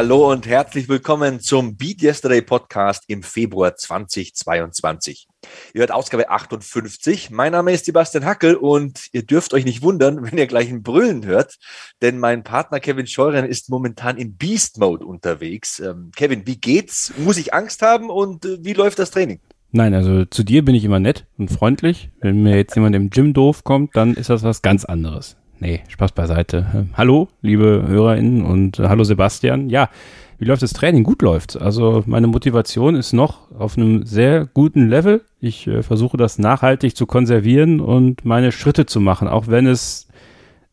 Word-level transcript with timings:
Hallo 0.00 0.30
und 0.30 0.46
herzlich 0.46 0.88
willkommen 0.88 1.40
zum 1.40 1.76
Beat 1.76 2.02
Yesterday 2.02 2.40
Podcast 2.40 3.02
im 3.08 3.24
Februar 3.24 3.74
2022. 3.74 5.26
Ihr 5.74 5.80
hört 5.80 5.90
Ausgabe 5.90 6.30
58. 6.30 7.30
Mein 7.30 7.50
Name 7.50 7.72
ist 7.72 7.84
Sebastian 7.84 8.24
Hackel 8.24 8.54
und 8.54 9.08
ihr 9.10 9.26
dürft 9.26 9.54
euch 9.54 9.64
nicht 9.64 9.82
wundern, 9.82 10.22
wenn 10.22 10.38
ihr 10.38 10.46
gleich 10.46 10.68
ein 10.68 10.84
Brüllen 10.84 11.26
hört, 11.26 11.56
denn 12.00 12.20
mein 12.20 12.44
Partner 12.44 12.78
Kevin 12.78 13.08
Scheuren 13.08 13.44
ist 13.44 13.70
momentan 13.70 14.18
im 14.18 14.36
Beast 14.36 14.78
Mode 14.78 15.04
unterwegs. 15.04 15.80
Ähm, 15.80 16.12
Kevin, 16.14 16.46
wie 16.46 16.60
geht's? 16.60 17.12
Muss 17.16 17.36
ich 17.36 17.52
Angst 17.52 17.82
haben 17.82 18.08
und 18.08 18.44
äh, 18.44 18.58
wie 18.60 18.74
läuft 18.74 19.00
das 19.00 19.10
Training? 19.10 19.40
Nein, 19.72 19.94
also 19.94 20.24
zu 20.26 20.44
dir 20.44 20.64
bin 20.64 20.76
ich 20.76 20.84
immer 20.84 21.00
nett 21.00 21.26
und 21.38 21.50
freundlich. 21.50 22.12
Wenn 22.20 22.44
mir 22.44 22.54
jetzt 22.54 22.76
jemand 22.76 22.94
im 22.94 23.10
Gym 23.10 23.34
doof 23.34 23.64
kommt, 23.64 23.96
dann 23.96 24.14
ist 24.14 24.30
das 24.30 24.44
was 24.44 24.62
ganz 24.62 24.84
anderes. 24.84 25.36
Nee, 25.60 25.82
Spaß 25.88 26.12
beiseite. 26.12 26.86
Hallo, 26.94 27.28
liebe 27.42 27.84
HörerInnen 27.86 28.44
und 28.44 28.78
äh, 28.78 28.88
hallo 28.88 29.02
Sebastian. 29.04 29.70
Ja, 29.70 29.90
wie 30.38 30.44
läuft 30.44 30.62
das 30.62 30.72
Training? 30.72 31.02
Gut 31.02 31.20
läuft. 31.22 31.60
Also 31.60 32.04
meine 32.06 32.28
Motivation 32.28 32.94
ist 32.94 33.12
noch 33.12 33.50
auf 33.58 33.76
einem 33.76 34.06
sehr 34.06 34.46
guten 34.46 34.88
Level. 34.88 35.24
Ich 35.40 35.66
äh, 35.66 35.82
versuche 35.82 36.16
das 36.16 36.38
nachhaltig 36.38 36.96
zu 36.96 37.06
konservieren 37.06 37.80
und 37.80 38.24
meine 38.24 38.52
Schritte 38.52 38.86
zu 38.86 39.00
machen, 39.00 39.26
auch 39.26 39.48
wenn 39.48 39.66
es 39.66 40.06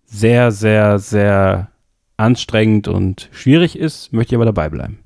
sehr, 0.05 0.51
sehr, 0.51 0.99
sehr 0.99 1.71
anstrengend 2.17 2.87
und 2.87 3.29
schwierig 3.31 3.77
ist, 3.77 4.13
möchte 4.13 4.33
ich 4.33 4.35
aber 4.37 4.45
dabei 4.45 4.69
bleiben. 4.69 4.99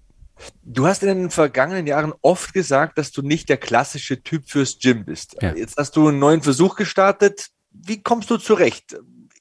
Du 0.64 0.86
hast 0.86 1.04
in 1.04 1.10
den 1.10 1.30
vergangenen 1.30 1.88
Jahren 1.88 2.14
oft 2.22 2.54
gesagt, 2.54 2.98
dass 2.98 3.12
du 3.12 3.22
nicht 3.22 3.50
der 3.50 3.58
klassische 3.58 4.24
Typ 4.24 4.50
fürs 4.50 4.78
Gym 4.80 5.06
bist. 5.06 5.38
Ja. 5.42 5.54
Jetzt 5.56 5.78
hast 5.78 5.96
du 5.96 6.10
einen 6.10 6.20
neuen 6.20 6.42
Versuch 6.42 6.76
gestartet. 6.76 7.48
Wie 7.72 8.02
kommst 8.02 8.30
du 8.30 8.38
zurecht? 8.38 8.98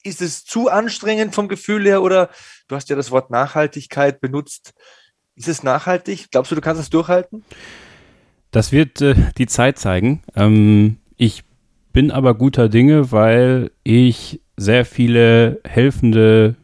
Ist 0.09 0.21
es 0.21 0.43
zu 0.43 0.69
anstrengend 0.69 1.33
vom 1.33 1.47
Gefühl 1.47 1.85
her 1.85 2.01
oder 2.01 2.29
du 2.67 2.75
hast 2.75 2.89
ja 2.89 2.95
das 2.95 3.11
Wort 3.11 3.29
Nachhaltigkeit 3.29 4.19
benutzt. 4.19 4.73
Ist 5.35 5.47
es 5.47 5.63
nachhaltig? 5.63 6.31
Glaubst 6.31 6.51
du, 6.51 6.55
du 6.55 6.61
kannst 6.61 6.81
es 6.81 6.89
durchhalten? 6.89 7.45
Das 8.51 8.71
wird 8.71 9.01
äh, 9.01 9.15
die 9.37 9.47
Zeit 9.47 9.79
zeigen. 9.79 10.21
Ähm, 10.35 10.97
ich 11.15 11.43
bin 11.93 12.11
aber 12.11 12.33
guter 12.33 12.67
Dinge, 12.67 13.11
weil 13.11 13.71
ich 13.83 14.41
sehr 14.57 14.85
viele 14.85 15.61
helfende 15.65 16.55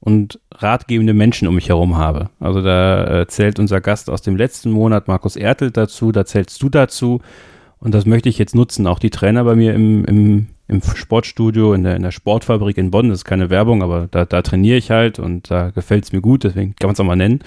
und 0.00 0.38
ratgebende 0.52 1.14
Menschen 1.14 1.48
um 1.48 1.54
mich 1.54 1.70
herum 1.70 1.96
habe. 1.96 2.30
Also 2.38 2.60
da 2.60 3.22
äh, 3.22 3.26
zählt 3.26 3.58
unser 3.58 3.80
Gast 3.80 4.10
aus 4.10 4.22
dem 4.22 4.36
letzten 4.36 4.70
Monat, 4.70 5.08
Markus 5.08 5.36
Ertel, 5.36 5.70
dazu, 5.70 6.12
da 6.12 6.24
zählst 6.24 6.62
du 6.62 6.68
dazu. 6.68 7.20
Und 7.78 7.92
das 7.92 8.06
möchte 8.06 8.28
ich 8.28 8.38
jetzt 8.38 8.54
nutzen. 8.54 8.86
Auch 8.86 8.98
die 8.98 9.10
Trainer 9.10 9.44
bei 9.44 9.56
mir 9.56 9.74
im, 9.74 10.04
im 10.04 10.46
im 10.66 10.80
Sportstudio, 10.82 11.74
in 11.74 11.84
der, 11.84 11.96
in 11.96 12.02
der 12.02 12.10
Sportfabrik 12.10 12.78
in 12.78 12.90
Bonn. 12.90 13.08
Das 13.08 13.20
ist 13.20 13.24
keine 13.24 13.50
Werbung, 13.50 13.82
aber 13.82 14.08
da, 14.10 14.24
da 14.24 14.42
trainiere 14.42 14.78
ich 14.78 14.90
halt 14.90 15.18
und 15.18 15.50
da 15.50 15.70
gefällt 15.70 16.04
es 16.04 16.12
mir 16.12 16.20
gut, 16.20 16.44
deswegen 16.44 16.74
kann 16.76 16.88
man 16.88 16.94
es 16.94 17.00
auch 17.00 17.04
mal 17.04 17.16
nennen. 17.16 17.40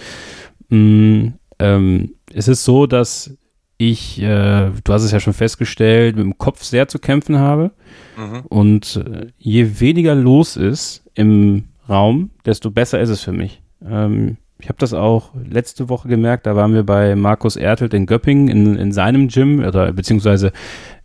Mm, 0.70 1.34
ähm, 1.60 2.14
es 2.34 2.48
ist 2.48 2.64
so, 2.64 2.86
dass 2.86 3.38
ich, 3.78 4.22
äh, 4.22 4.72
du 4.84 4.94
hast 4.94 5.04
es 5.04 5.12
ja 5.12 5.20
schon 5.20 5.34
festgestellt, 5.34 6.16
mit 6.16 6.26
dem 6.26 6.38
Kopf 6.38 6.64
sehr 6.64 6.88
zu 6.88 7.00
kämpfen 7.00 7.38
habe. 7.40 7.72
Mhm. 8.18 8.42
Und 8.48 8.95
äh, 9.06 9.28
je 9.38 9.80
weniger 9.80 10.16
los 10.16 10.58
ist 10.58 11.04
im 11.14 11.66
Raum, 11.88 12.32
desto 12.45 12.72
besser 12.72 13.00
ist 13.00 13.10
es 13.10 13.22
für 13.22 13.34
mich. 13.34 13.62
Ähm, 13.86 14.38
ich 14.60 14.70
habe 14.70 14.80
das 14.80 14.94
auch 14.94 15.32
letzte 15.36 15.90
Woche 15.90 16.08
gemerkt, 16.08 16.45
da 16.45 16.56
waren 16.56 16.73
wir 16.73 16.84
bei 16.84 17.16
Markus 17.16 17.56
Ertelt 17.56 17.94
in 17.94 18.06
Göppingen 18.06 18.48
in, 18.48 18.76
in 18.76 18.92
seinem 18.92 19.28
Gym, 19.28 19.64
oder 19.64 19.92
beziehungsweise 19.94 20.52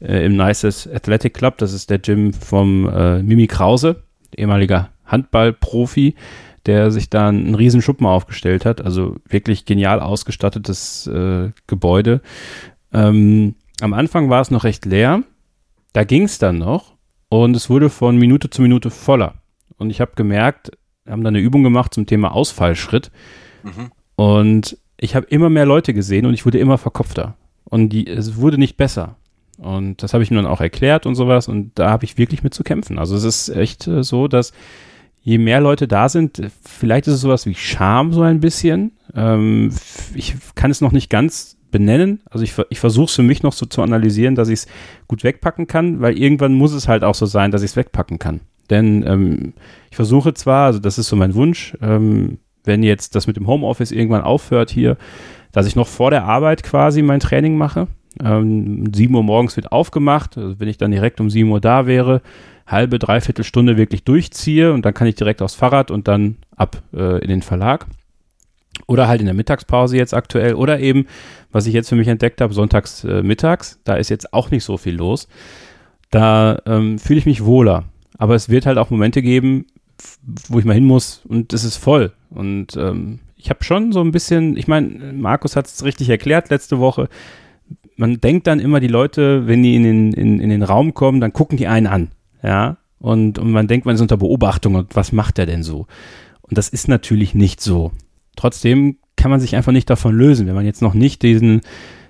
äh, 0.01 0.25
im 0.25 0.37
Nices 0.37 0.89
Athletic 0.93 1.35
Club, 1.35 1.59
das 1.59 1.73
ist 1.73 1.91
der 1.91 1.99
Gym 1.99 2.33
vom 2.33 2.89
äh, 2.89 3.23
Mimi 3.23 3.47
Krause, 3.47 4.03
ehemaliger 4.37 4.91
Handballprofi, 5.05 6.15
der 6.67 6.91
sich 6.91 7.11
da 7.11 7.29
einen 7.29 7.55
riesen 7.55 7.83
Schuppen 7.83 8.07
aufgestellt 8.07 8.65
hat, 8.65 8.81
also 8.81 9.17
wirklich 9.29 9.67
genial 9.67 10.01
ausgestattetes 10.01 11.07
äh, 11.09 11.51
Gebäude. 11.67 12.21
Ähm, 12.93 13.57
am 13.81 13.93
Anfang 13.93 14.31
war 14.31 14.41
es 14.41 14.51
noch 14.51 14.65
recht 14.65 14.87
leer, 14.87 15.23
da 15.93 16.05
ging 16.05 16.25
es 16.25 16.39
dann 16.39 16.59
noch 16.59 16.95
und 17.29 17.55
es 17.55 17.69
wurde 17.69 17.91
von 17.91 18.17
Minute 18.17 18.49
zu 18.49 18.63
Minute 18.63 18.91
voller. 18.91 19.34
Und 19.77 19.91
ich 19.91 20.01
habe 20.01 20.13
gemerkt, 20.15 20.71
haben 21.09 21.23
da 21.23 21.29
eine 21.29 21.41
Übung 21.41 21.63
gemacht 21.63 21.95
zum 21.95 22.07
Thema 22.07 22.33
Ausfallschritt. 22.33 23.11
Mhm. 23.63 23.91
Und 24.17 24.79
ich 24.97 25.17
habe 25.17 25.27
immer 25.27 25.51
mehr 25.51 25.67
Leute 25.67 25.95
gesehen 25.95 26.27
und 26.27 26.35
ich 26.35 26.45
wurde 26.45 26.59
immer 26.59 26.79
verkopfter. 26.79 27.37
Und 27.65 27.89
die, 27.91 28.07
es 28.07 28.37
wurde 28.37 28.59
nicht 28.59 28.77
besser. 28.77 29.17
Und 29.59 30.03
das 30.03 30.13
habe 30.13 30.23
ich 30.23 30.31
mir 30.31 30.37
dann 30.37 30.47
auch 30.47 30.61
erklärt 30.61 31.07
und 31.07 31.15
sowas. 31.15 31.49
Und 31.49 31.73
da 31.79 31.91
habe 31.91 32.05
ich 32.05 32.19
wirklich 32.19 32.43
mit 32.43 32.55
zu 32.55 32.63
kämpfen. 32.63 32.99
Also 32.99 33.17
es 33.17 33.25
ist 33.25 33.49
echt 33.49 33.87
äh, 33.87 34.03
so, 34.03 34.29
dass 34.29 34.53
je 35.23 35.39
mehr 35.39 35.61
Leute 35.61 35.87
da 35.87 36.09
sind, 36.09 36.43
vielleicht 36.63 37.07
ist 37.07 37.15
es 37.15 37.21
sowas 37.21 37.47
wie 37.47 37.55
Scham 37.55 38.13
so 38.13 38.23
ein 38.23 38.41
bisschen. 38.41 38.93
Ähm, 39.15 39.73
ich 40.15 40.34
kann 40.55 40.71
es 40.71 40.81
noch 40.81 40.93
nicht 40.93 41.11
ganz 41.11 41.57
benennen. 41.71 42.21
Also 42.29 42.45
ich, 42.45 42.55
ich 42.71 42.81
versuche 42.81 43.07
es 43.07 43.15
für 43.15 43.23
mich 43.23 43.43
noch 43.43 43.53
so 43.53 43.67
zu 43.67 43.83
analysieren, 43.83 44.34
dass 44.34 44.49
ich 44.49 44.61
es 44.61 44.67
gut 45.09 45.25
wegpacken 45.25 45.67
kann, 45.67 46.01
weil 46.01 46.19
irgendwann 46.19 46.55
muss 46.55 46.73
es 46.73 46.89
halt 46.89 47.05
auch 47.05 47.15
so 47.15 47.27
sein, 47.27 47.51
dass 47.51 47.63
ich 47.63 47.71
es 47.71 47.77
wegpacken 47.77 48.19
kann. 48.19 48.41
Denn 48.72 49.05
ähm, 49.06 49.53
ich 49.91 49.97
versuche 49.97 50.33
zwar, 50.33 50.65
also 50.65 50.78
das 50.78 50.97
ist 50.97 51.09
so 51.09 51.15
mein 51.15 51.34
Wunsch, 51.34 51.77
ähm, 51.83 52.38
wenn 52.65 52.83
jetzt 52.83 53.15
das 53.15 53.27
mit 53.27 53.37
dem 53.37 53.47
Homeoffice 53.47 53.93
irgendwann 53.93 54.22
aufhört 54.22 54.71
hier, 54.71 54.97
dass 55.53 55.66
ich 55.66 55.77
noch 55.77 55.88
vor 55.88 56.10
der 56.10 56.25
Arbeit 56.25 56.62
quasi 56.62 57.03
mein 57.03 57.21
Training 57.21 57.59
mache. 57.59 57.88
Ähm, 58.25 58.91
7 58.94 59.15
Uhr 59.15 59.22
morgens 59.22 59.56
wird 59.56 59.72
aufgemacht, 59.72 60.38
also 60.38 60.59
wenn 60.59 60.69
ich 60.69 60.78
dann 60.78 60.91
direkt 60.91 61.21
um 61.21 61.28
7 61.28 61.50
Uhr 61.50 61.60
da 61.60 61.87
wäre, 61.87 62.22
halbe, 62.66 62.99
dreiviertel 62.99 63.44
Stunde 63.44 63.77
wirklich 63.77 64.05
durchziehe 64.05 64.72
und 64.72 64.87
dann 64.87 64.94
kann 64.94 65.06
ich 65.06 65.16
direkt 65.16 65.43
aufs 65.43 65.54
Fahrrad 65.54 65.91
und 65.91 66.09
dann 66.09 66.37
ab 66.56 66.83
äh, 66.94 67.19
in 67.22 67.28
den 67.28 67.43
Verlag. 67.43 67.87
Oder 68.87 69.06
halt 69.06 69.21
in 69.21 69.27
der 69.27 69.34
Mittagspause 69.34 69.99
jetzt 69.99 70.15
aktuell. 70.15 70.54
Oder 70.54 70.81
eben, 70.81 71.06
was 71.50 71.66
ich 71.66 71.75
jetzt 71.75 71.91
für 71.91 71.94
mich 71.94 72.09
entdeckt 72.09 72.41
habe, 72.41 72.54
sonntags 72.54 73.04
äh, 73.04 73.22
mittags, 73.22 73.78
da 73.84 73.97
ist 73.97 74.09
jetzt 74.09 74.33
auch 74.33 74.50
nicht 74.50 74.65
so 74.65 74.78
viel 74.78 74.94
los. 74.94 75.28
Da 76.10 76.59
ähm, 76.65 76.99
fühle 76.99 77.19
ich 77.19 77.27
mich 77.27 77.44
wohler. 77.44 77.84
Aber 78.19 78.34
es 78.34 78.49
wird 78.49 78.67
halt 78.67 78.78
auch 78.78 78.91
Momente 78.91 79.23
geben, 79.23 79.67
wo 80.49 80.59
ich 80.59 80.65
mal 80.65 80.75
hin 80.75 80.84
muss 80.84 81.23
und 81.28 81.53
es 81.53 81.65
ist 81.65 81.77
voll. 81.77 82.12
Und 82.31 82.77
ähm, 82.77 83.21
ich 83.37 83.50
habe 83.50 83.65
schon 83.65 83.93
so 83.93 84.00
ein 84.00 84.12
bisschen, 84.12 84.56
ich 84.56 84.69
meine, 84.69 85.12
Markus 85.12 85.56
hat 85.56 85.67
es 85.67 85.84
richtig 85.84 86.09
erklärt 86.09 86.51
letzte 86.51 86.78
Woche. 86.78 87.09
Man 87.97 88.21
denkt 88.21 88.47
dann 88.47 88.61
immer, 88.61 88.81
die 88.81 88.89
Leute, 88.89 89.47
wenn 89.47 89.62
die 89.62 89.75
in 89.77 89.83
den, 89.83 90.12
in, 90.12 90.41
in 90.41 90.51
den 90.51 90.62
Raum 90.62 90.95
kommen, 90.95 91.21
dann 91.21 91.33
gucken 91.33 91.59
die 91.59 91.67
einen 91.67 91.87
an. 91.87 92.11
Ja. 92.43 92.78
Und, 92.99 93.39
und 93.39 93.51
man 93.51 93.67
denkt, 93.67 93.84
man 93.84 93.97
ist 93.97 94.01
unter 94.01 94.17
Beobachtung 94.17 94.77
und 94.77 94.95
was 94.95 95.11
macht 95.11 95.39
er 95.39 95.47
denn 95.47 95.65
so? 95.65 95.87
Und 96.43 96.56
das 96.56 96.69
ist 96.69 96.87
natürlich 96.87 97.34
nicht 97.34 97.61
so. 97.61 97.91
Trotzdem 98.37 98.99
kann 99.17 99.31
man 99.31 99.41
sich 99.41 99.56
einfach 99.56 99.72
nicht 99.72 99.91
davon 99.91 100.15
lösen, 100.15 100.47
wenn 100.47 100.55
man 100.55 100.65
jetzt 100.65 100.83
noch 100.83 100.95
nicht 100.95 101.22
diesen, 101.22 101.62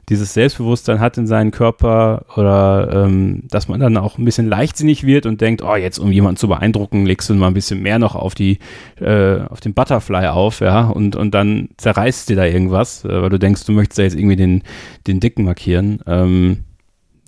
dieses 0.08 0.34
Selbstbewusstsein 0.34 0.98
hat 1.00 1.16
in 1.16 1.26
seinen 1.26 1.52
Körper 1.52 2.24
oder 2.36 3.04
ähm, 3.04 3.44
dass 3.48 3.68
man 3.68 3.78
dann 3.78 3.96
auch 3.96 4.18
ein 4.18 4.24
bisschen 4.24 4.48
leichtsinnig 4.48 5.04
wird 5.04 5.26
und 5.26 5.40
denkt, 5.40 5.62
oh, 5.62 5.76
jetzt 5.76 5.98
um 5.98 6.10
jemanden 6.10 6.36
zu 6.36 6.48
beeindrucken, 6.48 7.06
legst 7.06 7.30
du 7.30 7.34
mal 7.34 7.48
ein 7.48 7.54
bisschen 7.54 7.82
mehr 7.82 7.98
noch 7.98 8.16
auf 8.16 8.34
die, 8.34 8.58
äh, 9.00 9.40
auf 9.42 9.60
den 9.60 9.74
Butterfly 9.74 10.26
auf, 10.26 10.60
ja, 10.60 10.88
und, 10.88 11.14
und 11.14 11.32
dann 11.32 11.68
zerreißt 11.76 12.28
dir 12.28 12.36
da 12.36 12.44
irgendwas, 12.44 13.04
äh, 13.04 13.22
weil 13.22 13.30
du 13.30 13.38
denkst, 13.38 13.64
du 13.64 13.72
möchtest 13.72 13.98
da 13.98 14.02
jetzt 14.02 14.16
irgendwie 14.16 14.36
den, 14.36 14.62
den 15.06 15.20
Dicken 15.20 15.44
markieren. 15.44 16.00
Ähm, 16.06 16.64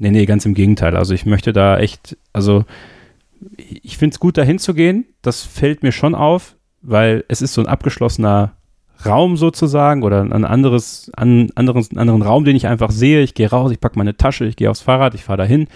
nee, 0.00 0.10
nee, 0.10 0.26
ganz 0.26 0.44
im 0.44 0.54
Gegenteil. 0.54 0.96
Also 0.96 1.14
ich 1.14 1.26
möchte 1.26 1.52
da 1.52 1.78
echt, 1.78 2.16
also 2.32 2.64
ich 3.56 3.98
finde 3.98 4.14
es 4.14 4.20
gut, 4.20 4.36
da 4.36 4.42
hinzugehen. 4.42 5.06
Das 5.22 5.42
fällt 5.42 5.82
mir 5.82 5.92
schon 5.92 6.14
auf, 6.14 6.56
weil 6.82 7.24
es 7.28 7.40
ist 7.40 7.54
so 7.54 7.60
ein 7.60 7.68
abgeschlossener 7.68 8.56
Raum 9.04 9.36
sozusagen 9.36 10.02
oder 10.02 10.22
ein 10.22 10.44
anderes, 10.44 11.10
an, 11.14 11.50
anderes, 11.54 11.90
einen 11.90 11.98
anderen 11.98 12.22
Raum, 12.22 12.44
den 12.44 12.56
ich 12.56 12.66
einfach 12.66 12.90
sehe. 12.90 13.20
Ich 13.22 13.34
gehe 13.34 13.50
raus, 13.50 13.70
ich 13.70 13.80
packe 13.80 13.98
meine 13.98 14.16
Tasche, 14.16 14.46
ich 14.46 14.56
gehe 14.56 14.70
aufs 14.70 14.80
Fahrrad, 14.80 15.14
ich 15.14 15.24
fahre 15.24 15.38
dahin. 15.38 15.68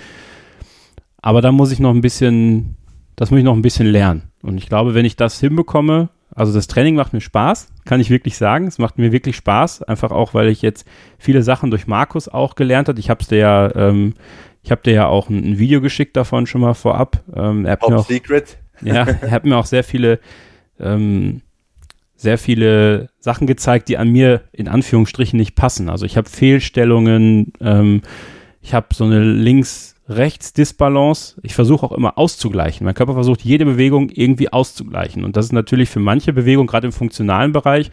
Aber 1.20 1.43
da 1.43 1.53
muss 1.53 1.73
ich 1.73 1.81
noch 1.81 1.91
ein 1.91 2.00
bisschen, 2.00 2.76
das 3.17 3.31
muss 3.31 3.38
ich 3.38 3.44
noch 3.44 3.55
ein 3.55 3.62
bisschen 3.62 3.87
lernen. 3.87 4.23
Und 4.43 4.56
ich 4.59 4.69
glaube, 4.69 4.94
wenn 4.94 5.05
ich 5.05 5.17
das 5.17 5.41
hinbekomme, 5.41 6.09
also 6.35 6.53
das 6.53 6.69
Training 6.69 6.94
macht 6.94 7.12
mir 7.12 7.20
Spaß, 7.20 7.69
kann 7.85 8.00
ich 8.00 8.11
wirklich 8.11 8.37
sagen. 8.37 8.67
Es 8.67 8.79
macht 8.79 8.99
mir 8.99 9.12
wirklich 9.12 9.37
Spaß, 9.37 9.82
einfach 9.82 10.12
auch, 10.12 10.35
weil 10.35 10.49
ich 10.49 10.62
jetzt 10.62 10.87
viele 11.19 11.43
Sachen 11.43 11.70
durch 11.70 11.87
Markus 11.87 12.29
auch 12.29 12.55
gelernt 12.55 12.88
habe. 12.88 13.00
Ich 13.00 13.11
habe 13.11 13.20
es 13.20 13.29
dir 13.29 13.38
ja, 13.38 13.75
ähm, 13.75 14.15
ich 14.62 14.70
habe 14.70 14.82
dir 14.82 14.93
ja 14.93 15.06
auch 15.06 15.29
ein, 15.29 15.38
ein, 15.38 15.59
Video 15.59 15.81
geschickt 15.81 16.17
davon 16.17 16.47
schon 16.47 16.61
mal 16.61 16.75
vorab. 16.75 17.25
Ähm, 17.35 17.65
er 17.65 17.73
hat 17.73 17.81
Top 17.81 17.91
mir 17.91 17.99
auch, 17.99 18.06
Secret. 18.06 18.59
Ja, 18.82 19.05
er 19.05 19.31
hat 19.32 19.44
mir 19.44 19.56
auch 19.56 19.67
sehr 19.67 19.82
viele 19.82 20.20
ähm, 20.79 21.43
sehr 22.19 22.37
viele 22.37 23.09
Sachen 23.20 23.47
gezeigt, 23.47 23.88
die 23.88 23.97
an 23.97 24.11
mir 24.11 24.43
in 24.53 24.69
Anführungsstrichen 24.69 25.38
nicht 25.38 25.55
passen. 25.55 25.88
Also 25.88 26.05
ich 26.05 26.17
habe 26.17 26.29
Fehlstellungen, 26.29 27.53
ähm, 27.61 28.03
ich 28.61 28.75
habe 28.75 28.88
so 28.93 29.05
eine 29.05 29.23
Links-Rechts-Disbalance. 29.23 31.37
Ich 31.43 31.55
versuche 31.55 31.87
auch 31.87 31.93
immer 31.93 32.19
auszugleichen. 32.19 32.85
Mein 32.85 32.94
Körper 32.94 33.15
versucht 33.15 33.43
jede 33.43 33.65
Bewegung 33.65 34.11
irgendwie 34.11 34.53
auszugleichen. 34.53 35.25
Und 35.25 35.37
das 35.37 35.47
ist 35.47 35.53
natürlich 35.53 35.91
für 35.91 36.00
manche 36.00 36.32
Bewegungen, 36.32 36.67
gerade 36.67 36.88
im 36.88 36.93
funktionalen 36.93 37.53
Bereich, 37.53 37.93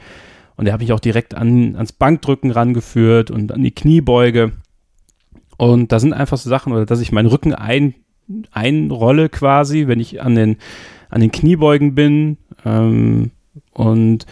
und 0.57 0.68
da 0.68 0.72
habe 0.72 0.83
ich 0.83 0.94
auch 0.94 1.00
direkt 1.00 1.36
an, 1.36 1.75
ans 1.75 1.92
Bankdrücken 1.92 2.51
rangeführt 2.51 3.30
und 3.30 3.51
an 3.51 3.62
die 3.62 3.75
Kniebeuge. 3.75 4.54
Und 5.57 5.92
da 5.92 6.00
sind 6.00 6.13
einfach 6.13 6.38
so 6.38 6.50
Sachen, 6.50 6.74
oder 6.74 6.86
dass 6.86 7.01
ich 7.01 7.12
meinen 7.12 7.27
Rücken 7.27 7.54
ein, 7.54 7.94
einrolle 8.51 9.30
quasi, 9.30 9.88
wenn 9.88 10.00
ich 10.00 10.22
an 10.22 10.36
den, 10.36 10.57
an 11.10 11.22
den 11.22 11.31
Kniebeugen 11.31 11.94
bin. 11.94 12.38
Ähm, 12.66 13.31
und 13.75 14.25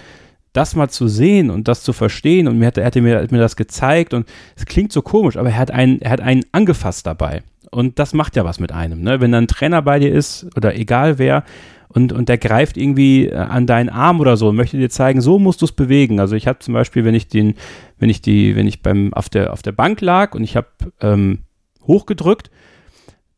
das 0.53 0.75
mal 0.75 0.89
zu 0.89 1.07
sehen 1.07 1.49
und 1.49 1.67
das 1.67 1.83
zu 1.83 1.93
verstehen 1.93 2.47
und 2.47 2.57
mir 2.57 2.67
hat, 2.67 2.77
er 2.77 2.85
hatte 2.85 3.01
mir, 3.01 3.21
hat 3.21 3.31
mir 3.31 3.39
das 3.39 3.55
gezeigt 3.55 4.13
und 4.13 4.27
es 4.55 4.65
klingt 4.65 4.91
so 4.91 5.01
komisch, 5.01 5.35
aber 5.35 5.49
er 5.49 5.57
hat 5.57 5.71
einen, 5.71 6.01
er 6.01 6.11
hat 6.11 6.21
einen 6.21 6.43
angefasst 6.51 7.05
dabei. 7.05 7.41
Und 7.71 7.97
das 7.97 8.13
macht 8.13 8.35
ja 8.35 8.45
was 8.45 8.59
mit 8.59 8.71
einem, 8.71 9.01
ne? 9.01 9.19
Wenn 9.19 9.31
dann 9.31 9.45
ein 9.45 9.47
Trainer 9.47 9.81
bei 9.81 9.97
dir 9.97 10.11
ist 10.11 10.45
oder 10.55 10.75
egal 10.75 11.17
wer 11.17 11.43
und, 11.87 12.13
und 12.13 12.29
der 12.29 12.37
greift 12.37 12.77
irgendwie 12.77 13.27
äh, 13.27 13.35
an 13.35 13.65
deinen 13.65 13.89
Arm 13.89 14.19
oder 14.19 14.37
so 14.37 14.49
und 14.49 14.55
möchte 14.55 14.77
dir 14.77 14.89
zeigen, 14.91 15.21
so 15.21 15.39
musst 15.39 15.61
du 15.61 15.65
es 15.65 15.71
bewegen. 15.71 16.19
Also 16.19 16.35
ich 16.35 16.47
habe 16.47 16.59
zum 16.59 16.75
Beispiel, 16.75 17.03
wenn 17.03 17.15
ich 17.15 17.27
den, 17.29 17.55
wenn 17.97 18.09
ich 18.09 18.21
die, 18.21 18.55
wenn 18.55 18.67
ich 18.67 18.83
beim 18.83 19.11
auf 19.13 19.29
der 19.29 19.53
auf 19.53 19.63
der 19.63 19.71
Bank 19.71 20.01
lag 20.01 20.35
und 20.35 20.43
ich 20.43 20.55
habe 20.55 20.67
ähm, 21.01 21.39
hochgedrückt, 21.87 22.51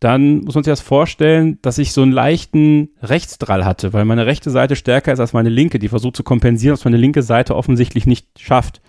dann 0.05 0.41
muss 0.41 0.53
man 0.53 0.63
sich 0.63 0.71
das 0.71 0.81
vorstellen, 0.81 1.57
dass 1.63 1.79
ich 1.79 1.91
so 1.91 2.03
einen 2.03 2.11
leichten 2.11 2.89
Rechtsdrall 3.01 3.65
hatte, 3.65 3.91
weil 3.91 4.05
meine 4.05 4.27
rechte 4.27 4.51
Seite 4.51 4.75
stärker 4.75 5.11
ist 5.11 5.19
als 5.19 5.33
meine 5.33 5.49
linke, 5.49 5.79
die 5.79 5.87
versucht 5.89 6.15
zu 6.15 6.21
kompensieren, 6.21 6.73
was 6.73 6.85
meine 6.85 6.97
linke 6.97 7.23
Seite 7.23 7.55
offensichtlich 7.55 8.05
nicht 8.05 8.27
schafft. 8.39 8.81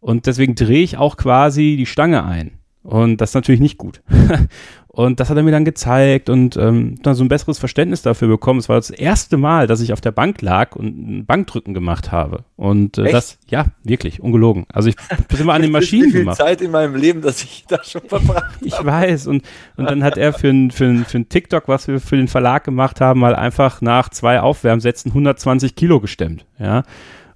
Und 0.00 0.26
deswegen 0.26 0.56
drehe 0.56 0.82
ich 0.82 0.98
auch 0.98 1.16
quasi 1.16 1.76
die 1.78 1.86
Stange 1.86 2.24
ein. 2.26 2.59
Und 2.82 3.18
das 3.18 3.30
ist 3.30 3.34
natürlich 3.34 3.60
nicht 3.60 3.78
gut. 3.78 4.02
Und 4.92 5.20
das 5.20 5.30
hat 5.30 5.36
er 5.36 5.44
mir 5.44 5.52
dann 5.52 5.64
gezeigt 5.64 6.28
und 6.28 6.56
ähm, 6.56 6.96
dann 7.02 7.14
so 7.14 7.22
ein 7.22 7.28
besseres 7.28 7.60
Verständnis 7.60 8.02
dafür 8.02 8.26
bekommen. 8.26 8.58
Es 8.58 8.68
war 8.68 8.74
das 8.74 8.90
erste 8.90 9.36
Mal, 9.36 9.68
dass 9.68 9.80
ich 9.80 9.92
auf 9.92 10.00
der 10.00 10.10
Bank 10.10 10.42
lag 10.42 10.74
und 10.74 10.86
ein 10.86 11.26
Bankdrücken 11.26 11.74
gemacht 11.74 12.10
habe. 12.10 12.44
Und 12.56 12.98
äh, 12.98 13.12
das, 13.12 13.38
ja, 13.46 13.66
wirklich, 13.84 14.20
ungelogen. 14.20 14.66
Also 14.72 14.88
ich 14.88 14.96
das 15.28 15.38
immer 15.38 15.54
an 15.54 15.62
den 15.62 15.70
Maschinen 15.70 16.06
wie 16.08 16.10
viel 16.10 16.20
gemacht. 16.20 16.38
Zeit 16.38 16.60
in 16.60 16.72
meinem 16.72 16.96
Leben, 16.96 17.22
dass 17.22 17.40
ich 17.40 17.64
da 17.68 17.84
schon 17.84 18.02
verbracht 18.02 18.42
habe. 18.42 18.50
Ich 18.62 18.84
weiß. 18.84 19.28
Und, 19.28 19.44
und 19.76 19.88
dann 19.88 20.02
hat 20.02 20.18
er 20.18 20.32
für 20.32 20.48
ein, 20.48 20.72
für, 20.72 20.86
ein, 20.86 21.04
für 21.04 21.18
ein 21.18 21.28
TikTok, 21.28 21.68
was 21.68 21.86
wir 21.86 22.00
für 22.00 22.16
den 22.16 22.28
Verlag 22.28 22.64
gemacht 22.64 23.00
haben, 23.00 23.20
mal 23.20 23.36
einfach 23.36 23.80
nach 23.80 24.08
zwei 24.08 24.40
Aufwärmsätzen 24.40 25.12
120 25.12 25.76
Kilo 25.76 26.00
gestemmt. 26.00 26.46
Ja. 26.58 26.82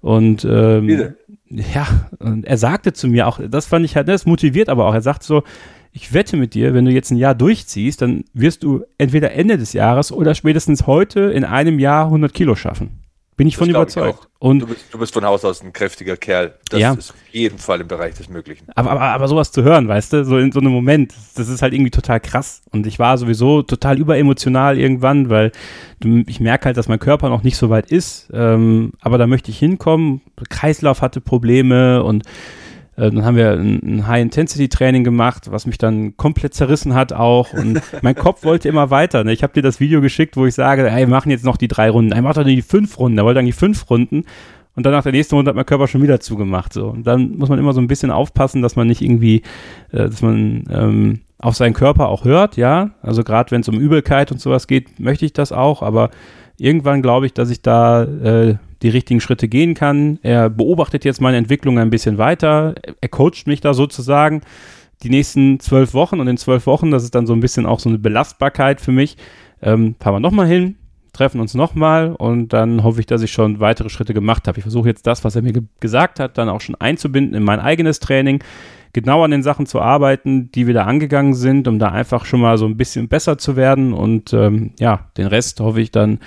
Und 0.01 0.45
ähm, 0.45 0.87
Bitte. 0.89 1.17
Ja, 1.75 1.87
und 2.19 2.45
er 2.45 2.59
sagte 2.59 2.93
zu 2.93 3.09
mir 3.09 3.27
auch, 3.27 3.41
das 3.49 3.67
fand 3.67 3.85
ich 3.85 3.97
halt, 3.97 4.09
das 4.09 4.27
motiviert 4.27 4.69
aber 4.69 4.87
auch. 4.87 4.95
Er 4.95 5.03
sagt 5.03 5.23
so, 5.23 5.43
ich 5.93 6.13
wette 6.13 6.37
mit 6.37 6.55
dir, 6.55 6.75
wenn 6.75 6.85
du 6.85 6.91
jetzt 6.91 7.13
ein 7.13 7.17
Jahr 7.17 7.35
durchziehst, 7.35 8.03
dann 8.03 8.25
wirst 8.33 8.65
du 8.65 8.83
entweder 8.99 9.33
Ende 9.33 9.59
des 9.59 9.73
Jahres 9.73 10.11
oder 10.11 10.35
spätestens 10.35 10.87
heute 10.87 11.21
in 11.21 11.45
einem 11.45 11.79
Jahr 11.79 12.07
100 12.07 12.35
Kilo 12.35 12.57
schaffen. 12.57 13.04
Bin 13.37 13.49
ich 13.49 13.55
Das 13.55 13.59
von 13.59 13.69
ich 13.69 13.75
überzeugt. 13.75 14.19
auch. 14.21 14.27
und 14.49 14.61
Du 14.61 14.67
bist, 14.69 14.85
du 14.93 14.99
bist 14.99 15.13
von 15.13 15.25
Haus 15.25 15.45
aus 15.45 15.61
ein 15.63 15.73
kräftiger 15.73 16.17
Kerl. 16.17 16.55
Das 16.71 16.79
Ja. 16.81 16.93
ist 16.93 17.11
auf 17.11 17.17
jeden 17.33 17.59
Fall 17.59 17.81
im 17.81 17.89
Bereich 17.89 18.15
des 18.15 18.29
Möglichen. 18.29 18.67
aber, 18.77 18.93
aber, 18.93 19.01
aber 19.03 19.27
sowas 19.29 19.51
zu 19.51 19.63
hören, 19.65 19.89
weißt 19.89 20.13
du, 20.13 20.25
so 20.25 20.39
in 20.39 20.53
so 20.53 20.61
einem 20.61 20.71
Moment, 20.71 21.13
das 21.35 21.49
ist 21.49 21.61
halt 21.61 21.73
irgendwie 21.75 21.91
total 21.91 22.21
krass. 22.21 22.63
Und 22.71 22.87
ich 22.87 22.99
war 23.01 23.19
sowieso 23.19 23.63
total 23.63 23.99
überemotional 23.99 24.79
irgendwann, 24.79 25.31
weil 25.31 25.51
ich 26.27 26.39
merke 26.39 26.67
halt, 26.67 26.77
dass 26.77 26.87
mein 26.89 26.99
Körper 27.01 27.29
noch 27.29 27.43
nicht 27.43 27.57
so 27.57 27.71
weit 27.71 27.91
ist. 27.91 28.29
Ähm, 28.33 28.93
aber 29.01 29.19
da 29.19 29.27
möchte 29.27 29.51
ich 29.51 29.59
hinkommen. 29.59 30.21
Kreislauf 30.49 31.03
hatte 31.03 31.21
Probleme 31.21 32.05
und 32.05 32.23
dann 32.97 33.25
haben 33.25 33.37
wir 33.37 33.53
ein, 33.53 34.07
High-Intensity-Training 34.07 35.05
gemacht, 35.05 35.51
was 35.51 35.67
mich 35.67 35.79
dann 35.79 36.17
komplett 36.17 36.55
zerrissen 36.55 36.95
hat 36.95 37.13
auch. 37.13 37.53
Und 37.53 37.81
mein 38.03 38.15
Kopf 38.15 38.45
wollte 38.45 38.69
immer 38.69 38.91
weiter. 38.91 39.25
Ne? 39.25 39.33
Ich 39.33 39.43
habe 39.43 39.53
dir 39.53 39.63
das 39.63 39.81
Video 39.81 40.01
geschickt, 40.01 40.37
wo 40.37 40.47
ich 40.47 40.55
sage, 40.55 40.89
ey, 40.89 41.01
wir 41.01 41.09
machen 41.09 41.31
jetzt 41.31 41.45
noch 41.45 41.57
die 41.57 41.69
drei 41.69 41.91
Runden. 41.91 42.13
Ey, 42.13 42.23
mach 42.23 42.35
doch 42.35 42.45
die 42.45 42.63
fünf 42.63 42.99
Runden. 42.99 43.19
Er 43.19 43.25
wollte 43.25 43.41
eigentlich 43.41 43.57
fünf 43.57 43.89
Runden. 43.91 44.25
Und 44.77 44.85
dann 44.85 44.93
nach 44.93 45.05
der 45.05 45.13
nächsten 45.13 45.37
Runde 45.37 45.51
hat 45.51 45.57
mein 45.57 45.67
Körper 45.67 45.87
schon 45.87 46.03
wieder 46.03 46.21
zugemacht. 46.21 46.73
So. 46.73 46.89
Und 46.89 47.07
dann 47.07 47.37
muss 47.37 47.49
man 47.49 47.59
immer 47.59 47.73
so 47.73 47.81
ein 47.81 47.87
bisschen 47.87 48.11
aufpassen, 48.11 48.63
dass 48.63 48.77
man 48.77 48.87
nicht 48.87 49.03
irgendwie, 49.03 49.43
äh, 49.93 50.09
dass 50.09 50.23
man 50.23 50.65
ähm, 50.71 51.21
auf 51.39 51.57
seinen 51.57 51.75
Körper 51.75 52.09
auch 52.09 52.25
hört, 52.25 52.57
ja. 52.57 52.91
Also 53.03 53.23
gerade 53.23 53.51
wenn 53.51 53.61
es 53.61 53.69
um 53.69 53.79
Übelkeit 53.79 54.33
und 54.33 54.41
sowas 54.41 54.67
geht, 54.67 54.99
möchte 54.99 55.27
ich 55.27 55.33
das 55.33 55.53
auch, 55.53 55.83
aber 55.83 56.11
irgendwann 56.59 57.03
glaube 57.03 57.27
ich, 57.27 57.35
dass 57.35 57.51
ich 57.51 57.61
da 57.61 58.05
äh, 58.05 58.57
die 58.85 58.91
richtigen 58.91 59.21
Schritte 59.21 59.49
gehen 59.49 59.75
kann. 59.75 60.19
Er 60.23 60.51
beobachtet 60.51 61.05
jetzt 61.05 61.21
meine 61.21 61.39
Entwicklung 61.39 61.79
ein 61.79 61.91
bisschen 61.91 62.19
weiter. 62.19 62.75
Er 63.01 63.09
coacht 63.09 63.47
mich 63.47 63.63
da 63.63 63.73
sozusagen 63.73 64.43
die 65.03 65.09
nächsten 65.09 65.59
zwölf 65.59 65.95
Wochen 65.95 66.21
und 66.21 66.29
in 66.29 66.37
zwölf 66.37 66.67
Wochen, 66.67 66.91
das 66.91 67.03
ist 67.03 67.15
dann 67.15 67.27
so 67.27 67.33
ein 67.33 67.41
bisschen 67.41 67.67
auch 67.67 67.81
so 67.81 67.89
eine 67.89 67.99
Belastbarkeit 67.99 68.81
für 68.81 68.93
mich, 68.93 69.17
ähm, 69.63 69.97
fahren 69.99 70.15
wir 70.15 70.21
nochmal 70.21 70.47
hin, 70.47 70.77
treffen 71.15 71.41
uns 71.41 71.55
nochmal 71.55 72.13
und 72.13 72.53
dann 72.53 72.85
hoffe 72.85 73.01
ich, 73.01 73.07
dass 73.07 73.23
ich 73.23 73.33
schon 73.33 73.59
weitere 73.59 73.89
Schritte 73.89 74.13
gemacht 74.13 74.47
habe. 74.47 74.59
Ich 74.59 74.65
versuche 74.65 74.89
jetzt 74.89 75.07
das, 75.07 75.25
was 75.25 75.35
er 75.35 75.43
mir 75.43 75.53
ge 75.53 75.63
gesagt 75.81 76.21
hat, 76.21 76.37
dann 76.37 76.51
auch 76.51 76.61
schon 76.61 76.75
einzubinden 76.75 77.35
in 77.35 77.43
mein 77.43 77.61
eigenes 77.61 78.01
Training, 78.01 78.45
genau 78.93 79.25
an 79.25 79.31
den 79.31 79.43
Sachen 79.43 79.65
zu 79.65 79.81
arbeiten, 79.81 80.53
die 80.53 80.67
wir 80.67 80.75
da 80.75 80.85
angegangen 80.85 81.35
sind, 81.35 81.69
um 81.69 81.79
da 81.79 81.89
einfach 81.89 82.27
schon 82.27 82.41
mal 82.41 82.59
so 82.59 82.67
ein 82.67 82.77
bisschen 82.77 83.09
besser 83.09 83.39
zu 83.39 83.57
werden 83.57 83.95
und 83.95 84.35
ähm, 84.35 84.73
ja, 84.79 85.07
den 85.17 85.27
Rest 85.27 85.61
hoffe 85.61 85.81
ich 85.81 85.91
dann 85.91 86.19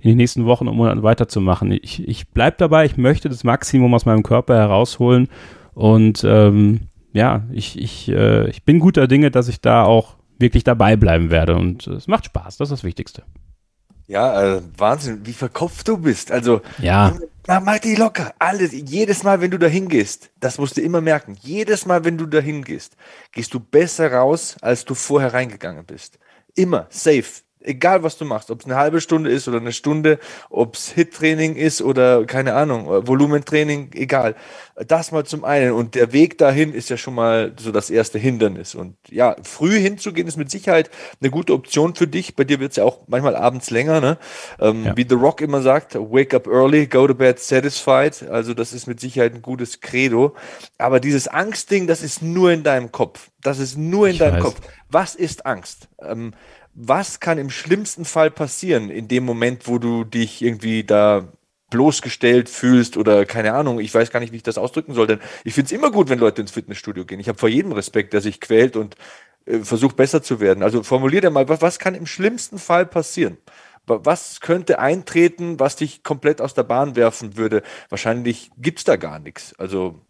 in 0.00 0.10
den 0.10 0.16
nächsten 0.16 0.46
Wochen 0.46 0.68
und 0.68 0.76
Monaten 0.76 1.02
weiterzumachen. 1.02 1.72
Ich, 1.72 2.06
ich 2.06 2.28
bleibe 2.28 2.56
dabei, 2.58 2.84
ich 2.84 2.96
möchte 2.96 3.28
das 3.28 3.44
Maximum 3.44 3.92
aus 3.94 4.06
meinem 4.06 4.22
Körper 4.22 4.56
herausholen 4.56 5.28
und 5.74 6.24
ähm, 6.24 6.88
ja, 7.12 7.42
ich, 7.52 7.78
ich, 7.78 8.08
äh, 8.08 8.48
ich 8.48 8.64
bin 8.64 8.78
guter 8.78 9.08
Dinge, 9.08 9.30
dass 9.30 9.48
ich 9.48 9.60
da 9.60 9.84
auch 9.84 10.16
wirklich 10.38 10.64
dabei 10.64 10.96
bleiben 10.96 11.30
werde 11.30 11.56
und 11.56 11.86
es 11.86 12.06
macht 12.06 12.26
Spaß, 12.26 12.56
das 12.56 12.70
ist 12.70 12.78
das 12.78 12.84
Wichtigste. 12.84 13.22
Ja, 14.10 14.56
äh, 14.56 14.62
Wahnsinn, 14.76 15.20
wie 15.24 15.32
verkopft 15.32 15.86
du 15.86 15.96
bist. 15.96 16.32
Also, 16.32 16.62
Ja, 16.78 17.16
mach, 17.46 17.62
mach 17.62 17.78
die 17.78 17.94
locker. 17.94 18.34
Alles, 18.40 18.72
jedes 18.72 19.22
Mal, 19.22 19.40
wenn 19.40 19.52
du 19.52 19.58
da 19.58 19.68
hingehst, 19.68 20.30
das 20.40 20.58
musst 20.58 20.76
du 20.76 20.80
immer 20.80 21.00
merken. 21.00 21.36
Jedes 21.40 21.86
Mal, 21.86 22.04
wenn 22.04 22.18
du 22.18 22.26
da 22.26 22.40
hingehst, 22.40 22.96
gehst 23.30 23.54
du 23.54 23.60
besser 23.60 24.12
raus, 24.12 24.56
als 24.62 24.84
du 24.84 24.96
vorher 24.96 25.32
reingegangen 25.32 25.84
bist. 25.84 26.18
Immer, 26.56 26.86
safe. 26.90 27.42
Egal, 27.62 28.02
was 28.02 28.16
du 28.16 28.24
machst, 28.24 28.50
ob 28.50 28.60
es 28.60 28.66
eine 28.66 28.76
halbe 28.76 29.00
Stunde 29.00 29.30
ist 29.30 29.46
oder 29.46 29.58
eine 29.58 29.72
Stunde, 29.72 30.18
ob 30.48 30.76
es 30.76 30.90
Hit-Training 30.90 31.56
ist 31.56 31.82
oder 31.82 32.24
keine 32.24 32.54
Ahnung, 32.54 32.86
äh, 32.86 33.06
Volumentraining, 33.06 33.90
egal. 33.94 34.34
Das 34.88 35.12
mal 35.12 35.26
zum 35.26 35.44
einen. 35.44 35.72
Und 35.72 35.94
der 35.94 36.12
Weg 36.14 36.38
dahin 36.38 36.72
ist 36.72 36.88
ja 36.88 36.96
schon 36.96 37.14
mal 37.14 37.52
so 37.60 37.70
das 37.70 37.90
erste 37.90 38.18
Hindernis. 38.18 38.74
Und 38.74 38.96
ja, 39.10 39.36
früh 39.42 39.78
hinzugehen 39.78 40.26
ist 40.26 40.38
mit 40.38 40.50
Sicherheit 40.50 40.90
eine 41.20 41.30
gute 41.30 41.52
Option 41.52 41.94
für 41.94 42.06
dich. 42.06 42.34
Bei 42.34 42.44
dir 42.44 42.60
wird 42.60 42.70
es 42.70 42.76
ja 42.76 42.84
auch 42.84 43.00
manchmal 43.08 43.36
abends 43.36 43.70
länger, 43.70 44.00
ne? 44.00 44.16
Ähm, 44.58 44.84
Ja. 44.84 44.96
Wie 44.96 45.06
The 45.06 45.16
Rock 45.16 45.42
immer 45.42 45.60
sagt, 45.60 45.94
wake 45.96 46.32
up 46.34 46.46
early, 46.46 46.86
go 46.86 47.06
to 47.06 47.14
bed 47.14 47.38
satisfied. 47.38 48.22
Also 48.30 48.54
das 48.54 48.72
ist 48.72 48.86
mit 48.86 49.00
Sicherheit 49.00 49.34
ein 49.34 49.42
gutes 49.42 49.80
Credo. 49.82 50.34
Aber 50.78 50.98
dieses 50.98 51.28
Angstding, 51.28 51.86
das 51.86 52.02
ist 52.02 52.22
nur 52.22 52.50
in 52.50 52.62
deinem 52.62 52.90
Kopf. 52.90 53.28
Das 53.42 53.58
ist 53.58 53.76
nur 53.76 54.06
in 54.06 54.14
Ich 54.14 54.18
deinem 54.18 54.36
weiß. 54.36 54.42
Kopf. 54.42 54.60
Was 54.88 55.14
ist 55.14 55.44
Angst? 55.44 55.88
Ähm, 56.02 56.32
was 56.74 57.20
kann 57.20 57.38
im 57.38 57.50
schlimmsten 57.50 58.04
Fall 58.04 58.30
passieren 58.30 58.90
in 58.90 59.08
dem 59.08 59.24
Moment, 59.24 59.66
wo 59.68 59.78
du 59.78 60.04
dich 60.04 60.42
irgendwie 60.42 60.84
da 60.84 61.28
bloßgestellt 61.70 62.48
fühlst 62.48 62.96
oder 62.96 63.24
keine 63.26 63.52
Ahnung, 63.54 63.78
ich 63.80 63.94
weiß 63.94 64.10
gar 64.10 64.18
nicht, 64.20 64.32
wie 64.32 64.36
ich 64.36 64.42
das 64.42 64.58
ausdrücken 64.58 64.92
soll, 64.94 65.06
denn 65.06 65.20
ich 65.44 65.54
finde 65.54 65.66
es 65.66 65.72
immer 65.72 65.90
gut, 65.92 66.08
wenn 66.08 66.18
Leute 66.18 66.40
ins 66.42 66.50
Fitnessstudio 66.50 67.04
gehen. 67.04 67.20
Ich 67.20 67.28
habe 67.28 67.38
vor 67.38 67.48
jedem 67.48 67.72
Respekt, 67.72 68.12
der 68.12 68.20
sich 68.20 68.40
quält 68.40 68.76
und 68.76 68.96
äh, 69.46 69.60
versucht 69.60 69.96
besser 69.96 70.22
zu 70.22 70.40
werden. 70.40 70.62
Also 70.62 70.82
formulier 70.82 71.20
dir 71.20 71.30
mal, 71.30 71.48
was, 71.48 71.62
was 71.62 71.78
kann 71.78 71.94
im 71.94 72.06
schlimmsten 72.06 72.58
Fall 72.58 72.86
passieren? 72.86 73.38
Wa- 73.86 74.00
Was 74.04 74.40
könnte 74.40 74.78
eintreten, 74.78 75.58
was 75.60 75.76
dich 75.76 76.02
komplett 76.02 76.40
aus 76.40 76.54
der 76.54 76.64
Bahn 76.64 76.96
werfen 76.96 77.36
würde? 77.36 77.62
Wahrscheinlich 77.88 78.50
gibt's 78.58 78.84
da 78.84 78.96
gar 78.96 79.18
nichts. 79.18 79.54
Also 79.58 80.00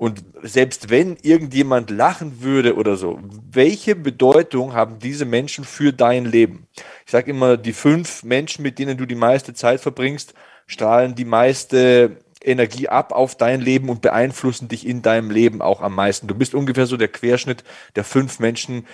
und 0.00 0.24
selbst 0.40 0.88
wenn 0.88 1.18
irgendjemand 1.20 1.90
lachen 1.90 2.40
würde 2.40 2.76
oder 2.76 2.96
so, 2.96 3.20
welche 3.50 3.94
Bedeutung 3.94 4.72
haben 4.72 4.98
diese 4.98 5.26
Menschen 5.26 5.62
für 5.62 5.92
dein 5.92 6.24
Leben? 6.24 6.68
Ich 7.04 7.12
sage 7.12 7.30
immer, 7.30 7.58
die 7.58 7.74
fünf 7.74 8.22
Menschen, 8.22 8.62
mit 8.62 8.78
denen 8.78 8.96
du 8.96 9.04
die 9.04 9.14
meiste 9.14 9.52
Zeit 9.52 9.78
verbringst, 9.82 10.32
strahlen 10.66 11.16
die 11.16 11.26
meiste 11.26 12.16
Energie 12.42 12.88
ab 12.88 13.12
auf 13.12 13.34
dein 13.34 13.60
Leben 13.60 13.90
und 13.90 14.00
beeinflussen 14.00 14.68
dich 14.68 14.86
in 14.86 15.02
deinem 15.02 15.30
Leben 15.30 15.60
auch 15.60 15.82
am 15.82 15.96
meisten. 15.96 16.28
Du 16.28 16.34
bist 16.34 16.54
ungefähr 16.54 16.86
so 16.86 16.96
der 16.96 17.08
Querschnitt 17.08 17.62
der 17.94 18.04
fünf 18.04 18.38
Menschen, 18.38 18.86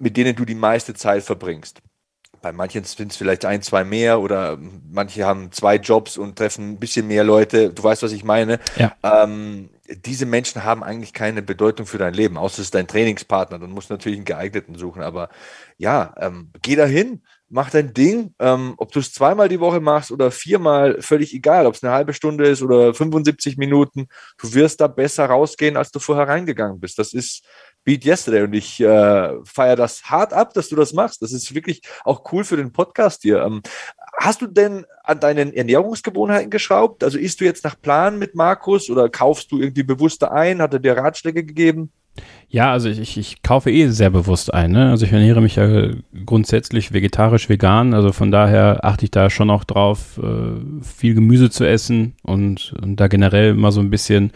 mit 0.00 0.16
denen 0.16 0.34
du 0.34 0.44
die 0.44 0.56
meiste 0.56 0.94
Zeit 0.94 1.22
verbringst. 1.22 1.82
Bei 2.40 2.50
manchen 2.50 2.82
sind 2.82 3.12
es 3.12 3.16
vielleicht 3.16 3.44
ein, 3.44 3.62
zwei 3.62 3.84
mehr 3.84 4.20
oder 4.20 4.58
manche 4.90 5.24
haben 5.24 5.52
zwei 5.52 5.76
Jobs 5.76 6.18
und 6.18 6.34
treffen 6.34 6.70
ein 6.70 6.78
bisschen 6.80 7.06
mehr 7.06 7.22
Leute. 7.22 7.70
Du 7.70 7.84
weißt, 7.84 8.02
was 8.02 8.10
ich 8.10 8.24
meine. 8.24 8.58
Ja. 8.74 8.92
Ähm, 9.04 9.70
diese 9.88 10.26
Menschen 10.26 10.62
haben 10.64 10.84
eigentlich 10.84 11.12
keine 11.12 11.42
Bedeutung 11.42 11.86
für 11.86 11.98
dein 11.98 12.14
Leben, 12.14 12.38
außer 12.38 12.60
es 12.60 12.66
ist 12.66 12.74
dein 12.74 12.86
Trainingspartner. 12.86 13.58
Dann 13.58 13.70
musst 13.70 13.90
du 13.90 13.94
natürlich 13.94 14.18
einen 14.18 14.24
geeigneten 14.24 14.76
suchen. 14.76 15.02
Aber 15.02 15.28
ja, 15.76 16.14
ähm, 16.18 16.50
geh 16.62 16.76
dahin, 16.76 17.22
mach 17.48 17.70
dein 17.70 17.92
Ding. 17.92 18.34
Ähm, 18.38 18.74
ob 18.76 18.92
du 18.92 19.00
es 19.00 19.12
zweimal 19.12 19.48
die 19.48 19.58
Woche 19.58 19.80
machst 19.80 20.12
oder 20.12 20.30
viermal, 20.30 21.02
völlig 21.02 21.34
egal. 21.34 21.66
Ob 21.66 21.74
es 21.74 21.82
eine 21.82 21.92
halbe 21.92 22.14
Stunde 22.14 22.46
ist 22.46 22.62
oder 22.62 22.94
75 22.94 23.56
Minuten, 23.56 24.06
du 24.38 24.54
wirst 24.54 24.80
da 24.80 24.86
besser 24.86 25.26
rausgehen, 25.26 25.76
als 25.76 25.90
du 25.90 25.98
vorher 25.98 26.28
reingegangen 26.28 26.78
bist. 26.78 26.98
Das 26.98 27.12
ist 27.12 27.44
Beat 27.84 28.04
Yesterday 28.04 28.42
und 28.42 28.52
ich 28.54 28.80
äh, 28.80 29.30
feiere 29.44 29.76
das 29.76 30.04
hart 30.04 30.32
ab, 30.32 30.54
dass 30.54 30.68
du 30.68 30.76
das 30.76 30.92
machst. 30.92 31.22
Das 31.22 31.32
ist 31.32 31.54
wirklich 31.54 31.82
auch 32.04 32.22
cool 32.32 32.44
für 32.44 32.56
den 32.56 32.72
Podcast 32.72 33.22
hier. 33.22 33.42
Ähm, 33.42 33.62
hast 34.18 34.40
du 34.40 34.46
denn 34.46 34.86
an 35.02 35.20
deinen 35.20 35.52
Ernährungsgewohnheiten 35.52 36.50
geschraubt? 36.50 37.02
Also 37.02 37.18
isst 37.18 37.40
du 37.40 37.44
jetzt 37.44 37.64
nach 37.64 37.80
Plan 37.80 38.18
mit 38.18 38.34
Markus 38.34 38.88
oder 38.88 39.08
kaufst 39.08 39.50
du 39.50 39.60
irgendwie 39.60 39.82
bewusster 39.82 40.32
ein? 40.32 40.62
Hat 40.62 40.72
er 40.72 40.78
dir 40.78 40.96
Ratschläge 40.96 41.44
gegeben? 41.44 41.90
Ja, 42.48 42.70
also 42.70 42.90
ich, 42.90 43.16
ich 43.16 43.42
kaufe 43.42 43.70
eh 43.70 43.88
sehr 43.88 44.10
bewusst 44.10 44.52
ein. 44.52 44.72
Ne? 44.72 44.90
Also 44.90 45.06
ich 45.06 45.12
ernähre 45.12 45.40
mich 45.40 45.56
ja 45.56 45.88
grundsätzlich 46.26 46.92
vegetarisch, 46.92 47.48
vegan. 47.48 47.94
Also 47.94 48.12
von 48.12 48.30
daher 48.30 48.84
achte 48.84 49.06
ich 49.06 49.10
da 49.10 49.30
schon 49.30 49.48
auch 49.48 49.64
drauf, 49.64 50.20
äh, 50.22 50.60
viel 50.82 51.14
Gemüse 51.14 51.48
zu 51.48 51.64
essen 51.64 52.14
und, 52.22 52.74
und 52.82 52.96
da 52.96 53.08
generell 53.08 53.54
mal 53.54 53.72
so 53.72 53.80
ein 53.80 53.88
bisschen, 53.88 54.32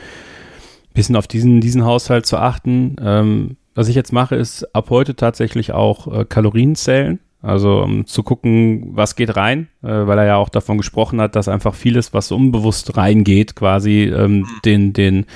bisschen 0.96 1.16
auf 1.16 1.28
diesen, 1.28 1.60
diesen 1.60 1.84
Haushalt 1.84 2.26
zu 2.26 2.38
achten. 2.38 2.96
Ähm, 3.00 3.56
was 3.74 3.88
ich 3.88 3.94
jetzt 3.94 4.12
mache, 4.12 4.34
ist 4.34 4.74
ab 4.74 4.90
heute 4.90 5.14
tatsächlich 5.14 5.72
auch 5.72 6.12
äh, 6.12 6.24
Kalorien 6.24 6.74
zählen. 6.74 7.20
Also 7.42 7.82
um 7.82 8.06
zu 8.06 8.22
gucken, 8.24 8.96
was 8.96 9.14
geht 9.14 9.36
rein, 9.36 9.68
äh, 9.82 9.88
weil 9.88 10.18
er 10.18 10.24
ja 10.24 10.36
auch 10.36 10.48
davon 10.48 10.78
gesprochen 10.78 11.20
hat, 11.20 11.36
dass 11.36 11.46
einfach 11.46 11.74
vieles, 11.74 12.12
was 12.12 12.32
unbewusst 12.32 12.96
reingeht, 12.96 13.54
quasi 13.54 14.04
ähm, 14.04 14.38
mhm. 14.38 14.46
den, 14.64 14.92
den 14.94 15.26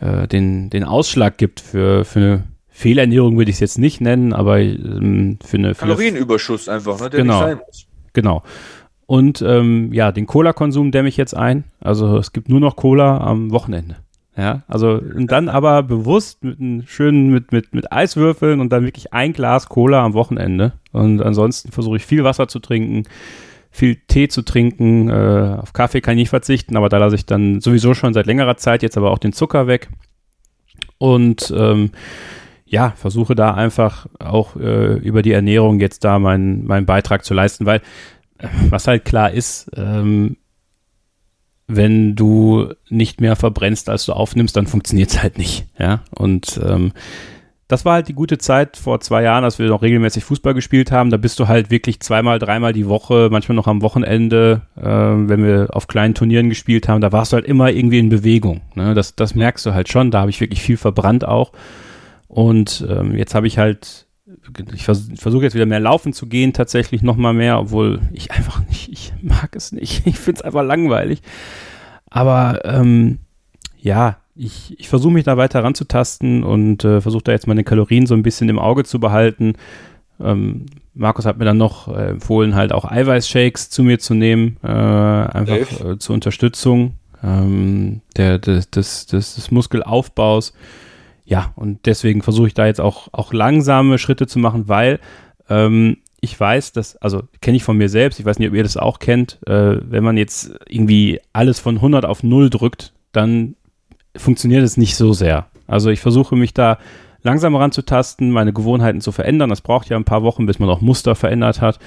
äh, 0.00 0.28
den, 0.28 0.70
den 0.70 0.84
Ausschlag 0.84 1.38
gibt 1.38 1.60
für, 1.60 2.04
für 2.04 2.18
eine 2.18 2.42
Fehlernährung, 2.68 3.36
würde 3.36 3.50
ich 3.50 3.56
es 3.56 3.60
jetzt 3.60 3.78
nicht 3.78 4.00
nennen, 4.00 4.32
aber 4.32 4.60
ähm, 4.60 5.38
für 5.44 5.56
eine. 5.56 5.74
Für 5.74 5.86
Kalorienüberschuss 5.86 6.68
einfach, 6.68 7.00
ne, 7.00 7.10
der 7.10 7.20
genau, 7.20 7.34
nicht 7.34 7.48
sein 7.48 7.60
muss. 7.66 7.86
Genau. 8.12 8.42
Und 9.06 9.42
ähm, 9.42 9.92
ja, 9.92 10.12
den 10.12 10.26
Cola-Konsum 10.26 10.90
dämme 10.90 11.08
ich 11.08 11.16
jetzt 11.16 11.36
ein. 11.36 11.64
Also 11.80 12.16
es 12.16 12.32
gibt 12.32 12.48
nur 12.48 12.60
noch 12.60 12.76
Cola 12.76 13.18
am 13.18 13.50
Wochenende. 13.50 13.96
Ja, 14.36 14.64
also 14.66 14.94
und 14.94 15.30
dann 15.30 15.48
aber 15.48 15.84
bewusst 15.84 16.42
mit 16.42 16.58
einem 16.58 16.86
schönen, 16.86 17.30
mit, 17.30 17.52
mit, 17.52 17.72
mit 17.72 17.92
Eiswürfeln 17.92 18.60
und 18.60 18.70
dann 18.70 18.84
wirklich 18.84 19.12
ein 19.12 19.32
Glas 19.32 19.68
Cola 19.68 20.04
am 20.04 20.12
Wochenende. 20.14 20.72
Und 20.90 21.22
ansonsten 21.22 21.70
versuche 21.70 21.98
ich 21.98 22.06
viel 22.06 22.24
Wasser 22.24 22.48
zu 22.48 22.58
trinken, 22.58 23.04
viel 23.70 23.96
Tee 24.08 24.26
zu 24.26 24.42
trinken. 24.42 25.08
Äh, 25.08 25.58
auf 25.60 25.72
Kaffee 25.72 26.00
kann 26.00 26.14
ich 26.14 26.22
nicht 26.22 26.30
verzichten, 26.30 26.76
aber 26.76 26.88
da 26.88 26.98
lasse 26.98 27.14
ich 27.14 27.26
dann 27.26 27.60
sowieso 27.60 27.94
schon 27.94 28.12
seit 28.12 28.26
längerer 28.26 28.56
Zeit 28.56 28.82
jetzt 28.82 28.96
aber 28.96 29.12
auch 29.12 29.18
den 29.18 29.32
Zucker 29.32 29.68
weg. 29.68 29.88
Und 30.98 31.52
ähm, 31.56 31.92
ja, 32.64 32.92
versuche 32.96 33.36
da 33.36 33.54
einfach 33.54 34.06
auch 34.18 34.56
äh, 34.56 34.94
über 34.94 35.22
die 35.22 35.32
Ernährung 35.32 35.78
jetzt 35.78 36.02
da 36.02 36.18
meinen 36.18 36.66
meinen 36.66 36.86
Beitrag 36.86 37.24
zu 37.24 37.34
leisten, 37.34 37.66
weil 37.66 37.82
äh, 38.38 38.48
was 38.68 38.88
halt 38.88 39.04
klar 39.04 39.30
ist, 39.30 39.70
ähm, 39.76 40.36
wenn 41.66 42.14
du 42.14 42.68
nicht 42.90 43.20
mehr 43.20 43.36
verbrennst, 43.36 43.88
als 43.88 44.04
du 44.06 44.12
aufnimmst, 44.12 44.56
dann 44.56 44.66
funktioniert 44.66 45.10
es 45.10 45.22
halt 45.22 45.38
nicht. 45.38 45.66
Ja, 45.78 46.02
und 46.10 46.60
ähm, 46.64 46.92
das 47.68 47.84
war 47.86 47.94
halt 47.94 48.08
die 48.08 48.14
gute 48.14 48.36
Zeit 48.36 48.76
vor 48.76 49.00
zwei 49.00 49.22
Jahren, 49.22 49.42
als 49.42 49.58
wir 49.58 49.66
noch 49.68 49.82
regelmäßig 49.82 50.22
Fußball 50.24 50.52
gespielt 50.52 50.92
haben. 50.92 51.10
Da 51.10 51.16
bist 51.16 51.40
du 51.40 51.48
halt 51.48 51.70
wirklich 51.70 52.00
zweimal, 52.00 52.38
dreimal 52.38 52.74
die 52.74 52.88
Woche, 52.88 53.28
manchmal 53.30 53.56
noch 53.56 53.66
am 53.66 53.80
Wochenende, 53.80 54.62
äh, 54.76 54.82
wenn 54.84 55.42
wir 55.42 55.68
auf 55.72 55.86
kleinen 55.86 56.14
Turnieren 56.14 56.50
gespielt 56.50 56.88
haben, 56.88 57.00
da 57.00 57.12
warst 57.12 57.32
du 57.32 57.36
halt 57.36 57.46
immer 57.46 57.70
irgendwie 57.70 57.98
in 57.98 58.10
Bewegung. 58.10 58.60
Ne? 58.74 58.92
Das, 58.92 59.16
das 59.16 59.34
merkst 59.34 59.64
du 59.64 59.72
halt 59.72 59.88
schon. 59.88 60.10
Da 60.10 60.20
habe 60.20 60.30
ich 60.30 60.40
wirklich 60.40 60.60
viel 60.60 60.76
verbrannt 60.76 61.26
auch. 61.26 61.52
Und 62.28 62.86
ähm, 62.88 63.16
jetzt 63.16 63.34
habe 63.34 63.46
ich 63.46 63.58
halt, 63.58 64.03
ich 64.72 64.84
vers 64.84 65.08
versuche 65.16 65.44
jetzt 65.44 65.54
wieder 65.54 65.66
mehr 65.66 65.80
laufen 65.80 66.12
zu 66.12 66.26
gehen, 66.26 66.52
tatsächlich 66.52 67.02
nochmal 67.02 67.34
mehr, 67.34 67.58
obwohl 67.58 68.00
ich 68.12 68.30
einfach 68.30 68.60
nicht, 68.68 68.90
ich 68.92 69.12
mag 69.22 69.54
es 69.56 69.72
nicht. 69.72 70.06
Ich 70.06 70.18
finde 70.18 70.40
es 70.40 70.44
einfach 70.44 70.64
langweilig. 70.64 71.22
Aber 72.10 72.60
ähm, 72.64 73.18
ja, 73.78 74.18
ich, 74.36 74.78
ich 74.78 74.88
versuche 74.88 75.12
mich 75.12 75.24
da 75.24 75.36
weiter 75.36 75.62
ranzutasten 75.62 76.44
und 76.44 76.84
äh, 76.84 77.00
versuche 77.00 77.24
da 77.24 77.32
jetzt 77.32 77.46
meine 77.46 77.64
Kalorien 77.64 78.06
so 78.06 78.14
ein 78.14 78.22
bisschen 78.22 78.48
im 78.48 78.58
Auge 78.58 78.84
zu 78.84 78.98
behalten. 79.00 79.54
Ähm, 80.20 80.66
Markus 80.94 81.26
hat 81.26 81.38
mir 81.38 81.44
dann 81.44 81.58
noch 81.58 81.88
äh, 81.88 82.10
empfohlen, 82.10 82.54
halt 82.54 82.72
auch 82.72 82.84
Eiweißshakes 82.84 83.70
zu 83.70 83.82
mir 83.82 83.98
zu 83.98 84.14
nehmen, 84.14 84.58
äh, 84.62 84.68
einfach 84.68 85.84
äh, 85.84 85.98
zur 85.98 86.14
Unterstützung 86.14 86.94
ähm, 87.22 88.00
der, 88.16 88.38
des, 88.38 88.70
des, 88.70 89.06
des, 89.06 89.34
des 89.34 89.50
Muskelaufbaus. 89.50 90.52
Ja, 91.24 91.52
und 91.56 91.86
deswegen 91.86 92.22
versuche 92.22 92.48
ich 92.48 92.54
da 92.54 92.66
jetzt 92.66 92.80
auch, 92.80 93.08
auch 93.12 93.32
langsame 93.32 93.98
Schritte 93.98 94.26
zu 94.26 94.38
machen, 94.38 94.68
weil 94.68 95.00
ähm, 95.48 95.98
ich 96.20 96.38
weiß, 96.38 96.72
dass, 96.72 96.96
also 96.96 97.22
kenne 97.40 97.56
ich 97.56 97.64
von 97.64 97.76
mir 97.76 97.88
selbst, 97.88 98.18
ich 98.18 98.26
weiß 98.26 98.38
nicht, 98.38 98.48
ob 98.48 98.54
ihr 98.54 98.62
das 98.62 98.76
auch 98.76 98.98
kennt, 98.98 99.38
äh, 99.46 99.78
wenn 99.82 100.04
man 100.04 100.16
jetzt 100.16 100.52
irgendwie 100.68 101.20
alles 101.32 101.60
von 101.60 101.76
100 101.76 102.04
auf 102.04 102.22
0 102.22 102.50
drückt, 102.50 102.92
dann 103.12 103.56
funktioniert 104.16 104.62
es 104.62 104.76
nicht 104.76 104.96
so 104.96 105.12
sehr. 105.12 105.46
Also 105.66 105.90
ich 105.90 106.00
versuche 106.00 106.36
mich 106.36 106.54
da 106.54 106.78
langsam 107.22 107.56
ranzutasten, 107.56 108.30
meine 108.30 108.52
Gewohnheiten 108.52 109.00
zu 109.00 109.12
verändern. 109.12 109.50
Das 109.50 109.62
braucht 109.62 109.88
ja 109.88 109.96
ein 109.96 110.04
paar 110.04 110.22
Wochen, 110.22 110.46
bis 110.46 110.58
man 110.58 110.68
auch 110.68 110.80
Muster 110.80 111.14
verändert 111.14 111.60
hat 111.60 111.78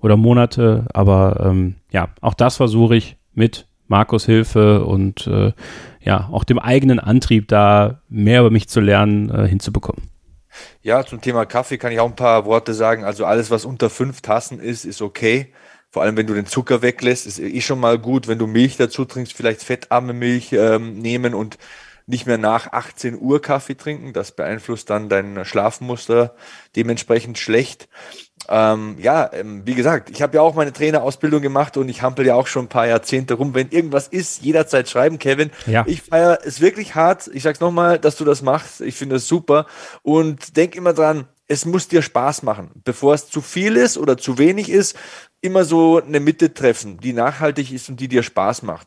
oder 0.00 0.16
Monate. 0.16 0.86
Aber 0.92 1.40
ähm, 1.44 1.76
ja, 1.92 2.08
auch 2.20 2.34
das 2.34 2.56
versuche 2.56 2.96
ich 2.96 3.16
mit 3.34 3.66
Markus 3.90 4.24
Hilfe 4.24 4.84
und 4.84 5.26
äh, 5.26 5.52
ja, 6.00 6.28
auch 6.30 6.44
dem 6.44 6.58
eigenen 6.58 7.00
Antrieb 7.00 7.48
da 7.48 8.00
mehr 8.08 8.40
über 8.40 8.50
mich 8.50 8.68
zu 8.68 8.80
lernen, 8.80 9.30
äh, 9.30 9.48
hinzubekommen. 9.48 10.08
Ja, 10.80 11.04
zum 11.04 11.20
Thema 11.20 11.44
Kaffee 11.44 11.76
kann 11.76 11.92
ich 11.92 11.98
auch 11.98 12.08
ein 12.08 12.16
paar 12.16 12.44
Worte 12.44 12.72
sagen. 12.72 13.04
Also 13.04 13.24
alles, 13.24 13.50
was 13.50 13.64
unter 13.64 13.90
fünf 13.90 14.20
Tassen 14.20 14.60
ist, 14.60 14.84
ist 14.84 15.02
okay. 15.02 15.52
Vor 15.90 16.02
allem, 16.02 16.16
wenn 16.16 16.28
du 16.28 16.34
den 16.34 16.46
Zucker 16.46 16.82
weglässt, 16.82 17.26
ist 17.26 17.40
eh 17.40 17.60
schon 17.60 17.80
mal 17.80 17.98
gut. 17.98 18.28
Wenn 18.28 18.38
du 18.38 18.46
Milch 18.46 18.76
dazu 18.76 19.04
trinkst, 19.04 19.32
vielleicht 19.32 19.62
fettarme 19.62 20.12
Milch 20.12 20.52
ähm, 20.52 20.98
nehmen 20.98 21.34
und 21.34 21.58
nicht 22.06 22.26
mehr 22.26 22.38
nach 22.38 22.72
18 22.72 23.18
Uhr 23.20 23.42
Kaffee 23.42 23.76
trinken. 23.76 24.12
Das 24.12 24.32
beeinflusst 24.32 24.88
dann 24.88 25.08
dein 25.08 25.44
Schlafmuster 25.44 26.34
dementsprechend 26.76 27.38
schlecht. 27.38 27.88
Ähm, 28.48 28.96
ja, 28.98 29.30
ähm, 29.32 29.62
wie 29.64 29.74
gesagt, 29.74 30.10
ich 30.10 30.22
habe 30.22 30.36
ja 30.36 30.42
auch 30.42 30.54
meine 30.54 30.72
Trainerausbildung 30.72 31.40
gemacht 31.40 31.76
und 31.76 31.88
ich 31.88 32.02
hampel 32.02 32.26
ja 32.26 32.34
auch 32.34 32.46
schon 32.46 32.64
ein 32.64 32.68
paar 32.68 32.86
Jahrzehnte 32.86 33.34
rum. 33.34 33.54
Wenn 33.54 33.68
irgendwas 33.70 34.08
ist, 34.08 34.42
jederzeit 34.42 34.88
schreiben, 34.88 35.18
Kevin. 35.18 35.50
Ja. 35.66 35.84
Ich 35.86 36.02
feiere 36.02 36.40
es 36.44 36.60
wirklich 36.60 36.94
hart. 36.94 37.30
Ich 37.32 37.42
sag's 37.42 37.60
nochmal, 37.60 37.98
dass 37.98 38.16
du 38.16 38.24
das 38.24 38.42
machst. 38.42 38.80
Ich 38.80 38.96
finde 38.96 39.16
es 39.16 39.28
super. 39.28 39.66
Und 40.02 40.56
denk 40.56 40.74
immer 40.74 40.92
dran, 40.92 41.26
es 41.46 41.64
muss 41.64 41.88
dir 41.88 42.00
Spaß 42.02 42.42
machen. 42.42 42.70
Bevor 42.84 43.14
es 43.14 43.28
zu 43.28 43.40
viel 43.40 43.76
ist 43.76 43.98
oder 43.98 44.16
zu 44.16 44.38
wenig 44.38 44.70
ist, 44.70 44.96
immer 45.40 45.64
so 45.64 46.00
eine 46.00 46.20
Mitte 46.20 46.54
treffen, 46.54 46.98
die 46.98 47.12
nachhaltig 47.12 47.72
ist 47.72 47.88
und 47.88 47.98
die 47.98 48.08
dir 48.08 48.22
Spaß 48.22 48.62
macht. 48.62 48.86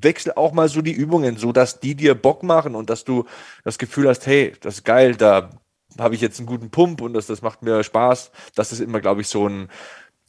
Wechsel 0.00 0.32
auch 0.34 0.52
mal 0.52 0.68
so 0.68 0.82
die 0.82 0.92
Übungen, 0.92 1.36
so 1.36 1.52
dass 1.52 1.78
die 1.78 1.94
dir 1.94 2.14
Bock 2.14 2.42
machen 2.42 2.74
und 2.74 2.90
dass 2.90 3.04
du 3.04 3.26
das 3.64 3.78
Gefühl 3.78 4.08
hast, 4.08 4.26
hey, 4.26 4.54
das 4.60 4.76
ist 4.76 4.84
geil, 4.84 5.14
da 5.14 5.50
habe 6.00 6.14
ich 6.14 6.20
jetzt 6.20 6.38
einen 6.38 6.46
guten 6.46 6.70
Pump 6.70 7.00
und 7.00 7.14
das, 7.14 7.26
das 7.26 7.42
macht 7.42 7.62
mir 7.62 7.82
Spaß. 7.84 8.32
Das 8.54 8.72
ist 8.72 8.80
immer, 8.80 9.00
glaube 9.00 9.20
ich, 9.20 9.28
so 9.28 9.48
ein, 9.48 9.68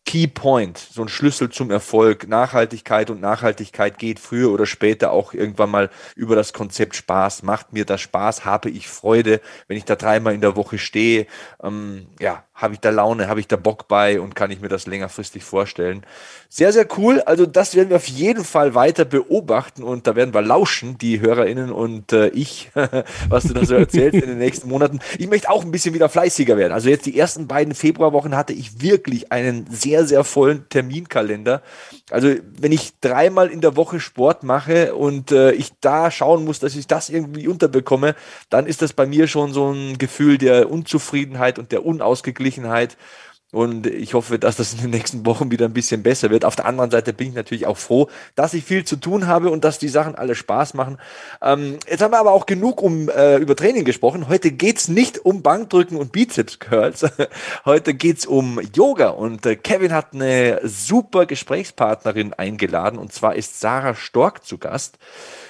Key 0.06 0.28
Point, 0.28 0.78
so 0.78 1.04
ein 1.04 1.10
Schlüssel 1.10 1.50
zum 1.50 1.70
Erfolg. 1.70 2.28
Nachhaltigkeit 2.28 3.10
und 3.10 3.22
Nachhaltigkeit 3.22 4.00
geht 4.00 4.20
früher 4.20 4.52
oder 4.52 4.66
später 4.66 5.12
auch 5.12 5.34
irgendwann 5.34 5.70
mal 5.70 5.90
über 6.16 6.36
das 6.36 6.54
Konzept 6.54 6.96
Spaß. 6.96 7.44
Macht 7.44 7.72
mir 7.72 7.86
das 7.86 8.02
Spaß? 8.02 8.44
Habe 8.44 8.70
ich 8.72 8.88
Freude, 8.88 9.42
wenn 9.68 9.78
ich 9.78 9.86
da 9.86 9.96
dreimal 9.96 10.34
in 10.34 10.42
der 10.42 10.56
Woche 10.56 10.80
stehe? 10.80 11.28
Ähm, 11.64 12.08
ja, 12.20 12.44
habe 12.62 12.76
ich 12.76 12.80
da 12.80 12.90
Laune, 12.90 13.28
habe 13.28 13.40
ich 13.40 13.48
da 13.48 13.56
Bock 13.56 13.88
bei 13.88 14.20
und 14.22 14.36
kann 14.36 14.52
ich 14.52 14.62
mir 14.62 14.68
das 14.68 14.86
längerfristig 14.86 15.44
vorstellen? 15.44 16.06
Sehr, 16.50 16.72
sehr 16.74 16.86
cool. 16.98 17.22
Also 17.22 17.46
das 17.46 17.76
werden 17.76 17.90
wir 17.90 17.96
auf 17.96 18.08
jeden 18.08 18.44
Fall 18.44 18.76
weiter 18.76 19.06
beobachten 19.06 19.84
und 19.84 20.06
da 20.06 20.16
werden 20.16 20.34
wir 20.34 20.42
lauschen, 20.42 20.98
die 20.98 21.20
HörerInnen 21.20 21.72
und 21.72 22.14
äh, 22.14 22.28
ich, 22.28 22.70
was 23.30 23.46
du 23.46 23.54
da 23.54 23.66
so 23.66 23.74
erzählst 23.76 24.16
in 24.16 24.28
den 24.28 24.38
nächsten 24.38 24.70
Monaten. 24.70 25.00
Ich 25.18 25.28
möchte 25.28 25.50
auch 25.50 25.64
ein 25.64 25.72
bisschen 25.72 25.94
wieder 25.94 26.10
fleißiger 26.10 26.58
werden. 26.58 26.74
Also 26.74 26.90
jetzt 26.90 27.06
die 27.06 27.18
ersten 27.18 27.48
beiden 27.48 27.74
Februarwochen 27.74 28.36
hatte 28.36 28.54
ich 28.54 28.82
wirklich 28.82 29.32
einen 29.32 29.66
sehr, 29.72 30.06
sehr 30.06 30.24
vollen 30.24 30.68
Terminkalender. 30.70 31.62
Also 32.12 32.36
wenn 32.60 32.72
ich 32.72 32.92
dreimal 33.00 33.48
in 33.48 33.62
der 33.62 33.76
Woche 33.76 34.00
Sport 34.00 34.44
mache 34.44 34.94
und 34.94 35.32
äh, 35.32 35.54
ich 35.54 35.72
da 35.82 36.12
schauen 36.12 36.46
muss, 36.46 36.60
dass 36.60 36.76
ich 36.76 36.86
das 36.86 37.10
irgendwie 37.10 37.48
unterbekomme, 37.48 38.16
dann 38.50 38.68
ist 38.68 38.82
das 38.82 38.94
bei 38.94 39.06
mir 39.06 39.28
schon 39.28 39.54
so 39.54 39.72
ein 39.72 39.98
Gefühl 39.98 40.38
der 40.38 40.70
Unzufriedenheit 40.70 41.58
und 41.58 41.72
der 41.72 41.86
Unausgeglichenheit. 41.86 42.51
Und 43.52 43.86
ich 43.86 44.14
hoffe, 44.14 44.40
dass 44.40 44.56
das 44.56 44.74
in 44.74 44.80
den 44.80 44.92
nächsten 44.92 45.26
Wochen 45.26 45.52
wieder 45.52 45.66
ein 45.66 45.74
bisschen 45.74 46.04
besser 46.04 46.30
wird. 46.30 46.46
Auf 46.46 46.56
der 46.56 46.66
anderen 46.66 46.90
Seite 46.90 47.12
bin 47.12 47.30
ich 47.30 47.34
natürlich 47.34 47.68
auch 47.68 47.78
froh, 47.78 48.10
dass 48.36 48.54
ich 48.54 48.64
viel 48.64 48.86
zu 48.86 48.96
tun 48.96 49.28
habe 49.28 49.52
und 49.52 49.66
dass 49.66 49.78
die 49.78 49.90
Sachen 49.90 50.16
alle 50.16 50.36
Spaß 50.36 50.74
machen. 50.74 50.98
Ähm, 51.42 51.78
jetzt 51.90 52.02
haben 52.02 52.12
wir 52.12 52.20
aber 52.20 52.32
auch 52.32 52.46
genug 52.46 52.82
um 52.82 53.10
äh, 53.10 53.38
über 53.38 53.58
Training 53.58 53.84
gesprochen. 53.84 54.30
Heute 54.30 54.52
geht's 54.52 54.88
nicht 54.88 55.26
um 55.26 55.42
Bankdrücken 55.42 55.98
und 55.98 56.14
Bizeps 56.14 56.60
Curls. 56.60 57.06
Heute 57.66 57.94
geht's 57.94 58.26
um 58.26 58.62
Yoga. 58.74 59.10
Und 59.10 59.46
äh, 59.46 59.58
Kevin 59.58 59.92
hat 59.92 60.14
eine 60.14 60.62
super 60.64 61.26
Gesprächspartnerin 61.26 62.34
eingeladen. 62.34 62.98
Und 62.98 63.12
zwar 63.12 63.36
ist 63.36 63.60
Sarah 63.60 63.96
Stork 63.96 64.46
zu 64.46 64.60
Gast. 64.60 64.98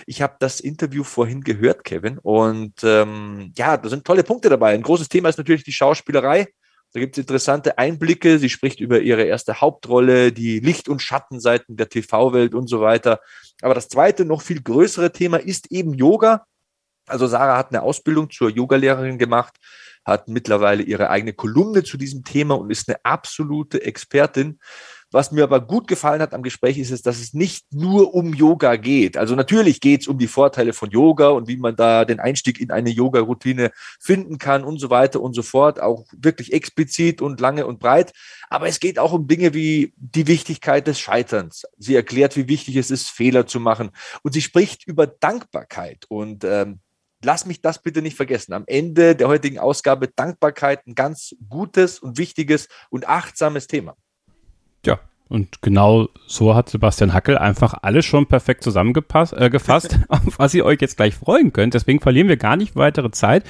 Ich 0.08 0.24
habe 0.24 0.38
das 0.40 0.60
Interview 0.60 1.04
vorhin 1.04 1.42
gehört, 1.42 1.84
Kevin. 1.84 2.18
Und 2.18 2.84
ähm, 2.84 3.54
ja, 3.56 3.78
da 3.78 3.90
sind 3.90 4.06
tolle 4.06 4.24
Punkte 4.24 4.50
dabei. 4.50 4.74
Ein 4.74 4.82
großes 4.82 5.08
Thema 5.08 5.30
ist 5.30 5.38
natürlich 5.38 5.64
die 5.64 5.72
Schauspielerei. 5.72 6.48
Da 6.94 7.00
gibt 7.00 7.18
es 7.18 7.22
interessante 7.22 7.78
Einblicke. 7.78 8.38
Sie 8.38 8.50
spricht 8.50 8.82
über 8.82 9.00
ihre 9.00 9.24
erste 9.24 9.62
Hauptrolle, 9.62 10.32
die 10.34 10.60
Licht- 10.60 10.90
und 10.90 11.02
Schattenseiten 11.02 11.78
der 11.78 11.88
TV-Welt 11.88 12.54
und 12.54 12.68
so 12.68 12.82
weiter. 12.82 13.22
Aber 13.62 13.74
das 13.74 13.88
zweite, 13.88 14.26
noch 14.26 14.42
viel 14.42 14.62
größere 14.62 15.12
Thema 15.14 15.38
ist 15.38 15.72
eben 15.72 15.94
Yoga. 15.94 16.46
Also 17.08 17.28
Sarah 17.28 17.58
hat 17.58 17.70
eine 17.70 17.82
Ausbildung 17.82 18.30
zur 18.30 18.50
Yogalehrerin 18.50 19.18
gemacht, 19.18 19.56
hat 20.04 20.28
mittlerweile 20.28 20.84
ihre 20.84 21.10
eigene 21.10 21.34
Kolumne 21.34 21.84
zu 21.84 21.98
diesem 21.98 22.24
Thema 22.24 22.58
und 22.58 22.72
ist 22.72 22.90
eine 22.90 23.04
absolute 23.04 23.84
Expertin. 23.84 24.60
Was 25.14 25.34
mir 25.34 25.44
aber 25.44 25.60
gut 25.60 25.88
gefallen 25.88 26.22
hat 26.22 26.34
am 26.34 26.42
Gespräch 26.42 26.78
ist 26.78 26.90
es, 26.90 27.02
dass 27.02 27.20
es 27.20 27.34
nicht 27.34 27.74
nur 27.74 28.14
um 28.14 28.34
Yoga 28.34 28.78
geht. 28.78 29.18
Also 29.18 29.36
natürlich 29.36 29.82
geht 29.82 30.02
es 30.02 30.08
um 30.08 30.18
die 30.18 30.28
Vorteile 30.28 30.72
von 30.72 30.90
Yoga 30.90 31.30
und 31.30 31.50
wie 31.50 31.58
man 31.58 31.76
da 31.76 32.06
den 32.06 32.22
Einstieg 32.22 32.62
in 32.62 32.72
eine 32.72 32.90
Yoga-Routine 32.90 33.72
finden 34.00 34.38
kann 34.38 34.64
und 34.64 34.80
so 34.80 34.90
weiter 34.90 35.22
und 35.22 35.34
so 35.34 35.44
fort, 35.44 35.82
auch 35.82 36.06
wirklich 36.14 36.54
explizit 36.54 37.22
und 37.22 37.42
lange 37.42 37.68
und 37.68 37.80
breit. 37.80 38.14
Aber 38.50 38.68
es 38.68 38.80
geht 38.80 39.00
auch 39.00 39.12
um 39.12 39.28
Dinge 39.28 39.54
wie 39.54 39.94
die 39.98 40.28
Wichtigkeit 40.28 40.88
des 40.88 40.98
Scheiterns. 40.98 41.66
Sie 41.78 41.96
erklärt, 41.96 42.38
wie 42.38 42.48
wichtig 42.48 42.78
es 42.78 42.90
ist, 42.90 43.10
Fehler 43.10 43.46
zu 43.46 43.60
machen. 43.60 43.92
Und 44.24 44.32
sie 44.32 44.42
spricht 44.42 44.88
über 44.88 45.08
Dankbarkeit. 45.08 46.06
Und 46.08 46.46
ähm, 46.46 46.80
lass 47.22 47.46
mich 47.46 47.62
das 47.62 47.82
bitte 47.82 48.02
nicht 48.02 48.16
vergessen. 48.16 48.54
Am 48.54 48.64
Ende 48.66 49.18
der 49.18 49.28
heutigen 49.28 49.60
Ausgabe 49.60 50.08
Dankbarkeit 50.08 50.88
ein 50.88 50.96
ganz 50.96 51.36
gutes 51.50 52.00
und 52.00 52.18
wichtiges 52.18 52.70
und 52.90 53.10
achtsames 53.10 53.68
Thema. 53.68 53.98
Ja, 54.86 55.00
und 55.30 55.62
genau 55.62 56.10
so 56.28 56.56
hat 56.56 56.70
Sebastian 56.70 57.14
Hackel 57.14 57.38
einfach 57.38 57.74
alles 57.82 58.06
schon 58.06 58.26
perfekt 58.26 58.64
zusammengefasst, 58.64 59.34
äh, 59.34 59.50
gefasst, 59.50 60.00
auf 60.10 60.38
was 60.38 60.54
ihr 60.54 60.66
euch 60.66 60.82
jetzt 60.82 60.98
gleich 60.98 61.16
freuen 61.16 61.54
könnt. 61.54 61.74
Deswegen 61.74 62.00
verlieren 62.00 62.28
wir 62.28 62.38
gar 62.38 62.58
nicht 62.58 62.76
weitere 62.76 63.12
Zeit. 63.12 63.44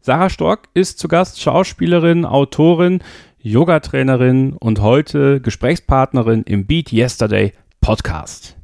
Sarah 0.00 0.30
Stork 0.30 0.68
ist 0.72 0.98
zu 0.98 1.08
Gast, 1.08 1.40
Schauspielerin, 1.40 2.24
Autorin, 2.24 3.02
Yogatrainerin 3.42 4.54
und 4.54 4.80
heute 4.80 5.40
Gesprächspartnerin 5.40 6.42
im 6.44 6.66
Beat 6.66 6.90
Yesterday 6.92 7.52
Podcast. 7.80 8.59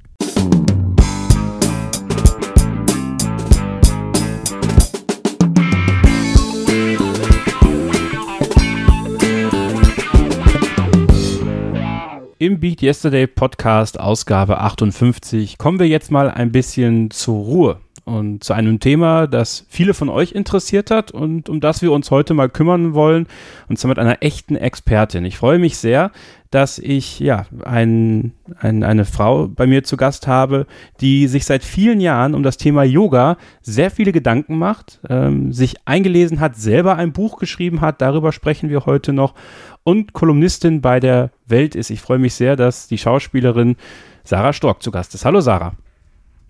Im 12.39 12.61
Beat 12.61 12.83
Yesterday 12.83 13.27
Podcast 13.27 13.99
Ausgabe 13.99 14.59
58 14.59 15.57
kommen 15.57 15.79
wir 15.79 15.89
jetzt 15.89 16.11
mal 16.11 16.31
ein 16.31 16.53
bisschen 16.53 17.11
zur 17.11 17.37
Ruhe 17.37 17.81
und 18.07 18.45
zu 18.45 18.53
einem 18.53 18.79
Thema, 18.79 19.27
das 19.27 19.67
viele 19.69 19.93
von 19.93 20.09
euch 20.09 20.31
interessiert 20.31 20.93
hat 20.93 21.11
und 21.11 21.49
um 21.49 21.59
das 21.61 21.83
wir 21.83 21.91
uns 21.91 22.13
heute 22.13 22.35
mal 22.35 22.49
kümmern 22.49 22.95
wollen 22.95 23.27
und 23.69 23.81
zwar 23.81 23.89
mit 23.89 23.99
einer 23.99 24.23
echten 24.23 24.55
Expertin. 24.55 25.25
Ich 25.25 25.39
freue 25.39 25.59
mich 25.59 25.77
sehr, 25.77 26.13
dass 26.53 26.79
ich 26.79 27.19
ja 27.19 27.47
ein, 27.65 28.33
ein, 28.61 28.85
eine 28.85 29.05
Frau 29.07 29.49
bei 29.49 29.67
mir 29.67 29.83
zu 29.83 29.97
Gast 29.97 30.29
habe, 30.29 30.69
die 31.01 31.27
sich 31.27 31.47
seit 31.47 31.65
vielen 31.65 32.01
Jahren 32.01 32.37
um 32.37 32.45
das 32.45 32.59
Thema 32.59 32.85
Yoga 32.85 33.39
sehr 33.61 33.91
viele 33.91 34.13
Gedanken 34.13 34.57
macht, 34.57 35.01
ähm, 35.09 35.53
sich 35.53 35.75
eingelesen 35.85 36.39
hat, 36.39 36.55
selber 36.55 36.95
ein 36.95 37.13
Buch 37.13 37.39
geschrieben 37.39 37.81
hat, 37.81 38.01
darüber 38.01 38.31
sprechen 38.31 38.71
wir 38.71 38.87
heute 38.87 39.13
noch 39.13 39.35
und 39.83 40.13
Kolumnistin 40.13 40.81
bei 40.81 41.01
der 41.01 41.33
Welt 41.49 41.75
ist. 41.75 41.91
Ich 41.91 42.01
freue 42.01 42.21
mich 42.21 42.35
sehr, 42.35 42.55
dass 42.55 42.87
die 42.87 42.99
Schauspielerin 42.99 43.75
Sarah 44.23 44.53
Stork 44.53 44.81
zu 44.81 44.93
Gast 44.93 45.13
ist. 45.17 45.25
Hallo 45.25 45.41
Sarah. 45.41 45.73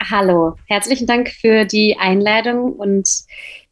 Hallo, 0.02 0.56
herzlichen 0.66 1.06
Dank 1.06 1.30
für 1.30 1.64
die 1.64 1.96
Einladung 1.98 2.72
und 2.72 3.08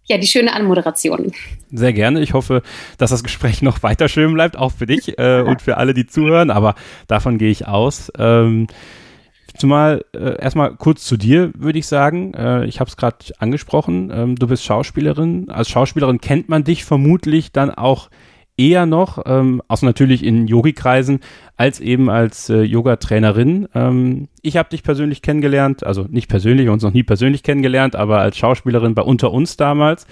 ja, 0.06 0.18
die 0.18 0.26
schöne 0.26 0.52
Anmoderation. 0.52 1.32
Sehr 1.70 1.92
gerne. 1.92 2.20
Ich 2.20 2.34
hoffe, 2.34 2.62
dass 2.98 3.10
das 3.10 3.22
Gespräch 3.22 3.62
noch 3.62 3.82
weiter 3.82 4.08
schön 4.08 4.34
bleibt, 4.34 4.56
auch 4.56 4.72
für 4.72 4.86
dich 4.86 5.18
äh, 5.18 5.42
und 5.42 5.62
für 5.62 5.76
alle, 5.76 5.94
die 5.94 6.06
zuhören, 6.06 6.50
aber 6.50 6.74
davon 7.06 7.38
gehe 7.38 7.50
ich 7.50 7.66
aus. 7.66 8.12
Ähm, 8.18 8.66
Zumal 9.56 10.04
äh, 10.12 10.42
erstmal 10.42 10.74
kurz 10.74 11.04
zu 11.04 11.16
dir, 11.16 11.52
würde 11.56 11.78
ich 11.78 11.86
sagen. 11.86 12.34
Äh, 12.34 12.64
ich 12.64 12.80
habe 12.80 12.88
es 12.88 12.96
gerade 12.96 13.18
angesprochen. 13.38 14.10
Ähm, 14.12 14.34
du 14.34 14.48
bist 14.48 14.64
Schauspielerin. 14.64 15.48
Als 15.48 15.68
Schauspielerin 15.68 16.20
kennt 16.20 16.48
man 16.48 16.64
dich 16.64 16.84
vermutlich 16.84 17.52
dann 17.52 17.70
auch 17.70 18.10
eher 18.56 18.86
noch, 18.86 19.22
ähm, 19.26 19.62
außer 19.68 19.84
natürlich 19.84 20.24
in 20.24 20.46
Yogi-Kreisen, 20.46 21.20
als 21.56 21.80
eben 21.80 22.08
als 22.08 22.48
äh, 22.48 22.62
Yoga-Trainerin. 22.62 23.68
Ähm, 23.74 24.28
ich 24.42 24.56
habe 24.56 24.68
dich 24.68 24.82
persönlich 24.82 25.22
kennengelernt, 25.22 25.84
also 25.84 26.06
nicht 26.08 26.28
persönlich, 26.28 26.68
uns 26.68 26.82
noch 26.82 26.92
nie 26.92 27.02
persönlich 27.02 27.42
kennengelernt, 27.42 27.96
aber 27.96 28.20
als 28.20 28.36
Schauspielerin 28.36 28.94
bei 28.94 29.02
Unter 29.02 29.32
uns 29.32 29.56
damals. 29.56 30.06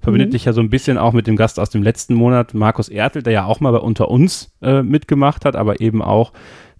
Verbindet 0.00 0.28
mhm. 0.28 0.32
dich 0.32 0.44
ja 0.44 0.52
so 0.52 0.60
ein 0.60 0.70
bisschen 0.70 0.96
auch 0.96 1.12
mit 1.12 1.26
dem 1.26 1.36
Gast 1.36 1.58
aus 1.58 1.70
dem 1.70 1.82
letzten 1.82 2.14
Monat, 2.14 2.54
Markus 2.54 2.88
Ertel, 2.88 3.22
der 3.22 3.32
ja 3.32 3.44
auch 3.46 3.60
mal 3.60 3.72
bei 3.72 3.78
Unter 3.78 4.08
uns 4.08 4.56
äh, 4.62 4.82
mitgemacht 4.82 5.44
hat, 5.44 5.56
aber 5.56 5.80
eben 5.80 6.02
auch 6.02 6.32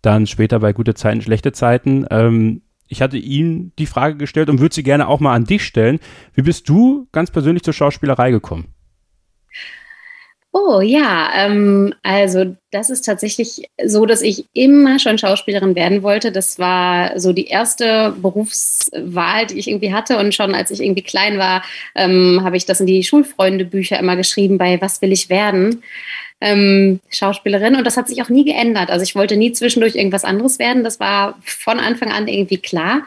dann 0.03 0.27
später 0.27 0.61
bei 0.61 0.73
Gute 0.73 0.95
Zeiten, 0.95 1.21
Schlechte 1.21 1.51
Zeiten. 1.51 2.07
Ähm, 2.11 2.63
ich 2.87 3.03
hatte 3.03 3.19
ihm 3.19 3.73
die 3.79 3.87
Frage 3.87 4.17
gestellt 4.17 4.49
und 4.49 4.61
würde 4.61 4.75
sie 4.75 4.83
gerne 4.85 5.09
auch 5.09 5.21
mal 5.21 5.35
an 5.35 5.45
dich 5.45 5.65
stellen. 5.65 5.99
Wie 6.35 6.43
bist 6.43 6.69
du 6.69 7.09
ganz 7.13 7.31
persönlich 7.31 7.65
zur 7.65 7.75
Schauspielerei 7.75 8.31
gekommen? 8.31 8.69
Oh 10.53 10.81
ja, 10.81 11.31
ähm, 11.35 11.95
also 12.03 12.57
das 12.71 12.89
ist 12.89 13.03
tatsächlich 13.03 13.69
so, 13.85 14.07
dass 14.07 14.23
ich 14.23 14.47
immer 14.55 14.99
schon 14.99 15.19
Schauspielerin 15.19 15.75
werden 15.75 16.03
wollte. 16.03 16.33
Das 16.33 16.59
war 16.59 17.19
so 17.21 17.35
die 17.35 17.49
erste 17.49 18.15
Berufswahl, 18.17 19.47
die 19.47 19.59
ich 19.59 19.69
irgendwie 19.69 19.93
hatte. 19.93 20.17
Und 20.19 20.35
schon 20.35 20.55
als 20.55 20.71
ich 20.71 20.81
irgendwie 20.81 21.03
klein 21.03 21.39
war, 21.39 21.63
ähm, 21.95 22.41
habe 22.43 22.57
ich 22.57 22.65
das 22.65 22.81
in 22.81 22.87
die 22.87 23.05
Schulfreundebücher 23.05 23.99
immer 23.99 24.17
geschrieben 24.17 24.57
bei 24.57 24.81
Was 24.81 25.03
will 25.03 25.13
ich 25.13 25.29
werden? 25.29 25.83
Ähm, 26.41 27.01
Schauspielerin. 27.11 27.77
Und 27.77 27.87
das 27.87 27.99
hat 27.99 28.09
sich 28.09 28.23
auch 28.23 28.31
nie 28.31 28.45
geändert. 28.45 28.91
Also 28.91 29.03
ich 29.03 29.15
wollte 29.15 29.37
nie 29.37 29.53
zwischendurch 29.53 29.97
irgendwas 29.97 30.25
anderes 30.25 30.59
werden. 30.59 30.83
Das 30.83 30.99
war 30.99 31.39
von 31.43 31.79
Anfang 31.79 32.11
an 32.11 32.27
irgendwie 32.27 32.59
klar. 32.59 33.03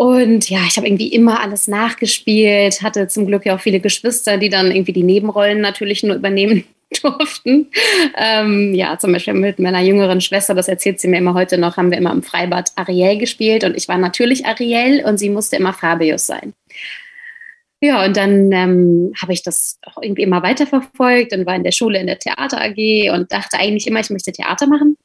Und 0.00 0.48
ja, 0.48 0.60
ich 0.66 0.78
habe 0.78 0.86
irgendwie 0.86 1.08
immer 1.08 1.42
alles 1.42 1.68
nachgespielt, 1.68 2.80
hatte 2.80 3.06
zum 3.08 3.26
Glück 3.26 3.44
ja 3.44 3.54
auch 3.54 3.60
viele 3.60 3.80
Geschwister, 3.80 4.38
die 4.38 4.48
dann 4.48 4.70
irgendwie 4.70 4.94
die 4.94 5.02
Nebenrollen 5.02 5.60
natürlich 5.60 6.02
nur 6.02 6.16
übernehmen 6.16 6.64
durften. 7.02 7.70
Ähm, 8.16 8.72
ja, 8.72 8.98
zum 8.98 9.12
Beispiel 9.12 9.34
mit 9.34 9.58
meiner 9.58 9.82
jüngeren 9.82 10.22
Schwester, 10.22 10.54
das 10.54 10.68
erzählt 10.68 11.00
sie 11.00 11.08
mir 11.08 11.18
immer 11.18 11.34
heute 11.34 11.58
noch, 11.58 11.76
haben 11.76 11.90
wir 11.90 11.98
immer 11.98 12.12
im 12.12 12.22
Freibad 12.22 12.72
Ariel 12.76 13.18
gespielt 13.18 13.62
und 13.62 13.76
ich 13.76 13.88
war 13.88 13.98
natürlich 13.98 14.46
Ariel 14.46 15.04
und 15.04 15.18
sie 15.18 15.28
musste 15.28 15.56
immer 15.56 15.74
Fabius 15.74 16.26
sein. 16.26 16.54
Ja, 17.82 18.02
und 18.02 18.16
dann 18.16 18.50
ähm, 18.52 19.12
habe 19.20 19.34
ich 19.34 19.42
das 19.42 19.80
auch 19.82 20.00
irgendwie 20.00 20.22
immer 20.22 20.42
weiterverfolgt 20.42 21.34
und 21.34 21.44
war 21.44 21.56
in 21.56 21.64
der 21.64 21.72
Schule 21.72 22.00
in 22.00 22.06
der 22.06 22.18
Theater 22.18 22.58
AG 22.58 23.10
und 23.14 23.30
dachte 23.30 23.58
eigentlich 23.58 23.86
immer, 23.86 24.00
ich 24.00 24.08
möchte 24.08 24.32
Theater 24.32 24.66
machen. 24.66 24.96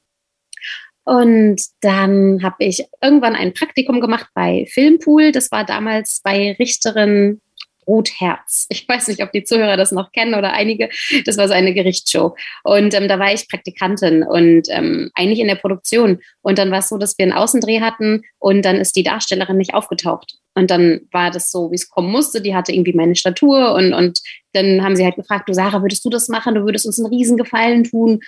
Und 1.06 1.62
dann 1.82 2.42
habe 2.44 2.56
ich 2.60 2.84
irgendwann 3.02 3.36
ein 3.36 3.54
Praktikum 3.54 4.02
gemacht 4.02 4.28
bei 4.34 4.66
Filmpool. 4.72 5.32
Das 5.32 5.52
war 5.52 5.64
damals 5.64 6.20
bei 6.24 6.56
Richterin 6.60 7.42
Rotherz. 7.88 8.66
Ich 8.70 8.88
weiß 8.88 9.08
nicht, 9.08 9.22
ob 9.22 9.32
die 9.32 9.44
Zuhörer 9.44 9.78
das 9.78 9.92
noch 9.92 10.12
kennen 10.12 10.34
oder 10.34 10.54
einige. 10.54 10.90
Das 11.26 11.38
war 11.38 11.48
so 11.48 11.54
eine 11.54 11.74
Gerichtsshow. 11.74 12.36
Und 12.64 12.94
ähm, 12.94 13.08
da 13.08 13.20
war 13.20 13.34
ich 13.34 13.48
Praktikantin 13.48 14.24
und 14.24 14.64
ähm, 14.70 15.12
eigentlich 15.14 15.40
in 15.40 15.48
der 15.48 15.56
Produktion. 15.56 16.20
Und 16.42 16.58
dann 16.58 16.72
war 16.72 16.80
es 16.80 16.90
so, 16.90 16.98
dass 16.98 17.18
wir 17.18 17.24
einen 17.24 17.34
Außendreh 17.34 17.82
hatten 17.82 18.24
und 18.40 18.64
dann 18.64 18.78
ist 18.78 18.96
die 18.96 19.04
Darstellerin 19.04 19.58
nicht 19.58 19.74
aufgetaucht. 19.74 20.38
Und 20.56 20.72
dann 20.72 21.02
war 21.12 21.32
das 21.32 21.52
so, 21.52 21.72
wie 21.72 21.76
es 21.76 21.90
kommen 21.90 22.12
musste. 22.12 22.42
Die 22.42 22.56
hatte 22.56 22.72
irgendwie 22.72 22.94
meine 22.94 23.16
Statur 23.16 23.74
und, 23.76 23.94
und 23.94 24.22
dann 24.54 24.84
haben 24.84 24.96
sie 24.96 25.04
halt 25.04 25.16
gefragt, 25.16 25.50
du 25.50 25.54
Sarah, 25.54 25.82
würdest 25.82 26.06
du 26.06 26.10
das 26.10 26.30
machen? 26.30 26.56
Du 26.56 26.64
würdest 26.64 26.86
uns 26.86 27.00
einen 27.00 27.14
Riesengefallen 27.14 27.84
tun. 27.84 28.22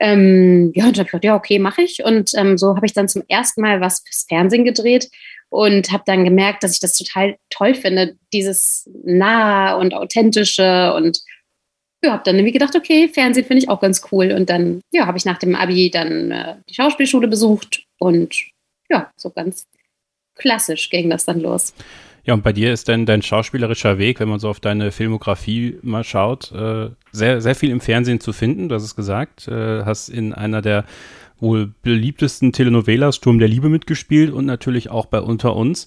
Ähm, 0.00 0.72
ja, 0.74 0.86
und 0.86 0.96
dann 0.96 1.00
habe 1.00 1.06
ich 1.06 1.10
gedacht, 1.12 1.24
ja, 1.24 1.36
okay, 1.36 1.58
mache 1.58 1.82
ich. 1.82 2.02
Und 2.02 2.32
ähm, 2.34 2.56
so 2.56 2.74
habe 2.74 2.86
ich 2.86 2.94
dann 2.94 3.08
zum 3.08 3.22
ersten 3.28 3.60
Mal 3.60 3.80
was 3.80 4.02
fürs 4.04 4.24
Fernsehen 4.26 4.64
gedreht 4.64 5.10
und 5.50 5.92
habe 5.92 6.04
dann 6.06 6.24
gemerkt, 6.24 6.62
dass 6.62 6.72
ich 6.72 6.80
das 6.80 6.96
total 6.96 7.36
toll 7.50 7.74
finde, 7.74 8.16
dieses 8.32 8.88
nahe 9.04 9.76
und 9.76 9.92
authentische 9.92 10.94
und 10.94 11.20
ja, 12.02 12.12
habe 12.12 12.22
dann 12.24 12.36
irgendwie 12.36 12.52
gedacht, 12.52 12.74
okay, 12.74 13.08
Fernsehen 13.08 13.44
finde 13.44 13.62
ich 13.62 13.68
auch 13.68 13.80
ganz 13.80 14.00
cool. 14.10 14.32
Und 14.32 14.48
dann, 14.48 14.80
ja, 14.90 15.06
habe 15.06 15.18
ich 15.18 15.26
nach 15.26 15.38
dem 15.38 15.54
Abi 15.54 15.90
dann 15.90 16.30
äh, 16.30 16.56
die 16.68 16.74
Schauspielschule 16.74 17.28
besucht 17.28 17.84
und 17.98 18.34
ja, 18.88 19.10
so 19.16 19.28
ganz 19.28 19.66
klassisch 20.34 20.88
ging 20.88 21.10
das 21.10 21.26
dann 21.26 21.40
los. 21.40 21.74
Ja, 22.24 22.34
und 22.34 22.42
bei 22.42 22.52
dir 22.52 22.72
ist 22.72 22.88
denn 22.88 23.06
dein 23.06 23.22
schauspielerischer 23.22 23.98
Weg, 23.98 24.20
wenn 24.20 24.28
man 24.28 24.40
so 24.40 24.48
auf 24.48 24.60
deine 24.60 24.92
Filmografie 24.92 25.78
mal 25.82 26.04
schaut, 26.04 26.52
äh, 26.52 26.90
sehr, 27.12 27.40
sehr 27.40 27.54
viel 27.54 27.70
im 27.70 27.80
Fernsehen 27.80 28.20
zu 28.20 28.32
finden. 28.32 28.68
Du 28.68 28.74
hast 28.74 28.84
es 28.84 28.96
gesagt, 28.96 29.48
äh, 29.48 29.84
hast 29.84 30.08
in 30.08 30.34
einer 30.34 30.62
der 30.62 30.84
wohl 31.40 31.72
beliebtesten 31.82 32.52
Telenovelas 32.52 33.16
Sturm 33.16 33.38
der 33.38 33.48
Liebe 33.48 33.68
mitgespielt 33.68 34.30
und 34.32 34.44
natürlich 34.44 34.90
auch 34.90 35.06
bei 35.06 35.20
Unter 35.20 35.56
uns. 35.56 35.86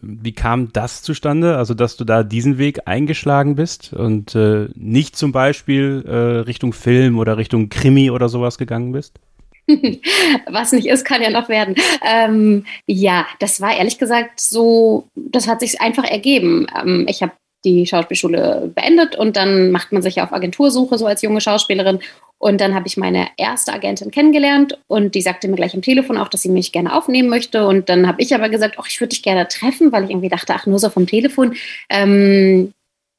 Wie 0.00 0.32
kam 0.32 0.72
das 0.72 1.02
zustande? 1.02 1.56
Also, 1.56 1.74
dass 1.74 1.96
du 1.96 2.04
da 2.04 2.22
diesen 2.22 2.58
Weg 2.58 2.86
eingeschlagen 2.86 3.54
bist 3.54 3.92
und 3.92 4.34
äh, 4.34 4.68
nicht 4.74 5.16
zum 5.16 5.32
Beispiel 5.32 6.04
äh, 6.06 6.40
Richtung 6.40 6.72
Film 6.72 7.18
oder 7.18 7.36
Richtung 7.36 7.68
Krimi 7.68 8.10
oder 8.10 8.28
sowas 8.28 8.58
gegangen 8.58 8.92
bist? 8.92 9.18
Was 10.46 10.72
nicht 10.72 10.86
ist, 10.86 11.04
kann 11.04 11.22
ja 11.22 11.30
noch 11.30 11.48
werden. 11.48 11.74
Ähm, 12.06 12.66
ja, 12.86 13.26
das 13.40 13.60
war 13.60 13.76
ehrlich 13.76 13.98
gesagt 13.98 14.40
so, 14.40 15.08
das 15.14 15.48
hat 15.48 15.60
sich 15.60 15.80
einfach 15.80 16.04
ergeben. 16.04 16.66
Ähm, 16.76 17.06
ich 17.08 17.22
habe 17.22 17.32
die 17.64 17.86
Schauspielschule 17.86 18.70
beendet 18.74 19.16
und 19.16 19.36
dann 19.36 19.70
macht 19.70 19.90
man 19.90 20.02
sich 20.02 20.16
ja 20.16 20.24
auf 20.24 20.32
Agentursuche 20.32 20.98
so 20.98 21.06
als 21.06 21.22
junge 21.22 21.40
Schauspielerin. 21.40 22.00
Und 22.38 22.60
dann 22.60 22.74
habe 22.74 22.86
ich 22.86 22.98
meine 22.98 23.28
erste 23.38 23.72
Agentin 23.72 24.10
kennengelernt 24.10 24.78
und 24.86 25.14
die 25.14 25.22
sagte 25.22 25.48
mir 25.48 25.56
gleich 25.56 25.74
am 25.74 25.80
Telefon 25.80 26.18
auch, 26.18 26.28
dass 26.28 26.42
sie 26.42 26.50
mich 26.50 26.72
gerne 26.72 26.94
aufnehmen 26.94 27.30
möchte. 27.30 27.66
Und 27.66 27.88
dann 27.88 28.06
habe 28.06 28.20
ich 28.20 28.34
aber 28.34 28.50
gesagt, 28.50 28.76
ach, 28.78 28.86
ich 28.86 29.00
würde 29.00 29.10
dich 29.10 29.22
gerne 29.22 29.48
treffen, 29.48 29.92
weil 29.92 30.04
ich 30.04 30.10
irgendwie 30.10 30.28
dachte, 30.28 30.54
ach, 30.54 30.66
nur 30.66 30.78
so 30.78 30.90
vom 30.90 31.06
Telefon. 31.06 31.54
Ähm, 31.88 32.73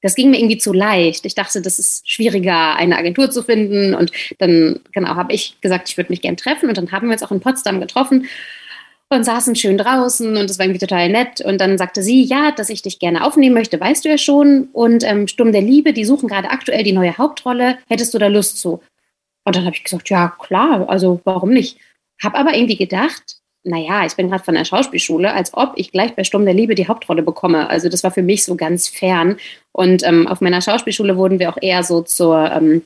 das 0.06 0.13
ging 0.13 0.30
mir 0.30 0.38
irgendwie 0.38 0.60
zu 0.60 0.72
leicht. 0.72 1.26
Ich 1.26 1.34
dachte, 1.34 1.63
das 1.63 1.80
ist 1.80 2.08
schwieriger, 2.08 2.76
eine 2.76 2.96
Agentur 2.96 3.32
zu 3.32 3.41
finden. 3.41 3.96
Und 3.96 4.12
dann, 4.38 4.80
genau, 4.91 5.15
habe 5.15 5.34
ich 5.34 5.60
gesagt, 5.62 5.89
ich 5.89 5.98
würde 5.98 6.12
mich 6.12 6.22
gern 6.22 6.38
treffen. 6.38 6.70
Und 6.70 6.78
dann 6.78 6.91
haben 6.91 7.08
wir 7.08 7.13
uns 7.13 7.24
auch 7.24 7.32
in 7.32 7.39
Potsdam 7.39 7.80
getroffen 7.80 8.28
und 9.10 9.24
saßen 9.24 9.56
schön 9.56 9.80
draußen 9.80 10.38
und 10.38 10.48
es 10.48 10.60
war 10.60 10.65
irgendwie 10.68 10.86
total 10.86 11.10
nett. 11.10 11.41
Und 11.41 11.60
dann 11.60 11.80
sagte 11.80 12.04
sie, 12.04 12.24
ja, 12.24 12.52
dass 12.52 12.70
ich 12.70 12.84
dich 12.84 13.00
gerne 13.00 13.24
aufnehmen 13.24 13.56
möchte, 13.56 13.80
weißt 13.80 14.06
du 14.06 14.10
ja 14.10 14.20
schon. 14.20 14.70
Und 14.74 15.04
ähm, 15.04 15.28
Sturm 15.28 15.52
der 15.52 15.63
Liebe, 15.63 15.91
die 15.91 16.06
suchen 16.06 16.30
gerade 16.30 16.52
aktuell 16.52 16.84
die 16.84 16.94
neue 16.94 17.18
Hauptrolle. 17.18 17.80
Hättest 17.88 18.13
du 18.13 18.20
da 18.20 18.28
Lust 18.28 18.60
zu? 18.60 18.84
Und 19.44 19.56
dann 19.56 19.65
habe 19.65 19.76
ich 19.76 19.84
gesagt, 19.84 20.08
ja, 20.12 20.36
klar, 20.38 20.88
also 20.88 21.20
warum 21.24 21.50
nicht? 21.50 21.80
Habe 22.24 22.38
aber 22.38 22.56
irgendwie 22.56 22.78
gedacht, 22.78 23.35
naja, 23.65 24.06
ich 24.06 24.15
bin 24.15 24.30
gerade 24.30 24.43
von 24.43 24.54
der 24.54 24.65
Schauspielschule, 24.65 25.34
als 25.34 25.54
ob 25.54 25.73
ich 25.75 25.91
gleich 25.91 26.15
bei 26.15 26.23
Sturm 26.23 26.45
der 26.45 26.54
Liebe 26.54 26.75
die 26.75 26.88
Hauptrolle 26.88 27.23
bekomme. 27.23 27.69
Also 27.69 27.89
das 27.89 28.04
war 28.04 28.12
für 28.12 28.21
mich 28.21 28.45
so 28.45 28.56
ganz 28.56 28.88
fern. 28.88 29.38
Und 29.71 30.04
ähm, 30.04 30.28
auf 30.28 30.39
meiner 30.39 30.62
Schauspielschule 30.62 31.17
wurden 31.17 31.39
wir 31.39 31.49
auch 31.49 31.58
eher 31.60 31.84
so 31.84 32.01
zur 32.01 32.51
ähm, 32.51 32.84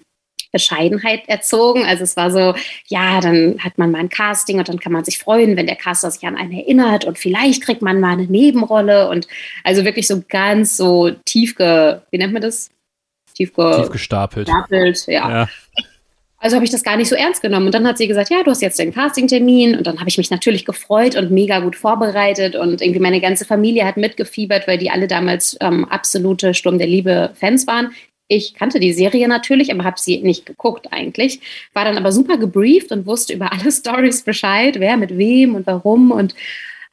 Bescheidenheit 0.52 1.28
erzogen. 1.28 1.86
Also 1.86 2.04
es 2.04 2.16
war 2.18 2.32
so, 2.32 2.56
ja, 2.88 3.20
dann 3.22 3.60
hat 3.60 3.78
man 3.78 3.92
mal 3.92 4.00
ein 4.00 4.10
Casting 4.10 4.58
und 4.58 4.70
dann 4.70 4.80
kann 4.80 4.94
man 4.94 5.04
sich 5.04 5.20
freuen, 5.20 5.58
wenn 5.58 5.68
der 5.68 5.76
Caster 5.76 6.10
sich 6.10 6.26
an 6.26 6.38
einen 6.38 6.54
erinnert 6.54 7.06
und 7.06 7.20
vielleicht 7.20 7.64
kriegt 7.64 7.82
man 7.82 8.00
mal 8.00 8.14
eine 8.14 8.26
Nebenrolle 8.26 9.10
und 9.10 9.28
also 9.64 9.86
wirklich 9.86 10.08
so 10.08 10.24
ganz 10.28 10.78
so 10.78 11.12
tief 11.26 11.56
ge, 11.56 12.00
wie 12.10 12.18
nennt 12.18 12.34
man 12.34 12.42
das? 12.42 12.70
Tief, 13.36 13.54
ge 13.54 13.76
tief 13.76 13.90
gestapelt. 13.92 14.48
Gestapelt, 14.48 15.06
ja. 15.08 15.30
ja. 15.30 15.50
Also 16.40 16.56
habe 16.56 16.64
ich 16.64 16.72
das 16.72 16.84
gar 16.84 16.96
nicht 16.96 17.10
so 17.10 17.16
ernst 17.16 17.42
genommen. 17.42 17.66
Und 17.66 17.76
dann 17.76 17.86
hat 17.86 17.98
sie 17.98 18.08
gesagt, 18.08 18.30
ja, 18.30 18.44
du 18.44 18.52
hast 18.52 18.62
jetzt 18.62 18.80
den 18.80 18.94
Castingtermin. 18.94 19.76
Und 19.76 19.86
dann 19.88 20.00
habe 20.00 20.10
ich 20.10 20.18
mich 20.18 20.32
natürlich 20.32 20.66
gefreut 20.66 21.16
und 21.16 21.32
mega 21.32 21.60
gut 21.60 21.76
vorbereitet. 21.76 22.56
Und 22.56 22.82
irgendwie 22.82 23.02
meine 23.02 23.20
ganze 23.20 23.46
Familie 23.46 23.86
hat 23.86 23.98
mitgefiebert, 23.98 24.68
weil 24.68 24.78
die 24.78 24.90
alle 24.90 25.08
damals 25.08 25.58
ähm, 25.60 25.86
absolute 25.86 26.54
Sturm 26.54 26.78
der 26.78 26.88
Liebe-Fans 26.88 27.68
waren. 27.68 27.92
Ich 28.30 28.54
kannte 28.54 28.80
die 28.80 28.94
Serie 28.94 29.28
natürlich, 29.28 29.72
aber 29.74 29.84
habe 29.84 30.00
sie 30.00 30.22
nicht 30.22 30.46
geguckt 30.46 30.88
eigentlich. 30.92 31.42
War 31.74 31.84
dann 31.84 31.98
aber 31.98 32.12
super 32.12 32.38
gebrieft 32.38 32.92
und 32.92 33.06
wusste 33.06 33.34
über 33.34 33.52
alle 33.52 33.72
Stories 33.72 34.22
Bescheid, 34.22 34.80
wer 34.80 34.96
mit 34.96 35.18
wem 35.18 35.56
und 35.56 35.68
warum. 35.68 36.12
Und 36.12 36.36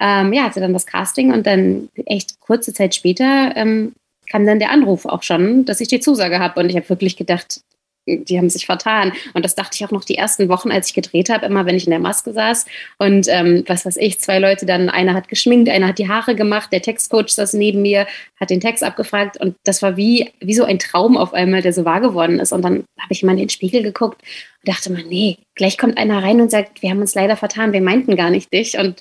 ähm, 0.00 0.32
ja, 0.32 0.44
hatte 0.44 0.60
dann 0.60 0.72
das 0.72 0.86
Casting 0.86 1.32
und 1.32 1.46
dann 1.46 1.88
echt 2.06 2.40
kurze 2.40 2.72
Zeit 2.74 2.94
später 2.94 3.52
ähm, 3.54 3.92
kam 4.28 4.44
dann 4.44 4.58
der 4.58 4.70
Anruf 4.70 5.06
auch 5.06 5.22
schon, 5.22 5.64
dass 5.64 5.80
ich 5.80 5.88
die 5.88 6.00
Zusage 6.00 6.40
habe. 6.40 6.58
Und 6.58 6.68
ich 6.68 6.76
habe 6.76 6.88
wirklich 6.88 7.16
gedacht, 7.16 7.60
die 8.06 8.38
haben 8.38 8.48
sich 8.48 8.66
vertan. 8.66 9.12
Und 9.34 9.44
das 9.44 9.54
dachte 9.54 9.74
ich 9.74 9.84
auch 9.84 9.90
noch 9.90 10.04
die 10.04 10.16
ersten 10.16 10.48
Wochen, 10.48 10.70
als 10.70 10.88
ich 10.88 10.94
gedreht 10.94 11.28
habe, 11.28 11.46
immer 11.46 11.66
wenn 11.66 11.76
ich 11.76 11.86
in 11.86 11.90
der 11.90 11.98
Maske 11.98 12.32
saß. 12.32 12.66
Und 12.98 13.26
ähm, 13.28 13.64
was 13.66 13.84
weiß 13.84 13.96
ich, 13.96 14.20
zwei 14.20 14.38
Leute 14.38 14.66
dann, 14.66 14.88
einer 14.88 15.14
hat 15.14 15.28
geschminkt, 15.28 15.68
einer 15.68 15.88
hat 15.88 15.98
die 15.98 16.08
Haare 16.08 16.34
gemacht, 16.34 16.72
der 16.72 16.82
Textcoach 16.82 17.30
saß 17.30 17.54
neben 17.54 17.82
mir, 17.82 18.06
hat 18.38 18.50
den 18.50 18.60
Text 18.60 18.84
abgefragt. 18.84 19.40
Und 19.40 19.56
das 19.64 19.82
war 19.82 19.96
wie, 19.96 20.30
wie 20.40 20.54
so 20.54 20.64
ein 20.64 20.78
Traum 20.78 21.16
auf 21.16 21.34
einmal, 21.34 21.62
der 21.62 21.72
so 21.72 21.84
wahr 21.84 22.00
geworden 22.00 22.38
ist. 22.38 22.52
Und 22.52 22.62
dann 22.62 22.84
habe 23.00 23.12
ich 23.12 23.22
mal 23.22 23.32
in 23.32 23.38
den 23.38 23.50
Spiegel 23.50 23.82
geguckt 23.82 24.22
und 24.22 24.68
dachte 24.72 24.92
mal, 24.92 25.04
nee, 25.04 25.38
gleich 25.54 25.76
kommt 25.76 25.98
einer 25.98 26.22
rein 26.22 26.40
und 26.40 26.50
sagt, 26.50 26.82
wir 26.82 26.90
haben 26.90 27.00
uns 27.00 27.14
leider 27.14 27.36
vertan, 27.36 27.72
wir 27.72 27.82
meinten 27.82 28.16
gar 28.16 28.30
nicht 28.30 28.52
dich. 28.52 28.78
Und 28.78 29.00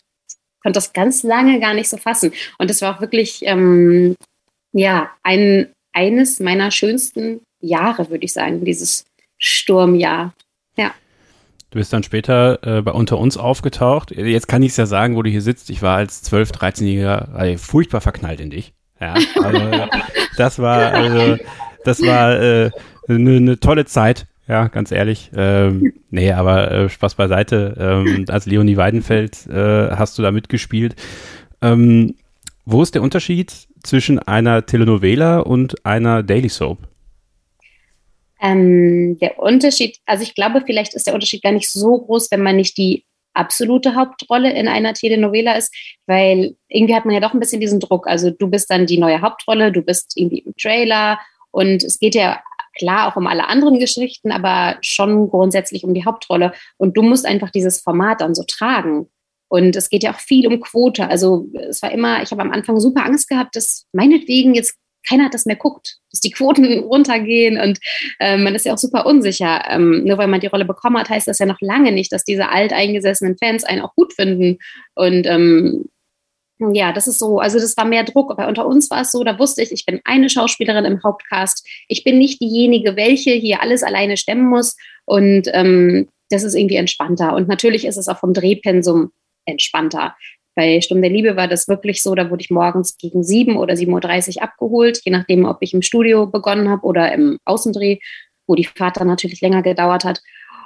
konnte 0.64 0.78
das 0.78 0.94
ganz 0.94 1.22
lange 1.22 1.60
gar 1.60 1.76
nicht 1.76 1.90
so 1.90 1.98
fassen. 1.98 2.34
Und 2.58 2.72
das 2.72 2.82
war 2.82 2.96
auch 2.96 3.02
wirklich, 3.02 3.42
ähm, 3.44 4.16
ja, 4.74 5.12
ein, 5.22 5.72
eines 5.94 6.40
meiner 6.40 6.72
schönsten 6.72 7.42
Jahre, 7.66 8.10
würde 8.10 8.26
ich 8.26 8.34
sagen, 8.34 8.64
dieses 8.64 9.06
Sturmjahr. 9.38 10.34
Ja. 10.78 10.92
Du 11.72 11.80
bist 11.80 11.92
dann 11.92 12.04
später 12.04 12.60
äh, 12.64 12.82
bei 12.82 12.92
Unter 12.92 13.18
uns 13.18 13.38
aufgetaucht. 13.38 14.12
Jetzt 14.12 14.48
kann 14.48 14.64
ich 14.64 14.72
es 14.72 14.78
ja 14.78 14.86
sagen, 14.86 15.16
wo 15.16 15.24
du 15.24 15.30
hier 15.30 15.42
sitzt. 15.42 15.70
Ich 15.70 15.82
war 15.82 15.98
als 15.98 16.24
12-, 16.32 16.54
13-Jähriger 16.54 17.38
äh, 17.38 17.58
furchtbar 17.58 18.02
verknallt 18.02 18.40
in 18.40 18.50
dich. 18.50 18.74
Ja, 19.00 19.16
also 19.42 19.88
das 20.38 20.60
war, 20.60 20.94
also, 20.94 21.38
das 21.84 22.02
war 22.02 22.30
eine 22.30 22.72
äh, 23.10 23.14
ne 23.18 23.60
tolle 23.60 23.86
Zeit. 23.86 24.28
Ja, 24.48 24.68
ganz 24.68 24.92
ehrlich. 24.92 25.32
Ähm, 25.36 25.94
nee, 26.12 26.32
aber 26.32 26.72
äh, 26.72 26.90
Spaß 26.90 27.16
beiseite. 27.16 27.76
Ähm, 27.80 28.26
als 28.28 28.46
Leonie 28.46 28.78
Weidenfeld 28.78 29.48
äh, 29.48 29.90
hast 29.92 30.18
du 30.18 30.22
da 30.22 30.32
mitgespielt. 30.32 30.96
Ähm, 31.62 32.16
wo 32.66 32.84
ist 32.84 32.94
der 32.94 33.02
Unterschied 33.02 33.54
zwischen 33.84 34.20
einer 34.20 34.66
Telenovela 34.66 35.40
und 35.40 35.84
einer 35.86 36.22
Daily 36.24 36.50
Soap? 36.50 36.80
Ähm, 38.42 39.18
der 39.20 39.40
Unterschied, 39.40 39.98
also 40.06 40.24
ich 40.24 40.36
glaube, 40.36 40.62
vielleicht 40.66 40.94
ist 40.94 41.08
der 41.08 41.14
Unterschied 41.14 41.44
gar 41.44 41.52
nicht 41.52 41.72
so 41.72 42.00
groß, 42.00 42.32
wenn 42.32 42.42
man 42.42 42.58
nicht 42.58 42.78
die 42.78 43.06
absolute 43.34 43.96
Hauptrolle 43.96 44.52
in 44.54 44.68
einer 44.68 44.94
Telenovela 44.94 45.54
ist, 45.54 45.74
weil 46.08 46.56
irgendwie 46.68 46.96
hat 46.96 47.06
man 47.06 47.14
ja 47.14 47.20
doch 47.20 47.34
ein 47.34 47.40
bisschen 47.40 47.62
diesen 47.62 47.80
Druck. 47.80 48.08
Also 48.08 48.32
du 48.32 48.48
bist 48.48 48.70
dann 48.70 48.86
die 48.86 48.98
neue 48.98 49.22
Hauptrolle, 49.22 49.72
du 49.72 49.82
bist 49.82 50.14
irgendwie 50.16 50.40
im 50.40 50.54
Trailer 50.56 51.20
und 51.52 51.84
es 51.84 52.00
geht 52.00 52.16
ja 52.16 52.42
klar 52.78 53.08
auch 53.08 53.16
um 53.16 53.28
alle 53.28 53.48
anderen 53.48 53.80
Geschichten, 53.80 54.32
aber 54.32 54.78
schon 54.82 55.30
grundsätzlich 55.30 55.84
um 55.84 55.94
die 55.94 56.06
Hauptrolle. 56.06 56.54
Und 56.78 56.98
du 56.98 57.02
musst 57.02 57.26
einfach 57.26 57.50
dieses 57.50 57.82
Format 57.82 58.22
dann 58.22 58.36
so 58.36 58.44
tragen. 58.44 59.08
Und 59.48 59.76
es 59.76 59.90
geht 59.90 60.04
ja 60.04 60.12
auch 60.12 60.20
viel 60.20 60.48
um 60.48 60.60
Quote. 60.60 61.08
Also 61.08 61.48
es 61.70 61.82
war 61.82 61.92
immer, 61.92 62.22
ich 62.22 62.32
habe 62.32 62.42
am 62.42 62.52
Anfang 62.52 62.80
super 62.80 63.06
Angst 63.06 63.30
gehabt, 63.30 63.56
dass 63.56 63.86
meinetwegen 63.94 64.54
jetzt 64.54 64.76
keiner 65.08 65.30
das 65.30 65.46
mehr 65.46 65.56
guckt, 65.56 65.98
dass 66.12 66.20
die 66.20 66.32
Quoten 66.32 66.80
runtergehen 66.84 67.60
und 67.60 67.80
äh, 68.20 68.38
man 68.38 68.56
ist 68.56 68.66
ja 68.66 68.74
auch 68.74 68.78
super 68.78 69.06
unsicher. 69.06 69.64
Ähm, 69.70 70.04
nur 70.04 70.18
weil 70.18 70.28
man 70.28 70.40
die 70.40 70.48
Rolle 70.48 70.66
bekommen 70.66 70.98
hat, 70.98 71.10
heißt 71.10 71.28
das 71.28 71.40
ja 71.40 71.46
noch 71.46 71.62
lange 71.62 71.92
nicht, 71.92 72.12
dass 72.12 72.24
diese 72.24 72.50
alteingesessenen 72.50 73.38
Fans 73.38 73.64
einen 73.64 73.82
auch 73.82 73.96
gut 73.96 74.14
finden. 74.14 74.58
Und 74.96 75.26
ähm, 75.26 75.86
ja, 76.60 76.94
das 76.94 77.08
ist 77.08 77.20
so, 77.20 77.40
also 77.40 77.60
das 77.60 77.76
war 77.76 77.86
mehr 77.86 78.04
Druck, 78.04 78.32
aber 78.32 78.48
unter 78.48 78.66
uns 78.66 78.90
war 78.90 79.02
es 79.02 79.12
so, 79.12 79.24
da 79.24 79.38
wusste 79.38 79.62
ich, 79.62 79.72
ich 79.72 79.86
bin 79.86 80.00
eine 80.06 80.30
Schauspielerin 80.30 80.86
im 80.86 81.04
Hauptcast. 81.04 81.68
Ich 81.88 82.04
bin 82.04 82.18
nicht 82.18 82.42
diejenige, 82.42 82.96
welche 82.96 83.32
hier 83.32 83.62
alles 83.62 83.84
alleine 83.84 84.16
stemmen 84.16 84.48
muss. 84.50 84.78
Und 85.06 85.50
ähm, 85.54 86.08
das 86.30 86.44
ist 86.44 86.56
irgendwie 86.56 86.78
entspannter. 86.78 87.36
Und 87.36 87.48
natürlich 87.48 87.86
ist 87.86 87.98
es 87.98 88.08
auch 88.08 88.20
vom 88.20 88.34
Drehpensum 88.34 89.12
entspannter. 89.46 90.16
Bei 90.56 90.80
Sturm 90.80 91.02
der 91.02 91.12
Liebe 91.12 91.36
war 91.36 91.48
das 91.48 91.68
wirklich 91.68 92.02
so, 92.02 92.16
da 92.16 92.30
wurde 92.30 92.42
ich 92.42 92.50
morgens 92.50 92.98
gegen 92.98 93.24
7 93.24 93.58
oder 93.58 93.74
7.30 93.74 94.38
Uhr 94.38 94.44
abgeholt, 94.44 95.02
je 95.04 95.12
nachdem, 95.12 95.46
ob 95.46 95.58
ich 95.60 95.74
im 95.74 95.82
Studio 95.82 96.28
begonnen 96.28 96.70
habe 96.70 96.84
oder 96.84 97.14
im 97.14 97.38
Außendreh, 97.46 98.00
wo 98.48 98.56
die 98.56 98.66
Fahrt 98.66 98.98
dann 98.98 99.08
natürlich 99.08 99.42
länger 99.42 99.62
gedauert 99.62 100.06
hat. 100.06 100.22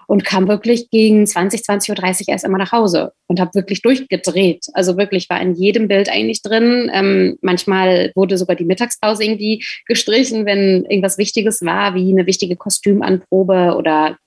Und 0.07 0.25
kam 0.25 0.47
wirklich 0.47 0.89
gegen 0.89 1.27
20, 1.27 1.61
20.30 1.61 2.21
Uhr 2.21 2.29
erst 2.29 2.43
immer 2.43 2.57
nach 2.57 2.71
Hause 2.71 3.11
und 3.27 3.39
habe 3.39 3.53
wirklich 3.53 3.83
durchgedreht. 3.83 4.65
Also 4.73 4.97
wirklich 4.97 5.29
war 5.29 5.39
in 5.39 5.53
jedem 5.53 5.87
Bild 5.87 6.09
eigentlich 6.09 6.41
drin. 6.41 6.89
Ähm, 6.91 7.37
manchmal 7.43 8.11
wurde 8.15 8.35
sogar 8.39 8.55
die 8.55 8.65
Mittagspause 8.65 9.23
irgendwie 9.23 9.63
gestrichen, 9.85 10.47
wenn 10.47 10.83
irgendwas 10.85 11.19
Wichtiges 11.19 11.63
war, 11.63 11.93
wie 11.93 12.11
eine 12.11 12.25
wichtige 12.25 12.55
Kostümanprobe 12.55 13.75
oder 13.77 14.17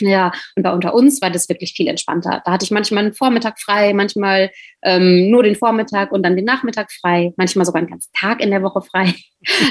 ja, 0.00 0.32
und 0.56 0.62
bei 0.62 0.72
unter 0.72 0.94
uns 0.94 1.22
war 1.22 1.30
das 1.30 1.48
wirklich 1.48 1.72
viel 1.72 1.88
entspannter. 1.88 2.42
Da 2.44 2.52
hatte 2.52 2.64
ich 2.64 2.70
manchmal 2.70 3.04
einen 3.04 3.14
Vormittag 3.14 3.60
frei, 3.60 3.92
manchmal 3.94 4.50
ähm, 4.82 5.30
nur 5.30 5.42
den 5.42 5.56
Vormittag 5.56 6.12
und 6.12 6.22
dann 6.22 6.36
den 6.36 6.44
Nachmittag 6.44 6.92
frei, 6.92 7.32
manchmal 7.36 7.64
sogar 7.64 7.80
einen 7.80 7.90
ganzen 7.90 8.10
Tag 8.18 8.40
in 8.40 8.50
der 8.50 8.62
Woche 8.62 8.82
frei. 8.82 9.14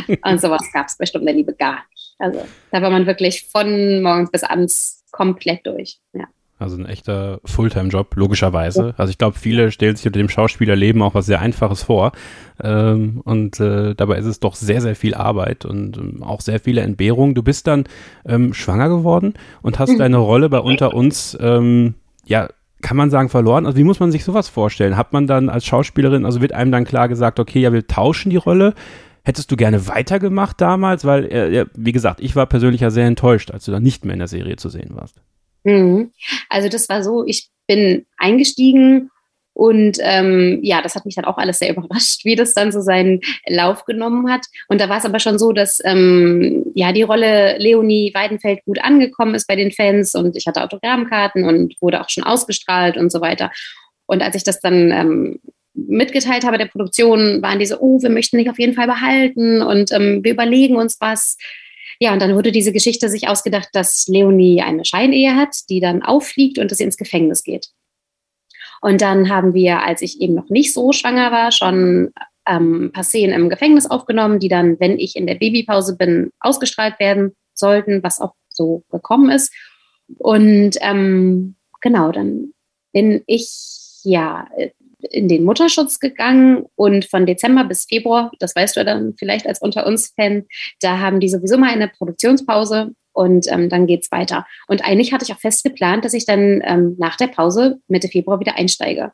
und 0.23 0.41
sowas 0.41 0.67
gab 0.73 0.88
es 0.88 0.97
bei 0.97 1.05
Stunde 1.05 1.27
der 1.27 1.35
Liebe 1.35 1.53
gar 1.53 1.83
nicht. 1.91 2.15
Also 2.17 2.45
da 2.71 2.81
war 2.81 2.89
man 2.89 3.05
wirklich 3.05 3.47
von 3.51 4.01
morgens 4.01 4.31
bis 4.31 4.43
abends 4.43 5.03
komplett 5.11 5.65
durch. 5.65 5.99
Ja. 6.13 6.27
Also 6.57 6.77
ein 6.77 6.85
echter 6.85 7.41
Fulltime-Job, 7.43 8.15
logischerweise. 8.15 8.93
Also 8.97 9.09
ich 9.09 9.17
glaube, 9.17 9.37
viele 9.37 9.71
stellen 9.71 9.97
sich 9.97 10.05
unter 10.07 10.19
dem 10.19 10.29
Schauspielerleben 10.29 11.01
auch 11.01 11.13
was 11.13 11.25
sehr 11.25 11.41
Einfaches 11.41 11.83
vor. 11.83 12.13
Ähm, 12.63 13.21
und 13.25 13.59
äh, 13.59 13.93
dabei 13.93 14.17
ist 14.17 14.25
es 14.25 14.39
doch 14.39 14.55
sehr, 14.55 14.79
sehr 14.79 14.95
viel 14.95 15.15
Arbeit 15.15 15.65
und 15.65 15.97
ähm, 15.97 16.23
auch 16.23 16.39
sehr 16.39 16.61
viele 16.61 16.79
Entbehrungen. 16.79 17.35
Du 17.35 17.43
bist 17.43 17.67
dann 17.67 17.83
ähm, 18.25 18.53
schwanger 18.53 18.87
geworden 18.87 19.33
und 19.63 19.79
hast 19.79 19.91
mhm. 19.91 19.97
deine 19.97 20.17
Rolle 20.17 20.47
bei 20.47 20.59
Unter 20.59 20.93
uns, 20.93 21.37
ähm, 21.41 21.95
ja, 22.25 22.47
kann 22.81 22.95
man 22.95 23.09
sagen, 23.09 23.27
verloren? 23.27 23.65
Also 23.65 23.77
wie 23.77 23.83
muss 23.83 23.99
man 23.99 24.11
sich 24.11 24.23
sowas 24.23 24.47
vorstellen? 24.47 24.95
Hat 24.95 25.11
man 25.11 25.27
dann 25.27 25.49
als 25.49 25.65
Schauspielerin, 25.65 26.25
also 26.25 26.39
wird 26.39 26.53
einem 26.53 26.71
dann 26.71 26.85
klar 26.85 27.09
gesagt, 27.09 27.39
okay, 27.39 27.59
ja, 27.59 27.73
wir 27.73 27.85
tauschen 27.85 28.29
die 28.29 28.37
Rolle? 28.37 28.75
Hättest 29.23 29.51
du 29.51 29.57
gerne 29.57 29.87
weitergemacht 29.87 30.61
damals? 30.61 31.03
Weil, 31.03 31.25
äh, 31.25 31.65
wie 31.75 31.91
gesagt, 31.91 32.21
ich 32.21 32.35
war 32.37 32.45
persönlich 32.45 32.79
ja 32.79 32.91
sehr 32.91 33.07
enttäuscht, 33.07 33.51
als 33.51 33.65
du 33.65 33.71
dann 33.71 33.83
nicht 33.83 34.05
mehr 34.05 34.13
in 34.13 34.19
der 34.19 34.29
Serie 34.29 34.55
zu 34.55 34.69
sehen 34.69 34.91
warst. 34.93 35.19
Mhm. 35.65 36.12
Also 36.49 36.69
das 36.69 36.88
war 36.88 37.04
so, 37.04 37.25
ich 37.25 37.49
bin 37.67 38.06
eingestiegen 38.17 39.10
und 39.54 39.99
ähm, 40.01 40.60
ja, 40.63 40.82
das 40.82 40.95
hat 40.95 41.06
mich 41.06 41.15
dann 41.15 41.25
auch 41.25 41.38
alles 41.38 41.60
sehr 41.60 41.69
überrascht, 41.75 42.25
wie 42.25 42.36
das 42.36 42.54
dann 42.54 42.71
so 42.71 42.82
seinen 42.82 43.21
Lauf 43.47 43.86
genommen 43.86 44.32
hat. 44.32 44.45
Und 44.67 44.80
da 44.80 44.89
war 44.89 44.97
es 44.97 45.06
aber 45.06 45.19
schon 45.19 45.39
so, 45.39 45.54
dass 45.54 45.82
ähm, 45.84 46.65
ja 46.75 46.91
die 46.91 47.04
Rolle 47.04 47.58
Leonie 47.58 48.13
Weidenfeld 48.13 48.63
gut 48.65 48.84
angekommen 48.84 49.34
ist 49.34 49.47
bei 49.47 49.56
den 49.56 49.71
Fans 49.71 50.13
und 50.13 50.36
ich 50.36 50.45
hatte 50.45 50.63
Autogrammkarten 50.63 51.45
und 51.45 51.75
wurde 51.82 52.01
auch 52.01 52.10
schon 52.10 52.23
ausgestrahlt 52.23 52.97
und 52.97 53.12
so 53.12 53.21
weiter. 53.21 53.49
Und 54.06 54.21
als 54.21 54.36
ich 54.36 54.43
das 54.43 54.60
dann 54.60 54.91
ähm, 54.91 55.39
mitgeteilt 55.73 56.45
habe 56.45 56.58
der 56.58 56.67
Produktion, 56.67 57.41
waren 57.41 57.60
diese, 57.60 57.82
oh, 57.82 58.01
wir 58.01 58.10
möchten 58.10 58.38
dich 58.38 58.49
auf 58.49 58.60
jeden 58.60 58.73
Fall 58.73 58.88
behalten 58.88 59.62
und 59.62 59.91
ähm, 59.91 60.23
wir 60.23 60.34
überlegen 60.34 60.75
uns 60.75 60.97
was. 60.99 61.38
Ja, 61.99 62.13
und 62.13 62.21
dann 62.21 62.36
wurde 62.36 62.51
diese 62.51 62.71
Geschichte 62.71 63.10
sich 63.10 63.27
ausgedacht, 63.27 63.69
dass 63.73 64.08
Leonie 64.08 64.62
eine 64.62 64.86
Scheinehe 64.86 65.36
hat, 65.36 65.55
die 65.69 65.79
dann 65.79 66.01
auffliegt 66.01 66.60
und 66.60 66.71
dass 66.71 66.77
sie 66.79 66.84
ins 66.84 66.97
Gefängnis 66.97 67.43
geht. 67.43 67.69
Und 68.81 69.01
dann 69.01 69.29
haben 69.29 69.53
wir, 69.53 69.84
als 69.84 70.01
ich 70.01 70.21
eben 70.21 70.36
noch 70.36 70.49
nicht 70.49 70.73
so 70.73 70.91
schwanger 70.91 71.31
war, 71.31 71.51
schon 71.51 72.12
ähm, 72.47 72.86
ein 72.86 72.91
paar 72.91 73.03
Szenen 73.03 73.34
im 73.34 73.49
Gefängnis 73.49 73.89
aufgenommen, 73.89 74.39
die 74.39 74.49
dann, 74.49 74.79
wenn 74.79 74.99
ich 74.99 75.15
in 75.15 75.27
der 75.27 75.36
Babypause 75.36 75.95
bin, 75.97 76.31
ausgestrahlt 76.39 76.99
werden 76.99 77.36
sollten, 77.53 78.03
was 78.03 78.19
auch 78.19 78.34
so 78.49 78.84
gekommen 78.91 79.31
ist. 79.31 79.53
Und 80.17 80.75
ähm, 80.81 81.55
genau, 81.81 82.12
dann 82.12 82.53
bin 82.91 83.23
ich 83.25 83.49
ja 84.03 84.47
in 84.99 85.27
den 85.27 85.43
Mutterschutz 85.43 85.99
gegangen 85.99 86.65
und 86.75 87.05
von 87.05 87.25
Dezember 87.25 87.63
bis 87.63 87.86
Februar, 87.86 88.31
das 88.39 88.55
weißt 88.55 88.75
du 88.75 88.86
dann 88.86 89.13
vielleicht 89.17 89.47
als 89.47 89.62
unter 89.62 89.86
uns 89.86 90.13
Fan, 90.15 90.45
da 90.81 90.99
haben 90.99 91.19
die 91.19 91.29
sowieso 91.29 91.58
mal 91.58 91.71
eine 91.71 91.88
Produktionspause 91.88 92.91
und 93.13 93.47
ähm, 93.51 93.69
dann 93.69 93.88
es 93.88 94.12
weiter. 94.12 94.45
Und 94.67 94.84
eigentlich 94.86 95.13
hatte 95.13 95.25
ich 95.25 95.34
auch 95.34 95.39
fest 95.39 95.63
geplant, 95.63 96.05
dass 96.05 96.13
ich 96.13 96.25
dann 96.25 96.62
ähm, 96.63 96.95
nach 96.99 97.15
der 97.15 97.27
Pause 97.27 97.79
Mitte 97.88 98.08
Februar 98.08 98.39
wieder 98.39 98.58
einsteige. 98.58 99.12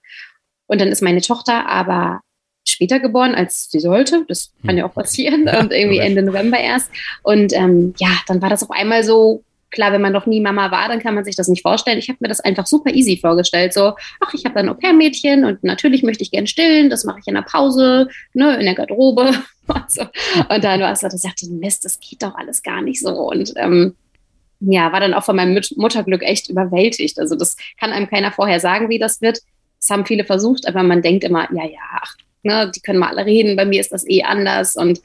Und 0.68 0.82
dann 0.82 0.90
ist 0.90 1.02
meine 1.02 1.22
Tochter 1.22 1.68
aber 1.68 2.22
später 2.68 3.00
geboren, 3.00 3.36
als 3.36 3.70
sie 3.70 3.80
sollte. 3.80 4.26
Das 4.28 4.54
kann 4.66 4.78
ja 4.78 4.86
auch 4.86 4.94
passieren. 4.94 5.42
und 5.60 5.72
irgendwie 5.72 6.00
Ende 6.00 6.24
November 6.24 6.60
erst. 6.60 6.90
Und 7.24 7.54
ähm, 7.54 7.94
ja, 7.98 8.10
dann 8.28 8.42
war 8.42 8.50
das 8.50 8.64
auf 8.64 8.72
einmal 8.72 9.04
so, 9.04 9.44
klar, 9.72 9.92
wenn 9.92 10.02
man 10.02 10.14
noch 10.14 10.26
nie 10.26 10.42
Mama 10.42 10.70
war, 10.72 10.88
dann 10.88 11.00
kann 11.00 11.16
man 11.16 11.24
sich 11.24 11.36
das 11.36 11.48
nicht 11.48 11.62
vorstellen. 11.62 11.98
Ich 11.98 12.10
habe 12.10 12.18
mir 12.20 12.28
das 12.28 12.42
einfach 12.42 12.68
super 12.68 12.94
easy 12.94 13.18
vorgestellt. 13.18 13.74
So, 13.74 13.94
ach, 14.20 14.34
ich 14.34 14.46
habe 14.46 14.56
dann 14.56 14.70
Au-pair-Mädchen 14.70 15.46
und 15.46 15.64
natürlich 15.64 16.04
möchte 16.04 16.24
ich 16.24 16.32
gern 16.32 16.48
stillen. 16.48 16.90
Das 16.90 17.06
mache 17.06 17.20
ich 17.20 17.28
in 17.28 17.36
der 17.36 17.42
Pause, 17.42 18.10
ne, 18.34 18.58
in 18.58 18.66
der 18.66 18.76
Garderobe. 18.76 19.34
Also, 19.68 20.02
und 20.02 20.64
dann 20.66 20.82
war 20.82 20.92
es 20.92 21.00
so, 21.00 21.08
dass 21.08 21.24
ich 21.24 21.30
dachte, 21.30 21.46
Mist, 21.50 21.86
das 21.86 21.98
geht 22.02 22.22
doch 22.24 22.36
alles 22.36 22.62
gar 22.62 22.82
nicht 22.82 23.00
so. 23.00 23.12
Und 23.12 23.54
ähm, 23.56 23.96
ja, 24.60 24.92
war 24.92 25.00
dann 25.00 25.14
auch 25.14 25.24
von 25.24 25.36
meinem 25.36 25.62
Mutterglück 25.78 26.24
echt 26.24 26.50
überwältigt. 26.50 27.18
Also 27.20 27.36
das 27.36 27.56
kann 27.80 27.92
einem 27.92 28.10
keiner 28.10 28.32
vorher 28.32 28.60
sagen, 28.60 28.90
wie 28.90 29.00
das 29.00 29.22
wird. 29.22 29.40
Das 29.80 29.90
haben 29.90 30.06
viele 30.06 30.26
versucht, 30.26 30.68
aber 30.68 30.84
man 30.84 31.02
denkt 31.02 31.24
immer, 31.24 31.48
ja, 31.54 31.64
ja, 31.64 31.80
ach, 32.02 32.16
ne, 32.44 32.72
die 32.76 32.82
können 32.82 33.00
mal 33.00 33.10
alle 33.10 33.26
reden, 33.26 33.56
bei 33.56 33.66
mir 33.66 33.80
ist 33.80 33.92
das 33.92 34.08
eh 34.08 34.24
anders. 34.24 34.76
Und 34.76 35.00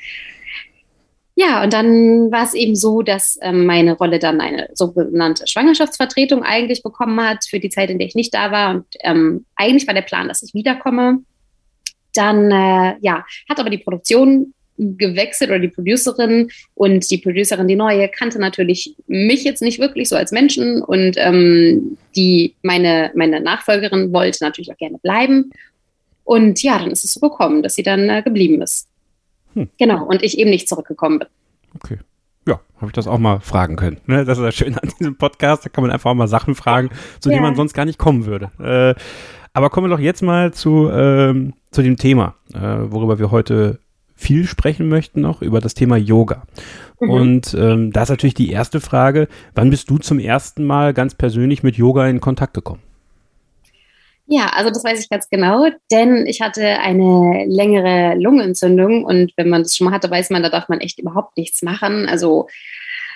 ja, 1.39 1.63
und 1.63 1.75
dann 1.75 2.33
war 2.33 2.45
es 2.45 2.55
eben 2.55 2.75
so, 2.75 3.03
dass 3.03 3.39
ähm, 3.43 3.67
meine 3.67 3.93
Rolle 3.99 4.19
dann 4.19 4.41
eine 4.41 4.71
sogenannte 4.73 5.47
Schwangerschaftsvertretung 5.47 6.43
eigentlich 6.43 6.83
bekommen 6.83 7.21
hat 7.21 7.45
für 7.47 7.61
die 7.61 7.69
Zeit, 7.69 7.91
in 7.91 7.99
der 7.99 8.09
ich 8.09 8.15
nicht 8.15 8.33
da 8.33 8.51
war. 8.51 8.75
Und 8.75 8.87
ähm, 9.01 9.45
eigentlich 9.55 9.87
war 9.87 9.93
der 9.93 10.01
Plan, 10.01 10.29
dass 10.29 10.43
ich 10.43 10.55
wiederkomme. 10.55 11.19
Dann 12.15 12.51
äh, 12.51 12.97
ja, 13.03 13.27
hat 13.51 13.61
aber 13.61 13.69
die 13.69 13.77
Produktion 13.77 14.55
gewechselt 14.79 15.51
oder 15.51 15.59
die 15.59 15.69
Producerin 15.69 16.51
und 16.75 17.11
die 17.11 17.19
Producerin, 17.19 17.69
die 17.69 17.77
neue, 17.77 18.09
kannte 18.09 18.39
natürlich 18.39 18.95
mich 19.07 19.45
jetzt 19.45 19.61
nicht 19.61 19.79
wirklich 19.79 20.09
so 20.09 20.17
als 20.17 20.33
Menschen 20.33 20.83
und 20.83 21.17
ähm, 21.19 21.99
die 22.17 22.55
meine, 22.63 23.11
meine 23.15 23.43
Nachfolgerin 23.43 24.11
wollte 24.11 24.43
natürlich 24.43 24.73
auch 24.73 24.79
gerne 24.79 24.99
bleiben. 24.99 25.51
Und 26.25 26.63
ja, 26.63 26.79
dann 26.79 26.91
ist 26.91 27.05
es 27.05 27.13
so 27.13 27.21
gekommen, 27.21 27.63
dass 27.63 27.75
sie 27.75 27.83
dann 27.83 28.09
äh, 28.09 28.23
geblieben 28.23 28.63
ist. 28.63 28.89
Hm. 29.57 29.71
Genau, 29.79 30.05
und 30.05 30.23
ich 30.23 30.39
eben 30.39 30.51
nicht 30.51 30.69
zurückgekommen 30.69 31.19
bin. 31.19 31.29
Okay. 31.75 31.99
Ja, 32.47 32.61
habe 32.77 32.87
ich 32.87 32.93
das 32.93 33.09
auch 33.09 33.19
mal 33.19 33.41
fragen 33.41 33.77
können. 33.77 33.97
Ne? 34.07 34.25
Das 34.25 34.39
ist 34.39 34.45
das 34.45 34.55
Schöne 34.55 34.81
an 34.81 34.91
diesem 35.01 35.17
Podcast. 35.17 35.65
Da 35.65 35.71
kann 35.71 35.83
man 35.83 35.91
einfach 35.91 36.11
auch 36.11 36.15
mal 36.15 36.29
Sachen 36.29 36.55
fragen, 36.55 36.91
zu 37.19 37.31
ja. 37.31 37.35
denen 37.35 37.43
man 37.43 37.57
sonst 37.57 37.73
gar 37.73 37.87
nicht 37.87 37.99
kommen 37.99 38.27
würde. 38.27 38.51
Äh, 38.61 38.95
aber 39.53 39.71
kommen 39.71 39.89
wir 39.89 39.97
doch 39.97 40.03
jetzt 40.03 40.23
mal 40.23 40.53
zu, 40.53 40.91
ähm, 40.91 41.55
zu 41.71 41.83
dem 41.83 41.97
Thema, 41.97 42.35
äh, 42.53 42.61
worüber 42.61 43.19
wir 43.19 43.31
heute 43.31 43.81
viel 44.15 44.47
sprechen 44.47 44.89
möchten 44.89 45.23
noch, 45.23 45.43
über 45.43 45.61
das 45.61 45.75
Thema 45.75 45.97
Yoga. 45.97 46.43
Mhm. 47.01 47.11
Und 47.11 47.55
ähm, 47.59 47.93
da 47.93 48.03
ist 48.03 48.11
natürlich 48.11 48.35
die 48.35 48.51
erste 48.51 48.81
Frage, 48.81 49.29
wann 49.55 49.71
bist 49.71 49.89
du 49.89 49.99
zum 49.99 50.19
ersten 50.19 50.65
Mal 50.65 50.93
ganz 50.93 51.15
persönlich 51.15 51.63
mit 51.63 51.77
Yoga 51.77 52.07
in 52.07 52.21
Kontakt 52.21 52.55
gekommen? 52.55 52.83
Ja, 54.29 54.49
also 54.49 54.71
das 54.71 54.83
weiß 54.83 55.01
ich 55.01 55.09
ganz 55.09 55.29
genau, 55.29 55.69
denn 55.93 56.27
ich 56.27 56.41
hatte 56.41 56.81
eine 56.81 57.45
längere 57.47 58.17
Lungenentzündung 58.19 59.05
und 59.05 59.33
wenn 59.37 59.49
man 59.49 59.63
das 59.63 59.77
schon 59.77 59.87
mal 59.87 59.93
hatte, 59.95 60.11
weiß 60.11 60.31
man, 60.31 60.43
da 60.43 60.49
darf 60.49 60.69
man 60.69 60.81
echt 60.81 60.99
überhaupt 60.99 61.37
nichts 61.37 61.63
machen. 61.63 62.09
Also 62.09 62.49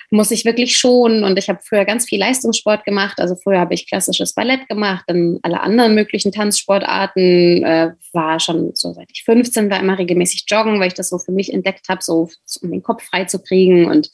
muss 0.09 0.31
ich 0.31 0.43
wirklich 0.45 0.75
schonen 0.75 1.23
und 1.23 1.39
ich 1.39 1.49
habe 1.49 1.59
früher 1.63 1.85
ganz 1.85 2.05
viel 2.05 2.19
Leistungssport 2.19 2.85
gemacht. 2.85 3.19
Also 3.19 3.35
früher 3.35 3.59
habe 3.59 3.73
ich 3.73 3.87
klassisches 3.87 4.33
Ballett 4.33 4.67
gemacht, 4.67 5.03
dann 5.07 5.39
alle 5.41 5.61
anderen 5.61 5.95
möglichen 5.95 6.33
Tanzsportarten, 6.33 7.63
äh, 7.63 7.91
war 8.13 8.39
schon 8.39 8.71
so 8.73 8.93
seit 8.93 9.09
ich 9.13 9.23
15 9.23 9.69
war 9.69 9.79
immer 9.79 9.97
regelmäßig 9.97 10.45
joggen, 10.47 10.79
weil 10.79 10.89
ich 10.89 10.93
das 10.93 11.09
so 11.09 11.17
für 11.17 11.31
mich 11.31 11.53
entdeckt 11.53 11.87
habe, 11.89 12.01
so 12.03 12.29
um 12.61 12.71
den 12.71 12.83
Kopf 12.83 13.03
frei 13.03 13.23
zu 13.25 13.41
kriegen 13.41 13.85
und 13.85 14.09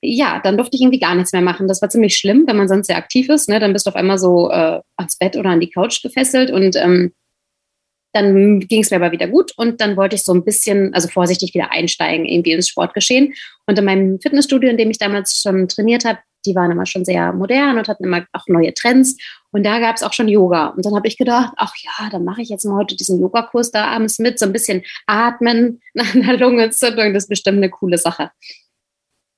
ja, 0.00 0.40
dann 0.42 0.56
durfte 0.56 0.76
ich 0.76 0.82
irgendwie 0.82 1.00
gar 1.00 1.14
nichts 1.14 1.32
mehr 1.32 1.42
machen. 1.42 1.66
Das 1.66 1.82
war 1.82 1.88
ziemlich 1.88 2.16
schlimm, 2.16 2.44
wenn 2.46 2.56
man 2.56 2.68
sonst 2.68 2.86
sehr 2.86 2.96
aktiv 2.96 3.28
ist. 3.28 3.48
Ne? 3.48 3.58
Dann 3.58 3.72
bist 3.72 3.86
du 3.86 3.90
auf 3.90 3.96
einmal 3.96 4.18
so 4.18 4.50
äh, 4.50 4.80
ans 4.96 5.18
Bett 5.18 5.36
oder 5.36 5.50
an 5.50 5.60
die 5.60 5.70
Couch 5.70 6.02
gefesselt 6.02 6.50
und 6.50 6.76
ähm, 6.76 7.12
dann 8.12 8.60
ging 8.60 8.82
es 8.82 8.90
mir 8.90 8.96
aber 8.96 9.12
wieder 9.12 9.28
gut 9.28 9.52
und 9.56 9.80
dann 9.80 9.96
wollte 9.96 10.16
ich 10.16 10.24
so 10.24 10.32
ein 10.32 10.44
bisschen, 10.44 10.94
also 10.94 11.08
vorsichtig 11.08 11.52
wieder 11.54 11.72
einsteigen 11.72 12.24
irgendwie 12.24 12.52
ins 12.52 12.68
Sportgeschehen. 12.68 13.34
Und 13.66 13.78
in 13.78 13.84
meinem 13.84 14.18
Fitnessstudio, 14.20 14.70
in 14.70 14.78
dem 14.78 14.90
ich 14.90 14.98
damals 14.98 15.40
schon 15.42 15.68
trainiert 15.68 16.04
habe, 16.06 16.18
die 16.46 16.54
waren 16.54 16.70
immer 16.70 16.86
schon 16.86 17.04
sehr 17.04 17.32
modern 17.32 17.76
und 17.76 17.88
hatten 17.88 18.04
immer 18.04 18.24
auch 18.32 18.46
neue 18.46 18.72
Trends. 18.72 19.16
Und 19.50 19.64
da 19.64 19.78
gab 19.80 19.96
es 19.96 20.02
auch 20.02 20.12
schon 20.14 20.28
Yoga. 20.28 20.68
Und 20.68 20.86
dann 20.86 20.94
habe 20.94 21.06
ich 21.06 21.18
gedacht, 21.18 21.52
ach 21.56 21.74
ja, 21.82 22.08
dann 22.10 22.24
mache 22.24 22.40
ich 22.40 22.48
jetzt 22.48 22.64
mal 22.64 22.76
heute 22.76 22.96
diesen 22.96 23.20
Yogakurs 23.20 23.70
da 23.70 23.86
abends 23.86 24.18
mit, 24.18 24.38
so 24.38 24.46
ein 24.46 24.52
bisschen 24.52 24.84
atmen 25.06 25.80
nach 25.94 26.14
einer 26.14 26.38
Lungenentzündung. 26.38 27.12
Das 27.12 27.24
ist 27.24 27.28
bestimmt 27.28 27.58
eine 27.58 27.70
coole 27.70 27.98
Sache. 27.98 28.30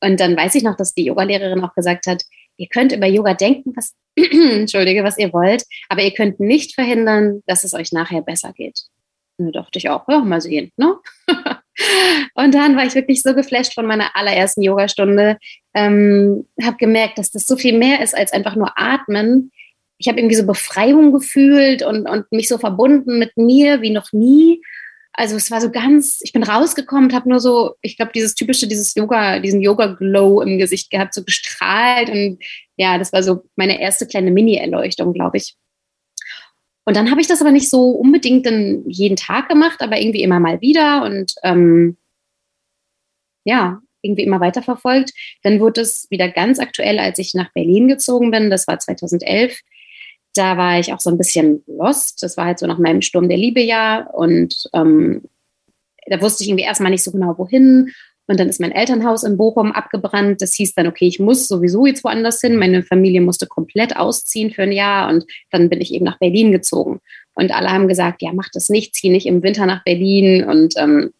Und 0.00 0.20
dann 0.20 0.36
weiß 0.36 0.54
ich 0.54 0.62
noch, 0.62 0.76
dass 0.76 0.94
die 0.94 1.04
Yogalehrerin 1.04 1.62
auch 1.62 1.74
gesagt 1.74 2.06
hat, 2.06 2.24
ihr 2.56 2.68
könnt 2.68 2.92
über 2.92 3.06
Yoga 3.06 3.34
denken, 3.34 3.72
was, 3.76 3.94
entschuldige, 4.16 5.04
was 5.04 5.18
ihr 5.18 5.32
wollt, 5.32 5.64
aber 5.88 6.02
ihr 6.02 6.12
könnt 6.12 6.40
nicht 6.40 6.74
verhindern, 6.74 7.42
dass 7.46 7.64
es 7.64 7.74
euch 7.74 7.92
nachher 7.92 8.22
besser 8.22 8.52
geht. 8.52 8.82
Und 9.38 9.46
da 9.46 9.62
dachte 9.62 9.78
ich 9.78 9.88
auch, 9.88 10.06
ja, 10.08 10.20
mal 10.20 10.40
sehen, 10.40 10.70
ne? 10.76 10.96
und 12.34 12.54
dann 12.54 12.76
war 12.76 12.84
ich 12.84 12.94
wirklich 12.94 13.22
so 13.22 13.34
geflasht 13.34 13.74
von 13.74 13.86
meiner 13.86 14.14
allerersten 14.14 14.62
Yogastunde, 14.62 15.38
ähm, 15.74 16.46
habe 16.62 16.76
gemerkt, 16.76 17.16
dass 17.16 17.30
das 17.30 17.46
so 17.46 17.56
viel 17.56 17.76
mehr 17.76 18.02
ist 18.02 18.14
als 18.14 18.32
einfach 18.32 18.54
nur 18.54 18.72
atmen. 18.76 19.50
Ich 19.96 20.08
habe 20.08 20.18
irgendwie 20.18 20.36
so 20.36 20.46
Befreiung 20.46 21.12
gefühlt 21.12 21.82
und, 21.82 22.06
und 22.06 22.30
mich 22.32 22.48
so 22.48 22.58
verbunden 22.58 23.18
mit 23.18 23.36
mir 23.36 23.80
wie 23.80 23.90
noch 23.90 24.12
nie 24.12 24.62
also 25.12 25.36
es 25.36 25.50
war 25.50 25.60
so 25.60 25.70
ganz, 25.70 26.20
ich 26.22 26.32
bin 26.32 26.42
rausgekommen 26.42 27.12
habe 27.12 27.28
nur 27.28 27.40
so, 27.40 27.74
ich 27.82 27.96
glaube, 27.96 28.12
dieses 28.14 28.34
typische, 28.34 28.66
dieses 28.68 28.94
Yoga, 28.94 29.40
diesen 29.40 29.60
Yoga-Glow 29.60 30.40
im 30.42 30.58
Gesicht 30.58 30.90
gehabt, 30.90 31.14
so 31.14 31.24
gestrahlt. 31.24 32.08
Und 32.10 32.38
ja, 32.76 32.96
das 32.98 33.12
war 33.12 33.22
so 33.22 33.44
meine 33.56 33.80
erste 33.80 34.06
kleine 34.06 34.30
Mini-Erleuchtung, 34.30 35.12
glaube 35.12 35.38
ich. 35.38 35.56
Und 36.84 36.96
dann 36.96 37.10
habe 37.10 37.20
ich 37.20 37.26
das 37.26 37.40
aber 37.40 37.50
nicht 37.50 37.68
so 37.68 37.90
unbedingt 37.90 38.46
dann 38.46 38.88
jeden 38.88 39.16
Tag 39.16 39.48
gemacht, 39.48 39.80
aber 39.80 40.00
irgendwie 40.00 40.22
immer 40.22 40.40
mal 40.40 40.60
wieder 40.60 41.04
und 41.04 41.34
ähm, 41.42 41.96
ja, 43.44 43.80
irgendwie 44.02 44.22
immer 44.22 44.40
weiterverfolgt. 44.40 45.12
Dann 45.42 45.60
wurde 45.60 45.82
es 45.82 46.06
wieder 46.10 46.28
ganz 46.28 46.58
aktuell, 46.58 46.98
als 46.98 47.18
ich 47.18 47.34
nach 47.34 47.52
Berlin 47.52 47.88
gezogen 47.88 48.30
bin. 48.30 48.50
Das 48.50 48.66
war 48.66 48.78
2011 48.78 49.60
da 50.34 50.56
war 50.56 50.78
ich 50.78 50.92
auch 50.92 51.00
so 51.00 51.10
ein 51.10 51.18
bisschen 51.18 51.62
lost. 51.66 52.22
Das 52.22 52.36
war 52.36 52.46
halt 52.46 52.58
so 52.58 52.66
nach 52.66 52.78
meinem 52.78 53.02
Sturm 53.02 53.28
der 53.28 53.38
Liebe 53.38 53.60
Jahr 53.60 54.12
und 54.14 54.68
ähm, 54.72 55.22
da 56.06 56.20
wusste 56.20 56.42
ich 56.42 56.50
irgendwie 56.50 56.64
erstmal 56.64 56.90
nicht 56.90 57.04
so 57.04 57.12
genau, 57.12 57.36
wohin. 57.38 57.92
Und 58.26 58.38
dann 58.38 58.48
ist 58.48 58.60
mein 58.60 58.70
Elternhaus 58.70 59.24
in 59.24 59.36
Bochum 59.36 59.72
abgebrannt. 59.72 60.40
Das 60.40 60.54
hieß 60.54 60.74
dann, 60.74 60.86
okay, 60.86 61.06
ich 61.06 61.18
muss 61.18 61.48
sowieso 61.48 61.84
jetzt 61.86 62.04
woanders 62.04 62.40
hin. 62.40 62.56
Meine 62.56 62.84
Familie 62.84 63.20
musste 63.20 63.48
komplett 63.48 63.96
ausziehen 63.96 64.52
für 64.52 64.62
ein 64.62 64.72
Jahr 64.72 65.10
und 65.10 65.24
dann 65.50 65.68
bin 65.68 65.80
ich 65.80 65.92
eben 65.92 66.04
nach 66.04 66.18
Berlin 66.20 66.52
gezogen. 66.52 67.00
Und 67.34 67.52
alle 67.52 67.70
haben 67.70 67.88
gesagt, 67.88 68.22
ja, 68.22 68.30
mach 68.32 68.48
das 68.52 68.68
nicht, 68.68 68.94
zieh 68.94 69.10
nicht 69.10 69.26
im 69.26 69.42
Winter 69.42 69.66
nach 69.66 69.82
Berlin. 69.82 70.44
Und 70.44 70.74
ähm, 70.76 71.10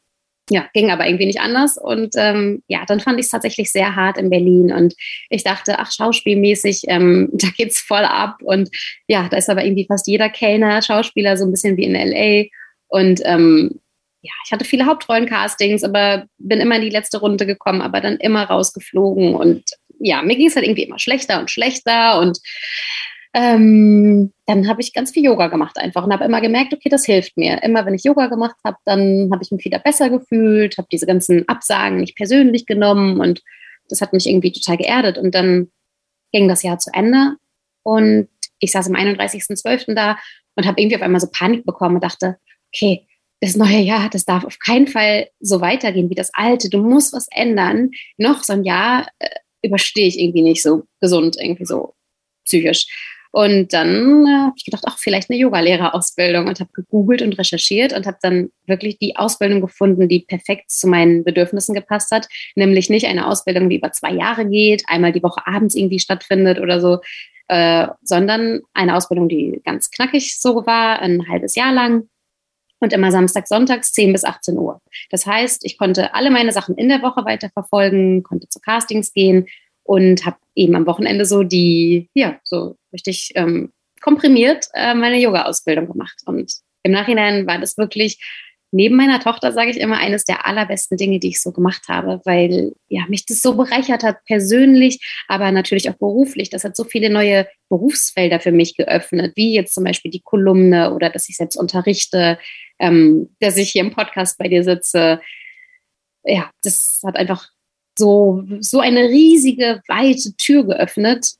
ja, 0.51 0.69
ging 0.75 0.91
aber 0.91 1.07
irgendwie 1.07 1.27
nicht 1.27 1.41
anders. 1.41 1.79
Und 1.79 2.15
ähm, 2.17 2.63
ja, 2.67 2.85
dann 2.85 2.99
fand 2.99 3.21
ich 3.21 3.27
es 3.27 3.31
tatsächlich 3.31 3.71
sehr 3.71 3.95
hart 3.95 4.19
in 4.19 4.31
Berlin. 4.31 4.73
Und 4.73 4.95
ich 5.29 5.45
dachte, 5.45 5.79
ach, 5.79 5.93
schauspielmäßig, 5.93 6.83
ähm, 6.89 7.31
da 7.33 7.49
geht's 7.57 7.81
voll 7.81 8.05
ab. 8.05 8.39
Und 8.43 8.69
ja, 9.07 9.29
da 9.29 9.37
ist 9.37 9.49
aber 9.49 9.65
irgendwie 9.65 9.87
fast 9.87 10.09
jeder 10.09 10.29
Kellner, 10.29 10.83
Schauspieler, 10.83 11.37
so 11.37 11.45
ein 11.45 11.53
bisschen 11.53 11.77
wie 11.77 11.85
in 11.85 11.95
LA. 11.95 12.49
Und 12.89 13.23
ähm, 13.25 13.81
ja, 14.23 14.33
ich 14.45 14.53
hatte 14.53 14.65
viele 14.65 14.87
Hauptrollencastings, 14.87 15.85
aber 15.85 16.27
bin 16.39 16.61
immer 16.61 16.77
in 16.77 16.83
die 16.83 16.91
letzte 16.91 17.21
Runde 17.21 17.47
gekommen, 17.47 17.81
aber 17.81 18.01
dann 18.01 18.17
immer 18.17 18.43
rausgeflogen. 18.43 19.35
Und 19.37 19.63
ja, 20.01 20.21
mir 20.23 20.37
ging 20.37 20.49
es 20.49 20.57
halt 20.57 20.67
irgendwie 20.67 20.83
immer 20.83 20.99
schlechter 20.99 21.39
und 21.39 21.51
schlechter. 21.51 22.19
Und 22.19 22.41
ähm, 23.33 24.33
dann 24.47 24.69
habe 24.69 24.81
ich 24.81 24.93
ganz 24.93 25.13
viel 25.13 25.25
Yoga 25.25 25.47
gemacht 25.47 25.79
einfach 25.79 26.05
und 26.05 26.13
habe 26.13 26.25
immer 26.25 26.41
gemerkt, 26.41 26.73
okay, 26.73 26.89
das 26.89 27.07
hilft 27.07 27.37
mir. 27.37 27.63
Immer 27.63 27.87
wenn 27.87 27.95
ich 27.95 28.05
Yoga 28.05 28.27
gemacht 28.27 28.57
habe, 28.65 28.77
dann 28.85 29.31
habe 29.33 29.43
ich 29.43 29.53
mich 29.53 29.65
wieder 29.65 29.79
besser 29.79 30.11
gefühlt, 30.11 30.79
habe 30.79 30.89
diese 30.91 31.07
ganzen 31.07 31.49
Absagen 31.49 31.99
nicht 31.99 32.17
persönlich 32.17 32.67
genommen 32.67 33.21
und 33.21 33.43
das 33.89 34.01
hat 34.01 34.13
mich 34.13 34.27
irgendwie 34.27 34.53
total 34.53 34.79
geerdet. 34.79 35.19
Und 35.19 35.35
dann 35.35 35.71
ging 36.33 36.49
das 36.49 36.63
Jahr 36.63 36.79
zu 36.79 36.91
Ende 36.93 37.37
und 37.83 38.29
ich 38.59 38.73
saß 38.73 38.89
am 38.89 38.95
31.12. 38.95 39.95
da 39.95 40.19
und 40.57 40.67
habe 40.67 40.81
irgendwie 40.81 40.97
auf 40.97 41.03
einmal 41.03 41.21
so 41.21 41.29
Panik 41.31 41.65
bekommen 41.65 41.97
und 41.97 42.05
dachte, 42.05 42.37
okay, 42.73 43.07
das 43.41 43.57
neue 43.57 43.79
Jahr, 43.79 44.11
das 44.11 44.25
darf 44.25 44.45
auf 44.45 44.59
keinen 44.59 44.87
Fall 44.87 45.29
so 45.41 45.61
weitergehen 45.61 46.11
wie 46.11 46.15
das 46.15 46.33
alte. 46.35 46.69
Du 46.69 46.79
musst 46.79 47.15
was 47.15 47.27
ändern. 47.31 47.91
Noch 48.19 48.43
so 48.43 48.53
ein 48.53 48.65
Jahr 48.65 49.09
äh, 49.19 49.29
überstehe 49.63 50.07
ich 50.07 50.19
irgendwie 50.19 50.43
nicht 50.43 50.63
so 50.63 50.85
gesund, 51.01 51.37
irgendwie 51.41 51.65
so 51.65 51.95
psychisch. 52.45 52.87
Und 53.33 53.73
dann 53.73 54.27
äh, 54.27 54.31
habe 54.47 54.55
ich 54.57 54.65
gedacht, 54.65 54.85
ach, 54.87 54.99
vielleicht 54.99 55.31
eine 55.31 55.39
Yogalehrerausbildung 55.39 56.49
und 56.49 56.59
habe 56.59 56.71
gegoogelt 56.73 57.23
und 57.23 57.39
recherchiert 57.39 57.93
und 57.93 58.07
habe 58.07 58.19
dann 58.23 58.51
wirklich 58.67 58.99
die 58.99 59.17
Ausbildung 59.17 59.61
gefunden, 59.61 60.09
die 60.09 60.21
perfekt 60.21 60.71
zu 60.71 60.89
meinen 60.89 61.23
Bedürfnissen 61.23 61.75
gepasst 61.75 62.11
hat. 62.11 62.29
Nämlich 62.57 62.91
nicht 62.91 63.07
eine 63.07 63.29
Ausbildung, 63.29 63.71
die 63.71 63.77
über 63.77 63.93
zwei 63.93 64.13
Jahre 64.13 64.47
geht, 64.47 64.83
einmal 64.87 65.13
die 65.13 65.23
Woche 65.23 65.47
abends 65.47 65.77
irgendwie 65.77 66.01
stattfindet 66.01 66.59
oder 66.59 66.81
so, 66.81 66.99
äh, 67.47 67.87
sondern 68.03 68.63
eine 68.75 68.97
Ausbildung, 68.97 69.29
die 69.29 69.61
ganz 69.65 69.91
knackig 69.91 70.41
so 70.41 70.67
war, 70.67 71.01
ein 71.01 71.29
halbes 71.29 71.55
Jahr 71.55 71.73
lang 71.73 72.09
und 72.81 72.93
immer 72.93 73.13
Samstag, 73.13 73.47
Sonntags 73.47 73.93
10 73.93 74.13
bis 74.13 74.25
18 74.25 74.59
Uhr. 74.59 74.81
Das 75.11 75.27
heißt, 75.27 75.65
ich 75.65 75.79
konnte 75.79 76.15
alle 76.15 76.31
meine 76.31 76.53
Sachen 76.53 76.77
in 76.77 76.89
der 76.89 77.03
Woche 77.03 77.25
weiterverfolgen, 77.25 78.23
konnte 78.23 78.49
zu 78.49 78.59
Castings 78.59 79.13
gehen 79.13 79.47
und 79.85 80.25
habe 80.27 80.37
eben 80.55 80.75
am 80.75 80.87
Wochenende 80.87 81.25
so 81.25 81.43
die, 81.43 82.09
ja, 82.15 82.39
so 82.43 82.77
richtig 82.93 83.33
ähm, 83.35 83.73
komprimiert 84.01 84.67
äh, 84.75 84.95
meine 84.95 85.19
Yoga-Ausbildung 85.19 85.89
gemacht. 85.89 86.23
Und 86.27 86.53
im 86.83 86.93
Nachhinein 86.93 87.47
war 87.47 87.59
das 87.59 87.77
wirklich 87.77 88.19
neben 88.73 88.97
meiner 88.97 89.21
Tochter, 89.21 89.53
sage 89.53 89.71
ich 89.71 89.81
immer, 89.81 89.99
eines 89.99 90.25
der 90.25 90.47
allerbesten 90.47 90.97
Dinge, 90.97 91.19
die 91.19 91.29
ich 91.29 91.43
so 91.43 91.51
gemacht 91.53 91.89
habe, 91.89 92.21
weil 92.25 92.73
ja, 92.89 93.05
mich 93.09 93.27
das 93.27 93.43
so 93.43 93.55
bereichert 93.55 94.05
hat, 94.05 94.25
persönlich, 94.27 95.01
aber 95.27 95.51
natürlich 95.51 95.91
auch 95.91 95.97
beruflich. 95.97 96.51
Das 96.51 96.63
hat 96.63 96.77
so 96.77 96.85
viele 96.85 97.11
neue 97.11 97.49
Berufsfelder 97.69 98.39
für 98.39 98.53
mich 98.53 98.77
geöffnet, 98.77 99.33
wie 99.35 99.55
jetzt 99.55 99.75
zum 99.75 99.85
Beispiel 99.85 100.11
die 100.11 100.23
Kolumne 100.23 100.95
oder 100.95 101.11
dass 101.11 101.29
ich 101.29 101.37
selbst 101.37 101.57
unterrichte, 101.57 102.39
ähm, 102.79 103.35
dass 103.41 103.57
ich 103.57 103.71
hier 103.71 103.83
im 103.83 103.93
Podcast 103.93 104.39
bei 104.39 104.47
dir 104.47 104.63
sitze. 104.63 105.21
Ja, 106.25 106.51
das 106.63 107.01
hat 107.05 107.17
einfach 107.17 107.49
so, 107.99 108.45
so 108.61 108.81
eine 108.81 109.09
riesige, 109.09 109.83
weite 109.89 110.37
Tür 110.37 110.65
geöffnet, 110.65 111.35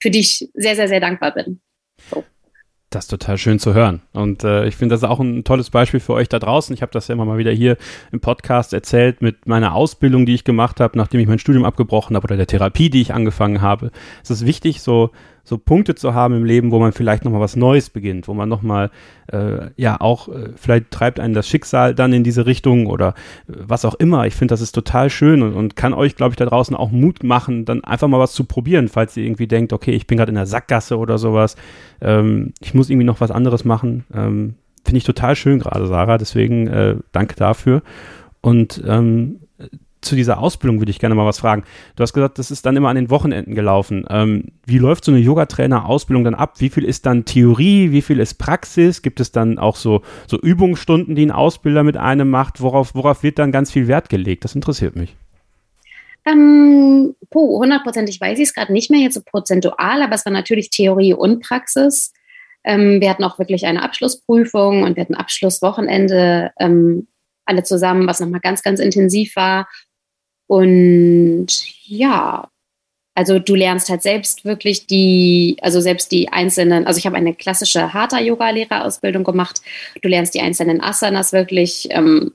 für 0.00 0.10
die 0.10 0.20
ich 0.20 0.48
sehr, 0.54 0.76
sehr, 0.76 0.88
sehr 0.88 1.00
dankbar 1.00 1.32
bin. 1.32 1.60
So. 2.10 2.24
Das 2.90 3.06
ist 3.06 3.08
total 3.08 3.36
schön 3.36 3.58
zu 3.58 3.74
hören. 3.74 4.02
Und 4.12 4.44
äh, 4.44 4.66
ich 4.66 4.76
finde, 4.76 4.92
das 4.92 5.00
ist 5.00 5.08
auch 5.08 5.18
ein 5.18 5.42
tolles 5.42 5.70
Beispiel 5.70 5.98
für 5.98 6.12
euch 6.12 6.28
da 6.28 6.38
draußen. 6.38 6.72
Ich 6.72 6.82
habe 6.82 6.92
das 6.92 7.08
ja 7.08 7.14
immer 7.14 7.24
mal 7.24 7.36
wieder 7.36 7.50
hier 7.50 7.76
im 8.12 8.20
Podcast 8.20 8.72
erzählt 8.72 9.22
mit 9.22 9.46
meiner 9.46 9.74
Ausbildung, 9.74 10.24
die 10.24 10.34
ich 10.34 10.44
gemacht 10.44 10.78
habe, 10.78 10.96
nachdem 10.96 11.20
ich 11.20 11.26
mein 11.26 11.40
Studium 11.40 11.64
abgebrochen 11.64 12.14
habe 12.14 12.24
oder 12.24 12.36
der 12.36 12.46
Therapie, 12.46 12.88
die 12.88 13.00
ich 13.00 13.12
angefangen 13.12 13.60
habe. 13.60 13.90
Es 14.22 14.30
ist 14.30 14.46
wichtig, 14.46 14.82
so 14.82 15.10
so 15.46 15.58
Punkte 15.58 15.94
zu 15.94 16.12
haben 16.12 16.34
im 16.34 16.44
Leben, 16.44 16.72
wo 16.72 16.80
man 16.80 16.90
vielleicht 16.90 17.24
nochmal 17.24 17.40
was 17.40 17.54
Neues 17.54 17.88
beginnt, 17.88 18.26
wo 18.26 18.34
man 18.34 18.48
nochmal, 18.48 18.90
äh, 19.32 19.70
ja, 19.76 20.00
auch, 20.00 20.28
äh, 20.28 20.48
vielleicht 20.56 20.90
treibt 20.90 21.20
einen 21.20 21.34
das 21.34 21.48
Schicksal 21.48 21.94
dann 21.94 22.12
in 22.12 22.24
diese 22.24 22.46
Richtung 22.46 22.86
oder 22.86 23.10
äh, 23.48 23.52
was 23.66 23.84
auch 23.84 23.94
immer. 23.94 24.26
Ich 24.26 24.34
finde, 24.34 24.52
das 24.52 24.60
ist 24.60 24.72
total 24.72 25.08
schön 25.08 25.42
und, 25.42 25.54
und 25.54 25.76
kann 25.76 25.94
euch, 25.94 26.16
glaube 26.16 26.32
ich, 26.32 26.36
da 26.36 26.46
draußen 26.46 26.74
auch 26.74 26.90
Mut 26.90 27.22
machen, 27.22 27.64
dann 27.64 27.84
einfach 27.84 28.08
mal 28.08 28.18
was 28.18 28.32
zu 28.32 28.42
probieren, 28.42 28.88
falls 28.88 29.16
ihr 29.16 29.24
irgendwie 29.24 29.46
denkt, 29.46 29.72
okay, 29.72 29.92
ich 29.92 30.08
bin 30.08 30.18
gerade 30.18 30.30
in 30.30 30.36
der 30.36 30.46
Sackgasse 30.46 30.98
oder 30.98 31.16
sowas. 31.16 31.54
Ähm, 32.00 32.52
ich 32.60 32.74
muss 32.74 32.90
irgendwie 32.90 33.06
noch 33.06 33.20
was 33.20 33.30
anderes 33.30 33.64
machen. 33.64 34.04
Ähm, 34.12 34.54
finde 34.84 34.98
ich 34.98 35.04
total 35.04 35.36
schön 35.36 35.60
gerade, 35.60 35.86
Sarah. 35.86 36.18
Deswegen 36.18 36.66
äh, 36.66 36.96
danke 37.12 37.36
dafür. 37.36 37.82
Und 38.40 38.82
ähm, 38.84 39.38
zu 40.06 40.16
dieser 40.16 40.38
Ausbildung 40.38 40.80
würde 40.80 40.90
ich 40.90 40.98
gerne 40.98 41.14
mal 41.14 41.26
was 41.26 41.38
fragen. 41.38 41.64
Du 41.96 42.02
hast 42.02 42.12
gesagt, 42.12 42.38
das 42.38 42.50
ist 42.50 42.64
dann 42.64 42.76
immer 42.76 42.88
an 42.88 42.96
den 42.96 43.10
Wochenenden 43.10 43.54
gelaufen. 43.54 44.06
Ähm, 44.08 44.52
wie 44.64 44.78
läuft 44.78 45.04
so 45.04 45.12
eine 45.12 45.20
Yogatrainer-Ausbildung 45.20 46.24
dann 46.24 46.34
ab? 46.34 46.54
Wie 46.58 46.70
viel 46.70 46.84
ist 46.84 47.06
dann 47.06 47.24
Theorie? 47.24 47.92
Wie 47.92 48.02
viel 48.02 48.20
ist 48.20 48.34
Praxis? 48.34 49.02
Gibt 49.02 49.20
es 49.20 49.32
dann 49.32 49.58
auch 49.58 49.76
so, 49.76 50.02
so 50.26 50.38
Übungsstunden, 50.38 51.14
die 51.14 51.26
ein 51.26 51.30
Ausbilder 51.30 51.82
mit 51.82 51.96
einem 51.96 52.30
macht? 52.30 52.60
Worauf, 52.60 52.94
worauf 52.94 53.22
wird 53.22 53.38
dann 53.38 53.52
ganz 53.52 53.70
viel 53.70 53.88
Wert 53.88 54.08
gelegt? 54.08 54.44
Das 54.44 54.54
interessiert 54.54 54.96
mich. 54.96 55.14
Ähm, 56.26 57.14
puh, 57.30 57.60
hundertprozentig 57.60 58.20
weiß 58.20 58.38
ich 58.38 58.48
es 58.48 58.54
gerade 58.54 58.72
nicht 58.72 58.90
mehr, 58.90 59.00
jetzt 59.00 59.14
so 59.14 59.22
prozentual, 59.24 60.02
aber 60.02 60.14
es 60.14 60.24
war 60.24 60.32
natürlich 60.32 60.70
Theorie 60.70 61.14
und 61.14 61.40
Praxis. 61.40 62.12
Ähm, 62.64 63.00
wir 63.00 63.08
hatten 63.10 63.22
auch 63.22 63.38
wirklich 63.38 63.64
eine 63.64 63.82
Abschlussprüfung 63.82 64.82
und 64.82 64.96
wir 64.96 65.02
hatten 65.02 65.14
Abschlusswochenende 65.14 66.50
ähm, 66.58 67.06
alle 67.44 67.62
zusammen, 67.62 68.08
was 68.08 68.18
nochmal 68.18 68.40
ganz, 68.40 68.62
ganz 68.62 68.80
intensiv 68.80 69.36
war. 69.36 69.68
Und 70.46 71.46
ja, 71.86 72.48
also 73.14 73.38
du 73.38 73.54
lernst 73.54 73.88
halt 73.88 74.02
selbst 74.02 74.44
wirklich 74.44 74.86
die, 74.86 75.56
also 75.62 75.80
selbst 75.80 76.12
die 76.12 76.28
einzelnen, 76.28 76.86
also 76.86 76.98
ich 76.98 77.06
habe 77.06 77.16
eine 77.16 77.34
klassische 77.34 77.94
Hatha-Yoga-Lehrerausbildung 77.94 79.24
gemacht. 79.24 79.62
Du 80.02 80.08
lernst 80.08 80.34
die 80.34 80.40
einzelnen 80.40 80.82
Asanas 80.82 81.32
wirklich 81.32 81.88
ähm, 81.90 82.30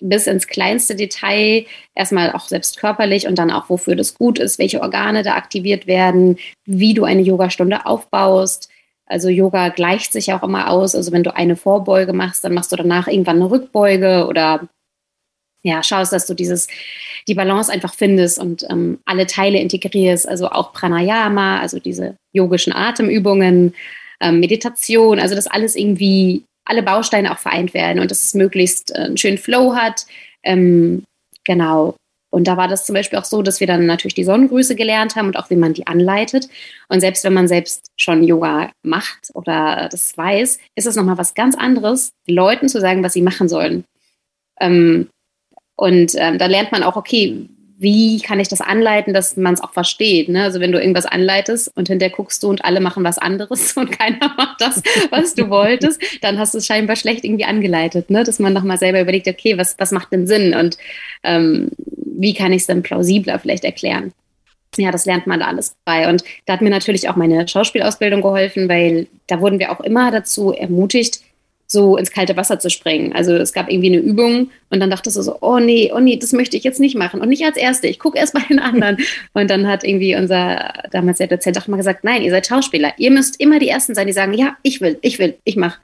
bis 0.00 0.26
ins 0.26 0.46
kleinste 0.48 0.96
Detail, 0.96 1.66
erstmal 1.94 2.32
auch 2.32 2.48
selbst 2.48 2.78
körperlich 2.78 3.28
und 3.28 3.38
dann 3.38 3.50
auch, 3.50 3.68
wofür 3.68 3.94
das 3.94 4.14
gut 4.14 4.38
ist, 4.38 4.58
welche 4.58 4.80
Organe 4.80 5.22
da 5.22 5.34
aktiviert 5.34 5.86
werden, 5.86 6.38
wie 6.64 6.94
du 6.94 7.04
eine 7.04 7.22
Yogastunde 7.22 7.86
aufbaust. 7.86 8.70
Also 9.06 9.28
Yoga 9.28 9.68
gleicht 9.68 10.12
sich 10.12 10.32
auch 10.32 10.42
immer 10.42 10.70
aus. 10.70 10.94
Also 10.94 11.12
wenn 11.12 11.24
du 11.24 11.36
eine 11.36 11.56
Vorbeuge 11.56 12.14
machst, 12.14 12.42
dann 12.42 12.54
machst 12.54 12.72
du 12.72 12.76
danach 12.76 13.06
irgendwann 13.06 13.36
eine 13.36 13.50
Rückbeuge 13.50 14.26
oder 14.26 14.68
ja, 15.62 15.82
schaust, 15.82 16.12
dass 16.12 16.26
du 16.26 16.34
dieses, 16.34 16.66
die 17.28 17.34
Balance 17.34 17.72
einfach 17.72 17.94
findest 17.94 18.38
und 18.38 18.66
ähm, 18.68 18.98
alle 19.04 19.26
Teile 19.26 19.58
integrierst, 19.58 20.28
also 20.28 20.48
auch 20.48 20.72
Pranayama, 20.72 21.60
also 21.60 21.78
diese 21.78 22.16
yogischen 22.32 22.72
Atemübungen, 22.72 23.74
ähm, 24.20 24.40
Meditation, 24.40 25.18
also 25.20 25.34
dass 25.34 25.46
alles 25.46 25.76
irgendwie, 25.76 26.44
alle 26.64 26.82
Bausteine 26.82 27.32
auch 27.32 27.38
vereint 27.38 27.74
werden 27.74 28.00
und 28.00 28.10
dass 28.10 28.22
es 28.22 28.34
möglichst 28.34 28.94
äh, 28.94 29.00
einen 29.02 29.18
schönen 29.18 29.38
Flow 29.38 29.74
hat. 29.74 30.06
Ähm, 30.42 31.04
genau. 31.44 31.96
Und 32.30 32.48
da 32.48 32.56
war 32.56 32.66
das 32.66 32.86
zum 32.86 32.94
Beispiel 32.94 33.18
auch 33.18 33.24
so, 33.24 33.42
dass 33.42 33.60
wir 33.60 33.66
dann 33.66 33.84
natürlich 33.84 34.14
die 34.14 34.24
Sonnengrüße 34.24 34.74
gelernt 34.74 35.16
haben 35.16 35.26
und 35.26 35.36
auch 35.36 35.50
wie 35.50 35.56
man 35.56 35.74
die 35.74 35.86
anleitet. 35.86 36.48
Und 36.88 37.00
selbst 37.00 37.24
wenn 37.24 37.34
man 37.34 37.46
selbst 37.46 37.88
schon 37.98 38.24
Yoga 38.24 38.72
macht 38.82 39.30
oder 39.34 39.88
das 39.90 40.16
weiß, 40.16 40.58
ist 40.74 40.86
es 40.86 40.96
nochmal 40.96 41.18
was 41.18 41.34
ganz 41.34 41.54
anderes, 41.54 42.12
Leuten 42.26 42.70
zu 42.70 42.80
sagen, 42.80 43.02
was 43.02 43.12
sie 43.12 43.20
machen 43.20 43.50
sollen. 43.50 43.84
Ähm, 44.60 45.10
und 45.76 46.12
ähm, 46.16 46.38
da 46.38 46.46
lernt 46.46 46.72
man 46.72 46.82
auch, 46.82 46.96
okay, 46.96 47.48
wie 47.82 48.20
kann 48.20 48.38
ich 48.38 48.46
das 48.46 48.60
anleiten, 48.60 49.12
dass 49.12 49.36
man 49.36 49.54
es 49.54 49.60
auch 49.60 49.72
versteht. 49.72 50.28
Ne? 50.28 50.44
Also 50.44 50.60
wenn 50.60 50.70
du 50.70 50.78
irgendwas 50.78 51.04
anleitest 51.04 51.68
und 51.74 51.88
hinterher 51.88 52.14
guckst 52.14 52.40
du 52.44 52.48
und 52.48 52.64
alle 52.64 52.78
machen 52.78 53.02
was 53.02 53.18
anderes 53.18 53.72
und 53.76 53.90
keiner 53.90 54.32
macht 54.36 54.60
das, 54.60 54.82
was 55.10 55.34
du 55.34 55.50
wolltest, 55.50 56.00
dann 56.20 56.38
hast 56.38 56.54
du 56.54 56.58
es 56.58 56.66
scheinbar 56.66 56.94
schlecht 56.94 57.24
irgendwie 57.24 57.44
angeleitet, 57.44 58.08
ne? 58.08 58.22
dass 58.22 58.38
man 58.38 58.52
nochmal 58.52 58.78
selber 58.78 59.00
überlegt, 59.00 59.26
okay, 59.26 59.58
was, 59.58 59.74
was 59.78 59.90
macht 59.90 60.12
denn 60.12 60.28
Sinn 60.28 60.54
und 60.54 60.78
ähm, 61.24 61.70
wie 61.76 62.34
kann 62.34 62.52
ich 62.52 62.62
es 62.62 62.66
dann 62.66 62.84
plausibler 62.84 63.40
vielleicht 63.40 63.64
erklären. 63.64 64.12
Ja, 64.76 64.92
das 64.92 65.04
lernt 65.04 65.26
man 65.26 65.40
da 65.40 65.48
alles 65.48 65.74
bei. 65.84 66.08
Und 66.08 66.22
da 66.46 66.52
hat 66.54 66.62
mir 66.62 66.70
natürlich 66.70 67.08
auch 67.08 67.16
meine 67.16 67.46
Schauspielausbildung 67.48 68.22
geholfen, 68.22 68.68
weil 68.68 69.08
da 69.26 69.40
wurden 69.40 69.58
wir 69.58 69.72
auch 69.72 69.80
immer 69.80 70.12
dazu 70.12 70.52
ermutigt, 70.52 71.20
so 71.72 71.96
ins 71.96 72.10
kalte 72.10 72.36
Wasser 72.36 72.58
zu 72.58 72.70
springen. 72.70 73.14
Also 73.14 73.34
es 73.34 73.52
gab 73.52 73.70
irgendwie 73.70 73.88
eine 73.88 73.98
Übung 73.98 74.50
und 74.70 74.80
dann 74.80 74.90
dachtest 74.90 75.16
du 75.16 75.22
so, 75.22 75.38
oh 75.40 75.58
nee, 75.58 75.90
oh 75.94 76.00
nee, 76.00 76.16
das 76.16 76.32
möchte 76.32 76.56
ich 76.56 76.64
jetzt 76.64 76.80
nicht 76.80 76.96
machen 76.96 77.20
und 77.20 77.30
nicht 77.30 77.44
als 77.44 77.56
Erste, 77.56 77.88
ich 77.88 77.98
gucke 77.98 78.18
erst 78.18 78.34
bei 78.34 78.42
den 78.48 78.58
anderen. 78.58 78.98
Und 79.32 79.50
dann 79.50 79.66
hat 79.66 79.82
irgendwie 79.82 80.14
unser 80.14 80.72
damals 80.90 81.18
der 81.18 81.26
Dozent 81.26 81.58
auch 81.58 81.66
mal 81.68 81.78
gesagt, 81.78 82.04
nein, 82.04 82.22
ihr 82.22 82.30
seid 82.30 82.46
Schauspieler, 82.46 82.92
ihr 82.98 83.10
müsst 83.10 83.40
immer 83.40 83.58
die 83.58 83.68
Ersten 83.68 83.94
sein, 83.94 84.06
die 84.06 84.12
sagen, 84.12 84.34
ja, 84.34 84.56
ich 84.62 84.80
will, 84.80 84.98
ich 85.00 85.18
will, 85.18 85.36
ich 85.44 85.56
mache. 85.56 85.78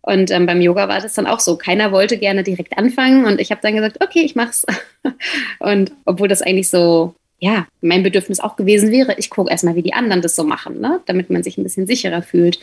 Und 0.00 0.30
ähm, 0.30 0.46
beim 0.46 0.62
Yoga 0.62 0.88
war 0.88 1.00
das 1.00 1.12
dann 1.14 1.26
auch 1.26 1.40
so. 1.40 1.56
Keiner 1.56 1.92
wollte 1.92 2.16
gerne 2.16 2.42
direkt 2.42 2.78
anfangen 2.78 3.26
und 3.26 3.40
ich 3.40 3.50
habe 3.50 3.60
dann 3.62 3.74
gesagt, 3.74 4.02
okay, 4.02 4.20
ich 4.20 4.34
mach's. 4.34 4.64
und 5.58 5.92
obwohl 6.06 6.28
das 6.28 6.40
eigentlich 6.40 6.70
so, 6.70 7.14
ja, 7.38 7.66
mein 7.82 8.02
Bedürfnis 8.02 8.40
auch 8.40 8.56
gewesen 8.56 8.90
wäre, 8.90 9.14
ich 9.18 9.28
gucke 9.28 9.50
erstmal, 9.50 9.76
wie 9.76 9.82
die 9.82 9.92
anderen 9.92 10.22
das 10.22 10.34
so 10.34 10.44
machen, 10.44 10.80
ne? 10.80 11.00
damit 11.06 11.28
man 11.28 11.42
sich 11.42 11.58
ein 11.58 11.62
bisschen 11.62 11.86
sicherer 11.86 12.22
fühlt. 12.22 12.58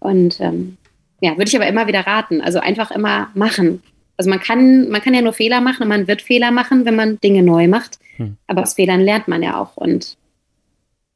Und 0.00 0.40
ähm, 0.40 0.76
ja, 1.22 1.38
würde 1.38 1.48
ich 1.48 1.56
aber 1.56 1.68
immer 1.68 1.86
wieder 1.86 2.00
raten. 2.00 2.40
Also 2.40 2.58
einfach 2.58 2.90
immer 2.90 3.30
machen. 3.34 3.80
Also 4.16 4.28
man 4.28 4.40
kann, 4.40 4.88
man 4.88 5.00
kann 5.00 5.14
ja 5.14 5.22
nur 5.22 5.32
Fehler 5.32 5.60
machen 5.60 5.84
und 5.84 5.88
man 5.88 6.08
wird 6.08 6.20
Fehler 6.20 6.50
machen, 6.50 6.84
wenn 6.84 6.96
man 6.96 7.18
Dinge 7.20 7.44
neu 7.44 7.68
macht. 7.68 8.00
Hm. 8.16 8.36
Aber 8.48 8.62
aus 8.62 8.74
Fehlern 8.74 9.00
lernt 9.00 9.28
man 9.28 9.42
ja 9.42 9.56
auch. 9.58 9.76
Und 9.76 10.16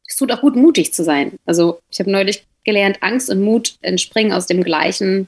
es 0.09 0.17
tut 0.17 0.31
auch 0.31 0.41
gut, 0.41 0.55
mutig 0.55 0.95
zu 0.95 1.03
sein. 1.03 1.33
Also 1.45 1.81
ich 1.91 1.99
habe 1.99 2.11
neulich 2.11 2.47
gelernt, 2.65 3.03
Angst 3.03 3.29
und 3.31 3.43
Mut 3.43 3.79
entspringen 3.83 4.33
aus 4.33 4.47
dem 4.47 4.63
gleichen 4.63 5.27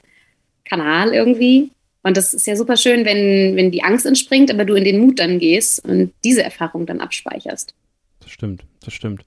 Kanal 0.63 1.13
irgendwie. 1.13 1.71
Und 2.01 2.15
das 2.15 2.33
ist 2.33 2.47
ja 2.47 2.55
super 2.55 2.77
schön, 2.77 3.03
wenn, 3.03 3.57
wenn 3.57 3.71
die 3.71 3.83
Angst 3.83 4.05
entspringt, 4.05 4.49
aber 4.49 4.63
du 4.63 4.75
in 4.75 4.85
den 4.85 4.99
Mut 4.99 5.19
dann 5.19 5.39
gehst 5.39 5.83
und 5.83 6.13
diese 6.23 6.41
Erfahrung 6.41 6.85
dann 6.85 7.01
abspeicherst. 7.01 7.75
Das 8.21 8.31
stimmt, 8.31 8.63
das 8.79 8.93
stimmt. 8.93 9.25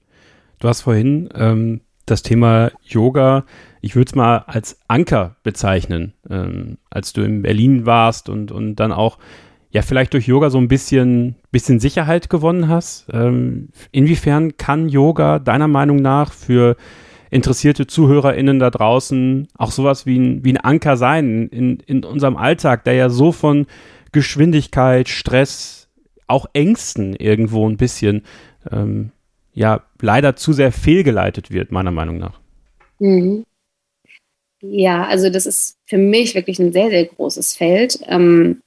Du 0.59 0.67
hast 0.67 0.81
vorhin 0.81 1.29
ähm, 1.35 1.81
das 2.05 2.23
Thema 2.23 2.71
Yoga 2.83 3.45
ich 3.83 3.97
würde 3.97 4.09
es 4.09 4.15
mal 4.15 4.37
als 4.47 4.79
Anker 4.87 5.35
bezeichnen, 5.43 6.13
ähm, 6.29 6.77
als 6.89 7.11
du 7.11 7.21
in 7.21 7.41
Berlin 7.41 7.85
warst 7.85 8.29
und, 8.29 8.49
und 8.49 8.75
dann 8.75 8.93
auch 8.93 9.17
ja 9.71 9.81
vielleicht 9.81 10.13
durch 10.13 10.25
Yoga 10.25 10.49
so 10.49 10.57
ein 10.57 10.69
bisschen, 10.69 11.35
bisschen 11.51 11.81
Sicherheit 11.81 12.29
gewonnen 12.29 12.69
hast. 12.69 13.07
Ähm, 13.11 13.69
inwiefern 13.91 14.55
kann 14.55 14.87
Yoga 14.87 15.37
deiner 15.37 15.67
Meinung 15.67 15.97
nach 15.97 16.31
für 16.31 16.77
interessierte 17.29 17.85
ZuhörerInnen 17.85 18.57
da 18.57 18.69
draußen 18.69 19.49
auch 19.57 19.71
sowas 19.71 20.05
wie 20.05 20.17
ein, 20.17 20.45
wie 20.45 20.53
ein 20.53 20.63
Anker 20.63 20.95
sein 20.95 21.49
in, 21.49 21.81
in 21.81 22.05
unserem 22.05 22.37
Alltag, 22.37 22.85
der 22.85 22.93
ja 22.93 23.09
so 23.09 23.33
von 23.33 23.65
Geschwindigkeit, 24.13 25.09
Stress, 25.09 25.89
auch 26.27 26.45
Ängsten 26.53 27.17
irgendwo 27.17 27.67
ein 27.67 27.75
bisschen 27.75 28.21
ähm, 28.71 29.11
ja 29.53 29.83
leider 30.01 30.35
zu 30.35 30.53
sehr 30.53 30.71
fehlgeleitet 30.71 31.51
wird, 31.51 31.71
meiner 31.71 31.91
Meinung 31.91 32.17
nach. 32.17 32.39
Mhm. 32.99 33.45
Ja, 34.61 35.05
also 35.05 35.29
das 35.29 35.45
ist 35.45 35.77
für 35.85 35.97
mich 35.97 36.35
wirklich 36.35 36.59
ein 36.59 36.71
sehr, 36.71 36.89
sehr 36.89 37.05
großes 37.05 37.55
Feld. 37.55 37.99
Ähm, 38.07 38.61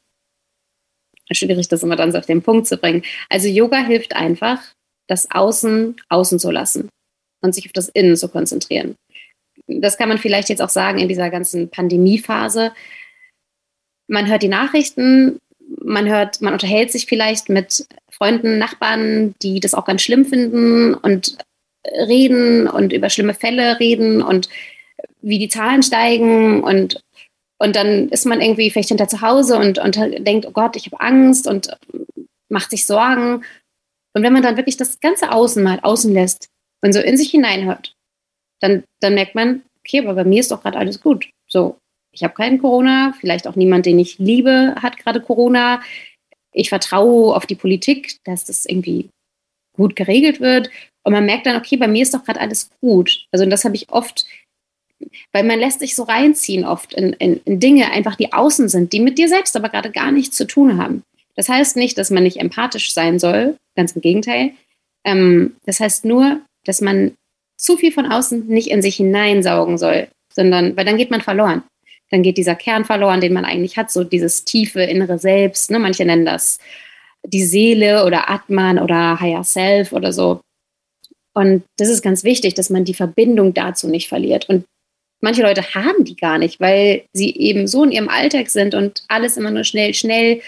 schwierig, 1.30 1.68
das 1.68 1.82
immer 1.82 1.96
dann 1.96 2.12
so 2.12 2.18
auf 2.18 2.26
den 2.26 2.42
Punkt 2.42 2.66
zu 2.66 2.76
bringen. 2.76 3.02
Also 3.28 3.48
Yoga 3.48 3.78
hilft 3.78 4.14
einfach, 4.14 4.60
das 5.06 5.30
Außen 5.30 5.96
außen 6.08 6.38
zu 6.38 6.50
lassen 6.50 6.88
und 7.42 7.54
sich 7.54 7.66
auf 7.66 7.72
das 7.72 7.88
Innen 7.88 8.16
zu 8.16 8.28
konzentrieren. 8.28 8.96
Das 9.66 9.96
kann 9.96 10.08
man 10.08 10.18
vielleicht 10.18 10.48
jetzt 10.48 10.62
auch 10.62 10.68
sagen 10.68 10.98
in 10.98 11.08
dieser 11.08 11.30
ganzen 11.30 11.70
Pandemiephase. 11.70 12.72
Man 14.06 14.28
hört 14.28 14.42
die 14.42 14.48
Nachrichten, 14.48 15.38
man 15.82 16.08
hört, 16.08 16.40
man 16.40 16.52
unterhält 16.52 16.92
sich 16.92 17.06
vielleicht 17.06 17.48
mit 17.48 17.86
Freunden, 18.16 18.58
Nachbarn, 18.58 19.34
die 19.42 19.60
das 19.60 19.74
auch 19.74 19.84
ganz 19.84 20.02
schlimm 20.02 20.24
finden 20.24 20.94
und 20.94 21.36
reden 21.84 22.68
und 22.68 22.92
über 22.92 23.10
schlimme 23.10 23.34
Fälle 23.34 23.78
reden 23.78 24.22
und 24.22 24.48
wie 25.20 25.38
die 25.38 25.48
Zahlen 25.48 25.82
steigen 25.82 26.62
und 26.62 27.00
und 27.58 27.74
dann 27.74 28.10
ist 28.10 28.26
man 28.26 28.42
irgendwie 28.42 28.70
vielleicht 28.70 28.90
hinter 28.90 29.08
zu 29.08 29.22
Hause 29.22 29.56
und, 29.58 29.78
und 29.78 29.96
denkt, 29.96 30.46
oh 30.46 30.50
Gott, 30.50 30.76
ich 30.76 30.86
habe 30.86 31.00
Angst 31.00 31.46
und 31.46 31.70
macht 32.50 32.70
sich 32.70 32.86
Sorgen. 32.86 33.44
Und 34.12 34.22
wenn 34.22 34.32
man 34.32 34.42
dann 34.42 34.56
wirklich 34.56 34.76
das 34.76 35.00
ganze 35.00 35.32
Außen 35.32 35.62
mal 35.62 35.80
außen 35.80 36.12
lässt 36.12 36.48
und 36.82 36.92
so 36.92 37.00
in 37.00 37.16
sich 37.16 37.30
hineinhört, 37.30 37.94
dann, 38.60 38.84
dann 39.00 39.14
merkt 39.14 39.34
man, 39.34 39.62
okay, 39.80 40.00
aber 40.00 40.14
bei 40.14 40.24
mir 40.24 40.40
ist 40.40 40.50
doch 40.50 40.62
gerade 40.62 40.78
alles 40.78 41.00
gut. 41.00 41.30
So, 41.46 41.78
ich 42.12 42.24
habe 42.24 42.34
keinen 42.34 42.60
Corona, 42.60 43.14
vielleicht 43.20 43.46
auch 43.46 43.56
niemand, 43.56 43.86
den 43.86 43.98
ich 43.98 44.18
liebe, 44.18 44.74
hat 44.80 44.96
gerade 44.98 45.20
Corona. 45.20 45.80
Ich 46.56 46.68
vertraue 46.70 47.34
auf 47.34 47.46
die 47.46 47.54
Politik, 47.54 48.16
dass 48.24 48.44
das 48.44 48.66
irgendwie 48.66 49.10
gut 49.76 49.94
geregelt 49.94 50.40
wird. 50.40 50.70
Und 51.04 51.12
man 51.12 51.26
merkt 51.26 51.46
dann, 51.46 51.56
okay, 51.56 51.76
bei 51.76 51.86
mir 51.86 52.02
ist 52.02 52.14
doch 52.14 52.24
gerade 52.24 52.40
alles 52.40 52.70
gut. 52.80 53.26
Also 53.30 53.44
und 53.44 53.50
das 53.50 53.64
habe 53.64 53.76
ich 53.76 53.90
oft, 53.90 54.26
weil 55.32 55.44
man 55.44 55.58
lässt 55.58 55.80
sich 55.80 55.94
so 55.94 56.04
reinziehen 56.04 56.64
oft 56.64 56.94
in, 56.94 57.12
in, 57.14 57.40
in 57.44 57.60
Dinge, 57.60 57.90
einfach 57.92 58.16
die 58.16 58.32
außen 58.32 58.68
sind, 58.68 58.92
die 58.92 59.00
mit 59.00 59.18
dir 59.18 59.28
selbst 59.28 59.54
aber 59.54 59.68
gerade 59.68 59.90
gar 59.90 60.10
nichts 60.10 60.36
zu 60.36 60.46
tun 60.46 60.78
haben. 60.78 61.02
Das 61.34 61.48
heißt 61.48 61.76
nicht, 61.76 61.98
dass 61.98 62.10
man 62.10 62.22
nicht 62.22 62.38
empathisch 62.38 62.92
sein 62.92 63.18
soll, 63.18 63.56
ganz 63.76 63.92
im 63.92 64.00
Gegenteil. 64.00 64.52
Ähm, 65.04 65.56
das 65.66 65.80
heißt 65.80 66.06
nur, 66.06 66.40
dass 66.64 66.80
man 66.80 67.14
zu 67.58 67.76
viel 67.76 67.92
von 67.92 68.06
außen 68.06 68.46
nicht 68.46 68.70
in 68.70 68.82
sich 68.82 68.96
hineinsaugen 68.96 69.78
soll, 69.78 70.08
sondern, 70.32 70.76
weil 70.76 70.86
dann 70.86 70.96
geht 70.96 71.10
man 71.10 71.20
verloren. 71.20 71.62
Dann 72.10 72.22
geht 72.22 72.38
dieser 72.38 72.54
Kern 72.54 72.84
verloren, 72.84 73.20
den 73.20 73.32
man 73.32 73.44
eigentlich 73.44 73.76
hat, 73.76 73.90
so 73.90 74.04
dieses 74.04 74.44
tiefe 74.44 74.82
innere 74.82 75.18
Selbst. 75.18 75.70
Ne? 75.70 75.78
Manche 75.78 76.04
nennen 76.04 76.24
das 76.24 76.58
die 77.24 77.44
Seele 77.44 78.04
oder 78.04 78.30
Atman 78.30 78.78
oder 78.78 79.20
Higher 79.20 79.44
Self 79.44 79.92
oder 79.92 80.12
so. 80.12 80.40
Und 81.34 81.64
das 81.76 81.88
ist 81.88 82.02
ganz 82.02 82.24
wichtig, 82.24 82.54
dass 82.54 82.70
man 82.70 82.84
die 82.84 82.94
Verbindung 82.94 83.52
dazu 83.52 83.88
nicht 83.88 84.08
verliert. 84.08 84.48
Und 84.48 84.64
manche 85.20 85.42
Leute 85.42 85.74
haben 85.74 86.04
die 86.04 86.16
gar 86.16 86.38
nicht, 86.38 86.60
weil 86.60 87.04
sie 87.12 87.34
eben 87.36 87.66
so 87.66 87.84
in 87.84 87.92
ihrem 87.92 88.08
Alltag 88.08 88.48
sind 88.48 88.74
und 88.74 89.04
alles 89.08 89.36
immer 89.36 89.50
nur 89.50 89.64
schnell, 89.64 89.92
schnell, 89.92 90.40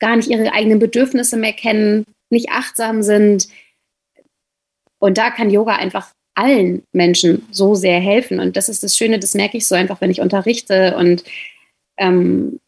gar 0.00 0.16
nicht 0.16 0.28
ihre 0.28 0.52
eigenen 0.52 0.80
Bedürfnisse 0.80 1.36
mehr 1.36 1.52
kennen, 1.52 2.04
nicht 2.30 2.50
achtsam 2.50 3.02
sind. 3.02 3.48
Und 4.98 5.18
da 5.18 5.30
kann 5.30 5.50
Yoga 5.50 5.76
einfach 5.76 6.10
allen 6.34 6.82
Menschen 6.92 7.46
so 7.50 7.74
sehr 7.74 8.00
helfen. 8.00 8.40
Und 8.40 8.56
das 8.56 8.68
ist 8.68 8.82
das 8.82 8.96
Schöne, 8.96 9.18
das 9.18 9.34
merke 9.34 9.58
ich 9.58 9.66
so 9.66 9.74
einfach, 9.74 10.00
wenn 10.00 10.10
ich 10.10 10.20
unterrichte 10.20 10.96
und 10.96 11.24
ähm, 11.98 12.58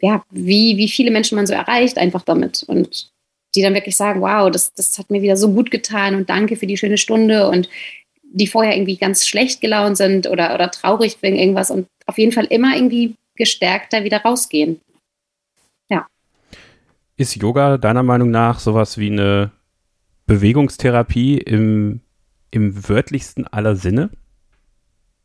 ja, 0.00 0.24
wie, 0.30 0.76
wie 0.76 0.88
viele 0.88 1.12
Menschen 1.12 1.36
man 1.36 1.46
so 1.46 1.54
erreicht 1.54 1.98
einfach 1.98 2.22
damit. 2.22 2.64
Und 2.64 3.12
die 3.54 3.62
dann 3.62 3.74
wirklich 3.74 3.96
sagen, 3.96 4.20
wow, 4.20 4.50
das, 4.50 4.72
das 4.72 4.98
hat 4.98 5.10
mir 5.10 5.22
wieder 5.22 5.36
so 5.36 5.52
gut 5.52 5.70
getan 5.70 6.14
und 6.14 6.30
danke 6.30 6.56
für 6.56 6.66
die 6.66 6.76
schöne 6.76 6.98
Stunde 6.98 7.48
und 7.48 7.68
die 8.22 8.46
vorher 8.46 8.74
irgendwie 8.74 8.96
ganz 8.96 9.26
schlecht 9.26 9.60
gelaunt 9.60 9.98
sind 9.98 10.26
oder, 10.26 10.54
oder 10.54 10.70
traurig 10.70 11.18
wegen 11.20 11.36
irgendwas 11.36 11.70
und 11.70 11.86
auf 12.06 12.18
jeden 12.18 12.32
Fall 12.32 12.46
immer 12.46 12.74
irgendwie 12.74 13.14
gestärkter 13.36 14.04
wieder 14.04 14.22
rausgehen. 14.22 14.80
Ja. 15.90 16.06
Ist 17.16 17.36
Yoga 17.36 17.76
deiner 17.76 18.02
Meinung 18.02 18.30
nach 18.30 18.58
sowas 18.58 18.96
wie 18.96 19.10
eine 19.10 19.50
Bewegungstherapie 20.26 21.38
im 21.38 22.00
im 22.52 22.88
wörtlichsten 22.88 23.46
aller 23.46 23.74
Sinne? 23.74 24.10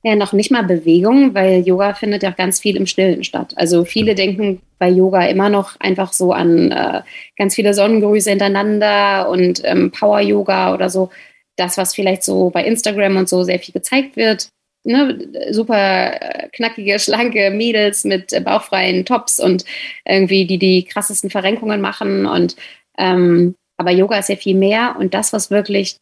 Ja, 0.04 0.16
noch 0.16 0.32
nicht 0.32 0.52
mal 0.52 0.64
Bewegung, 0.64 1.34
weil 1.34 1.68
Yoga 1.68 1.94
findet 1.94 2.24
ja 2.24 2.32
ganz 2.32 2.60
viel 2.60 2.78
im 2.78 2.86
Stillen 2.86 3.24
statt. 3.24 3.54
Also 3.58 3.84
viele 3.84 4.16
denken 4.16 4.62
bei 4.80 4.90
Yoga 4.90 5.26
immer 5.26 5.50
noch 5.50 5.80
einfach 5.80 6.14
so 6.14 6.32
an 6.32 6.72
äh, 6.72 7.02
ganz 7.36 7.56
viele 7.56 7.74
Sonnengrüße 7.74 8.30
hintereinander 8.30 9.28
und 9.30 9.62
ähm, 9.66 9.92
Power-Yoga 9.92 10.74
oder 10.74 10.90
so. 10.90 11.10
Das, 11.58 11.78
was 11.78 11.96
vielleicht 11.96 12.24
so 12.24 12.52
bei 12.52 12.64
Instagram 12.64 13.18
und 13.18 13.28
so 13.28 13.44
sehr 13.44 13.60
viel 13.60 13.74
gezeigt 13.74 14.16
wird. 14.16 14.50
Ne? 14.86 15.20
super 15.52 16.22
äh, 16.22 16.48
knackige, 16.54 17.00
schlanke 17.00 17.52
Mädels 17.52 18.06
mit 18.06 18.32
äh, 18.32 18.40
bauchfreien 18.40 19.04
Tops 19.04 19.40
und 19.40 19.66
irgendwie 20.06 20.46
die 20.46 20.60
die 20.60 20.86
krassesten 20.86 21.30
Verrenkungen 21.30 21.82
machen. 21.82 22.26
Und 22.26 22.56
ähm, 22.98 23.56
aber 23.78 23.92
Yoga 23.92 24.20
ist 24.20 24.30
ja 24.30 24.38
viel 24.38 24.56
mehr 24.56 24.96
und 24.98 25.14
das, 25.14 25.34
was 25.34 25.52
wirklich 25.52 25.98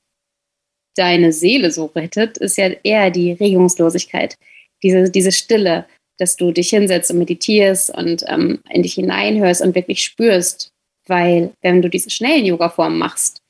deine 0.96 1.32
Seele 1.32 1.72
so 1.72 1.86
rettet, 1.88 2.38
ist 2.38 2.58
ja 2.58 2.70
eher 2.84 3.12
die 3.12 3.34
Regungslosigkeit, 3.34 4.38
diese, 4.84 5.10
diese 5.10 5.32
Stille, 5.32 5.86
dass 6.18 6.36
du 6.38 6.52
dich 6.52 6.70
hinsetzt 6.70 7.12
und 7.12 7.20
meditierst 7.20 7.96
und 7.96 8.24
ähm, 8.28 8.60
in 8.70 8.84
dich 8.84 8.94
hineinhörst 8.94 9.62
und 9.62 9.76
wirklich 9.76 10.04
spürst. 10.04 10.70
Weil 11.08 11.52
wenn 11.62 11.82
du 11.82 11.90
diese 11.90 12.10
schnellen 12.10 12.46
Yoga-Formen 12.46 12.98
machst, 12.98 13.42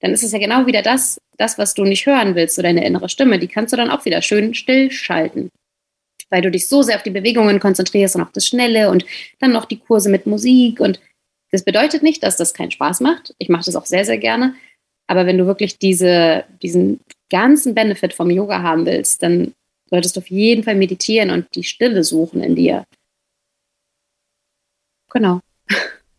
dann 0.00 0.12
ist 0.12 0.24
es 0.24 0.32
ja 0.32 0.38
genau 0.38 0.66
wieder 0.66 0.82
das, 0.82 1.18
das, 1.36 1.58
was 1.58 1.74
du 1.74 1.84
nicht 1.84 2.06
hören 2.06 2.34
willst, 2.34 2.56
so 2.56 2.62
deine 2.62 2.84
innere 2.84 3.08
Stimme, 3.08 3.38
die 3.38 3.48
kannst 3.48 3.72
du 3.72 3.76
dann 3.76 3.90
auch 3.90 4.04
wieder 4.04 4.22
schön 4.22 4.54
stillschalten. 4.54 5.50
Weil 6.30 6.42
du 6.42 6.50
dich 6.50 6.68
so 6.68 6.82
sehr 6.82 6.96
auf 6.96 7.02
die 7.02 7.10
Bewegungen 7.10 7.60
konzentrierst 7.60 8.16
und 8.16 8.22
auf 8.22 8.32
das 8.32 8.46
Schnelle 8.46 8.90
und 8.90 9.04
dann 9.40 9.52
noch 9.52 9.64
die 9.64 9.78
Kurse 9.78 10.08
mit 10.08 10.26
Musik. 10.26 10.80
Und 10.80 11.00
das 11.50 11.64
bedeutet 11.64 12.02
nicht, 12.02 12.22
dass 12.22 12.36
das 12.36 12.54
keinen 12.54 12.70
Spaß 12.70 13.00
macht. 13.00 13.34
Ich 13.38 13.48
mache 13.48 13.64
das 13.64 13.76
auch 13.76 13.86
sehr, 13.86 14.04
sehr 14.04 14.18
gerne. 14.18 14.54
Aber 15.10 15.26
wenn 15.26 15.38
du 15.38 15.46
wirklich 15.46 15.76
diese, 15.76 16.44
diesen 16.62 17.00
ganzen 17.30 17.74
Benefit 17.74 18.12
vom 18.12 18.30
Yoga 18.30 18.62
haben 18.62 18.86
willst, 18.86 19.24
dann 19.24 19.54
solltest 19.86 20.14
du 20.14 20.20
auf 20.20 20.30
jeden 20.30 20.62
Fall 20.62 20.76
meditieren 20.76 21.30
und 21.30 21.46
die 21.56 21.64
Stille 21.64 22.04
suchen 22.04 22.44
in 22.44 22.54
dir. 22.54 22.84
Genau. 25.12 25.40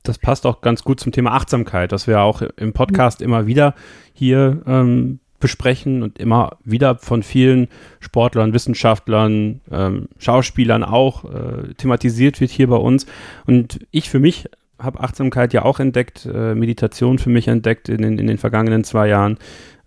Das 0.04 0.18
passt 0.18 0.46
auch 0.46 0.60
ganz 0.60 0.84
gut 0.84 1.00
zum 1.00 1.14
Thema 1.14 1.32
Achtsamkeit, 1.32 1.94
das 1.94 2.06
wir 2.06 2.20
auch 2.20 2.42
im 2.42 2.74
Podcast 2.74 3.22
immer 3.22 3.48
wieder 3.48 3.76
hier 4.12 4.62
ähm, 4.68 5.22
besprechen 5.40 6.04
und 6.04 6.20
immer 6.20 6.58
wieder 6.66 6.98
von 6.98 7.24
vielen 7.24 7.70
Sportlern, 8.02 8.52
Wissenschaftlern, 8.52 9.62
ähm, 9.72 10.10
Schauspielern 10.18 10.84
auch 10.84 11.24
äh, 11.24 11.74
thematisiert 11.76 12.42
wird 12.42 12.52
hier 12.52 12.68
bei 12.68 12.76
uns. 12.76 13.06
Und 13.46 13.80
ich 13.92 14.10
für 14.10 14.20
mich 14.20 14.50
habe 14.82 15.00
Achtsamkeit 15.00 15.54
ja 15.54 15.64
auch 15.64 15.80
entdeckt, 15.80 16.26
äh, 16.26 16.56
Meditation 16.56 17.20
für 17.20 17.30
mich 17.30 17.48
entdeckt 17.48 17.90
in, 17.90 18.04
in, 18.04 18.18
in 18.18 18.28
den 18.28 18.38
vergangenen 18.38 18.84
zwei 18.84 19.08
Jahren. 19.08 19.38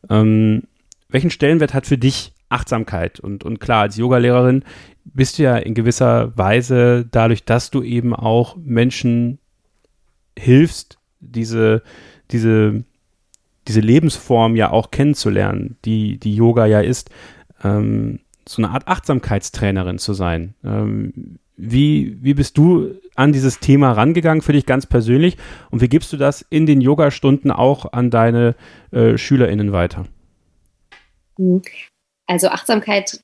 Ähm, 0.08 0.64
welchen 1.08 1.30
Stellenwert 1.30 1.74
hat 1.74 1.86
für 1.86 1.98
dich 1.98 2.32
Achtsamkeit? 2.48 3.20
Und, 3.20 3.44
und 3.44 3.60
klar, 3.60 3.82
als 3.82 3.96
Yogalehrerin 3.96 4.64
bist 5.04 5.38
du 5.38 5.44
ja 5.44 5.56
in 5.56 5.74
gewisser 5.74 6.36
Weise 6.36 7.06
dadurch, 7.10 7.44
dass 7.44 7.70
du 7.70 7.82
eben 7.82 8.14
auch 8.14 8.56
Menschen 8.56 9.38
hilfst, 10.38 10.98
diese, 11.20 11.82
diese, 12.30 12.84
diese 13.68 13.80
Lebensform 13.80 14.56
ja 14.56 14.70
auch 14.70 14.90
kennenzulernen, 14.90 15.76
die, 15.84 16.18
die 16.18 16.34
Yoga 16.34 16.66
ja 16.66 16.80
ist, 16.80 17.10
ähm, 17.62 18.20
so 18.46 18.62
eine 18.62 18.72
Art 18.72 18.88
Achtsamkeitstrainerin 18.88 19.98
zu 19.98 20.12
sein. 20.12 20.54
Ähm, 20.64 21.38
wie, 21.56 22.18
wie 22.20 22.34
bist 22.34 22.58
du 22.58 22.94
an 23.14 23.32
dieses 23.32 23.60
Thema 23.60 23.92
rangegangen 23.92 24.42
für 24.42 24.52
dich 24.52 24.66
ganz 24.66 24.86
persönlich 24.86 25.36
und 25.70 25.80
wie 25.80 25.88
gibst 25.88 26.12
du 26.12 26.16
das 26.16 26.42
in 26.50 26.66
den 26.66 26.80
Yoga-Stunden 26.80 27.50
auch 27.50 27.92
an 27.92 28.10
deine 28.10 28.56
äh, 28.90 29.16
SchülerInnen 29.16 29.72
weiter? 29.72 30.06
Mhm. 31.38 31.62
Also 32.26 32.48
Achtsamkeit 32.48 33.20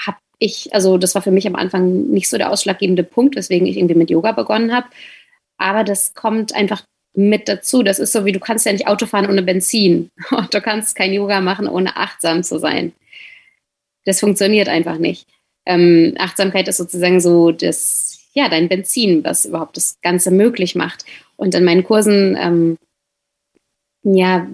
habe 0.00 0.18
ich, 0.38 0.74
also 0.74 0.96
das 0.98 1.14
war 1.14 1.22
für 1.22 1.30
mich 1.30 1.46
am 1.46 1.56
Anfang 1.56 2.06
nicht 2.08 2.28
so 2.28 2.38
der 2.38 2.50
ausschlaggebende 2.50 3.04
Punkt, 3.04 3.36
weswegen 3.36 3.66
ich 3.66 3.76
irgendwie 3.76 3.94
mit 3.94 4.10
Yoga 4.10 4.32
begonnen 4.32 4.74
habe. 4.74 4.86
Aber 5.58 5.84
das 5.84 6.14
kommt 6.14 6.54
einfach 6.54 6.82
mit 7.14 7.48
dazu. 7.48 7.82
Das 7.82 7.98
ist 7.98 8.12
so 8.12 8.24
wie 8.24 8.32
du 8.32 8.40
kannst 8.40 8.64
ja 8.64 8.72
nicht 8.72 8.86
Auto 8.86 9.06
fahren 9.06 9.28
ohne 9.28 9.42
Benzin 9.42 10.10
du 10.50 10.60
kannst 10.60 10.96
kein 10.96 11.12
Yoga 11.12 11.40
machen, 11.40 11.68
ohne 11.68 11.96
achtsam 11.96 12.42
zu 12.42 12.58
sein. 12.58 12.92
Das 14.04 14.20
funktioniert 14.20 14.68
einfach 14.68 14.98
nicht 14.98 15.28
ähm, 15.66 16.14
Achtsamkeit 16.18 16.68
ist 16.68 16.78
sozusagen 16.78 17.20
so 17.20 17.52
das, 17.52 18.18
ja, 18.34 18.48
dein 18.48 18.68
Benzin, 18.68 19.24
was 19.24 19.44
überhaupt 19.44 19.76
das 19.76 20.00
Ganze 20.02 20.30
möglich 20.30 20.74
macht. 20.74 21.04
Und 21.36 21.54
in 21.54 21.64
meinen 21.64 21.84
Kursen, 21.84 22.36
ähm, 22.40 22.76
ja, 24.02 24.46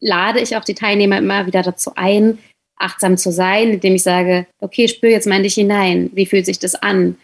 lade 0.00 0.40
ich 0.40 0.56
auch 0.56 0.64
die 0.64 0.74
Teilnehmer 0.74 1.18
immer 1.18 1.46
wieder 1.46 1.62
dazu 1.62 1.92
ein, 1.96 2.38
achtsam 2.76 3.16
zu 3.16 3.30
sein, 3.32 3.70
indem 3.70 3.94
ich 3.94 4.02
sage, 4.02 4.46
okay, 4.60 4.88
spür 4.88 5.10
jetzt 5.10 5.26
mal 5.26 5.36
in 5.36 5.44
dich 5.44 5.54
hinein. 5.54 6.10
Wie 6.14 6.26
fühlt 6.26 6.46
sich 6.46 6.58
das 6.58 6.74
an? 6.74 7.16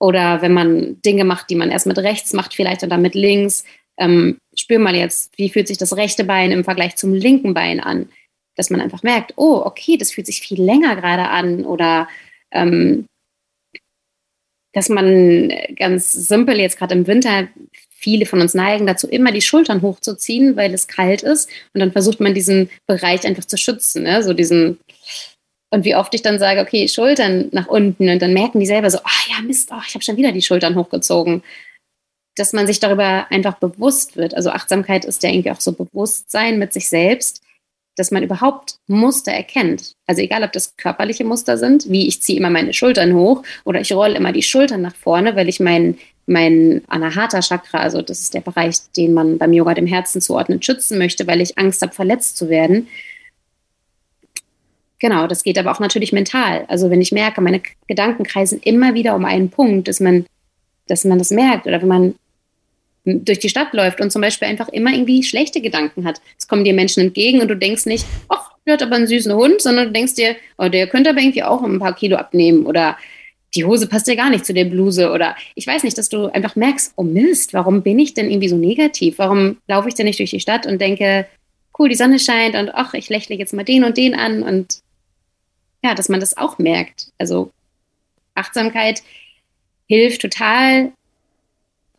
Oder 0.00 0.42
wenn 0.42 0.52
man 0.52 1.00
Dinge 1.02 1.24
macht, 1.24 1.50
die 1.50 1.54
man 1.54 1.70
erst 1.70 1.86
mit 1.86 1.98
rechts 1.98 2.32
macht, 2.32 2.54
vielleicht 2.54 2.82
und 2.82 2.90
dann 2.90 3.02
mit 3.02 3.14
links, 3.14 3.64
ähm, 3.98 4.38
spür 4.56 4.78
mal 4.78 4.96
jetzt, 4.96 5.36
wie 5.38 5.50
fühlt 5.50 5.68
sich 5.68 5.78
das 5.78 5.96
rechte 5.96 6.24
Bein 6.24 6.50
im 6.50 6.64
Vergleich 6.64 6.96
zum 6.96 7.14
linken 7.14 7.54
Bein 7.54 7.80
an? 7.80 8.08
Dass 8.56 8.70
man 8.70 8.80
einfach 8.80 9.02
merkt, 9.02 9.34
oh, 9.36 9.62
okay, 9.64 9.96
das 9.96 10.12
fühlt 10.12 10.26
sich 10.26 10.40
viel 10.40 10.62
länger 10.62 10.96
gerade 10.96 11.28
an 11.28 11.64
oder 11.64 12.08
ähm, 12.50 13.06
dass 14.72 14.88
man 14.88 15.52
ganz 15.76 16.12
simpel 16.12 16.58
jetzt 16.58 16.78
gerade 16.78 16.94
im 16.94 17.06
Winter, 17.06 17.48
viele 17.90 18.26
von 18.26 18.40
uns 18.40 18.54
neigen 18.54 18.86
dazu, 18.86 19.08
immer 19.08 19.32
die 19.32 19.40
Schultern 19.40 19.82
hochzuziehen, 19.82 20.56
weil 20.56 20.74
es 20.74 20.88
kalt 20.88 21.22
ist 21.22 21.48
und 21.72 21.80
dann 21.80 21.92
versucht 21.92 22.20
man 22.20 22.34
diesen 22.34 22.68
Bereich 22.86 23.24
einfach 23.24 23.44
zu 23.44 23.56
schützen, 23.56 24.02
ne? 24.02 24.22
so 24.22 24.34
diesen 24.34 24.78
und 25.74 25.84
wie 25.84 25.96
oft 25.96 26.14
ich 26.14 26.22
dann 26.22 26.38
sage, 26.38 26.60
okay, 26.60 26.86
Schultern 26.86 27.48
nach 27.50 27.66
unten 27.66 28.08
und 28.08 28.22
dann 28.22 28.32
merken 28.32 28.60
die 28.60 28.66
selber 28.66 28.90
so, 28.92 28.98
ach 29.02 29.28
ja, 29.28 29.42
Mist, 29.42 29.70
oh, 29.72 29.80
ich 29.84 29.94
habe 29.94 30.04
schon 30.04 30.16
wieder 30.16 30.30
die 30.30 30.40
Schultern 30.40 30.76
hochgezogen. 30.76 31.42
Dass 32.36 32.52
man 32.52 32.68
sich 32.68 32.78
darüber 32.78 33.26
einfach 33.30 33.54
bewusst 33.54 34.16
wird. 34.16 34.34
Also 34.34 34.50
Achtsamkeit 34.50 35.04
ist 35.04 35.24
ja 35.24 35.30
irgendwie 35.30 35.50
auch 35.50 35.60
so 35.60 35.72
Bewusstsein 35.72 36.60
mit 36.60 36.72
sich 36.72 36.88
selbst, 36.88 37.42
dass 37.96 38.10
man 38.10 38.22
überhaupt 38.22 38.76
Muster 38.86 39.32
erkennt. 39.32 39.94
Also 40.06 40.22
egal, 40.22 40.42
ob 40.42 40.52
das 40.52 40.76
körperliche 40.76 41.24
Muster 41.24 41.58
sind, 41.58 41.88
wie 41.88 42.08
ich 42.08 42.22
ziehe 42.22 42.38
immer 42.38 42.50
meine 42.50 42.72
Schultern 42.72 43.14
hoch 43.14 43.42
oder 43.64 43.80
ich 43.80 43.92
rolle 43.92 44.16
immer 44.16 44.32
die 44.32 44.42
Schultern 44.42 44.82
nach 44.82 44.96
vorne, 44.96 45.36
weil 45.36 45.48
ich 45.48 45.60
mein, 45.60 45.98
mein 46.26 46.82
Anahata 46.88 47.40
Chakra, 47.40 47.78
also 47.78 48.02
das 48.02 48.20
ist 48.20 48.34
der 48.34 48.40
Bereich, 48.40 48.76
den 48.96 49.14
man 49.14 49.38
beim 49.38 49.52
Yoga 49.52 49.74
dem 49.74 49.86
Herzen 49.86 50.20
zuordnet, 50.20 50.64
schützen 50.64 50.98
möchte, 50.98 51.26
weil 51.26 51.40
ich 51.40 51.56
Angst 51.58 51.82
habe, 51.82 51.92
verletzt 51.92 52.36
zu 52.36 52.48
werden. 52.48 52.88
Genau, 54.98 55.26
das 55.26 55.42
geht 55.42 55.58
aber 55.58 55.70
auch 55.70 55.80
natürlich 55.80 56.12
mental. 56.12 56.64
Also 56.68 56.90
wenn 56.90 57.00
ich 57.00 57.12
merke, 57.12 57.40
meine 57.40 57.62
Gedanken 57.86 58.24
kreisen 58.24 58.60
immer 58.60 58.94
wieder 58.94 59.14
um 59.14 59.24
einen 59.24 59.50
Punkt, 59.50 59.86
dass 59.86 60.00
man, 60.00 60.26
dass 60.88 61.04
man 61.04 61.18
das 61.18 61.30
merkt 61.30 61.66
oder 61.66 61.80
wenn 61.80 61.88
man 61.88 62.14
durch 63.04 63.38
die 63.38 63.48
Stadt 63.48 63.72
läuft 63.72 64.00
und 64.00 64.10
zum 64.10 64.22
Beispiel 64.22 64.48
einfach 64.48 64.68
immer 64.68 64.90
irgendwie 64.90 65.22
schlechte 65.22 65.60
Gedanken 65.60 66.06
hat. 66.06 66.20
Es 66.38 66.48
kommen 66.48 66.64
dir 66.64 66.72
Menschen 66.72 67.00
entgegen 67.00 67.40
und 67.40 67.48
du 67.48 67.56
denkst 67.56 67.86
nicht, 67.86 68.06
ach, 68.28 68.52
der 68.66 68.74
hat 68.74 68.82
aber 68.82 68.96
einen 68.96 69.06
süßen 69.06 69.34
Hund, 69.34 69.60
sondern 69.60 69.86
du 69.86 69.92
denkst 69.92 70.14
dir, 70.14 70.36
oh, 70.56 70.68
der 70.68 70.86
könnte 70.86 71.10
aber 71.10 71.20
irgendwie 71.20 71.42
auch 71.42 71.62
ein 71.62 71.78
paar 71.78 71.94
Kilo 71.94 72.16
abnehmen 72.16 72.64
oder 72.64 72.96
die 73.54 73.64
Hose 73.64 73.86
passt 73.86 74.08
ja 74.08 74.14
gar 74.14 74.30
nicht 74.30 74.46
zu 74.46 74.54
der 74.54 74.64
Bluse 74.64 75.12
oder 75.12 75.36
ich 75.54 75.66
weiß 75.66 75.84
nicht, 75.84 75.96
dass 75.96 76.08
du 76.08 76.26
einfach 76.26 76.56
merkst, 76.56 76.94
oh 76.96 77.02
Mist, 77.02 77.52
warum 77.54 77.82
bin 77.82 77.98
ich 77.98 78.14
denn 78.14 78.30
irgendwie 78.30 78.48
so 78.48 78.56
negativ? 78.56 79.18
Warum 79.18 79.58
laufe 79.68 79.88
ich 79.88 79.94
denn 79.94 80.06
nicht 80.06 80.18
durch 80.18 80.30
die 80.30 80.40
Stadt 80.40 80.66
und 80.66 80.80
denke, 80.80 81.26
cool, 81.78 81.88
die 81.88 81.94
Sonne 81.94 82.18
scheint 82.18 82.56
und 82.56 82.70
ach, 82.74 82.94
ich 82.94 83.08
lächle 83.08 83.36
jetzt 83.36 83.52
mal 83.52 83.64
den 83.64 83.84
und 83.84 83.96
den 83.96 84.14
an 84.14 84.42
und 84.42 84.80
ja, 85.84 85.94
dass 85.94 86.08
man 86.08 86.20
das 86.20 86.36
auch 86.36 86.58
merkt. 86.58 87.12
Also 87.18 87.52
Achtsamkeit 88.34 89.02
hilft 89.86 90.22
total 90.22 90.92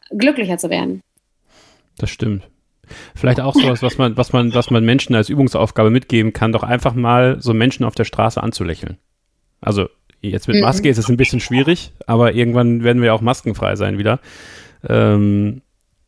glücklicher 0.10 0.58
zu 0.58 0.70
werden. 0.70 1.02
Das 1.98 2.10
stimmt. 2.10 2.48
Vielleicht 3.16 3.40
auch 3.40 3.54
sowas, 3.56 3.82
was 3.82 3.98
man, 3.98 4.16
was 4.18 4.32
man, 4.32 4.54
was 4.54 4.70
man 4.70 4.86
Menschen 4.86 5.16
als 5.16 5.30
Übungsaufgabe 5.30 5.90
mitgeben 5.90 6.34
kann, 6.34 6.52
doch 6.52 6.64
einfach 6.64 6.94
mal 6.94 7.42
so 7.42 7.54
Menschen 7.54 7.84
auf 7.84 7.96
der 7.96 8.04
Straße 8.04 8.42
anzulächeln. 8.42 8.98
Also 9.62 9.90
jetzt 10.22 10.48
mit 10.48 10.62
Maske 10.62 10.88
mhm. 10.88 10.92
ist 10.92 10.98
es 10.98 11.10
ein 11.10 11.18
bisschen 11.18 11.40
schwierig, 11.40 11.94
aber 12.06 12.34
irgendwann 12.34 12.84
werden 12.84 13.02
wir 13.02 13.14
auch 13.14 13.22
maskenfrei 13.22 13.76
sein 13.76 13.98
wieder. 13.98 14.20
Ähm, 14.88 15.62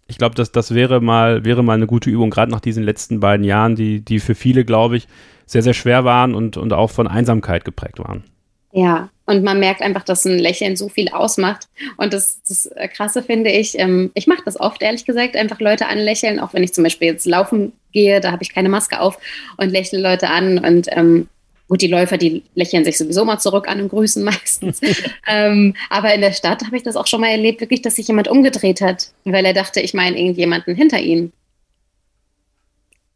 ich 0.08 0.18
glaube, 0.18 0.36
das, 0.36 0.52
das 0.52 0.74
wäre 0.74 1.02
mal, 1.02 1.44
wäre 1.44 1.64
mal 1.64 1.74
eine 1.74 1.88
gute 1.88 2.10
Übung, 2.10 2.30
gerade 2.30 2.52
nach 2.52 2.62
diesen 2.62 2.84
letzten 2.84 3.20
beiden 3.20 3.44
Jahren, 3.44 3.76
die, 3.76 4.02
die 4.02 4.20
für 4.20 4.36
viele, 4.36 4.64
glaube 4.64 4.98
ich, 4.98 5.08
sehr, 5.46 5.64
sehr 5.64 5.74
schwer 5.74 6.06
waren 6.06 6.36
und, 6.36 6.58
und 6.58 6.74
auch 6.74 6.92
von 6.92 7.08
Einsamkeit 7.08 7.66
geprägt 7.66 8.00
waren. 8.00 8.24
Ja, 8.72 9.10
und 9.26 9.44
man 9.44 9.60
merkt 9.60 9.82
einfach, 9.82 10.04
dass 10.04 10.26
ein 10.26 10.40
Lächeln 10.40 10.76
so 10.76 10.90
viel 10.90 11.10
ausmacht. 11.10 11.68
Und 11.98 12.14
das, 12.14 12.42
das 12.48 12.70
Krasse 12.94 13.24
finde 13.24 13.50
ich, 13.50 13.78
ähm, 13.78 14.12
ich 14.14 14.28
mache 14.28 14.44
das 14.46 14.60
oft, 14.60 14.82
ehrlich 14.82 15.06
gesagt, 15.06 15.36
einfach 15.36 15.60
Leute 15.60 15.88
anlächeln, 15.88 16.40
auch 16.40 16.54
wenn 16.54 16.64
ich 16.64 16.74
zum 16.74 16.84
Beispiel 16.84 17.10
jetzt 17.10 17.26
laufen 17.26 17.74
gehe, 17.92 18.22
da 18.22 18.32
habe 18.32 18.44
ich 18.44 18.54
keine 18.54 18.70
Maske 18.70 19.00
auf 19.00 19.18
und 19.58 19.70
lächle 19.70 20.00
Leute 20.00 20.30
an. 20.30 20.60
Und 20.60 20.88
ähm, 20.92 21.28
gut, 21.68 21.82
die 21.82 21.88
Läufer, 21.88 22.18
die 22.18 22.44
lächeln 22.56 22.86
sich 22.86 22.98
sowieso 22.98 23.26
mal 23.26 23.40
zurück 23.40 23.68
an 23.68 23.82
und 23.82 23.90
grüßen 23.90 24.24
meistens. 24.24 24.80
ähm, 25.28 25.76
aber 25.90 26.14
in 26.14 26.22
der 26.22 26.34
Stadt 26.34 26.66
habe 26.66 26.78
ich 26.78 26.84
das 26.84 26.96
auch 26.96 27.08
schon 27.08 27.22
mal 27.22 27.32
erlebt, 27.32 27.62
wirklich, 27.62 27.82
dass 27.82 27.96
sich 27.96 28.08
jemand 28.08 28.28
umgedreht 28.28 28.82
hat, 28.82 29.12
weil 29.26 29.46
er 29.46 29.54
dachte, 29.54 29.82
ich 29.82 29.94
meine 29.94 30.18
irgendjemanden 30.18 30.76
hinter 30.76 31.00
ihm. 31.00 31.32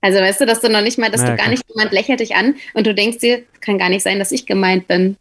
Also 0.02 0.20
weißt 0.20 0.42
du, 0.42 0.46
dass 0.46 0.62
du 0.62 0.70
noch 0.70 0.82
nicht 0.82 0.98
mal, 0.98 1.12
dass 1.12 1.22
naja, 1.22 1.36
du 1.36 1.42
gar 1.42 1.50
nicht 1.50 1.64
jemand 1.70 1.92
lächelt 1.92 2.20
dich 2.20 2.36
an 2.36 2.56
und 2.74 2.88
du 2.88 2.96
denkst 2.96 3.20
dir, 3.20 3.44
kann 3.60 3.78
gar 3.78 3.90
nicht 3.90 4.02
sein, 4.02 4.18
dass 4.18 4.32
ich 4.32 4.48
gemeint 4.48 4.88
bin. 4.88 5.16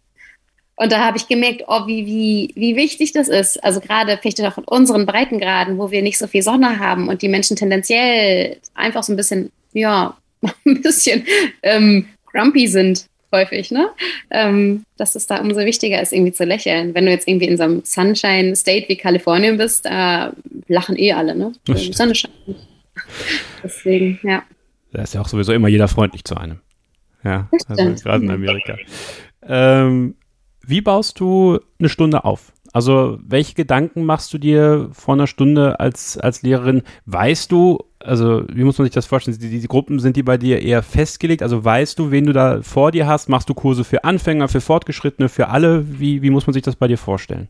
Und 0.81 0.91
da 0.93 1.05
habe 1.05 1.19
ich 1.19 1.29
gemerkt, 1.29 1.65
oh, 1.69 1.87
wie, 1.87 2.07
wie, 2.07 2.53
wie 2.55 2.75
wichtig 2.75 3.13
das 3.13 3.29
ist. 3.29 3.63
Also 3.63 3.81
gerade 3.81 4.17
vielleicht 4.17 4.41
auch 4.41 4.57
in 4.57 4.65
unseren 4.65 5.05
Breitengraden, 5.05 5.77
wo 5.77 5.91
wir 5.91 6.01
nicht 6.01 6.17
so 6.17 6.27
viel 6.27 6.41
Sonne 6.41 6.79
haben 6.79 7.09
und 7.11 7.21
die 7.21 7.29
Menschen 7.29 7.55
tendenziell 7.55 8.57
einfach 8.73 9.03
so 9.03 9.13
ein 9.13 9.17
bisschen, 9.17 9.53
ja, 9.75 10.17
ein 10.65 10.81
bisschen 10.81 11.27
ähm, 11.63 12.07
grumpy 12.33 12.67
sind 12.67 13.05
häufig, 13.31 13.71
ne? 13.71 13.91
Ähm, 14.31 14.85
dass 14.97 15.17
es 15.17 15.27
da 15.27 15.43
umso 15.43 15.61
wichtiger 15.61 16.01
ist, 16.01 16.15
irgendwie 16.15 16.33
zu 16.33 16.45
lächeln. 16.45 16.95
Wenn 16.95 17.05
du 17.05 17.13
jetzt 17.13 17.29
irgendwie 17.29 17.49
in 17.49 17.59
so 17.59 17.65
einem 17.65 17.83
Sunshine-State 17.85 18.89
wie 18.89 18.97
Kalifornien 18.97 19.59
bist, 19.59 19.85
da 19.85 20.33
lachen 20.67 20.99
eh 20.99 21.13
alle, 21.13 21.37
ne? 21.37 21.53
Die 21.69 21.93
Sonne 21.93 22.15
scheint. 22.15 22.33
Deswegen, 23.63 24.19
ja. 24.23 24.45
Da 24.95 25.03
ist 25.03 25.13
ja 25.13 25.21
auch 25.21 25.29
sowieso 25.29 25.53
immer 25.53 25.69
jeder 25.69 25.89
freundlich 25.89 26.25
zu 26.25 26.39
einem. 26.39 26.61
Ja, 27.23 27.51
also 27.69 28.03
gerade 28.03 28.25
in 28.25 28.31
Amerika. 28.31 28.79
Ähm, 29.43 30.15
wie 30.71 30.81
baust 30.81 31.21
du 31.21 31.59
eine 31.79 31.89
Stunde 31.89 32.25
auf? 32.25 32.53
Also, 32.73 33.19
welche 33.27 33.55
Gedanken 33.55 34.05
machst 34.05 34.33
du 34.33 34.39
dir 34.39 34.91
vor 34.93 35.15
einer 35.15 35.27
Stunde 35.27 35.81
als, 35.81 36.17
als 36.17 36.43
Lehrerin? 36.43 36.83
Weißt 37.07 37.51
du, 37.51 37.81
also, 37.99 38.45
wie 38.49 38.63
muss 38.63 38.79
man 38.79 38.85
sich 38.85 38.95
das 38.95 39.07
vorstellen? 39.07 39.37
Die, 39.41 39.61
die 39.61 39.69
Gruppen, 39.69 39.99
sind 39.99 40.17
die 40.17 40.23
bei 40.23 40.39
dir 40.39 40.63
eher 40.63 40.83
festgelegt? 40.83 41.43
Also, 41.43 41.65
weißt 41.65 41.99
du, 41.99 42.13
wen 42.13 42.27
du 42.27 42.33
da 42.33 42.63
vor 42.63 42.93
dir 42.93 43.07
hast? 43.07 43.29
Machst 43.29 43.49
du 43.49 43.55
Kurse 43.55 43.83
für 43.83 44.05
Anfänger, 44.05 44.49
für 44.49 44.61
Fortgeschrittene, 44.61 45.29
für 45.29 45.49
alle? 45.49 45.99
Wie, 45.99 46.23
wie 46.23 46.31
muss 46.31 46.47
man 46.47 46.55
sich 46.55 46.63
das 46.63 46.77
bei 46.77 46.87
dir 46.87 46.99
vorstellen? 46.99 47.49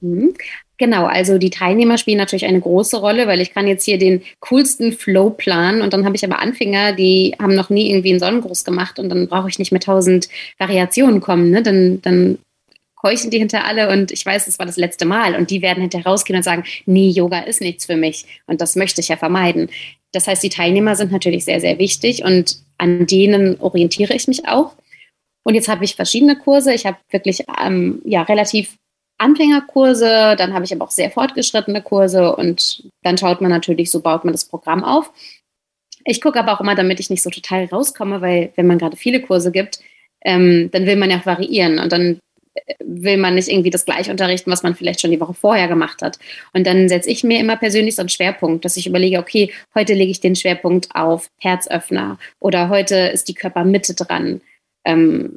Mhm. 0.00 0.34
Genau, 0.78 1.06
also 1.06 1.38
die 1.38 1.50
Teilnehmer 1.50 1.98
spielen 1.98 2.18
natürlich 2.18 2.44
eine 2.44 2.60
große 2.60 2.98
Rolle, 2.98 3.26
weil 3.26 3.40
ich 3.40 3.52
kann 3.52 3.66
jetzt 3.66 3.84
hier 3.84 3.98
den 3.98 4.22
coolsten 4.40 4.92
Flow 4.92 5.30
planen 5.30 5.82
und 5.82 5.92
dann 5.92 6.04
habe 6.04 6.14
ich 6.14 6.24
aber 6.24 6.38
Anfänger, 6.38 6.92
die 6.92 7.34
haben 7.40 7.56
noch 7.56 7.68
nie 7.68 7.90
irgendwie 7.90 8.10
einen 8.10 8.20
Sonnengruß 8.20 8.64
gemacht 8.64 9.00
und 9.00 9.08
dann 9.08 9.26
brauche 9.26 9.48
ich 9.48 9.58
nicht 9.58 9.72
mit 9.72 9.82
tausend 9.82 10.28
Variationen 10.56 11.20
kommen. 11.20 11.50
Ne? 11.50 11.64
Dann, 11.64 12.00
dann 12.02 12.38
keuchen 12.94 13.30
die 13.30 13.38
hinter 13.38 13.64
alle 13.64 13.90
und 13.90 14.12
ich 14.12 14.24
weiß, 14.24 14.46
es 14.46 14.60
war 14.60 14.66
das 14.66 14.76
letzte 14.76 15.04
Mal 15.04 15.34
und 15.34 15.50
die 15.50 15.62
werden 15.62 15.80
hinterher 15.80 16.06
rausgehen 16.06 16.36
und 16.36 16.44
sagen, 16.44 16.64
nee, 16.86 17.08
Yoga 17.08 17.40
ist 17.40 17.60
nichts 17.60 17.86
für 17.86 17.96
mich 17.96 18.26
und 18.46 18.60
das 18.60 18.76
möchte 18.76 19.00
ich 19.00 19.08
ja 19.08 19.16
vermeiden. 19.16 19.70
Das 20.12 20.28
heißt, 20.28 20.42
die 20.42 20.48
Teilnehmer 20.48 20.94
sind 20.94 21.10
natürlich 21.10 21.44
sehr, 21.44 21.60
sehr 21.60 21.78
wichtig 21.78 22.24
und 22.24 22.58
an 22.78 23.06
denen 23.06 23.60
orientiere 23.60 24.14
ich 24.14 24.28
mich 24.28 24.46
auch. 24.46 24.74
Und 25.42 25.54
jetzt 25.54 25.68
habe 25.68 25.84
ich 25.84 25.96
verschiedene 25.96 26.36
Kurse. 26.36 26.72
Ich 26.72 26.86
habe 26.86 26.98
wirklich 27.10 27.44
ähm, 27.62 28.00
ja, 28.04 28.22
relativ 28.22 28.76
Anfängerkurse, 29.18 30.36
dann 30.36 30.54
habe 30.54 30.64
ich 30.64 30.72
aber 30.72 30.84
auch 30.84 30.90
sehr 30.90 31.10
fortgeschrittene 31.10 31.82
Kurse 31.82 32.34
und 32.34 32.84
dann 33.02 33.18
schaut 33.18 33.40
man 33.40 33.50
natürlich, 33.50 33.90
so 33.90 34.00
baut 34.00 34.24
man 34.24 34.32
das 34.32 34.44
Programm 34.44 34.84
auf. 34.84 35.12
Ich 36.04 36.20
gucke 36.20 36.38
aber 36.38 36.52
auch 36.52 36.60
immer, 36.60 36.74
damit 36.74 37.00
ich 37.00 37.10
nicht 37.10 37.22
so 37.22 37.30
total 37.30 37.66
rauskomme, 37.66 38.20
weil 38.20 38.52
wenn 38.56 38.66
man 38.66 38.78
gerade 38.78 38.96
viele 38.96 39.20
Kurse 39.20 39.52
gibt, 39.52 39.80
ähm, 40.22 40.70
dann 40.72 40.86
will 40.86 40.96
man 40.96 41.10
ja 41.10 41.20
variieren 41.24 41.78
und 41.78 41.92
dann 41.92 42.20
äh, 42.54 42.74
will 42.80 43.18
man 43.18 43.34
nicht 43.34 43.48
irgendwie 43.48 43.70
das 43.70 43.84
gleiche 43.84 44.10
unterrichten, 44.10 44.50
was 44.50 44.62
man 44.62 44.74
vielleicht 44.74 45.00
schon 45.00 45.10
die 45.10 45.20
Woche 45.20 45.34
vorher 45.34 45.68
gemacht 45.68 46.00
hat. 46.00 46.18
Und 46.52 46.66
dann 46.66 46.88
setze 46.88 47.10
ich 47.10 47.24
mir 47.24 47.40
immer 47.40 47.56
persönlich 47.56 47.96
so 47.96 48.02
einen 48.02 48.08
Schwerpunkt, 48.08 48.64
dass 48.64 48.76
ich 48.76 48.86
überlege, 48.86 49.18
okay, 49.18 49.52
heute 49.74 49.94
lege 49.94 50.10
ich 50.10 50.20
den 50.20 50.36
Schwerpunkt 50.36 50.94
auf 50.94 51.28
Herzöffner 51.40 52.18
oder 52.40 52.68
heute 52.68 52.96
ist 52.96 53.28
die 53.28 53.34
Körpermitte 53.34 53.94
dran. 53.94 54.40
Ähm, 54.84 55.36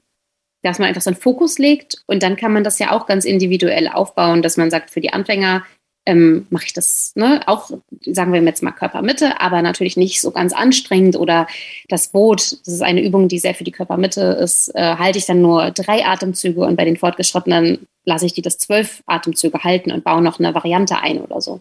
dass 0.63 0.79
man 0.79 0.87
einfach 0.87 1.01
so 1.01 1.09
einen 1.09 1.19
Fokus 1.19 1.57
legt 1.57 2.03
und 2.07 2.23
dann 2.23 2.35
kann 2.35 2.53
man 2.53 2.63
das 2.63 2.79
ja 2.79 2.91
auch 2.91 3.07
ganz 3.07 3.25
individuell 3.25 3.87
aufbauen, 3.87 4.41
dass 4.41 4.57
man 4.57 4.69
sagt, 4.69 4.91
für 4.91 5.01
die 5.01 5.13
Anfänger 5.13 5.63
ähm, 6.05 6.47
mache 6.49 6.65
ich 6.65 6.73
das 6.73 7.13
ne, 7.15 7.41
auch, 7.45 7.69
sagen 8.05 8.33
wir 8.33 8.41
jetzt 8.41 8.63
mal 8.63 8.71
Körpermitte, 8.71 9.39
aber 9.39 9.61
natürlich 9.61 9.97
nicht 9.97 10.19
so 10.19 10.31
ganz 10.31 10.53
anstrengend 10.53 11.15
oder 11.15 11.47
das 11.89 12.07
Boot, 12.07 12.57
das 12.65 12.73
ist 12.73 12.81
eine 12.81 13.03
Übung, 13.03 13.27
die 13.27 13.39
sehr 13.39 13.53
für 13.53 13.63
die 13.63 13.71
Körpermitte 13.71 14.21
ist, 14.21 14.73
äh, 14.73 14.95
halte 14.97 15.19
ich 15.19 15.25
dann 15.25 15.41
nur 15.41 15.71
drei 15.71 16.05
Atemzüge 16.05 16.61
und 16.61 16.75
bei 16.75 16.85
den 16.85 16.97
Fortgeschrittenen 16.97 17.87
lasse 18.05 18.25
ich 18.25 18.33
die 18.33 18.41
das 18.41 18.57
zwölf 18.57 19.03
Atemzüge 19.05 19.63
halten 19.63 19.91
und 19.91 20.03
baue 20.03 20.21
noch 20.21 20.39
eine 20.39 20.55
Variante 20.55 20.97
ein 20.97 21.21
oder 21.21 21.39
so. 21.39 21.59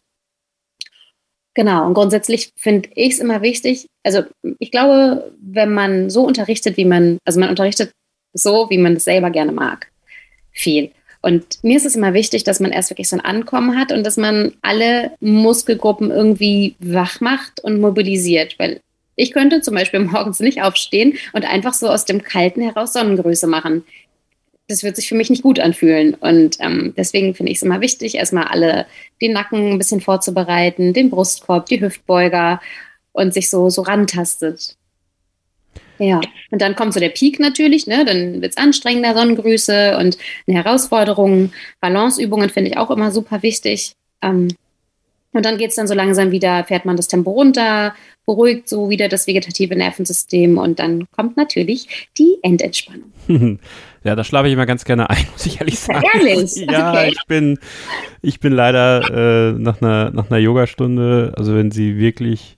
Genau, 1.55 1.85
und 1.85 1.95
grundsätzlich 1.95 2.53
finde 2.57 2.89
ich 2.95 3.15
es 3.15 3.19
immer 3.19 3.43
wichtig, 3.43 3.87
also 4.05 4.23
ich 4.59 4.71
glaube, 4.71 5.35
wenn 5.43 5.75
man 5.75 6.09
so 6.09 6.25
unterrichtet, 6.25 6.77
wie 6.77 6.85
man, 6.85 7.19
also 7.27 7.41
man 7.41 7.51
unterrichtet 7.51 7.93
so, 8.33 8.69
wie 8.71 8.79
man 8.79 8.95
es 8.95 9.05
selber 9.05 9.31
gerne 9.31 9.53
mag. 9.53 9.89
Viel. 10.53 10.91
Und 11.23 11.63
mir 11.63 11.77
ist 11.77 11.85
es 11.85 11.97
immer 11.97 12.15
wichtig, 12.15 12.45
dass 12.45 12.61
man 12.61 12.73
erst 12.73 12.91
wirklich 12.91 13.09
so 13.09 13.17
ein 13.17 13.25
Ankommen 13.25 13.79
hat 13.79 13.93
und 13.93 14.05
dass 14.05 14.17
man 14.17 14.55
alle 14.63 15.13
Muskelgruppen 15.21 16.11
irgendwie 16.11 16.77
wach 16.79 17.21
macht 17.21 17.61
und 17.63 17.81
mobilisiert. 17.81 18.59
Weil 18.59 18.81
ich 19.17 19.33
könnte 19.33 19.61
zum 19.61 19.75
Beispiel 19.75 20.01
morgens 20.01 20.41
nicht 20.41 20.63
aufstehen 20.63 21.19
und 21.33 21.45
einfach 21.45 21.75
so 21.75 21.89
aus 21.89 22.05
dem 22.05 22.23
Kalten 22.23 22.63
heraus 22.63 22.95
Sonnengröße 22.95 23.47
machen. 23.47 23.85
Das 24.69 24.83
wird 24.83 24.97
sich 24.97 25.09
für 25.09 25.17
mich 25.17 25.31
nicht 25.31 25.43
gut 25.43 25.59
anfühlen. 25.59 26.15
Und 26.15 26.57
ähm, 26.61 26.95
deswegen 26.97 27.35
finde 27.35 27.53
ich 27.53 27.59
es 27.59 27.63
immer 27.63 27.81
wichtig, 27.81 28.15
erstmal 28.15 28.45
alle 28.45 28.87
den 29.21 29.33
Nacken 29.33 29.73
ein 29.73 29.79
bisschen 29.79 30.01
vorzubereiten, 30.01 30.95
den 30.95 31.11
Brustkorb, 31.11 31.67
die 31.67 31.81
Hüftbeuger 31.81 32.61
und 33.13 33.35
sich 33.35 33.51
so, 33.51 33.69
so 33.69 33.83
rantastet. 33.83 34.77
Ja, 36.01 36.21
und 36.51 36.63
dann 36.63 36.75
kommt 36.77 36.95
so 36.95 37.01
der 37.01 37.11
Peak 37.11 37.39
natürlich, 37.39 37.87
ne? 37.87 38.05
dann 38.07 38.41
wird 38.41 38.53
es 38.53 38.57
anstrengender, 38.57 39.15
Sonnengrüße 39.15 39.99
und 39.99 40.17
eine 40.49 40.57
Herausforderung. 40.57 41.53
Balanceübungen 41.81 42.49
finde 42.49 42.71
ich 42.71 42.79
auch 42.79 42.91
immer 42.91 43.11
super 43.11 43.43
wichtig. 43.43 43.95
Ähm, 44.23 44.49
und 45.33 45.45
dann 45.45 45.59
geht 45.59 45.71
es 45.71 45.77
dann 45.77 45.87
so 45.87 45.95
langsam 45.95 46.33
wieder, 46.33 46.65
fährt 46.65 46.87
man 46.87 46.97
das 46.97 47.07
Tempo 47.07 47.31
runter, 47.31 47.95
beruhigt 48.27 48.69
so 48.69 48.91
wieder 48.91 49.09
das 49.09 49.27
vegetative 49.27 49.77
Nervensystem 49.77 50.59
und 50.59 50.79
dann 50.79 51.07
kommt 51.13 51.37
natürlich 51.37 52.09
die 52.19 52.39
Endentspannung. 52.43 53.13
Ja, 54.03 54.17
da 54.17 54.25
schlafe 54.25 54.49
ich 54.49 54.55
immer 54.55 54.65
ganz 54.65 54.87
gerne 54.87 55.11
ein, 55.11 55.27
muss 55.33 55.45
ich 55.45 55.61
ehrlich 55.61 55.79
sagen. 55.79 56.03
Ehrlich? 56.15 56.57
Ja, 56.71 56.93
okay. 56.93 57.11
ich 57.13 57.27
bin, 57.29 57.59
ich 58.23 58.41
bin 58.41 58.55
leider 58.55 59.51
äh, 59.51 59.53
nach 59.53 59.83
einer, 59.83 60.11
nach 60.11 60.31
einer 60.31 60.39
Yogastunde, 60.39 61.35
also 61.37 61.55
wenn 61.55 61.71
sie 61.71 61.99
wirklich 61.99 62.57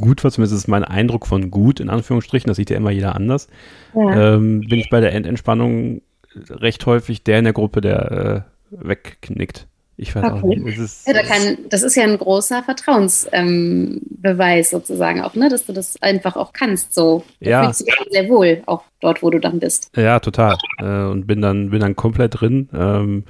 gut 0.00 0.24
war, 0.24 0.30
zumindest 0.30 0.58
ist 0.58 0.68
mein 0.68 0.84
Eindruck 0.84 1.26
von 1.26 1.50
gut, 1.50 1.80
in 1.80 1.90
Anführungsstrichen, 1.90 2.48
das 2.48 2.56
sieht 2.56 2.70
ja 2.70 2.76
immer 2.76 2.90
jeder 2.90 3.14
anders, 3.14 3.48
ja. 3.94 4.34
ähm, 4.34 4.60
bin 4.60 4.78
ich 4.78 4.90
bei 4.90 5.00
der 5.00 5.12
Endentspannung 5.12 6.02
recht 6.50 6.84
häufig 6.86 7.24
der 7.24 7.38
in 7.38 7.44
der 7.44 7.52
Gruppe, 7.52 7.80
der 7.80 8.46
äh, 8.70 8.70
wegknickt. 8.70 9.66
Ich 10.00 10.14
weiß 10.14 10.24
okay. 10.24 10.32
auch 10.32 10.42
nicht. 10.42 10.78
Ist, 10.78 11.08
ja, 11.08 11.12
da 11.12 11.22
kann, 11.22 11.58
das 11.70 11.82
ist 11.82 11.96
ja 11.96 12.04
ein 12.04 12.18
großer 12.18 12.62
Vertrauensbeweis 12.62 14.72
ähm, 14.72 14.78
sozusagen 14.78 15.22
auch, 15.22 15.34
ne? 15.34 15.48
dass 15.48 15.66
du 15.66 15.72
das 15.72 16.00
einfach 16.00 16.36
auch 16.36 16.52
kannst. 16.52 16.94
So. 16.94 17.24
Da 17.40 17.50
ja. 17.50 17.64
fühlst 17.64 17.80
du 17.80 17.86
dich 17.86 17.96
sehr 18.12 18.28
wohl, 18.28 18.62
auch 18.66 18.84
dort, 19.00 19.24
wo 19.24 19.30
du 19.30 19.40
dann 19.40 19.58
bist. 19.58 19.90
Ja, 19.96 20.20
total. 20.20 20.56
Äh, 20.78 21.10
und 21.10 21.26
bin 21.26 21.42
dann, 21.42 21.70
bin 21.70 21.80
dann 21.80 21.96
komplett 21.96 22.40
drin. 22.40 22.68
Ähm, 22.72 23.24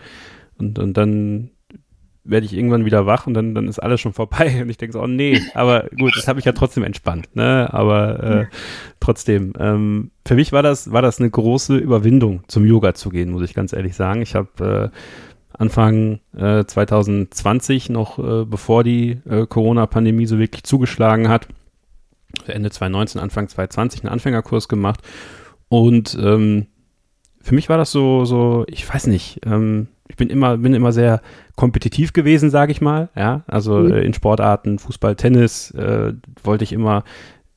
und, 0.59 0.79
und 0.79 0.95
dann 0.95 1.51
werde 2.29 2.47
ich 2.47 2.53
irgendwann 2.53 2.85
wieder 2.85 3.07
wach 3.07 3.27
und 3.27 3.35
dann, 3.35 3.55
dann 3.55 3.69
ist 3.69 3.79
alles 3.79 4.01
schon 4.01 4.13
vorbei. 4.13 4.59
Und 4.63 4.69
ich 4.69 4.77
denke 4.77 4.93
so, 4.93 5.01
oh 5.03 5.07
nee, 5.07 5.41
aber 5.55 5.89
gut, 5.99 6.13
das 6.17 6.29
habe 6.29 6.39
ich 6.39 6.45
ja 6.45 6.53
trotzdem 6.53 6.85
entspannt. 6.85 7.29
Ne? 7.35 7.69
Aber 7.73 8.23
äh, 8.23 8.47
trotzdem, 9.01 9.55
ähm, 9.59 10.11
für 10.27 10.35
mich 10.35 10.53
war 10.53 10.63
das, 10.63 10.93
war 10.93 11.03
das 11.03 11.19
eine 11.19 11.31
große 11.31 11.77
Überwindung, 11.77 12.45
zum 12.49 12.67
Yoga 12.67 12.95
zu 12.95 13.11
gehen, 13.11 13.31
muss 13.31 13.43
ich 13.43 13.55
ganz 13.55 13.73
ehrlich 13.73 13.97
sagen. 13.97 14.23
Ich 14.23 14.35
habe 14.35 14.93
äh, 14.93 14.97
Anfang 15.57 16.21
äh, 16.37 16.65
2020, 16.65 17.91
noch 17.91 18.19
äh, 18.19 18.45
bevor 18.45 18.85
die 18.85 19.19
äh, 19.29 19.47
Corona-Pandemie 19.47 20.27
so 20.27 20.39
wirklich 20.39 20.65
zugeschlagen 20.65 21.29
hat, 21.29 21.49
Ende 22.47 22.71
2019, 22.71 23.21
Anfang 23.21 23.49
2020 23.49 24.03
einen 24.03 24.13
Anfängerkurs 24.13 24.69
gemacht. 24.69 25.01
Und 25.69 26.17
ähm, 26.21 26.67
für 27.41 27.55
mich 27.55 27.69
war 27.69 27.79
das 27.79 27.91
so, 27.91 28.25
so, 28.25 28.65
ich 28.69 28.89
weiß 28.89 29.07
nicht, 29.07 29.41
ähm, 29.47 29.89
ich 30.09 30.17
bin 30.17 30.31
immer, 30.31 30.57
bin 30.57 30.75
immer 30.75 30.93
sehr 30.93 31.21
kompetitiv 31.57 32.13
gewesen, 32.13 32.51
sage 32.51 32.73
ich 32.73 32.81
mal. 32.81 33.09
Ja, 33.15 33.43
also 33.47 33.79
mhm. 33.79 33.93
äh, 33.93 34.01
in 34.01 34.15
Sportarten, 34.15 34.79
Fußball, 34.79 35.17
Tennis 35.17 35.71
äh, 35.73 36.15
wollte 36.43 36.65
ich 36.65 36.73
immer 36.73 37.05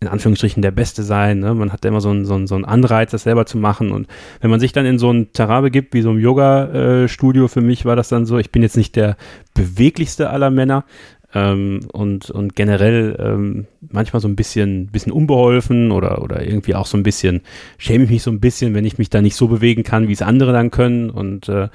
in 0.01 0.07
Anführungsstrichen 0.07 0.63
der 0.63 0.71
Beste 0.71 1.03
sein. 1.03 1.39
Ne? 1.39 1.53
Man 1.53 1.71
hat 1.71 1.85
immer 1.85 2.01
so 2.01 2.09
einen, 2.09 2.25
so, 2.25 2.33
einen, 2.33 2.47
so 2.47 2.55
einen 2.55 2.65
Anreiz, 2.65 3.11
das 3.11 3.23
selber 3.23 3.45
zu 3.45 3.59
machen. 3.59 3.91
Und 3.91 4.07
wenn 4.41 4.49
man 4.49 4.59
sich 4.59 4.73
dann 4.73 4.87
in 4.87 4.97
so 4.97 5.11
ein 5.11 5.31
Terrain 5.31 5.61
begibt, 5.61 5.93
wie 5.93 6.01
so 6.01 6.09
ein 6.09 6.19
Yoga-Studio, 6.19 7.47
für 7.47 7.61
mich 7.61 7.85
war 7.85 7.95
das 7.95 8.09
dann 8.09 8.25
so, 8.25 8.39
ich 8.39 8.51
bin 8.51 8.63
jetzt 8.63 8.77
nicht 8.77 8.95
der 8.95 9.15
beweglichste 9.53 10.31
aller 10.31 10.49
Männer. 10.49 10.85
Ähm, 11.33 11.81
und, 11.93 12.29
und 12.29 12.55
generell 12.55 13.15
ähm, 13.19 13.67
manchmal 13.79 14.21
so 14.21 14.27
ein 14.27 14.35
bisschen, 14.35 14.87
bisschen 14.87 15.13
unbeholfen 15.13 15.91
oder, 15.91 16.21
oder 16.21 16.45
irgendwie 16.45 16.75
auch 16.75 16.87
so 16.87 16.97
ein 16.97 17.03
bisschen, 17.03 17.41
schäme 17.77 18.03
ich 18.03 18.09
mich 18.09 18.23
so 18.23 18.31
ein 18.31 18.41
bisschen, 18.41 18.73
wenn 18.73 18.83
ich 18.83 18.97
mich 18.97 19.09
da 19.09 19.21
nicht 19.21 19.35
so 19.35 19.47
bewegen 19.47 19.83
kann, 19.83 20.07
wie 20.07 20.13
es 20.13 20.21
andere 20.21 20.51
dann 20.51 20.71
können. 20.71 21.09
Und 21.09 21.47
äh, 21.47 21.69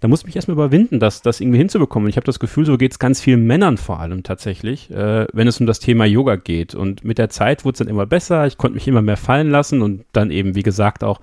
da 0.00 0.08
muss 0.08 0.20
ich 0.20 0.26
mich 0.26 0.36
erstmal 0.36 0.54
überwinden, 0.54 0.98
das, 0.98 1.20
das 1.22 1.40
irgendwie 1.40 1.58
hinzubekommen. 1.58 2.08
Ich 2.08 2.16
habe 2.16 2.24
das 2.24 2.40
Gefühl, 2.40 2.64
so 2.64 2.78
geht 2.78 2.92
es 2.92 2.98
ganz 2.98 3.20
vielen 3.20 3.46
Männern 3.46 3.76
vor 3.76 4.00
allem 4.00 4.22
tatsächlich, 4.22 4.90
äh, 4.90 5.26
wenn 5.32 5.46
es 5.46 5.60
um 5.60 5.66
das 5.66 5.78
Thema 5.78 6.06
Yoga 6.06 6.36
geht. 6.36 6.74
Und 6.74 7.04
mit 7.04 7.18
der 7.18 7.28
Zeit 7.28 7.64
wurde 7.64 7.74
es 7.74 7.78
dann 7.78 7.88
immer 7.88 8.06
besser, 8.06 8.46
ich 8.46 8.56
konnte 8.56 8.74
mich 8.74 8.88
immer 8.88 9.02
mehr 9.02 9.18
fallen 9.18 9.50
lassen 9.50 9.82
und 9.82 10.04
dann 10.12 10.30
eben, 10.30 10.54
wie 10.54 10.62
gesagt, 10.62 11.04
auch 11.04 11.20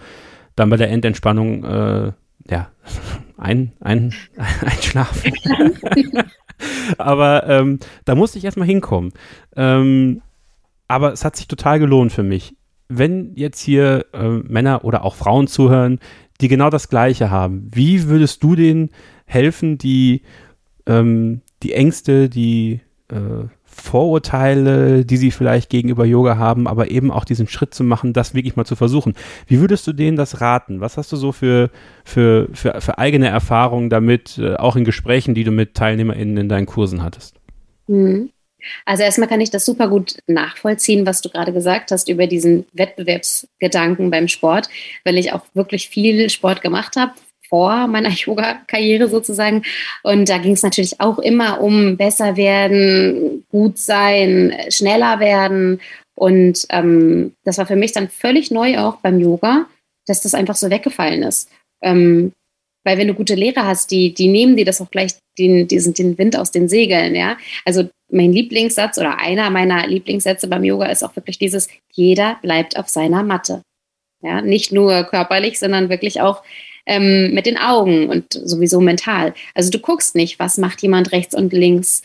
dann 0.55 0.69
bei 0.69 0.77
der 0.77 0.91
Endentspannung, 0.91 1.63
äh, 1.63 2.11
ja, 2.49 2.69
ein, 3.37 3.73
ein, 3.79 4.13
einschlafen. 4.61 5.33
aber 6.99 7.47
ähm, 7.47 7.79
da 8.05 8.13
musste 8.13 8.37
ich 8.37 8.45
erstmal 8.45 8.67
hinkommen. 8.67 9.11
Ähm, 9.55 10.21
aber 10.87 11.13
es 11.13 11.25
hat 11.25 11.35
sich 11.35 11.47
total 11.47 11.79
gelohnt 11.79 12.11
für 12.11 12.23
mich. 12.23 12.55
Wenn 12.89 13.33
jetzt 13.35 13.59
hier 13.59 14.05
äh, 14.13 14.29
Männer 14.29 14.85
oder 14.85 15.03
auch 15.03 15.15
Frauen 15.15 15.47
zuhören, 15.47 15.99
die 16.41 16.47
genau 16.47 16.69
das 16.69 16.89
Gleiche 16.89 17.29
haben. 17.29 17.69
Wie 17.73 18.07
würdest 18.07 18.43
du 18.43 18.55
denen 18.55 18.89
helfen, 19.25 19.77
die, 19.77 20.21
ähm, 20.85 21.41
die 21.63 21.73
Ängste, 21.73 22.29
die 22.29 22.81
äh, 23.09 23.47
Vorurteile, 23.63 25.05
die 25.05 25.17
sie 25.17 25.31
vielleicht 25.31 25.69
gegenüber 25.69 26.03
Yoga 26.03 26.37
haben, 26.37 26.67
aber 26.67 26.89
eben 26.89 27.11
auch 27.11 27.25
diesen 27.25 27.47
Schritt 27.47 27.73
zu 27.73 27.83
machen, 27.83 28.11
das 28.11 28.33
wirklich 28.33 28.55
mal 28.55 28.65
zu 28.65 28.75
versuchen. 28.75 29.13
Wie 29.45 29.59
würdest 29.59 29.85
du 29.85 29.93
denen 29.93 30.17
das 30.17 30.41
raten? 30.41 30.81
Was 30.81 30.97
hast 30.97 31.11
du 31.11 31.15
so 31.15 31.31
für, 31.31 31.69
für, 32.03 32.47
für, 32.53 32.81
für 32.81 32.97
eigene 32.97 33.27
Erfahrungen 33.27 33.89
damit, 33.89 34.37
äh, 34.39 34.55
auch 34.55 34.75
in 34.75 34.83
Gesprächen, 34.83 35.35
die 35.35 35.43
du 35.43 35.51
mit 35.51 35.75
TeilnehmerInnen 35.75 36.37
in 36.37 36.49
deinen 36.49 36.65
Kursen 36.65 37.03
hattest? 37.03 37.35
Mhm. 37.87 38.31
Also 38.85 39.03
erstmal 39.03 39.29
kann 39.29 39.41
ich 39.41 39.51
das 39.51 39.65
super 39.65 39.87
gut 39.87 40.17
nachvollziehen, 40.27 41.05
was 41.05 41.21
du 41.21 41.29
gerade 41.29 41.53
gesagt 41.53 41.91
hast 41.91 42.09
über 42.09 42.27
diesen 42.27 42.65
Wettbewerbsgedanken 42.73 44.09
beim 44.09 44.27
Sport, 44.27 44.69
weil 45.03 45.17
ich 45.17 45.31
auch 45.33 45.43
wirklich 45.53 45.89
viel 45.89 46.29
Sport 46.29 46.61
gemacht 46.61 46.95
habe 46.95 47.13
vor 47.49 47.87
meiner 47.87 48.09
Yoga-Karriere 48.13 49.07
sozusagen. 49.07 49.63
Und 50.03 50.29
da 50.29 50.37
ging 50.37 50.53
es 50.53 50.63
natürlich 50.63 50.99
auch 50.99 51.19
immer 51.19 51.61
um 51.61 51.97
besser 51.97 52.37
werden, 52.37 53.45
gut 53.49 53.77
sein, 53.77 54.53
schneller 54.69 55.19
werden. 55.19 55.79
Und 56.15 56.65
ähm, 56.69 57.33
das 57.43 57.57
war 57.57 57.67
für 57.67 57.75
mich 57.75 57.91
dann 57.91 58.09
völlig 58.09 58.51
neu 58.51 58.79
auch 58.79 58.97
beim 58.97 59.19
Yoga, 59.19 59.67
dass 60.07 60.21
das 60.21 60.33
einfach 60.33 60.55
so 60.55 60.69
weggefallen 60.69 61.23
ist. 61.23 61.49
Ähm, 61.81 62.33
weil 62.83 62.97
wenn 62.97 63.07
du 63.07 63.13
gute 63.13 63.35
Lehrer 63.35 63.65
hast, 63.65 63.91
die, 63.91 64.13
die 64.13 64.29
nehmen 64.29 64.55
dir 64.55 64.65
das 64.65 64.81
auch 64.81 64.89
gleich 64.89 65.13
den, 65.37 65.67
diesen, 65.67 65.93
den 65.93 66.17
Wind 66.17 66.37
aus 66.37 66.51
den 66.51 66.69
Segeln, 66.69 67.15
ja. 67.15 67.37
Also 67.65 67.89
mein 68.09 68.31
Lieblingssatz 68.31 68.97
oder 68.97 69.19
einer 69.19 69.49
meiner 69.49 69.87
Lieblingssätze 69.87 70.47
beim 70.47 70.63
Yoga 70.63 70.87
ist 70.87 71.03
auch 71.03 71.15
wirklich 71.15 71.37
dieses, 71.39 71.67
jeder 71.91 72.37
bleibt 72.41 72.77
auf 72.77 72.87
seiner 72.87 73.23
Matte. 73.23 73.61
Ja, 74.21 74.41
nicht 74.41 74.71
nur 74.71 75.03
körperlich, 75.03 75.59
sondern 75.59 75.89
wirklich 75.89 76.21
auch 76.21 76.43
ähm, 76.85 77.33
mit 77.33 77.45
den 77.45 77.57
Augen 77.57 78.09
und 78.09 78.33
sowieso 78.33 78.79
mental. 78.79 79.33
Also 79.53 79.69
du 79.69 79.79
guckst 79.79 80.15
nicht, 80.15 80.39
was 80.39 80.57
macht 80.57 80.81
jemand 80.81 81.11
rechts 81.11 81.35
und 81.35 81.53
links 81.53 82.01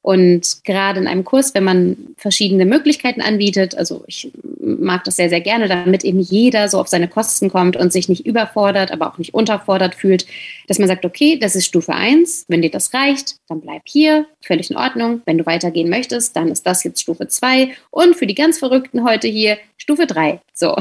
und 0.00 0.64
gerade 0.64 1.00
in 1.00 1.06
einem 1.06 1.24
Kurs, 1.24 1.54
wenn 1.54 1.64
man 1.64 1.96
verschiedene 2.16 2.64
Möglichkeiten 2.64 3.20
anbietet, 3.20 3.76
also 3.76 4.04
ich 4.06 4.30
mag 4.60 5.04
das 5.04 5.16
sehr, 5.16 5.28
sehr 5.28 5.40
gerne, 5.40 5.68
damit 5.68 6.04
eben 6.04 6.20
jeder 6.20 6.68
so 6.68 6.78
auf 6.78 6.88
seine 6.88 7.08
Kosten 7.08 7.50
kommt 7.50 7.76
und 7.76 7.92
sich 7.92 8.08
nicht 8.08 8.24
überfordert, 8.24 8.92
aber 8.92 9.08
auch 9.08 9.18
nicht 9.18 9.34
unterfordert 9.34 9.94
fühlt, 9.94 10.26
dass 10.68 10.78
man 10.78 10.88
sagt, 10.88 11.04
okay, 11.04 11.38
das 11.38 11.56
ist 11.56 11.66
Stufe 11.66 11.94
1, 11.94 12.46
wenn 12.48 12.62
dir 12.62 12.70
das 12.70 12.94
reicht, 12.94 13.36
dann 13.48 13.60
bleib 13.60 13.82
hier, 13.86 14.26
völlig 14.40 14.70
in 14.70 14.76
Ordnung. 14.76 15.22
Wenn 15.26 15.38
du 15.38 15.46
weitergehen 15.46 15.90
möchtest, 15.90 16.36
dann 16.36 16.48
ist 16.48 16.66
das 16.66 16.84
jetzt 16.84 17.02
Stufe 17.02 17.26
2 17.26 17.72
und 17.90 18.14
für 18.14 18.26
die 18.26 18.34
ganz 18.34 18.58
Verrückten 18.58 19.04
heute 19.04 19.26
hier 19.26 19.58
Stufe 19.76 20.06
3. 20.06 20.40
So, 20.54 20.76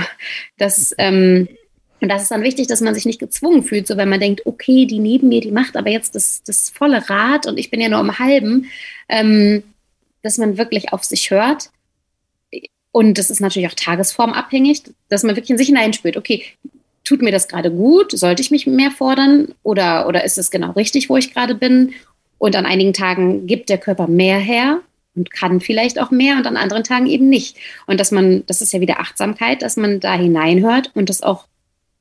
das 0.58 0.94
ähm, 1.00 1.48
und 2.00 2.10
das 2.10 2.24
ist 2.24 2.32
dann 2.32 2.44
wichtig, 2.44 2.68
dass 2.68 2.82
man 2.82 2.94
sich 2.94 3.06
nicht 3.06 3.20
gezwungen 3.20 3.64
fühlt, 3.64 3.88
so 3.88 3.98
wenn 3.98 4.10
man 4.10 4.20
denkt, 4.20 4.46
okay, 4.46 4.86
die 4.86 5.00
neben 5.00 5.30
mir, 5.30 5.42
die 5.42 5.52
macht 5.52 5.76
aber 5.76 5.90
jetzt 5.90 6.16
das, 6.16 6.44
das 6.44 6.70
volle 6.70 7.10
Rad 7.10 7.48
und 7.48 7.58
ich 7.58 7.72
bin 7.72 7.82
ja 7.82 7.90
nur 7.90 8.00
im 8.00 8.20
halben, 8.20 8.68
ähm, 9.10 9.64
dass 10.22 10.38
man 10.38 10.58
wirklich 10.58 10.94
auf 10.94 11.04
sich 11.04 11.32
hört. 11.32 11.72
Und 12.92 13.18
das 13.18 13.30
ist 13.30 13.42
natürlich 13.42 13.70
auch 13.70 13.76
tagesformabhängig, 13.76 14.84
dass 15.10 15.24
man 15.24 15.36
wirklich 15.36 15.52
in 15.52 15.58
sich 15.58 15.68
hineinspürt, 15.68 16.18
okay, 16.18 16.44
tut 17.04 17.22
mir 17.22 17.32
das 17.32 17.48
gerade 17.48 17.72
gut? 17.72 18.12
Sollte 18.12 18.42
ich 18.42 18.52
mich 18.52 18.68
mehr 18.68 18.92
fordern? 18.92 19.54
Oder, 19.64 20.08
oder 20.08 20.24
ist 20.24 20.38
es 20.38 20.52
genau 20.52 20.72
richtig, 20.72 21.10
wo 21.10 21.18
ich 21.18 21.34
gerade 21.34 21.56
bin? 21.56 21.94
Und 22.38 22.56
an 22.56 22.66
einigen 22.66 22.94
Tagen 22.94 23.48
gibt 23.48 23.70
der 23.70 23.78
Körper 23.78 24.08
mehr 24.08 24.38
her 24.38 24.82
und 25.16 25.32
kann 25.32 25.62
vielleicht 25.62 26.00
auch 26.00 26.12
mehr 26.12 26.38
und 26.38 26.46
an 26.46 26.58
anderen 26.58 26.84
Tagen 26.84 27.08
eben 27.08 27.30
nicht. 27.30 27.58
Und 27.88 28.00
dass 28.00 28.12
man, 28.12 28.46
das 28.46 28.62
ist 28.62 28.74
ja 28.74 28.82
wieder 28.82 29.00
Achtsamkeit, 29.00 29.62
dass 29.62 29.78
man 29.78 30.00
da 30.00 30.14
hineinhört 30.14 30.92
und 30.94 31.10
das 31.10 31.24
auch 31.24 31.48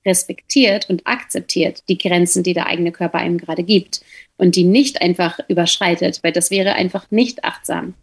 respektiert 0.06 0.88
und 0.88 1.06
akzeptiert 1.06 1.82
die 1.88 1.98
Grenzen, 1.98 2.42
die 2.42 2.54
der 2.54 2.66
eigene 2.66 2.92
Körper 2.92 3.18
einem 3.18 3.38
gerade 3.38 3.64
gibt 3.64 4.00
und 4.38 4.56
die 4.56 4.64
nicht 4.64 5.02
einfach 5.02 5.38
überschreitet, 5.48 6.20
weil 6.22 6.32
das 6.32 6.50
wäre 6.50 6.74
einfach 6.74 7.10
nicht 7.10 7.44
achtsam. 7.44 7.94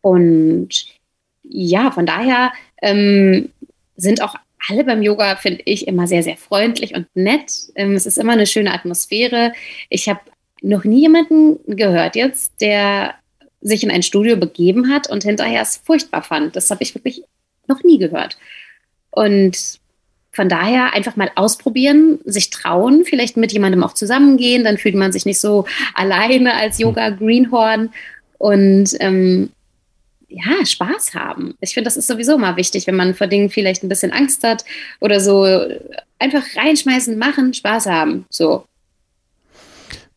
Und 0.00 0.86
ja, 1.42 1.90
von 1.90 2.06
daher 2.06 2.52
ähm, 2.80 3.50
sind 3.96 4.22
auch 4.22 4.34
alle 4.68 4.84
beim 4.84 5.02
Yoga, 5.02 5.36
finde 5.36 5.62
ich, 5.66 5.86
immer 5.86 6.06
sehr, 6.06 6.22
sehr 6.22 6.36
freundlich 6.36 6.94
und 6.94 7.06
nett. 7.14 7.52
Ähm, 7.74 7.94
es 7.94 8.06
ist 8.06 8.18
immer 8.18 8.32
eine 8.32 8.46
schöne 8.46 8.72
Atmosphäre. 8.72 9.52
Ich 9.88 10.08
habe 10.08 10.20
noch 10.62 10.84
nie 10.84 11.00
jemanden 11.00 11.58
gehört 11.66 12.16
jetzt, 12.16 12.60
der 12.60 13.14
sich 13.60 13.82
in 13.82 13.90
ein 13.90 14.02
Studio 14.02 14.36
begeben 14.36 14.90
hat 14.90 15.10
und 15.10 15.24
hinterher 15.24 15.62
es 15.62 15.76
furchtbar 15.76 16.22
fand. 16.22 16.56
Das 16.56 16.70
habe 16.70 16.82
ich 16.82 16.94
wirklich 16.94 17.22
noch 17.66 17.82
nie 17.82 17.98
gehört. 17.98 18.38
Und 19.10 19.80
von 20.34 20.48
daher 20.48 20.92
einfach 20.94 21.16
mal 21.16 21.30
ausprobieren, 21.36 22.18
sich 22.24 22.50
trauen, 22.50 23.04
vielleicht 23.04 23.36
mit 23.36 23.52
jemandem 23.52 23.84
auch 23.84 23.94
zusammengehen, 23.94 24.64
dann 24.64 24.78
fühlt 24.78 24.96
man 24.96 25.12
sich 25.12 25.24
nicht 25.24 25.40
so 25.40 25.64
alleine 25.94 26.54
als 26.54 26.78
Yoga-Greenhorn. 26.78 27.90
Und 28.38 28.90
ähm, 29.00 29.50
ja, 30.28 30.66
Spaß 30.66 31.14
haben. 31.14 31.54
Ich 31.60 31.74
finde, 31.74 31.86
das 31.86 31.96
ist 31.96 32.08
sowieso 32.08 32.36
mal 32.36 32.56
wichtig, 32.56 32.86
wenn 32.86 32.96
man 32.96 33.14
vor 33.14 33.28
Dingen 33.28 33.48
vielleicht 33.48 33.84
ein 33.84 33.88
bisschen 33.88 34.12
Angst 34.12 34.42
hat 34.42 34.64
oder 35.00 35.20
so. 35.20 35.46
Einfach 36.18 36.44
reinschmeißen, 36.56 37.16
machen, 37.16 37.54
Spaß 37.54 37.86
haben. 37.86 38.26
So. 38.28 38.66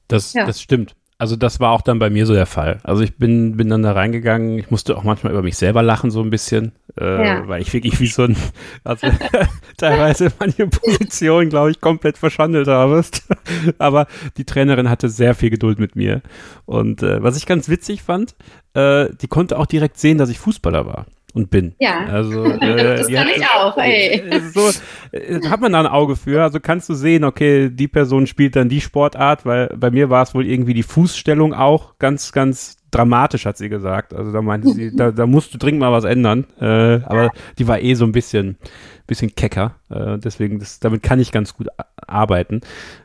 Das, 0.07 0.33
ja. 0.33 0.45
das 0.45 0.61
stimmt. 0.61 0.95
Also 1.19 1.35
das 1.35 1.59
war 1.59 1.71
auch 1.71 1.81
dann 1.81 1.97
bei 1.97 2.11
mir 2.11 2.27
so 2.27 2.33
der 2.33 2.45
Fall. 2.45 2.79
Also 2.83 3.01
ich 3.01 3.17
bin, 3.17 3.57
bin 3.57 3.69
dann 3.69 3.81
da 3.81 3.93
reingegangen, 3.93 4.59
ich 4.59 4.69
musste 4.69 4.95
auch 4.95 5.03
manchmal 5.03 5.33
über 5.33 5.41
mich 5.41 5.57
selber 5.57 5.81
lachen 5.81 6.11
so 6.11 6.21
ein 6.21 6.29
bisschen, 6.29 6.73
äh, 6.99 7.25
ja. 7.25 7.47
weil 7.47 7.61
ich 7.61 7.73
wirklich 7.73 7.99
wie 7.99 8.07
so 8.07 8.23
ein, 8.23 8.37
also 8.83 9.07
teilweise 9.77 10.31
manche 10.39 10.67
Positionen, 10.67 11.49
glaube 11.49 11.71
ich, 11.71 11.81
komplett 11.81 12.19
verschandelt 12.19 12.67
habe. 12.67 13.03
Aber 13.79 14.05
die 14.37 14.45
Trainerin 14.45 14.91
hatte 14.91 15.09
sehr 15.09 15.33
viel 15.33 15.49
Geduld 15.49 15.79
mit 15.79 15.95
mir. 15.95 16.21
Und 16.65 17.01
äh, 17.01 17.23
was 17.23 17.35
ich 17.35 17.47
ganz 17.47 17.67
witzig 17.67 18.03
fand, 18.03 18.35
äh, 18.75 19.07
die 19.19 19.27
konnte 19.27 19.57
auch 19.57 19.65
direkt 19.65 19.97
sehen, 19.97 20.19
dass 20.19 20.29
ich 20.29 20.37
Fußballer 20.37 20.85
war 20.85 21.07
und 21.37 21.51
bin. 21.51 21.75
Ja, 21.79 22.05
also, 22.05 22.43
äh, 22.61 22.97
das 22.97 23.07
kann 23.07 23.27
hat, 23.27 23.37
ich 23.37 23.45
auch. 23.45 23.77
Ey. 23.77 24.19
Äh, 24.19 24.41
so, 24.49 24.69
äh, 25.11 25.39
hat 25.47 25.61
man 25.61 25.71
da 25.71 25.79
ein 25.79 25.87
Auge 25.87 26.15
für. 26.15 26.41
Also 26.41 26.59
kannst 26.59 26.89
du 26.89 26.95
sehen, 26.95 27.23
okay, 27.23 27.69
die 27.69 27.87
Person 27.87 28.27
spielt 28.27 28.55
dann 28.55 28.69
die 28.69 28.81
Sportart, 28.81 29.45
weil 29.45 29.67
bei 29.77 29.91
mir 29.91 30.09
war 30.09 30.23
es 30.23 30.33
wohl 30.33 30.45
irgendwie 30.45 30.73
die 30.73 30.83
Fußstellung 30.83 31.53
auch 31.53 31.97
ganz, 31.99 32.31
ganz 32.31 32.77
dramatisch, 32.91 33.45
hat 33.45 33.57
sie 33.57 33.69
gesagt. 33.69 34.13
Also 34.13 34.31
da 34.31 34.41
meinte 34.41 34.69
sie, 34.69 34.95
da, 34.95 35.11
da 35.11 35.27
musst 35.27 35.53
du 35.53 35.57
dringend 35.57 35.81
mal 35.81 35.91
was 35.91 36.03
ändern. 36.03 36.45
Äh, 36.59 37.03
aber 37.03 37.31
die 37.59 37.67
war 37.67 37.79
eh 37.79 37.93
so 37.93 38.05
ein 38.05 38.11
bisschen, 38.11 38.57
bisschen 39.05 39.35
kecker. 39.35 39.75
Äh, 39.89 40.17
deswegen, 40.17 40.59
das, 40.59 40.79
damit 40.79 41.03
kann 41.03 41.19
ich 41.19 41.31
ganz 41.31 41.53
gut 41.53 41.67
arbeiten. 41.95 42.61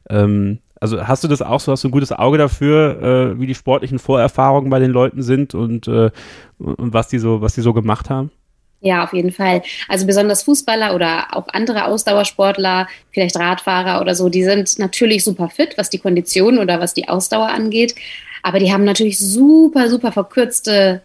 Ähm, 0.08 0.58
also 0.82 1.06
hast 1.06 1.22
du 1.22 1.28
das 1.28 1.42
auch 1.42 1.60
so, 1.60 1.70
hast 1.70 1.84
du 1.84 1.88
ein 1.88 1.92
gutes 1.92 2.10
Auge 2.10 2.38
dafür, 2.38 3.34
äh, 3.36 3.40
wie 3.40 3.46
die 3.46 3.54
sportlichen 3.54 4.00
Vorerfahrungen 4.00 4.68
bei 4.68 4.80
den 4.80 4.90
Leuten 4.90 5.22
sind 5.22 5.54
und, 5.54 5.86
äh, 5.86 6.10
und 6.58 6.92
was 6.92 7.06
die 7.06 7.20
so, 7.20 7.40
was 7.40 7.54
die 7.54 7.60
so 7.60 7.72
gemacht 7.72 8.10
haben? 8.10 8.32
Ja, 8.80 9.04
auf 9.04 9.12
jeden 9.12 9.30
Fall. 9.30 9.62
Also 9.88 10.06
besonders 10.06 10.42
Fußballer 10.42 10.96
oder 10.96 11.36
auch 11.36 11.46
andere 11.52 11.84
Ausdauersportler, 11.84 12.88
vielleicht 13.12 13.36
Radfahrer 13.36 14.00
oder 14.00 14.16
so, 14.16 14.28
die 14.28 14.42
sind 14.42 14.76
natürlich 14.80 15.22
super 15.22 15.48
fit, 15.48 15.74
was 15.78 15.88
die 15.88 16.00
Kondition 16.00 16.58
oder 16.58 16.80
was 16.80 16.94
die 16.94 17.08
Ausdauer 17.08 17.50
angeht. 17.50 17.94
Aber 18.42 18.58
die 18.58 18.72
haben 18.72 18.82
natürlich 18.82 19.20
super, 19.20 19.88
super 19.88 20.10
verkürzte 20.10 21.02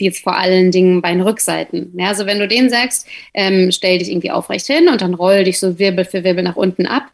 jetzt 0.00 0.24
vor 0.24 0.36
allen 0.36 0.72
Dingen 0.72 1.00
Beinrückseiten. 1.00 1.92
Ja, 1.96 2.08
also 2.08 2.26
wenn 2.26 2.40
du 2.40 2.48
denen 2.48 2.70
sagst, 2.70 3.06
ähm, 3.34 3.70
stell 3.70 3.98
dich 3.98 4.10
irgendwie 4.10 4.32
aufrecht 4.32 4.66
hin 4.66 4.88
und 4.88 5.00
dann 5.00 5.14
roll 5.14 5.44
dich 5.44 5.60
so 5.60 5.78
Wirbel 5.78 6.04
für 6.04 6.24
Wirbel 6.24 6.42
nach 6.42 6.56
unten 6.56 6.86
ab, 6.86 7.04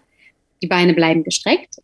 die 0.63 0.69
Beine 0.69 0.95
bleiben 0.95 1.23
gestreckt, 1.23 1.83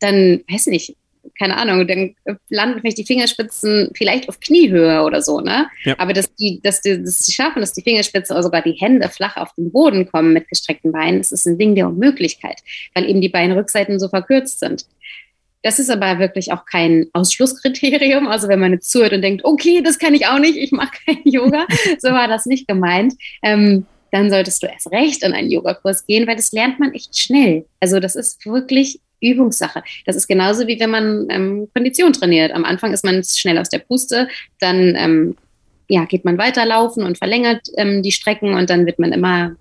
dann, 0.00 0.42
weiß 0.48 0.66
nicht, 0.66 0.96
keine 1.38 1.56
Ahnung, 1.56 1.86
dann 1.86 2.14
landen 2.48 2.80
vielleicht 2.80 2.98
die 2.98 3.04
Fingerspitzen 3.04 3.90
vielleicht 3.94 4.28
auf 4.28 4.40
Kniehöhe 4.40 5.02
oder 5.02 5.22
so, 5.22 5.40
ne? 5.40 5.68
Ja. 5.84 5.94
Aber 5.98 6.12
dass 6.12 6.34
die, 6.34 6.60
dass 6.62 6.80
die, 6.80 7.02
dass 7.02 7.18
die 7.20 7.32
schaffen, 7.32 7.60
dass 7.60 7.72
die 7.72 7.82
Fingerspitzen 7.82 8.34
oder 8.34 8.42
sogar 8.42 8.62
die 8.62 8.72
Hände 8.72 9.08
flach 9.08 9.36
auf 9.36 9.52
den 9.54 9.72
Boden 9.72 10.10
kommen 10.10 10.32
mit 10.32 10.48
gestreckten 10.48 10.92
Beinen, 10.92 11.18
das 11.18 11.32
ist 11.32 11.46
ein 11.46 11.58
Ding 11.58 11.74
der 11.74 11.88
Unmöglichkeit, 11.88 12.60
weil 12.94 13.08
eben 13.08 13.20
die 13.20 13.28
Beinrückseiten 13.28 13.98
so 13.98 14.08
verkürzt 14.08 14.60
sind. 14.60 14.86
Das 15.62 15.78
ist 15.80 15.90
aber 15.90 16.20
wirklich 16.20 16.52
auch 16.52 16.64
kein 16.64 17.08
Ausschlusskriterium. 17.12 18.28
Also 18.28 18.46
wenn 18.46 18.60
man 18.60 18.72
jetzt 18.72 18.90
zuhört 18.90 19.12
und 19.12 19.22
denkt, 19.22 19.44
okay, 19.44 19.82
das 19.82 19.98
kann 19.98 20.14
ich 20.14 20.26
auch 20.26 20.38
nicht, 20.38 20.56
ich 20.56 20.70
mache 20.70 20.92
kein 21.04 21.18
Yoga, 21.24 21.66
so 21.98 22.10
war 22.10 22.28
das 22.28 22.46
nicht 22.46 22.68
gemeint. 22.68 23.14
Ähm, 23.42 23.84
dann 24.12 24.30
solltest 24.30 24.62
du 24.62 24.68
erst 24.68 24.92
recht 24.92 25.24
in 25.24 25.32
einen 25.32 25.50
Yogakurs 25.50 26.06
gehen, 26.06 26.26
weil 26.28 26.36
das 26.36 26.52
lernt 26.52 26.78
man 26.78 26.94
echt 26.94 27.18
schnell. 27.18 27.66
Also 27.80 27.98
das 27.98 28.14
ist 28.14 28.46
wirklich 28.46 29.00
Übungssache. 29.20 29.82
Das 30.04 30.16
ist 30.16 30.26
genauso 30.26 30.66
wie 30.66 30.78
wenn 30.78 30.90
man 30.90 31.26
ähm, 31.30 31.68
Kondition 31.74 32.12
trainiert. 32.12 32.52
Am 32.52 32.64
Anfang 32.64 32.92
ist 32.92 33.04
man 33.04 33.22
schnell 33.24 33.58
aus 33.58 33.68
der 33.68 33.78
Puste, 33.78 34.28
dann 34.60 34.94
ähm, 34.96 35.36
ja, 35.88 36.04
geht 36.04 36.24
man 36.24 36.38
weiterlaufen 36.38 37.04
und 37.04 37.18
verlängert 37.18 37.68
ähm, 37.76 38.02
die 38.02 38.12
Strecken 38.12 38.54
und 38.54 38.70
dann 38.70 38.86
wird 38.86 38.98
man 38.98 39.12
immer, 39.12 39.56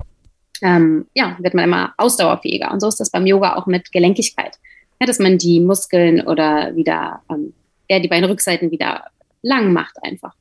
ähm, 0.62 1.06
ja, 1.14 1.38
wird 1.40 1.54
man 1.54 1.66
immer 1.66 1.94
ausdauerfähiger. 1.98 2.72
Und 2.72 2.80
so 2.80 2.88
ist 2.88 3.00
das 3.00 3.12
beim 3.12 3.26
Yoga 3.26 3.56
auch 3.56 3.68
mit 3.68 3.92
Gelenkigkeit. 3.92 4.58
Ja, 5.00 5.08
dass 5.08 5.20
man 5.20 5.38
die 5.38 5.60
Muskeln 5.60 6.22
oder 6.22 6.76
wieder, 6.76 7.22
ähm, 7.30 7.54
ja, 7.90 8.00
die 8.00 8.08
Beinrückseiten 8.08 8.72
wieder 8.72 9.06
lang 9.42 9.74
macht 9.74 9.98
einfach. 10.02 10.34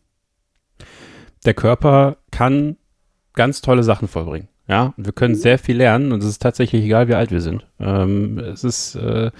Der 1.44 1.54
Körper 1.54 2.16
kann 2.30 2.76
ganz 3.34 3.60
tolle 3.60 3.82
Sachen 3.82 4.08
vollbringen. 4.08 4.48
Ja, 4.66 4.94
wir 4.96 5.12
können 5.12 5.34
sehr 5.34 5.58
viel 5.58 5.76
lernen 5.76 6.12
und 6.12 6.22
es 6.22 6.30
ist 6.30 6.42
tatsächlich 6.42 6.84
egal, 6.84 7.08
wie 7.08 7.14
alt 7.14 7.30
wir 7.30 7.42
sind. 7.42 7.66
Ähm, 7.78 8.38
es 8.38 8.64
ist 8.64 8.94
äh, 8.94 9.30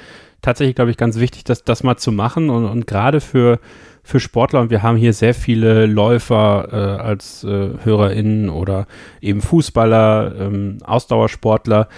tatsächlich, 0.43 0.75
glaube 0.75 0.91
ich, 0.91 0.99
ganz 0.99 1.19
wichtig, 1.19 1.45
das, 1.45 1.65
das 1.65 1.83
mal 1.83 1.97
zu 1.97 2.13
machen 2.13 2.51
und, 2.51 2.67
und 2.67 2.87
gerade 2.87 3.23
für, 3.23 3.59
für 4.03 4.21
Sportler, 4.21 4.61
und 4.61 4.71
wir 4.71 4.83
haben 4.83 4.99
hier 4.99 5.15
sehr 5.15 5.33
viele 5.33 5.87
Läufer 5.87 6.69
äh, 6.71 7.03
als 7.03 7.43
äh, 7.43 7.71
HörerInnen 7.83 8.51
oder 8.51 8.87
eben 9.23 9.41
Fußballer, 9.41 10.35
ähm, 10.39 10.79
Ausdauersportler. 10.85 11.89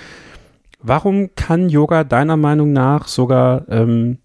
Warum 0.81 1.35
kann 1.35 1.69
Yoga 1.69 2.05
deiner 2.05 2.37
Meinung 2.37 2.73
nach 2.73 3.09
sogar 3.09 3.69
ähm, 3.69 4.19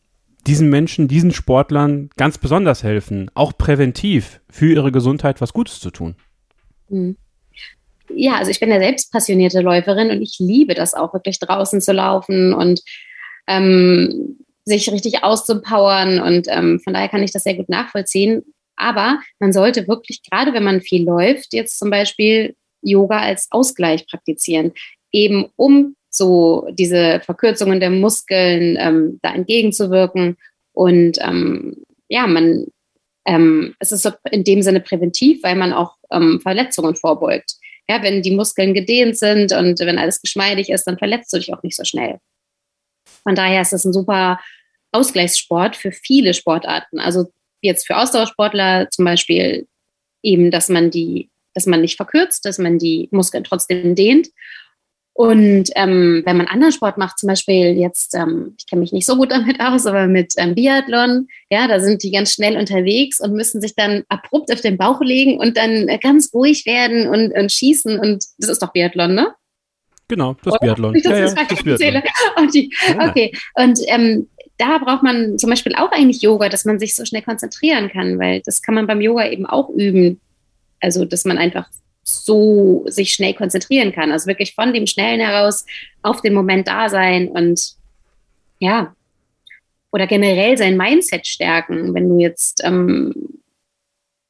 diesen 0.46 0.70
Menschen, 0.70 1.08
diesen 1.08 1.32
Sportlern 1.32 2.12
ganz 2.18 2.38
besonders 2.38 2.84
helfen, 2.84 3.32
auch 3.34 3.58
präventiv 3.58 4.42
für 4.48 4.72
ihre 4.72 4.92
Gesundheit 4.92 5.42
was 5.42 5.54
Gutes 5.54 5.80
zu 5.80 5.90
tun? 5.90 6.16
Mhm 6.88 7.16
ja, 8.16 8.36
also 8.36 8.52
ich 8.52 8.60
bin 8.60 8.70
ja 8.70 8.80
selbst 8.80 9.12
passionierte 9.12 9.62
Läuferin 9.62 10.12
und 10.12 10.22
ich 10.22 10.38
liebe 10.40 10.74
das 10.74 10.94
auch, 10.94 11.14
wirklich 11.14 11.40
draußen 11.40 11.82
zu 11.82 11.94
laufen 11.94 12.54
und 12.54 12.82
ähm, 13.48 14.38
sich 14.66 14.92
richtig 14.92 15.24
auszupowern. 15.24 16.22
Und 16.22 16.48
ähm, 16.50 16.80
von 16.80 16.94
daher 16.94 17.10
kann 17.10 17.24
ich 17.24 17.32
das 17.32 17.44
sehr 17.44 17.56
gut 17.56 17.70
nachvollziehen. 17.70 18.44
Aber 18.76 19.20
man 19.40 19.54
sollte 19.54 19.88
wirklich, 19.88 20.22
gerade 20.24 20.54
wenn 20.54 20.64
man 20.64 20.82
viel 20.82 21.04
läuft, 21.04 21.54
jetzt 21.54 21.78
zum 21.78 21.90
Beispiel 21.90 22.56
Yoga 22.82 23.20
als 23.20 23.48
Ausgleich 23.52 24.08
praktizieren, 24.08 24.72
eben 25.12 25.50
um 25.56 25.96
so 26.10 26.68
diese 26.72 27.22
Verkürzungen 27.24 27.80
der 27.80 27.90
Muskeln 27.90 28.78
ähm, 28.80 29.20
da 29.22 29.34
entgegenzuwirken. 29.34 30.38
Und 30.74 31.18
ähm, 31.22 31.84
ja, 32.10 32.28
man, 32.28 32.66
ähm, 33.26 33.76
es 33.80 33.92
ist 33.92 34.12
in 34.32 34.44
dem 34.44 34.62
Sinne 34.62 34.82
präventiv, 34.82 35.44
weil 35.44 35.56
man 35.56 35.74
auch 35.74 35.96
ähm, 36.12 36.40
Verletzungen 36.42 36.96
vorbeugt. 36.96 37.56
Ja, 37.92 38.02
wenn 38.04 38.22
die 38.22 38.32
Muskeln 38.32 38.74
gedehnt 38.74 39.18
sind 39.18 39.52
und 39.52 39.78
wenn 39.82 39.98
alles 39.98 40.22
geschmeidig 40.22 40.70
ist, 40.70 40.86
dann 40.86 40.98
verletzt 40.98 41.34
du 41.34 41.38
dich 41.38 41.54
auch 41.54 41.62
nicht 41.62 41.76
so 41.76 41.84
schnell. 41.84 42.20
Von 43.24 43.36
daher 43.36 43.62
ist 43.62 43.74
es 43.74 43.84
ein 43.84 43.92
super 43.92 44.40
Ausgleichssport 44.94 45.76
für 45.76 45.92
viele 45.92 46.34
Sportarten. 46.34 47.00
Also 47.02 47.34
jetzt 47.62 47.86
für 47.86 47.98
Ausdauersportler 47.98 48.90
zum 48.92 49.04
Beispiel 49.04 49.68
eben, 50.24 50.52
dass 50.52 50.70
man 50.70 50.90
die, 50.90 51.30
dass 51.54 51.66
man 51.66 51.82
nicht 51.82 51.98
verkürzt, 51.98 52.46
dass 52.46 52.60
man 52.60 52.80
die 52.80 53.10
Muskeln 53.12 53.44
trotzdem 53.44 53.94
dehnt 53.94 54.30
und 55.14 55.66
ähm, 55.76 56.24
wenn 56.26 56.38
man 56.38 56.48
anderen 56.48 56.72
Sport 56.72 56.98
macht, 56.98 57.20
zum 57.20 57.28
Beispiel 57.28 57.78
jetzt, 57.78 58.16
ähm, 58.16 58.56
ich 58.58 58.66
kenne 58.66 58.80
mich 58.80 58.94
nicht 58.94 59.06
so 59.06 59.18
gut 59.18 59.32
damit 59.32 59.60
aus, 59.60 59.86
aber 59.86 60.08
mit 60.08 60.34
ähm, 60.38 60.56
Biathlon, 60.56 61.28
ja, 61.50 61.68
da 61.68 61.80
sind 61.80 62.02
die 62.04 62.12
ganz 62.12 62.32
schnell 62.32 62.58
unterwegs 62.58 63.20
und 63.20 63.34
müssen 63.34 63.62
sich 63.62 63.76
dann 63.76 64.04
abrupt 64.08 64.52
auf 64.52 64.62
den 64.62 64.78
Bauch 64.78 65.02
legen 65.02 65.38
und 65.38 65.58
dann 65.58 65.90
äh, 65.90 65.98
ganz 65.98 66.34
ruhig 66.34 66.66
werden 66.66 67.08
und, 67.08 67.34
und 67.38 67.52
schießen. 67.52 68.00
Und 68.00 68.24
das 68.38 68.50
ist 68.50 68.64
doch 68.64 68.72
Biathlon, 68.72 69.14
ne? 69.14 69.34
Genau, 70.08 70.36
das 70.44 70.54
Oder? 70.54 70.60
Biathlon. 70.60 70.94
Das, 70.94 71.04
ja, 71.04 71.18
ja, 71.18 71.46
das 71.46 71.64
Biathlon. 71.64 72.04
Und 72.38 72.54
die, 72.54 72.74
okay, 73.00 73.34
und 73.56 73.80
ähm, 73.88 74.30
da 74.58 74.78
braucht 74.78 75.04
man 75.04 75.38
zum 75.38 75.50
Beispiel 75.50 75.76
auch 75.76 75.92
eigentlich 75.92 76.22
Yoga, 76.22 76.48
dass 76.48 76.66
man 76.66 76.80
sich 76.80 76.96
so 76.96 77.04
schnell 77.04 77.22
konzentrieren 77.22 77.90
kann, 77.90 78.18
weil 78.18 78.42
das 78.46 78.62
kann 78.62 78.76
man 78.76 78.88
beim 78.88 79.02
Yoga 79.02 79.28
eben 79.28 79.46
auch 79.46 79.70
üben. 79.70 80.22
Also, 80.80 81.04
dass 81.06 81.26
man 81.26 81.38
einfach 81.38 81.68
so 82.12 82.86
sich 82.88 83.14
schnell 83.14 83.34
konzentrieren 83.34 83.92
kann. 83.92 84.12
Also 84.12 84.28
wirklich 84.28 84.54
von 84.54 84.74
dem 84.74 84.88
Schnellen 84.88 85.20
heraus 85.20 85.66
auf 86.02 86.22
den 86.22 86.34
Moment 86.34 86.68
da 86.68 86.90
sein 86.90 87.28
und 87.30 87.76
ja, 88.60 88.96
oder 89.92 90.08
generell 90.08 90.58
sein 90.58 90.78
Mindset 90.78 91.28
stärken. 91.28 91.94
Wenn 91.94 92.10
du 92.10 92.20
jetzt 92.20 92.62
ähm, 92.64 93.14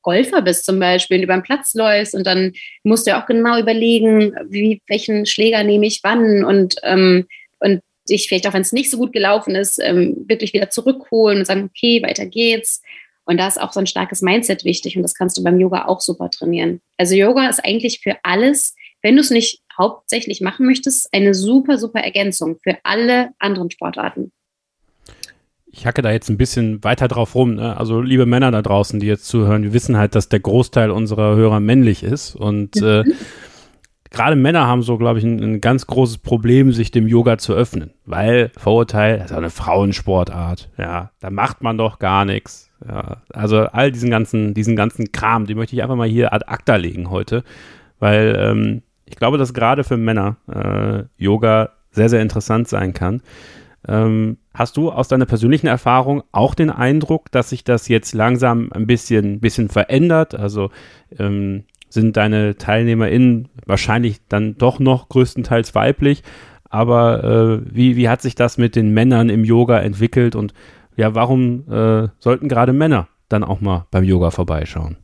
Golfer 0.02 0.42
bist 0.42 0.66
zum 0.66 0.80
Beispiel, 0.80 1.24
über 1.24 1.34
den 1.34 1.44
Platz 1.44 1.74
läufst 1.74 2.16
und 2.16 2.26
dann 2.26 2.54
musst 2.84 3.06
du 3.06 3.12
ja 3.12 3.22
auch 3.22 3.28
genau 3.28 3.60
überlegen, 3.60 4.36
wie, 4.50 4.82
welchen 4.88 5.26
Schläger 5.26 5.64
nehme 5.64 5.86
ich 5.86 6.00
wann 6.04 6.44
und, 6.44 6.76
ähm, 6.84 7.28
und 7.60 7.82
dich 8.10 8.28
vielleicht 8.28 8.48
auch, 8.48 8.54
wenn 8.54 8.64
es 8.64 8.74
nicht 8.74 8.90
so 8.90 8.98
gut 8.98 9.14
gelaufen 9.14 9.56
ist, 9.56 9.80
ähm, 9.82 10.26
wirklich 10.28 10.54
wieder 10.54 10.70
zurückholen 10.70 11.40
und 11.40 11.46
sagen, 11.46 11.70
okay, 11.70 12.02
weiter 12.02 12.26
geht's. 12.26 12.82
Und 13.32 13.38
da 13.38 13.48
ist 13.48 13.62
auch 13.62 13.72
so 13.72 13.80
ein 13.80 13.88
starkes 13.88 14.22
Mindset 14.22 14.66
wichtig 14.66 14.98
und 14.98 15.04
das 15.04 15.16
kannst 15.16 15.38
du 15.38 15.44
beim 15.44 15.58
Yoga 15.58 15.86
auch 15.86 16.02
super 16.02 16.30
trainieren. 16.30 16.82
Also 16.98 17.16
Yoga 17.16 17.48
ist 17.48 17.64
eigentlich 17.64 18.02
für 18.02 18.18
alles, 18.24 18.76
wenn 19.02 19.16
du 19.16 19.22
es 19.22 19.30
nicht 19.30 19.62
hauptsächlich 19.78 20.42
machen 20.42 20.66
möchtest, 20.66 21.08
eine 21.14 21.34
super, 21.34 21.78
super 21.78 22.02
Ergänzung 22.02 22.58
für 22.62 22.76
alle 22.84 23.30
anderen 23.40 23.72
Sportarten. 23.72 24.34
Ich 25.68 25.86
hacke 25.86 26.02
da 26.02 26.12
jetzt 26.12 26.30
ein 26.30 26.38
bisschen 26.38 26.84
weiter 26.84 27.08
drauf 27.08 27.34
rum. 27.34 27.56
Ne? 27.56 27.78
Also 27.78 28.02
liebe 28.02 28.26
Männer 28.26 28.52
da 28.52 28.62
draußen, 28.62 29.00
die 29.00 29.08
jetzt 29.08 29.28
zuhören, 29.28 29.64
wir 29.64 29.72
wissen 29.72 29.96
halt, 29.96 30.14
dass 30.14 30.28
der 30.28 30.42
Großteil 30.42 30.92
unserer 30.92 31.38
Hörer 31.38 31.62
männlich 31.62 32.04
ist 32.04 32.36
und 32.36 32.82
äh, 32.82 33.06
gerade 34.10 34.36
Männer 34.36 34.68
haben 34.68 34.84
so, 34.84 34.98
glaube 34.98 35.20
ich, 35.20 35.24
ein, 35.24 35.42
ein, 35.42 35.62
ganz 35.62 35.88
großes 35.88 36.18
Problem, 36.18 36.74
sich 36.74 36.92
dem 36.92 37.08
Yoga 37.08 37.38
zu 37.38 37.54
öffnen, 37.54 37.94
weil 38.04 38.52
Vorurteil, 38.58 39.20
das 39.20 39.32
ist 39.32 39.38
eine 39.38 39.50
Frauensportart. 39.50 40.70
Ja, 40.78 41.12
da 41.22 41.30
macht 41.30 41.64
man 41.64 41.78
doch 41.78 41.98
gar 41.98 42.26
nichts. 42.26 42.71
Ja, 42.88 43.22
also 43.34 43.60
all 43.60 43.92
diesen 43.92 44.10
ganzen, 44.10 44.54
diesen 44.54 44.76
ganzen 44.76 45.12
Kram, 45.12 45.46
den 45.46 45.58
möchte 45.58 45.76
ich 45.76 45.84
einfach 45.84 45.96
mal 45.96 46.08
hier 46.08 46.34
ad 46.34 46.46
acta 46.48 46.76
legen 46.76 47.10
heute, 47.10 47.44
weil 48.00 48.36
ähm, 48.38 48.82
ich 49.06 49.16
glaube, 49.16 49.38
dass 49.38 49.54
gerade 49.54 49.84
für 49.84 49.98
Männer 49.98 50.38
äh, 50.48 51.04
Yoga 51.22 51.72
sehr, 51.92 52.10
sehr 52.10 52.22
interessant 52.22 52.68
sein 52.68 52.94
kann. 52.94 53.22
Ähm, 53.88 54.38
hast 54.54 54.78
du 54.78 54.92
aus 54.92 55.08
deiner 55.08 55.26
persönlichen 55.26 55.68
Erfahrung 55.68 56.24
auch 56.32 56.56
den 56.56 56.70
Eindruck, 56.70 57.32
dass 57.32 57.50
sich 57.50 57.64
das 57.64 57.88
jetzt 57.88 58.14
langsam 58.14 58.72
ein 58.72 58.88
bisschen, 58.88 59.40
bisschen 59.40 59.70
verändert? 59.70 60.36
Also 60.36 60.70
ähm, 61.18 61.64
sind 61.90 62.16
deine 62.16 62.56
TeilnehmerInnen 62.56 63.50
wahrscheinlich 63.66 64.22
dann 64.30 64.58
doch 64.58 64.80
noch 64.80 65.10
größtenteils 65.10 65.76
weiblich? 65.76 66.24
Aber 66.70 67.24
äh, 67.24 67.76
wie, 67.76 67.98
wie 67.98 68.08
hat 68.08 68.22
sich 68.22 68.36
das 68.36 68.58
mit 68.58 68.76
den 68.76 68.94
Männern 68.94 69.30
im 69.30 69.44
Yoga 69.44 69.80
entwickelt 69.80 70.36
und 70.36 70.54
ja, 71.02 71.16
warum 71.16 71.66
äh, 71.68 72.10
sollten 72.20 72.48
gerade 72.48 72.74
Männer 72.74 73.08
dann 73.28 73.44
auch 73.44 73.60
mal 73.60 73.88
beim 73.90 74.04
Yoga 74.04 74.30
vorbeischauen? 74.30 74.98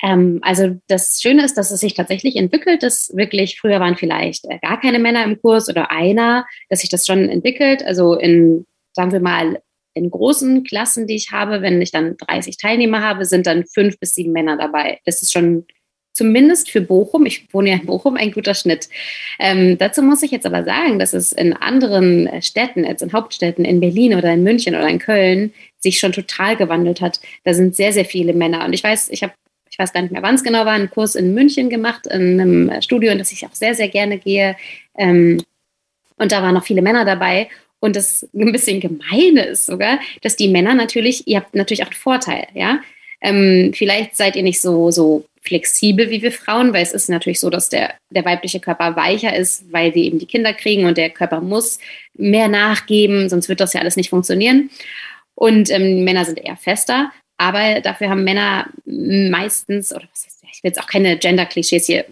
Ähm, 0.00 0.38
also 0.42 0.76
das 0.86 1.20
Schöne 1.20 1.44
ist, 1.44 1.58
dass 1.58 1.72
es 1.72 1.80
sich 1.80 1.94
tatsächlich 1.94 2.36
entwickelt, 2.36 2.84
dass 2.84 3.10
wirklich 3.16 3.60
früher 3.60 3.80
waren 3.80 3.96
vielleicht 3.96 4.44
äh, 4.44 4.60
gar 4.60 4.80
keine 4.80 5.00
Männer 5.00 5.24
im 5.24 5.40
Kurs 5.40 5.68
oder 5.68 5.90
einer, 5.90 6.46
dass 6.68 6.82
sich 6.82 6.88
das 6.88 7.04
schon 7.04 7.28
entwickelt. 7.28 7.84
Also 7.84 8.14
in, 8.14 8.64
sagen 8.92 9.10
wir 9.10 9.18
mal, 9.18 9.60
in 9.94 10.08
großen 10.08 10.62
Klassen, 10.62 11.08
die 11.08 11.16
ich 11.16 11.32
habe, 11.32 11.60
wenn 11.60 11.82
ich 11.82 11.90
dann 11.90 12.16
30 12.16 12.58
Teilnehmer 12.58 13.02
habe, 13.02 13.24
sind 13.24 13.44
dann 13.44 13.64
fünf 13.66 13.98
bis 13.98 14.14
sieben 14.14 14.30
Männer 14.30 14.56
dabei. 14.56 15.00
Das 15.04 15.20
ist 15.20 15.32
schon 15.32 15.66
zumindest 16.18 16.68
für 16.68 16.80
Bochum, 16.80 17.26
ich 17.26 17.46
wohne 17.54 17.70
ja 17.70 17.76
in 17.76 17.86
Bochum, 17.86 18.16
ein 18.16 18.32
guter 18.32 18.54
Schnitt. 18.54 18.88
Ähm, 19.38 19.78
dazu 19.78 20.02
muss 20.02 20.24
ich 20.24 20.32
jetzt 20.32 20.46
aber 20.46 20.64
sagen, 20.64 20.98
dass 20.98 21.12
es 21.12 21.32
in 21.32 21.52
anderen 21.52 22.28
Städten, 22.42 22.84
als 22.84 23.02
in 23.02 23.12
Hauptstädten, 23.12 23.64
in 23.64 23.78
Berlin 23.78 24.16
oder 24.16 24.32
in 24.32 24.42
München 24.42 24.74
oder 24.74 24.88
in 24.88 24.98
Köln, 24.98 25.54
sich 25.78 26.00
schon 26.00 26.10
total 26.10 26.56
gewandelt 26.56 27.00
hat. 27.00 27.20
Da 27.44 27.54
sind 27.54 27.76
sehr, 27.76 27.92
sehr 27.92 28.04
viele 28.04 28.32
Männer. 28.32 28.64
Und 28.64 28.72
ich 28.72 28.82
weiß, 28.82 29.10
ich 29.10 29.22
habe, 29.22 29.32
ich 29.70 29.78
weiß 29.78 29.92
gar 29.92 30.02
nicht 30.02 30.10
mehr, 30.10 30.22
wann 30.22 30.34
es 30.34 30.42
genau 30.42 30.64
war, 30.64 30.72
einen 30.72 30.90
Kurs 30.90 31.14
in 31.14 31.34
München 31.34 31.70
gemacht, 31.70 32.08
in 32.08 32.40
einem 32.40 32.82
Studio, 32.82 33.12
in 33.12 33.18
das 33.18 33.30
ich 33.30 33.46
auch 33.46 33.54
sehr, 33.54 33.76
sehr 33.76 33.88
gerne 33.88 34.18
gehe. 34.18 34.56
Ähm, 34.96 35.40
und 36.16 36.32
da 36.32 36.42
waren 36.42 36.54
noch 36.54 36.64
viele 36.64 36.82
Männer 36.82 37.04
dabei. 37.04 37.48
Und 37.78 37.94
das 37.94 38.28
ein 38.34 38.50
bisschen 38.50 38.80
Gemeine 38.80 39.44
ist 39.44 39.66
sogar, 39.66 40.00
dass 40.22 40.34
die 40.34 40.48
Männer 40.48 40.74
natürlich, 40.74 41.28
ihr 41.28 41.36
habt 41.36 41.54
natürlich 41.54 41.84
auch 41.84 41.90
einen 41.90 41.94
Vorteil, 41.94 42.48
ja. 42.54 42.80
Ähm, 43.20 43.72
vielleicht 43.72 44.16
seid 44.16 44.34
ihr 44.34 44.42
nicht 44.42 44.60
so, 44.60 44.90
so 44.90 45.24
flexibel 45.48 46.10
wie 46.10 46.22
wir 46.22 46.32
Frauen, 46.32 46.72
weil 46.72 46.82
es 46.82 46.92
ist 46.92 47.08
natürlich 47.08 47.40
so, 47.40 47.50
dass 47.50 47.68
der, 47.68 47.94
der 48.10 48.24
weibliche 48.24 48.60
Körper 48.60 48.96
weicher 48.96 49.34
ist, 49.34 49.72
weil 49.72 49.94
wir 49.94 50.02
eben 50.02 50.18
die 50.18 50.26
Kinder 50.26 50.52
kriegen 50.52 50.86
und 50.86 50.96
der 50.96 51.10
Körper 51.10 51.40
muss 51.40 51.78
mehr 52.14 52.48
nachgeben, 52.48 53.28
sonst 53.28 53.48
wird 53.48 53.60
das 53.60 53.72
ja 53.72 53.80
alles 53.80 53.96
nicht 53.96 54.10
funktionieren. 54.10 54.70
Und 55.34 55.70
ähm, 55.70 56.04
Männer 56.04 56.24
sind 56.24 56.38
eher 56.38 56.56
fester, 56.56 57.12
aber 57.38 57.80
dafür 57.80 58.10
haben 58.10 58.24
Männer 58.24 58.68
meistens, 58.84 59.92
oder 59.94 60.08
was 60.12 60.26
heißt, 60.26 60.44
ich 60.52 60.64
will 60.64 60.70
jetzt 60.70 60.80
auch 60.80 60.88
keine 60.88 61.16
Gender-Klischees 61.16 61.86
hier 61.86 62.04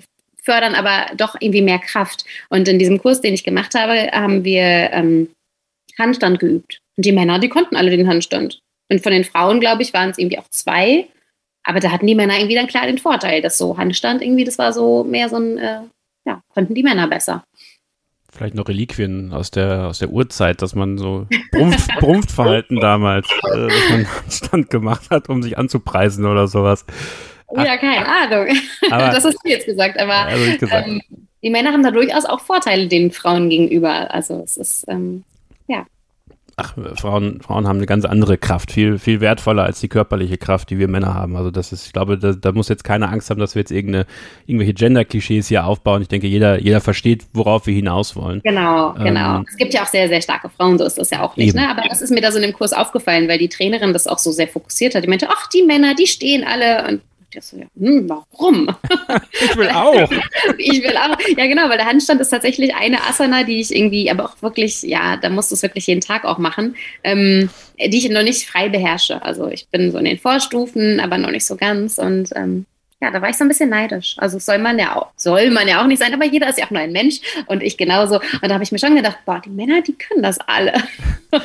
fördern, 0.42 0.74
aber 0.74 1.06
doch 1.16 1.36
irgendwie 1.40 1.62
mehr 1.62 1.80
Kraft. 1.80 2.24
Und 2.48 2.68
in 2.68 2.78
diesem 2.78 2.98
Kurs, 2.98 3.20
den 3.20 3.34
ich 3.34 3.44
gemacht 3.44 3.74
habe, 3.74 4.10
haben 4.12 4.44
wir 4.44 4.90
ähm, 4.92 5.28
Handstand 5.98 6.38
geübt. 6.38 6.78
Und 6.96 7.04
die 7.04 7.12
Männer, 7.12 7.38
die 7.38 7.48
konnten 7.48 7.76
alle 7.76 7.90
den 7.90 8.08
Handstand. 8.08 8.60
Und 8.88 9.02
von 9.02 9.12
den 9.12 9.24
Frauen, 9.24 9.60
glaube 9.60 9.82
ich, 9.82 9.92
waren 9.92 10.10
es 10.10 10.18
irgendwie 10.18 10.38
auch 10.38 10.48
zwei. 10.48 11.06
Aber 11.66 11.80
da 11.80 11.90
hatten 11.90 12.06
die 12.06 12.14
Männer 12.14 12.36
irgendwie 12.36 12.54
dann 12.54 12.68
klar 12.68 12.86
den 12.86 12.98
Vorteil, 12.98 13.42
dass 13.42 13.58
so 13.58 13.76
Handstand 13.76 14.22
irgendwie, 14.22 14.44
das 14.44 14.56
war 14.56 14.72
so 14.72 15.02
mehr 15.02 15.28
so 15.28 15.36
ein, 15.36 15.58
äh, 15.58 15.80
ja, 16.24 16.40
konnten 16.54 16.74
die 16.74 16.84
Männer 16.84 17.08
besser. 17.08 17.42
Vielleicht 18.32 18.54
noch 18.54 18.68
Reliquien 18.68 19.32
aus 19.32 19.50
der, 19.50 19.88
aus 19.88 19.98
der 19.98 20.10
Urzeit, 20.10 20.62
dass 20.62 20.76
man 20.76 20.96
so 20.96 21.26
Brumpf, 21.50 21.88
Brumpfverhalten 21.98 22.78
damals, 22.78 23.28
äh, 23.52 23.66
dass 23.66 23.90
man 23.90 24.06
Stand 24.30 24.70
gemacht 24.70 25.10
hat, 25.10 25.28
um 25.28 25.42
sich 25.42 25.58
anzupreisen 25.58 26.24
oder 26.24 26.46
sowas. 26.46 26.86
Ja, 27.52 27.76
keine 27.78 28.06
Ahnung. 28.06 28.56
Aber, 28.92 29.06
das 29.10 29.24
hast 29.24 29.38
du 29.42 29.48
jetzt 29.50 29.66
gesagt, 29.66 29.98
aber 29.98 30.14
also 30.14 30.58
gesagt. 30.58 30.86
Ähm, 30.86 31.02
die 31.42 31.50
Männer 31.50 31.72
haben 31.72 31.82
da 31.82 31.90
durchaus 31.90 32.26
auch 32.26 32.40
Vorteile 32.40 32.86
den 32.86 33.10
Frauen 33.10 33.50
gegenüber. 33.50 34.14
Also 34.14 34.40
es 34.44 34.56
ist, 34.56 34.84
ähm, 34.86 35.24
ja 35.66 35.84
ach, 36.58 36.74
Frauen, 36.94 37.40
Frauen 37.42 37.68
haben 37.68 37.76
eine 37.76 37.86
ganz 37.86 38.06
andere 38.06 38.38
Kraft, 38.38 38.72
viel, 38.72 38.98
viel 38.98 39.20
wertvoller 39.20 39.64
als 39.64 39.80
die 39.80 39.88
körperliche 39.88 40.38
Kraft, 40.38 40.70
die 40.70 40.78
wir 40.78 40.88
Männer 40.88 41.12
haben. 41.12 41.36
Also 41.36 41.50
das 41.50 41.70
ist, 41.70 41.86
ich 41.86 41.92
glaube, 41.92 42.16
da, 42.16 42.32
da 42.32 42.52
muss 42.52 42.68
jetzt 42.68 42.82
keine 42.82 43.10
Angst 43.10 43.28
haben, 43.28 43.38
dass 43.38 43.54
wir 43.54 43.60
jetzt 43.60 43.70
irgendeine, 43.70 44.06
irgendwelche 44.46 44.72
Gender-Klischees 44.72 45.48
hier 45.48 45.66
aufbauen. 45.66 46.00
Ich 46.00 46.08
denke, 46.08 46.26
jeder, 46.26 46.58
jeder 46.58 46.80
versteht, 46.80 47.26
worauf 47.34 47.66
wir 47.66 47.74
hinaus 47.74 48.16
wollen. 48.16 48.40
Genau, 48.42 48.96
ähm, 48.96 49.04
genau. 49.04 49.42
Es 49.46 49.56
gibt 49.56 49.74
ja 49.74 49.82
auch 49.82 49.86
sehr, 49.86 50.08
sehr 50.08 50.22
starke 50.22 50.48
Frauen, 50.48 50.78
so 50.78 50.84
ist 50.84 50.96
das 50.96 51.10
ja 51.10 51.22
auch 51.22 51.36
nicht. 51.36 51.54
Ne? 51.54 51.68
Aber 51.68 51.82
das 51.88 52.00
ist 52.00 52.10
mir 52.10 52.22
da 52.22 52.32
so 52.32 52.38
in 52.38 52.42
dem 52.42 52.54
Kurs 52.54 52.72
aufgefallen, 52.72 53.28
weil 53.28 53.38
die 53.38 53.50
Trainerin 53.50 53.92
das 53.92 54.06
auch 54.06 54.18
so 54.18 54.32
sehr 54.32 54.48
fokussiert 54.48 54.94
hat. 54.94 55.04
Die 55.04 55.08
meinte, 55.08 55.28
ach, 55.28 55.48
die 55.48 55.62
Männer, 55.62 55.94
die 55.94 56.06
stehen 56.06 56.42
alle 56.42 56.88
und 56.88 57.02
der 57.34 57.42
so, 57.42 57.56
ja, 57.56 57.66
hm, 57.78 58.08
warum? 58.08 58.68
ich 59.32 59.56
will 59.56 59.68
auch. 59.68 60.10
ich 60.58 60.82
will 60.82 60.96
auch. 60.96 61.18
Ja, 61.36 61.46
genau, 61.46 61.68
weil 61.68 61.78
der 61.78 61.86
Handstand 61.86 62.20
ist 62.20 62.30
tatsächlich 62.30 62.74
eine 62.74 63.02
Asana, 63.02 63.44
die 63.44 63.60
ich 63.60 63.74
irgendwie, 63.74 64.10
aber 64.10 64.24
auch 64.24 64.42
wirklich, 64.42 64.82
ja, 64.82 65.16
da 65.16 65.28
musst 65.28 65.50
du 65.50 65.54
es 65.54 65.62
wirklich 65.62 65.86
jeden 65.86 66.00
Tag 66.00 66.24
auch 66.24 66.38
machen, 66.38 66.76
ähm, 67.04 67.50
die 67.78 67.98
ich 67.98 68.08
noch 68.08 68.22
nicht 68.22 68.48
frei 68.48 68.68
beherrsche. 68.68 69.22
Also 69.22 69.48
ich 69.48 69.68
bin 69.68 69.90
so 69.92 69.98
in 69.98 70.04
den 70.04 70.18
Vorstufen, 70.18 71.00
aber 71.00 71.18
noch 71.18 71.30
nicht 71.30 71.46
so 71.46 71.56
ganz 71.56 71.98
und 71.98 72.30
ähm, 72.34 72.66
ja, 73.00 73.10
da 73.10 73.20
war 73.20 73.28
ich 73.28 73.36
so 73.36 73.44
ein 73.44 73.48
bisschen 73.48 73.68
neidisch. 73.68 74.16
Also 74.18 74.38
soll 74.38 74.58
man 74.58 74.78
ja 74.78 74.96
auch, 74.96 75.08
soll 75.16 75.50
man 75.50 75.68
ja 75.68 75.82
auch 75.82 75.86
nicht 75.86 75.98
sein, 75.98 76.14
aber 76.14 76.24
jeder 76.24 76.48
ist 76.48 76.58
ja 76.58 76.64
auch 76.64 76.70
nur 76.70 76.80
ein 76.80 76.92
Mensch 76.92 77.20
und 77.46 77.62
ich 77.62 77.76
genauso. 77.76 78.16
Und 78.16 78.48
da 78.48 78.54
habe 78.54 78.64
ich 78.64 78.72
mir 78.72 78.78
schon 78.78 78.96
gedacht, 78.96 79.18
boah, 79.26 79.40
die 79.44 79.50
Männer, 79.50 79.82
die 79.82 79.92
können 79.92 80.22
das 80.22 80.38
alle. 80.40 80.72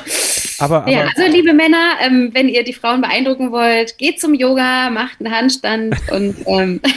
Aber, 0.62 0.82
aber 0.82 0.90
ja, 0.90 1.00
also 1.14 1.30
liebe 1.30 1.52
Männer, 1.52 1.96
ähm, 2.00 2.30
wenn 2.32 2.48
ihr 2.48 2.62
die 2.64 2.72
Frauen 2.72 3.00
beeindrucken 3.00 3.50
wollt, 3.50 3.98
geht 3.98 4.20
zum 4.20 4.34
Yoga, 4.34 4.90
macht 4.90 5.20
einen 5.20 5.34
Handstand 5.34 5.96
und 6.10 6.36
ähm 6.46 6.80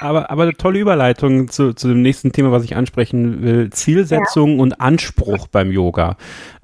aber, 0.00 0.30
aber 0.30 0.42
eine 0.42 0.54
tolle 0.54 0.78
Überleitung 0.78 1.48
zu, 1.48 1.72
zu 1.72 1.88
dem 1.88 2.02
nächsten 2.02 2.32
Thema, 2.32 2.52
was 2.52 2.64
ich 2.64 2.76
ansprechen 2.76 3.42
will. 3.42 3.70
Zielsetzung 3.70 4.56
ja. 4.56 4.62
und 4.62 4.80
Anspruch 4.80 5.48
beim 5.48 5.72
Yoga. 5.72 6.16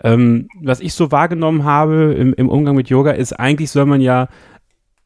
Ähm, 0.03 0.49
was 0.61 0.81
ich 0.81 0.95
so 0.95 1.11
wahrgenommen 1.11 1.65
habe 1.65 2.15
im, 2.19 2.35
im 2.35 2.49
Umgang 2.49 2.77
mit 2.77 2.89
Yoga 2.89 3.13
ist, 3.13 3.33
eigentlich 3.33 3.71
soll 3.71 3.87
man 3.87 4.01
ja 4.01 4.29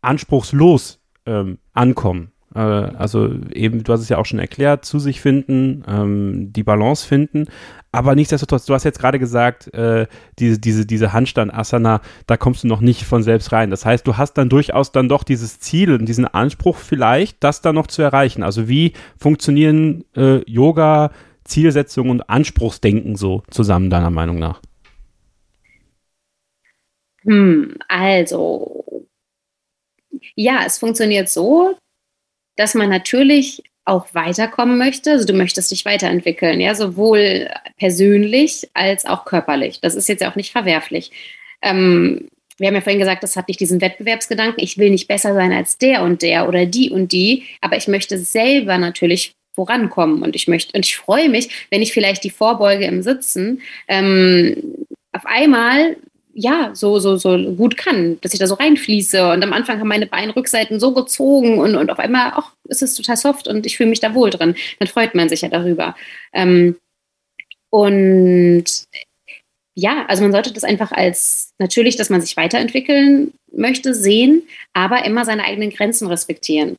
anspruchslos 0.02 1.00
ähm, 1.26 1.58
ankommen. 1.72 2.32
Äh, 2.54 2.60
also 2.60 3.30
eben, 3.52 3.84
du 3.84 3.92
hast 3.92 4.00
es 4.00 4.08
ja 4.08 4.18
auch 4.18 4.26
schon 4.26 4.38
erklärt, 4.38 4.84
zu 4.84 4.98
sich 4.98 5.20
finden, 5.20 5.84
ähm, 5.86 6.52
die 6.52 6.62
Balance 6.62 7.06
finden. 7.06 7.46
Aber 7.90 8.14
nichtsdestotrotz, 8.14 8.66
du 8.66 8.74
hast 8.74 8.84
jetzt 8.84 8.98
gerade 8.98 9.18
gesagt, 9.18 9.72
äh, 9.72 10.06
diese, 10.38 10.58
diese, 10.58 10.84
diese 10.86 11.12
Handstand-Asana, 11.12 12.00
da 12.26 12.36
kommst 12.36 12.64
du 12.64 12.68
noch 12.68 12.80
nicht 12.80 13.04
von 13.04 13.22
selbst 13.22 13.52
rein. 13.52 13.70
Das 13.70 13.86
heißt, 13.86 14.06
du 14.06 14.16
hast 14.16 14.34
dann 14.34 14.48
durchaus 14.48 14.92
dann 14.92 15.08
doch 15.08 15.24
dieses 15.24 15.58
Ziel 15.58 15.92
und 15.92 16.06
diesen 16.06 16.26
Anspruch 16.26 16.76
vielleicht, 16.76 17.42
das 17.42 17.62
dann 17.62 17.74
noch 17.74 17.86
zu 17.86 18.02
erreichen. 18.02 18.42
Also 18.42 18.68
wie 18.68 18.92
funktionieren 19.18 20.04
äh, 20.16 20.42
Yoga, 20.50 21.10
Zielsetzung 21.44 22.10
und 22.10 22.28
Anspruchsdenken 22.28 23.16
so 23.16 23.42
zusammen, 23.50 23.88
deiner 23.88 24.10
Meinung 24.10 24.38
nach? 24.38 24.60
Hm, 27.22 27.74
also 27.88 28.84
ja, 30.34 30.62
es 30.66 30.78
funktioniert 30.78 31.28
so, 31.28 31.74
dass 32.58 32.74
man 32.74 32.90
natürlich 32.90 33.62
auch 33.84 34.06
weiterkommen 34.12 34.76
möchte. 34.76 35.12
Also 35.12 35.24
du 35.24 35.32
möchtest 35.32 35.70
dich 35.70 35.84
weiterentwickeln, 35.84 36.60
ja, 36.60 36.74
sowohl 36.74 37.48
persönlich 37.78 38.68
als 38.74 39.06
auch 39.06 39.24
körperlich. 39.24 39.80
Das 39.80 39.94
ist 39.94 40.08
jetzt 40.08 40.24
auch 40.24 40.36
nicht 40.36 40.52
verwerflich. 40.52 41.10
Ähm, 41.62 42.28
wir 42.58 42.68
haben 42.68 42.74
ja 42.74 42.80
vorhin 42.80 42.98
gesagt, 42.98 43.22
das 43.22 43.36
hat 43.36 43.48
nicht 43.48 43.60
diesen 43.60 43.80
Wettbewerbsgedanken. 43.80 44.62
Ich 44.62 44.76
will 44.76 44.90
nicht 44.90 45.08
besser 45.08 45.32
sein 45.32 45.52
als 45.52 45.78
der 45.78 46.02
und 46.02 46.22
der 46.22 46.48
oder 46.48 46.66
die 46.66 46.90
und 46.90 47.12
die, 47.12 47.44
aber 47.60 47.76
ich 47.76 47.88
möchte 47.88 48.18
selber 48.18 48.76
natürlich 48.76 49.34
vorankommen 49.54 50.22
und 50.22 50.36
ich 50.36 50.48
möchte 50.48 50.76
und 50.76 50.84
ich 50.84 50.96
freue 50.96 51.28
mich, 51.28 51.66
wenn 51.70 51.82
ich 51.82 51.92
vielleicht 51.92 52.24
die 52.24 52.30
Vorbeuge 52.30 52.84
im 52.84 53.02
Sitzen 53.02 53.62
ähm, 53.88 54.56
auf 55.12 55.24
einmal 55.24 55.96
ja, 56.40 56.70
so, 56.72 57.00
so, 57.00 57.16
so 57.16 57.36
gut 57.54 57.76
kann, 57.76 58.20
dass 58.20 58.32
ich 58.32 58.38
da 58.38 58.46
so 58.46 58.54
reinfließe. 58.54 59.28
Und 59.32 59.42
am 59.42 59.52
Anfang 59.52 59.80
haben 59.80 59.88
meine 59.88 60.06
Beinrückseiten 60.06 60.78
so 60.78 60.94
gezogen 60.94 61.58
und, 61.58 61.74
und 61.74 61.90
auf 61.90 61.98
einmal, 61.98 62.32
ach, 62.36 62.52
ist 62.68 62.80
es 62.80 62.94
total 62.94 63.16
soft 63.16 63.48
und 63.48 63.66
ich 63.66 63.76
fühle 63.76 63.90
mich 63.90 63.98
da 63.98 64.14
wohl 64.14 64.30
drin. 64.30 64.54
Dann 64.78 64.86
freut 64.86 65.16
man 65.16 65.28
sich 65.28 65.40
ja 65.40 65.48
darüber. 65.48 65.96
Ähm, 66.32 66.76
und 67.70 68.66
ja, 69.74 70.06
also 70.06 70.22
man 70.22 70.30
sollte 70.30 70.52
das 70.52 70.62
einfach 70.62 70.92
als 70.92 71.50
natürlich, 71.58 71.96
dass 71.96 72.08
man 72.08 72.20
sich 72.20 72.36
weiterentwickeln 72.36 73.32
möchte, 73.52 73.92
sehen, 73.92 74.44
aber 74.74 75.04
immer 75.04 75.24
seine 75.24 75.42
eigenen 75.42 75.70
Grenzen 75.70 76.06
respektieren. 76.06 76.76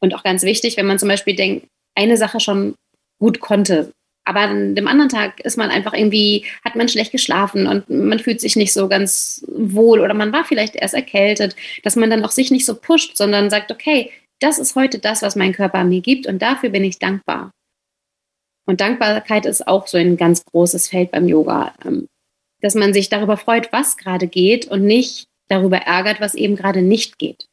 Und 0.00 0.14
auch 0.14 0.22
ganz 0.22 0.42
wichtig, 0.42 0.76
wenn 0.76 0.86
man 0.86 0.98
zum 0.98 1.08
Beispiel 1.08 1.34
denkt, 1.34 1.66
eine 1.94 2.18
Sache 2.18 2.40
schon 2.40 2.74
gut 3.18 3.40
konnte, 3.40 3.90
aber 4.28 4.40
an 4.40 4.74
dem 4.74 4.86
anderen 4.86 5.08
Tag 5.08 5.40
ist 5.40 5.56
man 5.56 5.70
einfach 5.70 5.94
irgendwie, 5.94 6.44
hat 6.64 6.76
man 6.76 6.88
schlecht 6.88 7.12
geschlafen 7.12 7.66
und 7.66 7.88
man 7.88 8.18
fühlt 8.18 8.40
sich 8.40 8.56
nicht 8.56 8.72
so 8.72 8.88
ganz 8.88 9.44
wohl 9.48 10.00
oder 10.00 10.14
man 10.14 10.32
war 10.32 10.44
vielleicht 10.44 10.76
erst 10.76 10.94
erkältet, 10.94 11.56
dass 11.82 11.96
man 11.96 12.10
dann 12.10 12.24
auch 12.24 12.30
sich 12.30 12.50
nicht 12.50 12.66
so 12.66 12.74
pusht, 12.74 13.16
sondern 13.16 13.50
sagt, 13.50 13.72
okay, 13.72 14.12
das 14.40 14.58
ist 14.58 14.76
heute 14.76 14.98
das, 14.98 15.22
was 15.22 15.34
mein 15.34 15.52
Körper 15.52 15.82
mir 15.84 16.00
gibt 16.00 16.26
und 16.26 16.42
dafür 16.42 16.70
bin 16.70 16.84
ich 16.84 16.98
dankbar. 16.98 17.50
Und 18.66 18.82
Dankbarkeit 18.82 19.46
ist 19.46 19.66
auch 19.66 19.86
so 19.86 19.96
ein 19.96 20.18
ganz 20.18 20.44
großes 20.44 20.88
Feld 20.88 21.10
beim 21.10 21.26
Yoga. 21.26 21.74
Ähm, 21.84 22.06
dass 22.60 22.74
man 22.74 22.92
sich 22.92 23.08
darüber 23.08 23.36
freut, 23.36 23.72
was 23.72 23.96
gerade 23.96 24.26
geht 24.26 24.66
und 24.66 24.84
nicht 24.84 25.26
darüber 25.48 25.78
ärgert, 25.78 26.20
was 26.20 26.34
eben 26.34 26.56
gerade 26.56 26.82
nicht 26.82 27.18
geht. 27.18 27.47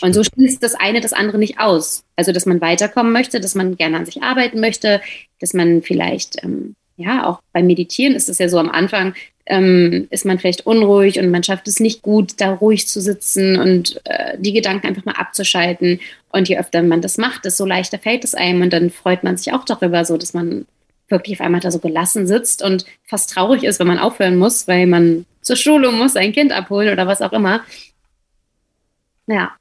Und 0.00 0.14
so 0.14 0.22
schließt 0.22 0.62
das 0.62 0.74
eine 0.74 1.00
das 1.00 1.12
andere 1.12 1.38
nicht 1.38 1.58
aus. 1.58 2.04
Also, 2.16 2.32
dass 2.32 2.46
man 2.46 2.60
weiterkommen 2.60 3.12
möchte, 3.12 3.40
dass 3.40 3.54
man 3.54 3.76
gerne 3.76 3.96
an 3.96 4.06
sich 4.06 4.22
arbeiten 4.22 4.60
möchte, 4.60 5.00
dass 5.40 5.54
man 5.54 5.82
vielleicht, 5.82 6.42
ähm, 6.44 6.76
ja, 6.96 7.26
auch 7.26 7.40
beim 7.52 7.66
Meditieren 7.66 8.14
ist 8.14 8.28
es 8.28 8.38
ja 8.38 8.48
so 8.48 8.58
am 8.58 8.70
Anfang, 8.70 9.14
ähm, 9.46 10.06
ist 10.10 10.24
man 10.24 10.38
vielleicht 10.38 10.66
unruhig 10.66 11.18
und 11.18 11.30
man 11.30 11.42
schafft 11.42 11.66
es 11.66 11.80
nicht 11.80 12.02
gut, 12.02 12.40
da 12.40 12.52
ruhig 12.52 12.86
zu 12.86 13.00
sitzen 13.00 13.58
und 13.58 14.00
äh, 14.04 14.38
die 14.38 14.52
Gedanken 14.52 14.86
einfach 14.86 15.04
mal 15.04 15.16
abzuschalten. 15.16 16.00
Und 16.30 16.48
je 16.48 16.58
öfter 16.58 16.82
man 16.82 17.02
das 17.02 17.18
macht, 17.18 17.44
desto 17.44 17.64
leichter 17.64 17.98
fällt 17.98 18.22
es 18.24 18.34
einem 18.34 18.62
und 18.62 18.72
dann 18.72 18.90
freut 18.90 19.24
man 19.24 19.36
sich 19.36 19.52
auch 19.52 19.64
darüber, 19.64 20.04
so 20.04 20.16
dass 20.16 20.32
man 20.32 20.66
wirklich 21.08 21.38
auf 21.38 21.44
einmal 21.44 21.60
da 21.60 21.70
so 21.70 21.80
gelassen 21.80 22.26
sitzt 22.26 22.62
und 22.62 22.86
fast 23.04 23.30
traurig 23.30 23.64
ist, 23.64 23.80
wenn 23.80 23.86
man 23.88 23.98
aufhören 23.98 24.36
muss, 24.36 24.68
weil 24.68 24.86
man 24.86 25.26
zur 25.42 25.56
Schule 25.56 25.90
muss, 25.90 26.16
ein 26.16 26.32
Kind 26.32 26.52
abholen 26.52 26.92
oder 26.92 27.06
was 27.06 27.20
auch 27.20 27.32
immer. 27.32 27.64
Ja, 29.26 29.52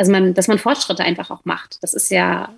also 0.00 0.12
man, 0.12 0.32
dass 0.32 0.48
man 0.48 0.58
Fortschritte 0.58 1.04
einfach 1.04 1.30
auch 1.30 1.44
macht. 1.44 1.76
Das 1.82 1.92
ist 1.92 2.10
ja 2.10 2.54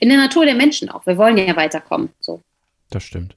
in 0.00 0.10
der 0.10 0.18
Natur 0.18 0.44
der 0.44 0.54
Menschen 0.54 0.90
auch. 0.90 1.06
Wir 1.06 1.16
wollen 1.16 1.38
ja 1.38 1.56
weiterkommen. 1.56 2.10
So. 2.20 2.42
Das 2.90 3.04
stimmt. 3.04 3.34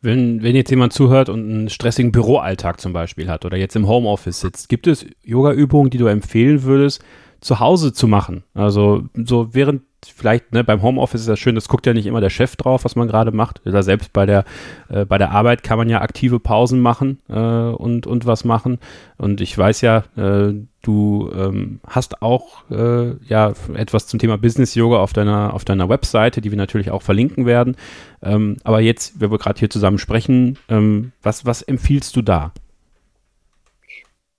Wenn, 0.00 0.42
wenn 0.42 0.56
jetzt 0.56 0.70
jemand 0.70 0.94
zuhört 0.94 1.28
und 1.28 1.40
einen 1.40 1.68
stressigen 1.68 2.10
Büroalltag 2.10 2.80
zum 2.80 2.94
Beispiel 2.94 3.28
hat 3.28 3.44
oder 3.44 3.58
jetzt 3.58 3.76
im 3.76 3.86
Homeoffice 3.86 4.40
sitzt, 4.40 4.70
gibt 4.70 4.86
es 4.86 5.04
Yoga-Übungen, 5.22 5.90
die 5.90 5.98
du 5.98 6.06
empfehlen 6.06 6.62
würdest, 6.62 7.04
zu 7.40 7.60
Hause 7.60 7.92
zu 7.92 8.08
machen? 8.08 8.44
Also 8.54 9.04
so 9.14 9.54
während 9.54 9.82
vielleicht 10.06 10.52
ne, 10.52 10.62
beim 10.62 10.82
Homeoffice 10.82 11.22
ist 11.22 11.28
das 11.28 11.38
schön, 11.38 11.54
das 11.54 11.68
guckt 11.68 11.86
ja 11.86 11.92
nicht 11.92 12.06
immer 12.06 12.20
der 12.20 12.30
Chef 12.30 12.54
drauf, 12.56 12.84
was 12.84 12.94
man 12.94 13.08
gerade 13.08 13.32
macht. 13.32 13.60
Oder 13.66 13.82
selbst 13.82 14.12
bei 14.12 14.26
der, 14.26 14.44
äh, 14.88 15.04
bei 15.04 15.18
der 15.18 15.32
Arbeit 15.32 15.62
kann 15.62 15.78
man 15.78 15.88
ja 15.88 16.00
aktive 16.00 16.38
Pausen 16.38 16.80
machen 16.80 17.18
äh, 17.28 17.32
und, 17.34 18.06
und 18.06 18.26
was 18.26 18.44
machen. 18.44 18.78
Und 19.16 19.40
ich 19.40 19.56
weiß 19.56 19.80
ja, 19.80 20.04
äh, 20.16 20.54
du 20.82 21.30
ähm, 21.34 21.80
hast 21.86 22.22
auch 22.22 22.70
äh, 22.70 23.16
ja 23.26 23.52
etwas 23.74 24.06
zum 24.06 24.18
Thema 24.18 24.38
Business 24.38 24.74
Yoga 24.74 24.98
auf 24.98 25.12
deiner, 25.12 25.52
auf 25.52 25.64
deiner 25.64 25.88
Webseite, 25.88 26.40
die 26.40 26.50
wir 26.50 26.58
natürlich 26.58 26.90
auch 26.90 27.02
verlinken 27.02 27.44
werden. 27.44 27.76
Ähm, 28.22 28.56
aber 28.62 28.80
jetzt, 28.80 29.20
wenn 29.20 29.30
wir 29.30 29.38
gerade 29.38 29.58
hier 29.58 29.70
zusammen 29.70 29.98
sprechen, 29.98 30.58
ähm, 30.68 31.12
was, 31.22 31.44
was 31.44 31.62
empfiehlst 31.62 32.14
du 32.14 32.22
da? 32.22 32.52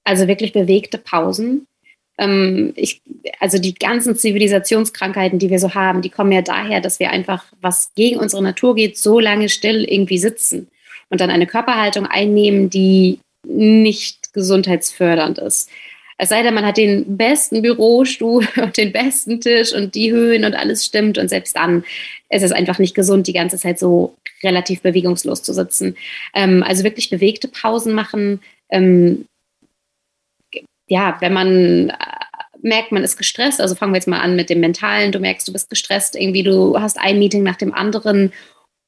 Also 0.06 0.28
wirklich 0.28 0.54
bewegte 0.54 0.98
Pausen, 0.98 1.68
ähm, 2.20 2.74
ich, 2.76 3.02
also 3.40 3.58
die 3.58 3.74
ganzen 3.74 4.16
Zivilisationskrankheiten, 4.16 5.40
die 5.40 5.50
wir 5.50 5.60
so 5.60 5.74
haben, 5.74 6.02
die 6.02 6.10
kommen 6.10 6.32
ja 6.32 6.42
daher, 6.42 6.82
dass 6.82 7.00
wir 7.00 7.10
einfach, 7.12 7.46
was 7.62 7.92
gegen 7.96 8.20
unsere 8.20 8.44
Natur 8.44 8.76
geht, 8.76 8.98
so 8.98 9.20
lange 9.20 9.50
still 9.50 9.86
irgendwie 9.86 10.18
sitzen 10.18 10.68
und 11.10 11.22
dann 11.22 11.32
eine 11.32 11.48
Körperhaltung 11.48 12.06
einnehmen, 12.06 12.70
die 12.70 13.20
nicht 13.48 14.34
gesundheitsfördernd 14.34 15.40
ist. 15.40 15.70
Es 16.18 16.28
sei 16.28 16.44
denn, 16.44 16.54
man 16.54 16.66
hat 16.66 16.76
den 16.76 17.16
besten 17.16 17.62
Bürostuhl 17.62 18.46
und 18.62 18.76
den 18.76 18.92
besten 18.92 19.40
Tisch 19.40 19.74
und 19.74 19.96
die 19.96 20.12
Höhen 20.12 20.44
und 20.44 20.54
alles 20.54 20.86
stimmt. 20.86 21.18
Und 21.18 21.30
selbst 21.30 21.56
dann 21.56 21.86
ist 22.30 22.44
es 22.44 22.52
einfach 22.52 22.78
nicht 22.78 22.94
gesund, 22.94 23.28
die 23.28 23.34
ganze 23.34 23.58
Zeit 23.58 23.80
so 23.80 24.16
relativ 24.44 24.82
bewegungslos 24.82 25.42
zu 25.42 25.54
sitzen. 25.54 25.96
Ähm, 26.36 26.62
also 26.64 26.84
wirklich 26.84 27.10
bewegte 27.10 27.48
Pausen 27.48 27.94
machen, 27.94 28.42
ähm, 28.70 29.26
ja, 30.90 31.18
wenn 31.22 31.34
man 31.34 31.90
äh, 31.90 31.96
merkt, 32.62 32.92
man 32.92 33.04
ist 33.04 33.18
gestresst, 33.18 33.62
also 33.62 33.76
fangen 33.76 33.94
wir 33.94 33.98
jetzt 33.98 34.08
mal 34.08 34.20
an 34.20 34.36
mit 34.36 34.50
dem 34.50 34.60
Mentalen, 34.60 35.12
du 35.12 35.20
merkst, 35.20 35.48
du 35.48 35.54
bist 35.54 35.70
gestresst, 35.70 36.16
irgendwie 36.16 36.44
du 36.44 36.80
hast 36.80 37.00
ein 37.00 37.20
Meeting 37.20 37.44
nach 37.44 37.56
dem 37.56 37.74
anderen 37.74 38.34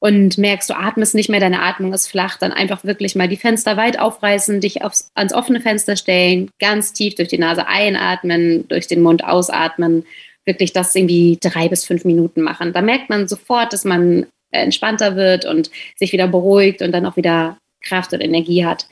und 0.00 0.36
merkst, 0.36 0.68
du 0.68 0.74
atmest 0.74 1.14
nicht 1.14 1.30
mehr, 1.30 1.40
deine 1.40 1.62
Atmung 1.62 1.92
ist 1.92 2.08
flach, 2.08 2.36
dann 2.36 2.52
einfach 2.52 2.84
wirklich 2.84 3.14
mal 3.14 3.28
die 3.28 3.36
Fenster 3.36 3.76
weit 3.76 3.98
aufreißen, 3.98 4.60
dich 4.60 4.82
aufs, 4.82 5.10
ans 5.14 5.32
offene 5.32 5.60
Fenster 5.60 5.96
stellen, 5.96 6.50
ganz 6.58 6.92
tief 6.92 7.14
durch 7.14 7.28
die 7.28 7.38
Nase 7.38 7.66
einatmen, 7.68 8.66
durch 8.68 8.88
den 8.88 9.00
Mund 9.00 9.24
ausatmen, 9.24 10.04
wirklich 10.44 10.72
das 10.72 10.94
irgendwie 10.94 11.38
drei 11.40 11.68
bis 11.68 11.84
fünf 11.84 12.04
Minuten 12.04 12.42
machen. 12.42 12.72
Da 12.72 12.82
merkt 12.82 13.10
man 13.10 13.28
sofort, 13.28 13.72
dass 13.72 13.84
man 13.84 14.26
entspannter 14.50 15.16
wird 15.16 15.44
und 15.44 15.70
sich 15.96 16.12
wieder 16.12 16.26
beruhigt 16.26 16.82
und 16.82 16.92
dann 16.92 17.06
auch 17.06 17.16
wieder 17.16 17.56
Kraft 17.80 18.12
und 18.12 18.20
Energie 18.20 18.66
hat. 18.66 18.86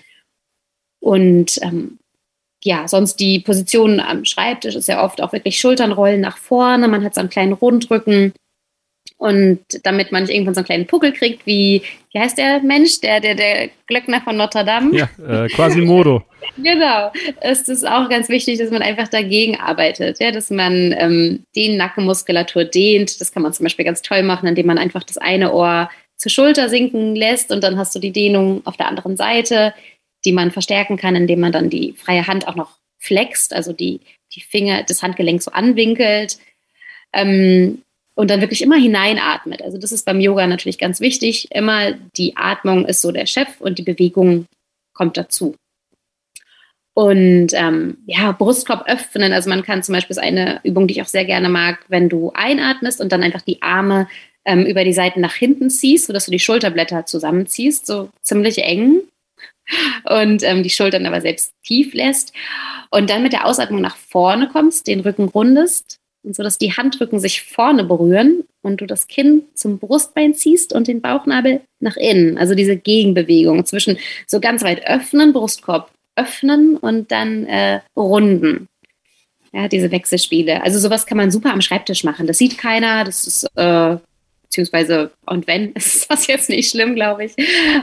Und 1.00 1.58
ähm, 1.62 1.98
ja, 2.62 2.86
sonst 2.88 3.16
die 3.16 3.40
Position 3.40 4.00
am 4.00 4.24
Schreibtisch 4.24 4.74
ist 4.74 4.88
ja 4.88 5.02
oft 5.04 5.22
auch 5.22 5.32
wirklich 5.32 5.58
Schulternrollen 5.58 6.20
nach 6.20 6.36
vorne. 6.36 6.88
Man 6.88 7.04
hat 7.04 7.14
so 7.14 7.20
einen 7.20 7.30
kleinen 7.30 7.52
Rundrücken. 7.52 8.32
Und 9.16 9.60
damit 9.82 10.12
man 10.12 10.22
nicht 10.22 10.32
irgendwann 10.32 10.54
so 10.54 10.60
einen 10.60 10.66
kleinen 10.66 10.86
Puckel 10.86 11.12
kriegt, 11.12 11.46
wie, 11.46 11.82
wie 12.12 12.18
heißt 12.18 12.38
der 12.38 12.60
Mensch, 12.60 13.00
der, 13.00 13.20
der, 13.20 13.34
der 13.34 13.68
Glöckner 13.86 14.22
von 14.22 14.36
Notre 14.36 14.64
Dame? 14.64 14.96
Ja, 14.96 15.10
äh, 15.26 15.46
Quasimodo. 15.48 16.22
genau. 16.56 17.12
Ist 17.42 17.68
es 17.68 17.84
auch 17.84 18.08
ganz 18.08 18.30
wichtig, 18.30 18.58
dass 18.58 18.70
man 18.70 18.80
einfach 18.80 19.08
dagegen 19.08 19.56
arbeitet, 19.56 20.20
ja, 20.20 20.30
dass 20.30 20.48
man 20.48 20.94
ähm, 20.98 21.44
die 21.54 21.76
Nackenmuskulatur 21.76 22.64
dehnt. 22.64 23.20
Das 23.20 23.32
kann 23.32 23.42
man 23.42 23.52
zum 23.52 23.64
Beispiel 23.64 23.84
ganz 23.84 24.00
toll 24.00 24.22
machen, 24.22 24.48
indem 24.48 24.66
man 24.66 24.78
einfach 24.78 25.04
das 25.04 25.18
eine 25.18 25.52
Ohr 25.52 25.90
zur 26.16 26.30
Schulter 26.30 26.68
sinken 26.68 27.14
lässt 27.14 27.50
und 27.50 27.62
dann 27.62 27.78
hast 27.78 27.94
du 27.94 27.98
die 27.98 28.12
Dehnung 28.12 28.62
auf 28.64 28.76
der 28.76 28.88
anderen 28.88 29.16
Seite 29.16 29.74
die 30.24 30.32
man 30.32 30.50
verstärken 30.50 30.96
kann, 30.96 31.16
indem 31.16 31.40
man 31.40 31.52
dann 31.52 31.70
die 31.70 31.92
freie 31.92 32.26
Hand 32.26 32.46
auch 32.46 32.56
noch 32.56 32.78
flext, 32.98 33.52
also 33.52 33.72
die, 33.72 34.00
die 34.34 34.40
Finger, 34.40 34.82
das 34.82 35.02
Handgelenk 35.02 35.42
so 35.42 35.50
anwinkelt. 35.52 36.38
Ähm, 37.12 37.82
und 38.14 38.30
dann 38.30 38.42
wirklich 38.42 38.60
immer 38.60 38.76
hineinatmet. 38.76 39.62
Also 39.62 39.78
das 39.78 39.92
ist 39.92 40.04
beim 40.04 40.20
Yoga 40.20 40.46
natürlich 40.46 40.78
ganz 40.78 41.00
wichtig. 41.00 41.48
Immer 41.52 41.92
die 42.16 42.36
Atmung 42.36 42.84
ist 42.84 43.00
so 43.00 43.12
der 43.12 43.24
Chef 43.24 43.48
und 43.60 43.78
die 43.78 43.82
Bewegung 43.82 44.46
kommt 44.92 45.16
dazu. 45.16 45.54
Und 46.92 47.54
ähm, 47.54 47.98
ja, 48.04 48.32
Brustkorb 48.32 48.86
öffnen. 48.88 49.32
Also 49.32 49.48
man 49.48 49.62
kann 49.62 49.82
zum 49.82 49.94
Beispiel, 49.94 50.10
ist 50.10 50.22
eine 50.22 50.60
Übung, 50.64 50.86
die 50.86 50.94
ich 50.94 51.02
auch 51.02 51.06
sehr 51.06 51.24
gerne 51.24 51.48
mag, 51.48 51.78
wenn 51.88 52.10
du 52.10 52.30
einatmest 52.34 53.00
und 53.00 53.10
dann 53.10 53.22
einfach 53.22 53.40
die 53.40 53.62
Arme 53.62 54.06
ähm, 54.44 54.66
über 54.66 54.84
die 54.84 54.92
Seiten 54.92 55.20
nach 55.20 55.34
hinten 55.34 55.70
ziehst, 55.70 56.06
sodass 56.06 56.26
du 56.26 56.30
die 56.30 56.38
Schulterblätter 56.38 57.06
zusammenziehst, 57.06 57.86
so 57.86 58.10
ziemlich 58.20 58.58
eng 58.58 59.00
und 60.04 60.42
ähm, 60.42 60.62
die 60.62 60.70
Schultern 60.70 61.06
aber 61.06 61.20
selbst 61.20 61.52
tief 61.64 61.94
lässt 61.94 62.32
und 62.90 63.10
dann 63.10 63.22
mit 63.22 63.32
der 63.32 63.46
Ausatmung 63.46 63.80
nach 63.80 63.96
vorne 63.96 64.48
kommst, 64.48 64.86
den 64.86 65.00
Rücken 65.00 65.28
rundest 65.28 66.00
und 66.22 66.36
so, 66.36 66.42
dass 66.42 66.58
die 66.58 66.72
Handrücken 66.72 67.18
sich 67.18 67.42
vorne 67.42 67.84
berühren 67.84 68.44
und 68.62 68.80
du 68.80 68.86
das 68.86 69.08
Kinn 69.08 69.42
zum 69.54 69.78
Brustbein 69.78 70.34
ziehst 70.34 70.72
und 70.72 70.86
den 70.86 71.00
Bauchnabel 71.00 71.62
nach 71.80 71.96
innen. 71.96 72.36
Also 72.36 72.54
diese 72.54 72.76
Gegenbewegung 72.76 73.64
zwischen 73.64 73.98
so 74.26 74.40
ganz 74.40 74.62
weit 74.62 74.86
öffnen, 74.86 75.32
Brustkorb 75.32 75.90
öffnen 76.16 76.76
und 76.76 77.10
dann 77.10 77.46
äh, 77.46 77.80
runden. 77.96 78.68
Ja, 79.52 79.66
diese 79.66 79.90
Wechselspiele. 79.90 80.62
Also 80.62 80.78
sowas 80.78 81.06
kann 81.06 81.16
man 81.16 81.30
super 81.30 81.52
am 81.52 81.62
Schreibtisch 81.62 82.04
machen. 82.04 82.26
Das 82.26 82.38
sieht 82.38 82.58
keiner. 82.58 83.04
Das 83.04 83.26
ist, 83.26 83.48
äh, 83.56 83.96
beziehungsweise, 84.42 85.10
und 85.26 85.46
wenn, 85.46 85.72
ist 85.74 86.10
das 86.10 86.26
jetzt 86.26 86.50
nicht 86.50 86.70
schlimm, 86.70 86.94
glaube 86.94 87.24
ich. 87.24 87.32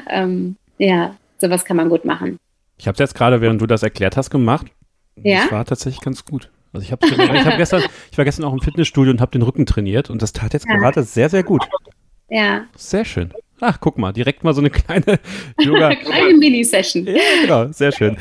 Ähm, 0.10 0.56
ja, 0.78 1.18
sowas 1.40 1.66
kann 1.66 1.78
man 1.78 1.90
gut 1.90 2.06
machen. 2.06 2.38
Ich 2.78 2.88
habe 2.88 2.94
es 2.94 3.00
jetzt 3.00 3.16
gerade, 3.16 3.42
während 3.42 3.62
du 3.62 3.66
das 3.66 3.84
erklärt 3.84 4.18
hast, 4.18 4.30
gemacht. 4.30 4.68
Ja? 5.16 5.44
Das 5.44 5.52
war 5.52 5.66
tatsächlich 5.66 6.02
ganz 6.02 6.26
gut. 6.26 6.52
Also 6.74 6.84
ich, 6.84 6.90
ich, 6.90 7.46
hab 7.46 7.58
gestern, 7.58 7.84
ich 8.12 8.18
war 8.18 8.26
gestern 8.26 8.46
auch 8.46 8.54
im 8.54 8.60
Fitnessstudio 8.60 9.12
und 9.12 9.22
habe 9.22 9.32
den 9.32 9.42
Rücken 9.42 9.66
trainiert 9.66 10.10
und 10.10 10.22
das 10.22 10.34
tat 10.34 10.54
jetzt 10.54 10.68
ja. 10.68 10.76
gerade 10.76 11.04
sehr, 11.04 11.30
sehr 11.30 11.44
gut. 11.44 11.68
Ja. 12.30 12.66
Sehr 12.76 13.06
schön. 13.06 13.34
Ach, 13.60 13.80
guck 13.80 13.98
mal, 13.98 14.14
direkt 14.14 14.44
mal 14.44 14.54
so 14.54 14.62
eine 14.62 14.70
kleine 14.70 15.20
Yoga. 15.60 15.96
kleine 15.96 16.38
Mini-Session. 16.38 17.08
Ja, 17.08 17.22
genau, 17.42 17.72
sehr 17.72 17.92
schön. 17.92 18.18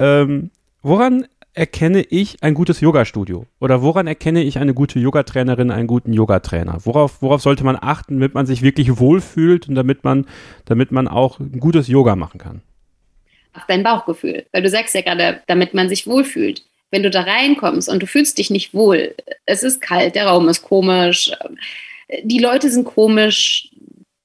Ähm, 0.00 0.50
woran 0.82 1.26
erkenne 1.60 2.00
ich 2.00 2.42
ein 2.42 2.54
gutes 2.54 2.80
Yoga-Studio? 2.80 3.44
Oder 3.60 3.82
woran 3.82 4.06
erkenne 4.06 4.42
ich 4.42 4.58
eine 4.58 4.72
gute 4.72 4.98
Yogatrainerin, 4.98 5.70
einen 5.70 5.86
guten 5.86 6.14
Yogatrainer? 6.14 6.78
Worauf, 6.86 7.20
worauf 7.20 7.42
sollte 7.42 7.64
man 7.64 7.76
achten, 7.78 8.14
damit 8.14 8.32
man 8.32 8.46
sich 8.46 8.62
wirklich 8.62 8.98
wohlfühlt 8.98 9.68
und 9.68 9.74
damit 9.74 10.02
man, 10.02 10.26
damit 10.64 10.90
man 10.90 11.06
auch 11.06 11.38
ein 11.38 11.60
gutes 11.60 11.86
Yoga 11.86 12.16
machen 12.16 12.40
kann? 12.40 12.62
Auf 13.52 13.64
dein 13.68 13.82
Bauchgefühl. 13.82 14.46
Weil 14.52 14.62
du 14.62 14.70
sagst 14.70 14.94
ja 14.94 15.02
gerade, 15.02 15.42
damit 15.48 15.74
man 15.74 15.90
sich 15.90 16.06
wohlfühlt. 16.06 16.62
Wenn 16.90 17.02
du 17.02 17.10
da 17.10 17.20
reinkommst 17.20 17.90
und 17.90 18.02
du 18.02 18.06
fühlst 18.06 18.38
dich 18.38 18.48
nicht 18.48 18.72
wohl, 18.72 19.14
es 19.44 19.62
ist 19.62 19.82
kalt, 19.82 20.14
der 20.14 20.28
Raum 20.28 20.48
ist 20.48 20.62
komisch, 20.62 21.30
die 22.22 22.38
Leute 22.38 22.70
sind 22.70 22.86
komisch, 22.86 23.68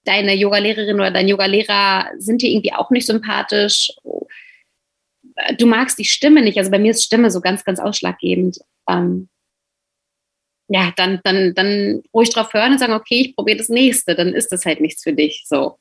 deine 0.06 0.34
Yogalehrerin 0.36 0.96
oder 0.96 1.12
dein 1.12 1.28
Yogalehrer 1.28 2.06
sind 2.18 2.42
dir 2.42 2.50
irgendwie 2.50 2.74
auch 2.74 2.92
nicht 2.92 3.06
sympathisch 3.06 3.92
du 5.58 5.66
magst 5.66 6.00
die 6.00 6.06
Stimme 6.06 6.42
nicht. 6.42 6.58
Also 6.58 6.72
bei 6.72 6.80
mir 6.80 6.92
ist 6.92 7.04
Stimme 7.04 7.32
so 7.32 7.42
ganz, 7.42 7.64
ganz 7.64 7.80
ausschlaggebend. 7.80 8.60
Ähm, 8.90 9.30
ja, 10.68 10.92
dann, 10.96 11.20
dann, 11.24 11.54
dann 11.54 12.04
ruhig 12.14 12.30
drauf 12.30 12.54
hören 12.54 12.74
und 12.74 12.80
sagen, 12.80 12.94
okay, 12.94 13.22
ich 13.22 13.36
probiere 13.36 13.58
das 13.58 13.70
nächste, 13.70 14.16
dann 14.16 14.34
ist 14.34 14.52
das 14.52 14.66
halt 14.66 14.82
nichts 14.82 15.04
für 15.04 15.14
dich. 15.14 15.44
So. 15.46 15.78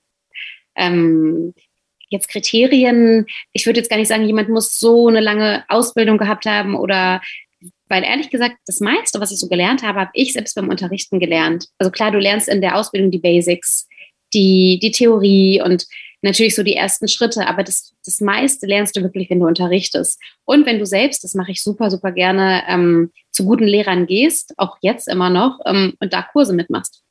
Ähm, 0.77 1.55
jetzt 2.09 2.29
Kriterien, 2.29 3.27
ich 3.53 3.67
würde 3.67 3.81
jetzt 3.81 3.89
gar 3.89 3.97
nicht 3.97 4.09
sagen, 4.09 4.27
jemand 4.27 4.49
muss 4.51 4.79
so 4.79 5.09
eine 5.09 5.21
lange 5.21 5.65
Ausbildung 5.69 6.19
gehabt 6.19 6.47
haben 6.47 6.75
oder 6.75 7.23
weil 7.89 8.03
ehrlich 8.03 8.31
gesagt, 8.31 8.57
das 8.67 8.81
meiste, 8.81 9.21
was 9.21 9.31
ich 9.31 9.39
so 9.39 9.49
gelernt 9.49 9.83
habe, 9.83 10.01
habe 10.01 10.11
ich 10.15 10.33
selbst 10.33 10.55
beim 10.55 10.69
Unterrichten 10.69 11.19
gelernt. 11.19 11.69
Also 11.79 11.91
klar, 11.91 12.11
du 12.11 12.19
lernst 12.19 12.49
in 12.49 12.61
der 12.61 12.77
Ausbildung 12.77 13.11
die 13.11 13.19
Basics, 13.19 13.87
die, 14.33 14.79
die 14.83 14.91
Theorie 14.91 15.63
und 15.63 15.87
natürlich 16.25 16.55
so 16.55 16.62
die 16.62 16.75
ersten 16.75 17.07
Schritte, 17.07 17.47
aber 17.47 17.62
das, 17.62 17.95
das 18.05 18.20
meiste 18.20 18.66
lernst 18.66 18.97
du 18.97 19.03
wirklich, 19.03 19.31
wenn 19.31 19.41
du 19.41 19.47
unterrichtest. 19.47 20.20
Und 20.45 20.66
wenn 20.66 20.79
du 20.79 20.87
selbst, 20.87 21.22
das 21.22 21.35
mache 21.35 21.53
ich 21.53 21.62
super, 21.62 21.91
super 21.91 22.12
gerne, 22.12 22.62
ähm, 22.66 23.12
zu 23.31 23.45
guten 23.45 23.64
Lehrern 23.64 24.07
gehst, 24.07 24.55
auch 24.57 24.77
jetzt 24.81 25.07
immer 25.07 25.31
noch, 25.31 25.61
ähm, 25.66 25.95
und 26.01 26.12
da 26.12 26.22
Kurse 26.22 26.55
mitmachst. 26.55 27.03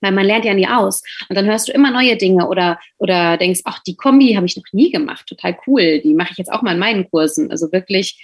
Weil 0.00 0.12
man 0.12 0.26
lernt 0.26 0.44
ja 0.44 0.54
nie 0.54 0.66
aus. 0.66 1.02
Und 1.28 1.36
dann 1.36 1.46
hörst 1.46 1.68
du 1.68 1.72
immer 1.72 1.90
neue 1.90 2.16
Dinge 2.16 2.48
oder, 2.48 2.80
oder 2.98 3.36
denkst, 3.36 3.60
ach, 3.64 3.80
die 3.80 3.96
Kombi 3.96 4.34
habe 4.34 4.46
ich 4.46 4.56
noch 4.56 4.64
nie 4.72 4.90
gemacht, 4.90 5.26
total 5.26 5.56
cool, 5.66 6.00
die 6.00 6.14
mache 6.14 6.32
ich 6.32 6.38
jetzt 6.38 6.52
auch 6.52 6.62
mal 6.62 6.72
in 6.72 6.78
meinen 6.78 7.08
Kursen. 7.10 7.50
Also 7.50 7.70
wirklich 7.72 8.20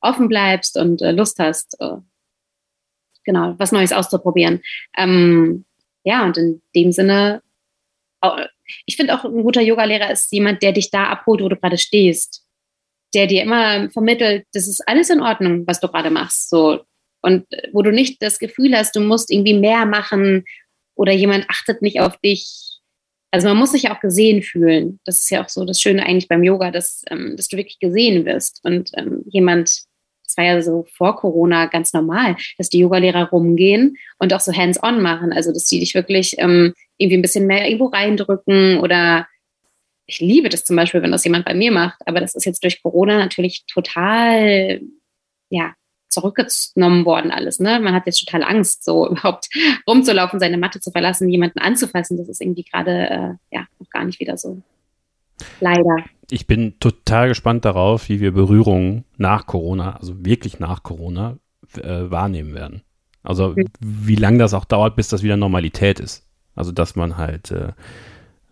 offen 0.00 0.28
bleibst 0.28 0.76
und 0.76 1.02
äh, 1.02 1.12
Lust 1.12 1.38
hast, 1.38 1.76
äh, 1.80 1.96
genau, 3.24 3.54
was 3.58 3.72
Neues 3.72 3.92
auszuprobieren. 3.92 4.62
Ähm, 4.96 5.64
ja, 6.04 6.24
und 6.24 6.38
in 6.38 6.62
dem 6.74 6.92
Sinne, 6.92 7.42
ich 8.86 8.96
finde 8.96 9.14
auch 9.14 9.24
ein 9.24 9.42
guter 9.42 9.60
Yogalehrer 9.62 10.10
ist 10.10 10.32
jemand, 10.32 10.62
der 10.62 10.72
dich 10.72 10.90
da 10.90 11.04
abholt, 11.04 11.42
wo 11.42 11.48
du 11.48 11.56
gerade 11.56 11.78
stehst. 11.78 12.44
Der 13.14 13.26
dir 13.26 13.42
immer 13.42 13.90
vermittelt, 13.90 14.46
das 14.52 14.68
ist 14.68 14.86
alles 14.86 15.10
in 15.10 15.20
Ordnung, 15.20 15.66
was 15.66 15.80
du 15.80 15.88
gerade 15.88 16.10
machst. 16.10 16.48
So. 16.48 16.84
Und 17.22 17.46
wo 17.72 17.82
du 17.82 17.92
nicht 17.92 18.22
das 18.22 18.38
Gefühl 18.38 18.76
hast, 18.76 18.96
du 18.96 19.00
musst 19.00 19.30
irgendwie 19.30 19.54
mehr 19.54 19.84
machen 19.84 20.44
oder 20.94 21.12
jemand 21.12 21.46
achtet 21.48 21.82
nicht 21.82 22.00
auf 22.00 22.16
dich. 22.18 22.78
Also 23.32 23.48
man 23.48 23.56
muss 23.56 23.72
sich 23.72 23.84
ja 23.84 23.96
auch 23.96 24.00
gesehen 24.00 24.42
fühlen. 24.42 25.00
Das 25.04 25.20
ist 25.20 25.30
ja 25.30 25.44
auch 25.44 25.48
so 25.48 25.64
das 25.64 25.80
Schöne 25.80 26.04
eigentlich 26.04 26.28
beim 26.28 26.42
Yoga, 26.42 26.70
dass, 26.70 27.02
ähm, 27.10 27.36
dass 27.36 27.48
du 27.48 27.56
wirklich 27.56 27.78
gesehen 27.78 28.24
wirst 28.24 28.60
und 28.64 28.90
ähm, 28.96 29.22
jemand 29.26 29.84
das 30.30 30.36
war 30.36 30.44
ja 30.44 30.62
so 30.62 30.86
vor 30.96 31.16
Corona 31.16 31.66
ganz 31.66 31.92
normal, 31.92 32.36
dass 32.56 32.68
die 32.68 32.78
Yogalehrer 32.78 33.30
rumgehen 33.30 33.96
und 34.18 34.32
auch 34.32 34.40
so 34.40 34.52
hands-on 34.52 35.02
machen. 35.02 35.32
Also, 35.32 35.52
dass 35.52 35.64
die 35.64 35.80
dich 35.80 35.94
wirklich 35.94 36.36
ähm, 36.38 36.74
irgendwie 36.98 37.18
ein 37.18 37.22
bisschen 37.22 37.46
mehr 37.46 37.66
irgendwo 37.66 37.86
reindrücken 37.86 38.78
oder 38.78 39.26
ich 40.06 40.20
liebe 40.20 40.48
das 40.48 40.64
zum 40.64 40.76
Beispiel, 40.76 41.02
wenn 41.02 41.12
das 41.12 41.24
jemand 41.24 41.44
bei 41.44 41.54
mir 41.54 41.70
macht, 41.70 42.00
aber 42.06 42.20
das 42.20 42.34
ist 42.34 42.44
jetzt 42.44 42.62
durch 42.64 42.82
Corona 42.82 43.18
natürlich 43.18 43.64
total, 43.66 44.80
ja, 45.48 45.74
zurückgenommen 46.08 47.04
worden 47.04 47.30
alles. 47.30 47.60
Ne? 47.60 47.78
Man 47.78 47.94
hat 47.94 48.06
jetzt 48.06 48.24
total 48.24 48.42
Angst, 48.42 48.84
so 48.84 49.08
überhaupt 49.10 49.48
rumzulaufen, 49.86 50.40
seine 50.40 50.58
Matte 50.58 50.80
zu 50.80 50.90
verlassen, 50.90 51.28
jemanden 51.28 51.60
anzufassen. 51.60 52.16
Das 52.16 52.28
ist 52.28 52.40
irgendwie 52.40 52.64
gerade 52.64 52.90
äh, 52.90 53.56
ja 53.56 53.66
noch 53.78 53.90
gar 53.90 54.04
nicht 54.04 54.20
wieder 54.20 54.36
so. 54.36 54.60
Leider. 55.60 56.04
Ich 56.30 56.46
bin 56.46 56.78
total 56.78 57.28
gespannt 57.28 57.64
darauf, 57.64 58.08
wie 58.08 58.20
wir 58.20 58.32
Berührungen 58.32 59.04
nach 59.16 59.46
Corona, 59.46 59.96
also 59.96 60.24
wirklich 60.24 60.60
nach 60.60 60.82
Corona, 60.82 61.38
äh, 61.76 62.10
wahrnehmen 62.10 62.54
werden. 62.54 62.82
Also 63.22 63.54
mhm. 63.56 63.66
wie 63.80 64.16
lange 64.16 64.38
das 64.38 64.54
auch 64.54 64.64
dauert, 64.64 64.96
bis 64.96 65.08
das 65.08 65.22
wieder 65.22 65.36
Normalität 65.36 66.00
ist. 66.00 66.26
Also 66.54 66.72
dass 66.72 66.96
man 66.96 67.16
halt, 67.16 67.50
äh, 67.50 67.72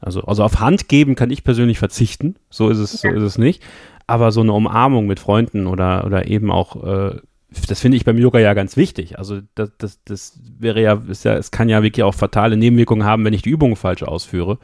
also, 0.01 0.23
also 0.23 0.45
auf 0.45 0.61
Hand 0.61 0.89
geben 0.89 1.15
kann 1.15 1.31
ich 1.31 1.45
persönlich 1.45 1.79
verzichten, 1.79 2.37
so 2.51 2.69
ist 2.69 2.79
es, 2.79 3.03
ja. 3.03 3.11
so 3.11 3.17
ist 3.17 3.23
es 3.23 3.39
nicht. 3.39 3.63
Aber 4.07 4.33
so 4.33 4.41
eine 4.41 4.53
Umarmung 4.53 5.07
mit 5.07 5.21
Freunden 5.21 5.67
oder, 5.67 6.05
oder 6.07 6.29
eben 6.29 6.51
auch, 6.51 6.83
äh, 6.85 7.21
das 7.67 7.81
finde 7.81 7.97
ich 7.97 8.05
beim 8.05 8.19
Yoga 8.19 8.39
ja 8.39 8.55
ganz 8.55 8.77
wichtig. 8.77 9.19
Also 9.19 9.41
das, 9.55 9.71
das, 9.79 10.05
das 10.05 10.41
wäre 10.59 10.81
ja, 10.81 11.03
ist 11.09 11.25
ja, 11.25 11.35
es 11.35 11.51
kann 11.51 11.69
ja 11.69 11.83
wirklich 11.83 12.05
auch 12.05 12.15
fatale 12.15 12.57
Nebenwirkungen 12.57 13.07
haben, 13.07 13.25
wenn 13.25 13.33
ich 13.33 13.43
die 13.43 13.51
Übung 13.51 13.77
falsch 13.77 14.03
ausführe. 14.03 14.59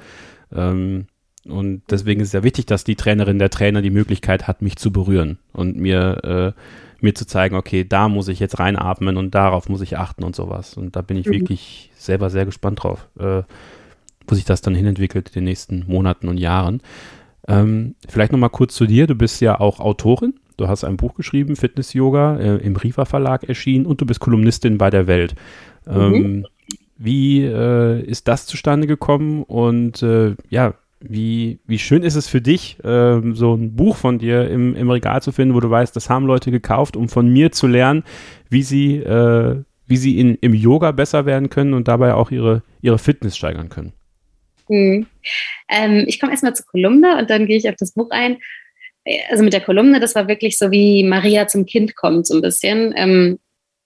Ähm, 0.52 1.06
und 1.47 1.82
deswegen 1.90 2.20
ist 2.20 2.28
es 2.28 2.32
ja 2.32 2.42
wichtig, 2.42 2.66
dass 2.66 2.84
die 2.84 2.97
Trainerin, 2.97 3.38
der 3.38 3.51
Trainer 3.51 3.82
die 3.82 3.90
Möglichkeit 3.90 4.47
hat, 4.47 4.62
mich 4.62 4.76
zu 4.76 4.90
berühren 4.90 5.38
und 5.53 5.76
mir, 5.76 6.24
äh, 6.24 6.61
mir 7.03 7.14
zu 7.14 7.26
zeigen, 7.26 7.57
okay, 7.57 7.84
da 7.84 8.09
muss 8.09 8.28
ich 8.28 8.40
jetzt 8.40 8.59
reinatmen 8.59 9.16
und 9.16 9.34
darauf 9.34 9.68
muss 9.68 9.82
ich 9.82 9.99
achten 9.99 10.24
und 10.24 10.34
sowas. 10.34 10.74
Und 10.76 10.97
da 10.97 11.03
bin 11.03 11.16
ich 11.16 11.26
mhm. 11.26 11.32
wirklich 11.32 11.90
selber 11.97 12.30
sehr 12.30 12.47
gespannt 12.47 12.82
drauf, 12.82 13.09
äh, 13.18 13.42
wo 14.26 14.34
sich 14.34 14.45
das 14.45 14.62
dann 14.62 14.74
hinentwickelt 14.74 15.28
in 15.28 15.34
den 15.34 15.45
nächsten 15.45 15.84
Monaten 15.86 16.28
und 16.28 16.38
Jahren. 16.38 16.80
Ähm, 17.47 17.95
vielleicht 18.09 18.32
nochmal 18.32 18.51
kurz 18.51 18.74
zu 18.74 18.86
dir. 18.86 19.07
Du 19.07 19.14
bist 19.14 19.40
ja 19.42 19.61
auch 19.61 19.80
Autorin. 19.80 20.34
Du 20.57 20.68
hast 20.68 20.84
ein 20.84 20.97
Buch 20.97 21.14
geschrieben, 21.14 21.57
Fitness 21.57 21.92
Yoga, 21.92 22.38
äh, 22.38 22.57
im 22.57 22.76
Riva 22.76 23.05
Verlag 23.05 23.45
erschienen 23.45 23.86
und 23.86 24.01
du 24.01 24.07
bist 24.07 24.20
Kolumnistin 24.20 24.78
bei 24.78 24.88
der 24.88 25.07
Welt. 25.07 25.34
Ähm, 25.86 26.12
mhm. 26.12 26.47
Wie 26.97 27.42
äh, 27.42 28.01
ist 28.03 28.28
das 28.28 28.47
zustande 28.47 28.86
gekommen 28.86 29.42
und 29.42 30.03
äh, 30.03 30.36
ja, 30.49 30.74
wie, 31.07 31.61
wie 31.66 31.78
schön 31.78 32.02
ist 32.02 32.14
es 32.14 32.28
für 32.28 32.40
dich, 32.40 32.78
äh, 32.82 33.20
so 33.32 33.55
ein 33.55 33.76
Buch 33.76 33.96
von 33.96 34.18
dir 34.18 34.48
im, 34.48 34.74
im 34.74 34.90
Regal 34.90 35.22
zu 35.22 35.32
finden, 35.32 35.55
wo 35.55 35.61
du 35.61 35.68
weißt, 35.70 35.94
das 35.94 36.09
haben 36.09 36.26
Leute 36.26 36.50
gekauft, 36.50 36.96
um 36.96 37.09
von 37.09 37.30
mir 37.30 37.52
zu 37.52 37.66
lernen, 37.66 38.05
wie 38.48 38.62
sie, 38.62 38.96
äh, 38.96 39.62
wie 39.86 39.96
sie 39.96 40.18
in, 40.18 40.36
im 40.36 40.55
Yoga 40.55 40.92
besser 40.92 41.26
werden 41.26 41.50
können 41.50 41.74
und 41.74 41.88
dabei 41.88 42.14
auch 42.14 42.30
ihre, 42.30 42.62
ihre 42.80 42.98
Fitness 42.98 43.36
steigern 43.36 43.68
können. 43.68 43.92
Mhm. 44.68 45.07
Ähm, 45.68 46.05
ich 46.07 46.18
komme 46.18 46.32
erstmal 46.32 46.55
zur 46.55 46.66
Kolumne 46.66 47.18
und 47.18 47.28
dann 47.28 47.46
gehe 47.46 47.59
ich 47.59 47.68
auf 47.68 47.76
das 47.78 47.92
Buch 47.92 48.11
ein. 48.11 48.38
Also 49.30 49.44
mit 49.44 49.52
der 49.52 49.61
Kolumne, 49.61 50.00
das 50.00 50.14
war 50.14 50.28
wirklich 50.28 50.57
so 50.57 50.70
wie 50.70 51.05
Maria 51.05 51.46
zum 51.46 51.66
Kind 51.66 51.94
kommt, 51.94 52.26
so 52.26 52.34
ein 52.34 52.40
bisschen. 52.40 52.94
Ähm, 52.96 53.38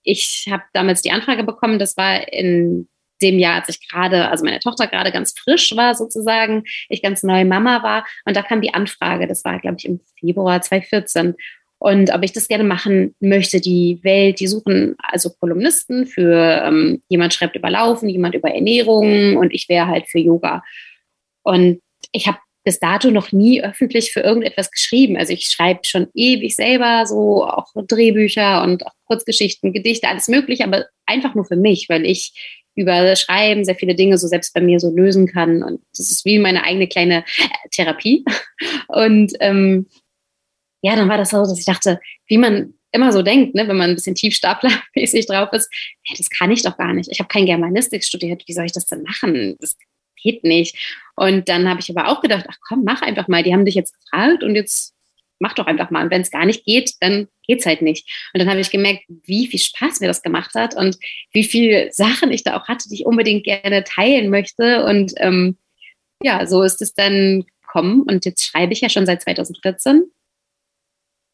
ich 0.04 0.46
habe 0.48 0.62
damals 0.72 1.02
die 1.02 1.10
Anfrage 1.10 1.42
bekommen, 1.42 1.80
das 1.80 1.96
war 1.96 2.32
in 2.32 2.88
dem 3.22 3.38
Jahr, 3.38 3.56
als 3.56 3.68
ich 3.68 3.88
gerade, 3.88 4.28
also 4.28 4.44
meine 4.44 4.60
Tochter 4.60 4.86
gerade 4.86 5.12
ganz 5.12 5.34
frisch 5.38 5.74
war 5.76 5.94
sozusagen, 5.94 6.64
ich 6.88 7.02
ganz 7.02 7.22
neue 7.22 7.44
Mama 7.44 7.82
war 7.82 8.06
und 8.24 8.36
da 8.36 8.42
kam 8.42 8.60
die 8.60 8.74
Anfrage, 8.74 9.26
das 9.26 9.44
war 9.44 9.58
glaube 9.58 9.76
ich 9.78 9.86
im 9.86 10.00
Februar 10.18 10.60
2014 10.60 11.34
und 11.78 12.12
ob 12.12 12.24
ich 12.24 12.32
das 12.32 12.48
gerne 12.48 12.64
machen 12.64 13.14
möchte, 13.20 13.60
die 13.60 14.00
Welt, 14.02 14.40
die 14.40 14.48
suchen 14.48 14.96
also 14.98 15.30
Kolumnisten 15.30 16.06
für 16.06 16.62
ähm, 16.64 17.02
jemand 17.08 17.34
schreibt 17.34 17.54
über 17.54 17.70
Laufen, 17.70 18.08
jemand 18.08 18.34
über 18.34 18.50
Ernährung 18.50 19.36
und 19.36 19.54
ich 19.54 19.68
wäre 19.68 19.86
halt 19.86 20.08
für 20.08 20.18
Yoga. 20.18 20.64
Und 21.42 21.80
ich 22.10 22.26
habe 22.26 22.38
bis 22.64 22.80
dato 22.80 23.10
noch 23.10 23.30
nie 23.30 23.62
öffentlich 23.62 24.12
für 24.12 24.20
irgendetwas 24.20 24.72
geschrieben. 24.72 25.16
Also 25.16 25.32
ich 25.32 25.46
schreibe 25.46 25.80
schon 25.84 26.08
ewig 26.14 26.56
selber 26.56 27.06
so 27.06 27.44
auch 27.44 27.72
Drehbücher 27.74 28.62
und 28.64 28.84
auch 28.84 28.92
Kurzgeschichten, 29.06 29.72
Gedichte, 29.72 30.08
alles 30.08 30.26
mögliche, 30.26 30.64
aber 30.64 30.86
einfach 31.06 31.36
nur 31.36 31.44
für 31.44 31.56
mich, 31.56 31.88
weil 31.88 32.04
ich 32.04 32.58
über 32.78 33.16
Schreiben 33.16 33.64
sehr 33.64 33.74
viele 33.74 33.96
Dinge 33.96 34.18
so 34.18 34.28
selbst 34.28 34.54
bei 34.54 34.60
mir 34.60 34.78
so 34.78 34.94
lösen 34.94 35.26
kann. 35.26 35.62
Und 35.64 35.82
das 35.96 36.10
ist 36.10 36.24
wie 36.24 36.38
meine 36.38 36.62
eigene 36.62 36.86
kleine 36.86 37.24
äh, 37.38 37.68
Therapie. 37.72 38.24
Und 38.88 39.32
ähm, 39.40 39.86
ja, 40.80 40.94
dann 40.94 41.08
war 41.08 41.18
das 41.18 41.30
so, 41.30 41.38
dass 41.38 41.58
ich 41.58 41.64
dachte, 41.64 41.98
wie 42.28 42.38
man 42.38 42.74
immer 42.92 43.12
so 43.12 43.22
denkt, 43.22 43.54
ne, 43.54 43.66
wenn 43.66 43.76
man 43.76 43.90
ein 43.90 43.96
bisschen 43.96 44.14
tiefstaplermäßig 44.14 45.26
drauf 45.26 45.52
ist, 45.52 45.68
hey, 46.04 46.16
das 46.16 46.30
kann 46.30 46.52
ich 46.52 46.62
doch 46.62 46.76
gar 46.76 46.94
nicht. 46.94 47.10
Ich 47.10 47.18
habe 47.18 47.28
kein 47.28 47.46
Germanistik 47.46 48.04
studiert, 48.04 48.44
wie 48.46 48.52
soll 48.52 48.64
ich 48.64 48.72
das 48.72 48.86
denn 48.86 49.02
machen? 49.02 49.56
Das 49.60 49.76
geht 50.22 50.44
nicht. 50.44 50.76
Und 51.16 51.48
dann 51.48 51.68
habe 51.68 51.80
ich 51.80 51.90
aber 51.90 52.08
auch 52.08 52.20
gedacht, 52.20 52.46
ach 52.48 52.58
komm, 52.68 52.84
mach 52.84 53.02
einfach 53.02 53.26
mal. 53.26 53.42
Die 53.42 53.52
haben 53.52 53.64
dich 53.64 53.74
jetzt 53.74 53.94
gefragt 53.98 54.44
und 54.44 54.54
jetzt 54.54 54.94
mach 55.38 55.54
doch 55.54 55.66
einfach 55.66 55.90
mal. 55.90 56.04
Und 56.04 56.10
wenn 56.10 56.22
es 56.22 56.30
gar 56.30 56.44
nicht 56.44 56.64
geht, 56.64 56.92
dann 57.00 57.28
geht's 57.46 57.66
halt 57.66 57.82
nicht. 57.82 58.08
Und 58.32 58.40
dann 58.40 58.48
habe 58.48 58.60
ich 58.60 58.70
gemerkt, 58.70 59.04
wie 59.08 59.46
viel 59.46 59.60
Spaß 59.60 60.00
mir 60.00 60.06
das 60.06 60.22
gemacht 60.22 60.54
hat 60.54 60.76
und 60.76 60.98
wie 61.32 61.44
viele 61.44 61.92
Sachen 61.92 62.32
ich 62.32 62.44
da 62.44 62.56
auch 62.56 62.68
hatte, 62.68 62.88
die 62.88 62.96
ich 62.96 63.06
unbedingt 63.06 63.44
gerne 63.44 63.84
teilen 63.84 64.30
möchte. 64.30 64.84
Und 64.84 65.12
ähm, 65.16 65.56
ja, 66.22 66.46
so 66.46 66.62
ist 66.62 66.82
es 66.82 66.94
dann 66.94 67.44
gekommen. 67.62 68.02
Und 68.02 68.24
jetzt 68.24 68.44
schreibe 68.44 68.72
ich 68.72 68.80
ja 68.80 68.88
schon 68.88 69.06
seit 69.06 69.22
2014. 69.22 70.10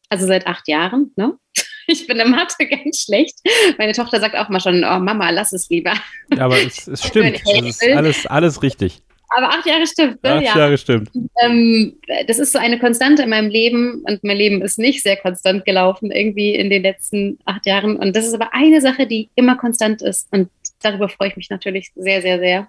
Also 0.09 0.27
seit 0.27 0.47
acht 0.47 0.67
Jahren, 0.67 1.11
ne? 1.15 1.37
Ich 1.87 2.07
bin 2.07 2.17
in 2.17 2.31
Mathe 2.31 2.65
ganz 2.67 3.01
schlecht. 3.01 3.35
Meine 3.77 3.93
Tochter 3.93 4.19
sagt 4.19 4.35
auch 4.35 4.49
mal 4.49 4.59
schon, 4.59 4.83
oh 4.83 4.99
Mama, 4.99 5.29
lass 5.29 5.53
es 5.53 5.69
lieber. 5.69 5.93
Ja, 6.35 6.45
aber 6.45 6.57
es, 6.59 6.87
es 6.87 7.03
stimmt. 7.07 7.41
Es 7.45 7.81
ist 7.81 7.95
alles, 7.95 8.25
alles 8.25 8.63
richtig. 8.63 9.03
Aber 9.29 9.49
acht 9.49 9.65
Jahre 9.65 9.87
stimmt. 9.87 10.23
Ne? 10.23 10.33
Acht 10.33 10.43
ja. 10.43 10.57
Jahre 10.57 10.77
stimmt. 10.77 11.09
Ähm, 11.43 11.95
das 12.27 12.39
ist 12.39 12.51
so 12.51 12.59
eine 12.59 12.79
Konstante 12.79 13.23
in 13.23 13.29
meinem 13.29 13.49
Leben 13.49 14.03
und 14.07 14.23
mein 14.23 14.37
Leben 14.37 14.61
ist 14.61 14.79
nicht 14.79 15.03
sehr 15.03 15.17
konstant 15.17 15.65
gelaufen 15.65 16.11
irgendwie 16.11 16.55
in 16.55 16.69
den 16.69 16.83
letzten 16.83 17.39
acht 17.45 17.65
Jahren. 17.65 17.97
Und 17.97 18.15
das 18.15 18.25
ist 18.25 18.33
aber 18.33 18.53
eine 18.53 18.81
Sache, 18.81 19.07
die 19.07 19.29
immer 19.35 19.55
konstant 19.57 20.01
ist. 20.01 20.27
Und 20.31 20.49
darüber 20.81 21.09
freue 21.09 21.29
ich 21.29 21.37
mich 21.37 21.49
natürlich 21.49 21.91
sehr, 21.95 22.21
sehr, 22.21 22.39
sehr. 22.39 22.67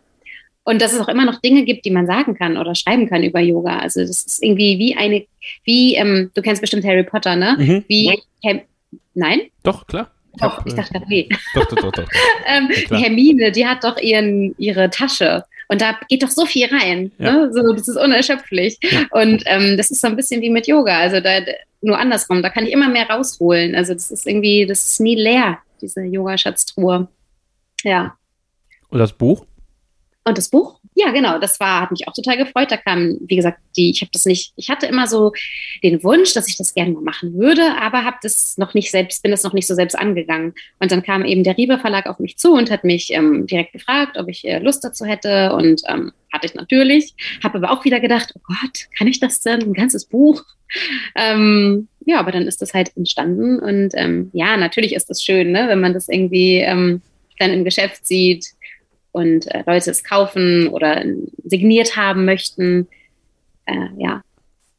Und 0.64 0.82
dass 0.82 0.92
es 0.92 1.00
auch 1.00 1.08
immer 1.08 1.24
noch 1.24 1.40
Dinge 1.40 1.64
gibt, 1.64 1.84
die 1.84 1.92
man 1.92 2.06
sagen 2.06 2.34
kann 2.34 2.56
oder 2.56 2.74
schreiben 2.74 3.08
kann 3.08 3.22
über 3.22 3.38
Yoga. 3.38 3.78
Also 3.78 4.00
das 4.00 4.22
ist 4.22 4.42
irgendwie 4.42 4.78
wie 4.78 4.96
eine, 4.96 5.24
wie, 5.62 5.94
ähm, 5.94 6.32
du 6.34 6.42
kennst 6.42 6.60
bestimmt 6.60 6.84
Harry 6.84 7.04
Potter, 7.04 7.36
ne? 7.36 7.54
Mhm. 7.56 7.84
Wie, 7.86 8.20
Hem 8.42 8.62
nein? 9.14 9.42
Doch, 9.62 9.86
klar. 9.86 10.10
Doch, 10.40 10.66
ich, 10.66 10.74
dachte, 10.74 11.00
nee. 11.08 11.28
Doch, 11.54 11.66
doch, 11.66 11.76
doch. 11.76 11.92
doch. 11.92 12.08
ähm, 12.46 12.68
ja, 12.90 12.96
Hermine, 12.98 13.52
die 13.52 13.66
hat 13.66 13.84
doch 13.84 13.96
ihren, 13.98 14.54
ihre 14.58 14.90
Tasche 14.90 15.44
und 15.68 15.80
da 15.80 15.98
geht 16.08 16.22
doch 16.22 16.30
so 16.30 16.46
viel 16.46 16.66
rein. 16.66 17.12
Ja. 17.18 17.32
Ne? 17.32 17.52
So, 17.52 17.72
das 17.72 17.88
ist 17.88 17.96
unerschöpflich. 17.96 18.78
Ja. 18.82 19.06
Und 19.10 19.42
ähm, 19.46 19.76
das 19.76 19.90
ist 19.90 20.00
so 20.00 20.06
ein 20.06 20.16
bisschen 20.16 20.40
wie 20.40 20.50
mit 20.50 20.66
Yoga. 20.66 20.98
Also 20.98 21.20
da 21.20 21.40
nur 21.80 21.98
andersrum, 21.98 22.42
da 22.42 22.50
kann 22.50 22.66
ich 22.66 22.72
immer 22.72 22.88
mehr 22.88 23.08
rausholen. 23.08 23.74
Also 23.74 23.94
das 23.94 24.10
ist 24.10 24.26
irgendwie, 24.26 24.66
das 24.66 24.84
ist 24.84 25.00
nie 25.00 25.16
leer, 25.16 25.58
diese 25.80 26.02
Yoga-Schatztruhe. 26.02 27.08
Ja. 27.82 28.16
Und 28.88 28.98
das 28.98 29.12
Buch? 29.12 29.46
Und 30.24 30.38
das 30.38 30.48
Buch? 30.48 30.75
Ja, 30.98 31.10
genau, 31.10 31.38
das 31.38 31.60
war, 31.60 31.82
hat 31.82 31.90
mich 31.90 32.08
auch 32.08 32.14
total 32.14 32.38
gefreut. 32.38 32.70
Da 32.70 32.78
kam, 32.78 33.18
wie 33.20 33.36
gesagt, 33.36 33.58
die, 33.76 33.90
ich 33.90 34.00
habe 34.00 34.10
das 34.14 34.24
nicht, 34.24 34.54
ich 34.56 34.70
hatte 34.70 34.86
immer 34.86 35.06
so 35.06 35.32
den 35.82 36.02
Wunsch, 36.02 36.32
dass 36.32 36.48
ich 36.48 36.56
das 36.56 36.72
gerne 36.72 36.92
mal 36.92 37.02
machen 37.02 37.34
würde, 37.34 37.76
aber 37.78 38.04
habe 38.04 38.16
das 38.22 38.56
noch 38.56 38.72
nicht 38.72 38.90
selbst, 38.90 39.22
bin 39.22 39.30
das 39.30 39.42
noch 39.42 39.52
nicht 39.52 39.66
so 39.66 39.74
selbst 39.74 39.94
angegangen. 39.94 40.54
Und 40.80 40.90
dann 40.90 41.02
kam 41.02 41.26
eben 41.26 41.44
der 41.44 41.58
Rieber 41.58 41.78
Verlag 41.78 42.06
auf 42.06 42.18
mich 42.18 42.38
zu 42.38 42.54
und 42.54 42.70
hat 42.70 42.82
mich 42.82 43.12
ähm, 43.12 43.46
direkt 43.46 43.74
gefragt, 43.74 44.16
ob 44.16 44.28
ich 44.28 44.46
äh, 44.46 44.58
Lust 44.58 44.84
dazu 44.84 45.04
hätte. 45.04 45.52
Und 45.52 45.82
ähm, 45.86 46.12
hatte 46.32 46.46
ich 46.46 46.54
natürlich. 46.54 47.14
Habe 47.44 47.58
aber 47.58 47.72
auch 47.72 47.84
wieder 47.84 48.00
gedacht, 48.00 48.32
oh 48.34 48.40
Gott, 48.46 48.86
kann 48.96 49.06
ich 49.06 49.20
das 49.20 49.42
denn? 49.42 49.62
Ein 49.62 49.74
ganzes 49.74 50.06
Buch? 50.06 50.42
Ähm, 51.14 51.88
ja, 52.06 52.20
aber 52.20 52.32
dann 52.32 52.46
ist 52.46 52.62
das 52.62 52.72
halt 52.72 52.96
entstanden. 52.96 53.58
Und 53.58 53.90
ähm, 53.94 54.30
ja, 54.32 54.56
natürlich 54.56 54.94
ist 54.94 55.10
das 55.10 55.22
schön, 55.22 55.52
ne, 55.52 55.66
wenn 55.68 55.80
man 55.80 55.92
das 55.92 56.08
irgendwie 56.08 56.56
ähm, 56.60 57.02
dann 57.38 57.52
im 57.52 57.64
Geschäft 57.64 58.06
sieht 58.06 58.46
und 59.16 59.46
äh, 59.46 59.64
Leute 59.66 59.90
es 59.90 60.04
kaufen 60.04 60.68
oder 60.68 61.02
signiert 61.42 61.96
haben 61.96 62.26
möchten. 62.26 62.86
Äh, 63.64 63.88
ja, 63.96 64.22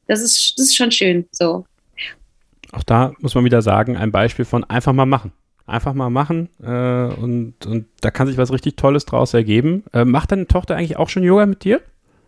das 0.05 0.21
ist, 0.21 0.53
das 0.57 0.67
ist 0.67 0.77
schon 0.77 0.91
schön 0.91 1.25
so. 1.31 1.65
Auch 2.71 2.83
da 2.83 3.13
muss 3.19 3.33
man 3.33 3.45
wieder 3.45 3.63
sagen, 3.63 3.97
ein 3.97 4.11
Beispiel 4.11 4.45
von 4.45 4.63
einfach 4.63 4.93
mal 4.93 5.07
machen. 5.07 5.33
Einfach 5.65 5.93
mal 5.93 6.11
machen 6.11 6.49
äh, 6.61 7.13
und, 7.15 7.65
und 7.65 7.87
da 8.01 8.11
kann 8.11 8.27
sich 8.27 8.37
was 8.37 8.53
richtig 8.53 8.77
Tolles 8.77 9.05
draus 9.05 9.33
ergeben. 9.33 9.83
Äh, 9.91 10.05
macht 10.05 10.31
deine 10.31 10.47
Tochter 10.47 10.75
eigentlich 10.75 10.97
auch 10.97 11.09
schon 11.09 11.23
Yoga 11.23 11.45
mit 11.45 11.63
dir? 11.63 11.81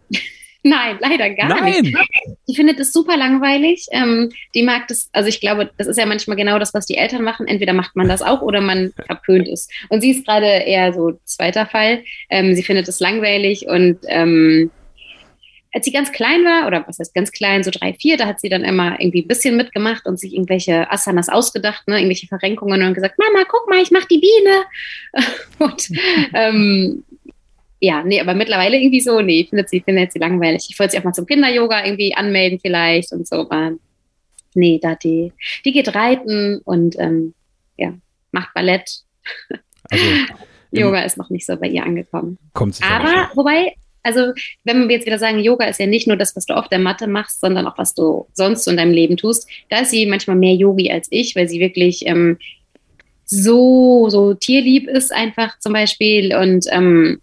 Nein, 0.64 0.98
leider 1.00 1.30
gar 1.30 1.50
Nein. 1.50 1.82
nicht. 1.82 1.98
Die 2.48 2.56
findet 2.56 2.80
es 2.80 2.92
super 2.92 3.16
langweilig. 3.16 3.86
Ähm, 3.92 4.30
die 4.54 4.64
mag 4.64 4.88
das, 4.88 5.10
also 5.14 5.30
ich 5.30 5.40
glaube, 5.40 5.72
das 5.78 5.88
ist 5.88 5.98
ja 5.98 6.06
manchmal 6.06 6.36
genau 6.36 6.60
das, 6.60 6.74
was 6.74 6.86
die 6.86 6.98
Eltern 6.98 7.24
machen. 7.24 7.48
Entweder 7.48 7.74
macht 7.74 7.96
man 7.96 8.10
das 8.10 8.22
auch 8.22 8.42
oder 8.42 8.60
man 8.60 8.92
verpönt 9.06 9.48
es. 9.48 9.70
Und 9.88 10.02
sie 10.02 10.12
ist 10.12 10.26
gerade 10.26 10.46
eher 10.46 10.94
so 10.94 11.20
zweiter 11.24 11.66
Fall. 11.66 12.04
Ähm, 12.30 12.56
sie 12.56 12.64
findet 12.64 12.88
es 12.90 13.00
langweilig 13.00 13.68
und 13.68 14.00
ähm, 14.08 14.70
als 15.72 15.86
sie 15.86 15.92
ganz 15.92 16.12
klein 16.12 16.44
war, 16.46 16.68
oder 16.68 16.84
was 16.88 17.00
heißt 17.00 17.14
ganz 17.14 17.32
klein, 17.32 17.64
so 17.64 17.72
drei, 17.72 17.94
vier, 17.94 18.18
da 18.18 18.26
hat 18.26 18.40
sie 18.40 18.50
dann 18.50 18.64
immer 18.64 19.00
irgendwie 19.00 19.22
ein 19.22 19.28
bisschen 19.28 19.56
mitgemacht 19.56 20.08
und 20.08 20.20
sich 20.20 20.34
irgendwelche 20.34 20.92
Asanas 20.92 21.30
ausgedacht, 21.30 21.88
ne, 21.88 21.98
irgendwelche 21.98 22.28
Verrenkungen 22.28 22.82
und 22.82 22.96
gesagt, 22.96 23.20
Mama, 23.20 23.46
guck 23.48 23.70
mal, 23.70 23.82
ich 23.82 23.92
mach 23.92 24.06
die 24.06 24.20
Biene. 24.20 24.64
und 25.60 25.90
ähm, 26.34 27.04
ja, 27.80 28.04
nee, 28.04 28.20
aber 28.20 28.34
mittlerweile 28.34 28.78
irgendwie 28.78 29.00
so, 29.02 29.22
nee, 29.22 29.46
findet 29.50 29.70
sie, 29.70 29.80
findet 29.80 30.12
sie 30.12 30.20
langweilig. 30.20 30.68
Ich 30.70 30.78
wollte 30.78 30.92
sie 30.92 31.00
auch 31.00 31.04
mal 31.04 31.14
zum 31.14 31.26
Kinder-Yoga 31.26 31.86
irgendwie 31.86 32.14
anmelden 32.14 32.60
vielleicht 32.60 33.12
und 33.14 33.28
so, 33.28 33.38
aber 33.38 33.74
nee, 34.54 34.80
da 34.82 34.96
die, 34.96 35.32
die 35.64 35.72
geht 35.72 35.96
reiten 35.96 36.60
und 36.66 37.00
ähm, 37.00 37.34
ja, 37.78 37.94
macht 38.32 38.54
Ballett. 38.54 38.90
Also, 39.90 40.06
Yoga 40.72 41.02
ist 41.02 41.18
noch 41.18 41.30
nicht 41.30 41.46
so 41.46 41.56
bei 41.56 41.68
ihr 41.68 41.84
angekommen. 41.84 42.38
Kommt 42.54 42.76
sie 42.76 42.84
Aber 42.84 43.30
wobei, 43.36 43.74
also 44.04 44.34
wenn 44.66 44.88
wir 44.88 44.98
jetzt 44.98 45.06
wieder 45.06 45.18
sagen, 45.18 45.40
Yoga 45.40 45.66
ist 45.66 45.80
ja 45.80 45.88
nicht 45.88 46.08
nur 46.08 46.18
das, 46.18 46.36
was 46.36 46.46
du 46.46 46.56
auf 46.56 46.68
der 46.68 46.80
Matte 46.80 47.08
machst, 47.08 47.40
sondern 47.40 47.66
auch 47.66 47.78
was 47.78 47.94
du 47.94 48.28
sonst 48.34 48.68
in 48.68 48.78
deinem 48.78 48.94
Leben 48.94 49.18
tust. 49.18 49.50
Da 49.70 49.80
ist 49.80 49.92
sie 49.92 50.06
manchmal 50.06 50.36
mehr 50.36 50.54
Yogi 50.54 50.92
als 50.92 51.08
ich, 51.12 51.36
weil 51.36 51.48
sie 51.48 51.60
wirklich 51.60 52.06
ähm, 52.06 52.38
so 53.26 54.10
so 54.10 54.34
tierlieb 54.34 54.88
ist 54.88 55.14
einfach 55.14 55.58
zum 55.60 55.74
Beispiel 55.74 56.36
und 56.36 56.66
ähm, 56.72 57.22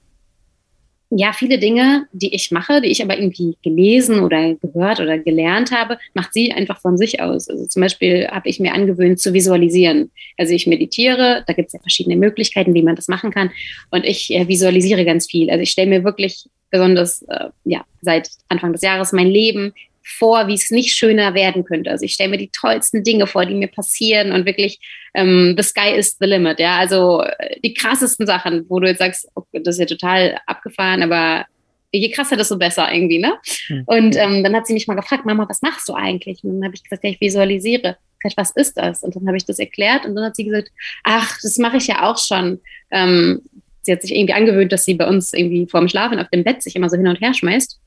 ja, 1.11 1.33
viele 1.33 1.59
Dinge, 1.59 2.07
die 2.13 2.35
ich 2.35 2.51
mache, 2.51 2.81
die 2.81 2.89
ich 2.89 3.03
aber 3.03 3.17
irgendwie 3.17 3.57
gelesen 3.63 4.21
oder 4.21 4.55
gehört 4.55 4.99
oder 4.99 5.19
gelernt 5.19 5.71
habe, 5.71 5.99
macht 6.15 6.33
sie 6.33 6.53
einfach 6.53 6.81
von 6.81 6.99
sich 6.99 7.21
aus. 7.21 7.49
Also 7.49 7.67
zum 7.67 7.83
Beispiel 7.83 8.27
habe 8.29 8.49
ich 8.49 8.59
mir 8.59 8.75
angewöhnt 8.75 9.21
zu 9.21 9.33
visualisieren. 9.33 10.11
Also 10.37 10.53
ich 10.53 10.67
meditiere, 10.67 11.45
da 11.47 11.53
gibt 11.53 11.69
es 11.69 11.75
ja 11.75 11.81
verschiedene 11.81 12.17
Möglichkeiten, 12.17 12.75
wie 12.75 12.83
man 12.83 12.97
das 12.97 13.07
machen 13.07 13.31
kann. 13.31 13.51
Und 13.91 14.05
ich 14.05 14.35
äh, 14.35 14.49
visualisiere 14.49 15.05
ganz 15.05 15.31
viel. 15.31 15.49
Also 15.49 15.63
ich 15.63 15.71
stelle 15.71 15.91
mir 15.91 16.05
wirklich 16.05 16.47
besonders 16.71 17.23
äh, 17.23 17.51
ja, 17.65 17.85
seit 18.03 18.29
Anfang 18.49 18.73
des 18.73 18.83
Jahres 18.83 19.13
mein 19.13 19.29
Leben 19.29 19.73
vor, 20.09 20.47
wie 20.47 20.55
es 20.55 20.71
nicht 20.71 20.95
schöner 20.95 21.35
werden 21.35 21.65
könnte. 21.65 21.91
Also 21.91 22.05
ich 22.05 22.15
stelle 22.15 22.31
mir 22.31 22.39
die 22.39 22.51
tollsten 22.51 23.03
Dinge 23.03 23.27
vor, 23.27 23.45
die 23.45 23.55
mir 23.55 23.67
passieren 23.67 24.31
und 24.31 24.47
wirklich 24.47 24.79
ähm, 25.15 25.57
the 25.59 25.65
sky 25.65 25.91
is 25.97 26.17
the 26.21 26.27
limit. 26.27 26.61
Ja, 26.61 26.77
also 26.77 27.23
äh, 27.23 27.59
die 27.61 27.75
krassesten 27.75 28.25
Sachen, 28.25 28.65
wo 28.69 28.79
du 28.79 28.87
jetzt 28.87 29.01
sagst, 29.01 29.29
okay, 29.35 29.61
das 29.65 29.75
ist 29.75 29.81
ja 29.81 29.87
total 29.87 30.39
abgefahren, 30.47 31.03
aber 31.03 31.45
je 31.91 32.09
krasser, 32.11 32.37
desto 32.37 32.57
besser 32.57 32.93
irgendwie, 32.93 33.19
ne? 33.19 33.35
Hm. 33.67 33.83
Und 33.87 34.17
ähm, 34.17 34.45
dann 34.45 34.55
hat 34.55 34.67
sie 34.69 34.75
mich 34.75 34.87
mal 34.87 34.95
gefragt, 34.95 35.27
Mama, 35.27 35.49
was 35.49 35.63
machst 35.63 35.89
du 35.89 35.95
eigentlich? 35.95 36.45
Und 36.45 36.55
dann 36.55 36.65
habe 36.65 36.75
ich 36.77 36.85
gesagt, 36.85 37.03
ja, 37.03 37.11
ich 37.11 37.21
visualisiere. 37.21 37.97
Gesagt, 38.21 38.37
was 38.37 38.51
ist 38.53 38.77
das? 38.77 39.03
Und 39.03 39.17
dann 39.17 39.27
habe 39.27 39.37
ich 39.37 39.45
das 39.45 39.59
erklärt 39.59 40.07
und 40.07 40.15
dann 40.15 40.25
hat 40.25 40.37
sie 40.37 40.45
gesagt, 40.45 40.71
ach, 41.03 41.37
das 41.43 41.59
mache 41.59 41.79
ich 41.79 41.89
ja 41.89 42.09
auch 42.09 42.19
schon. 42.19 42.61
Ähm, 42.93 43.43
sie 43.83 43.93
hat 43.93 44.03
sich 44.03 44.15
irgendwie 44.15 44.35
angewöhnt, 44.35 44.71
dass 44.71 44.85
sie 44.85 44.95
bei 44.95 45.09
uns 45.09 45.33
irgendwie 45.33 45.67
vorm 45.67 45.89
Schlafen 45.89 46.21
auf 46.21 46.29
dem 46.29 46.45
Bett 46.45 46.63
sich 46.63 46.77
immer 46.77 46.89
so 46.89 46.97
hin 46.97 47.09
und 47.09 47.21
her 47.21 47.35
schmeißt. 47.35 47.81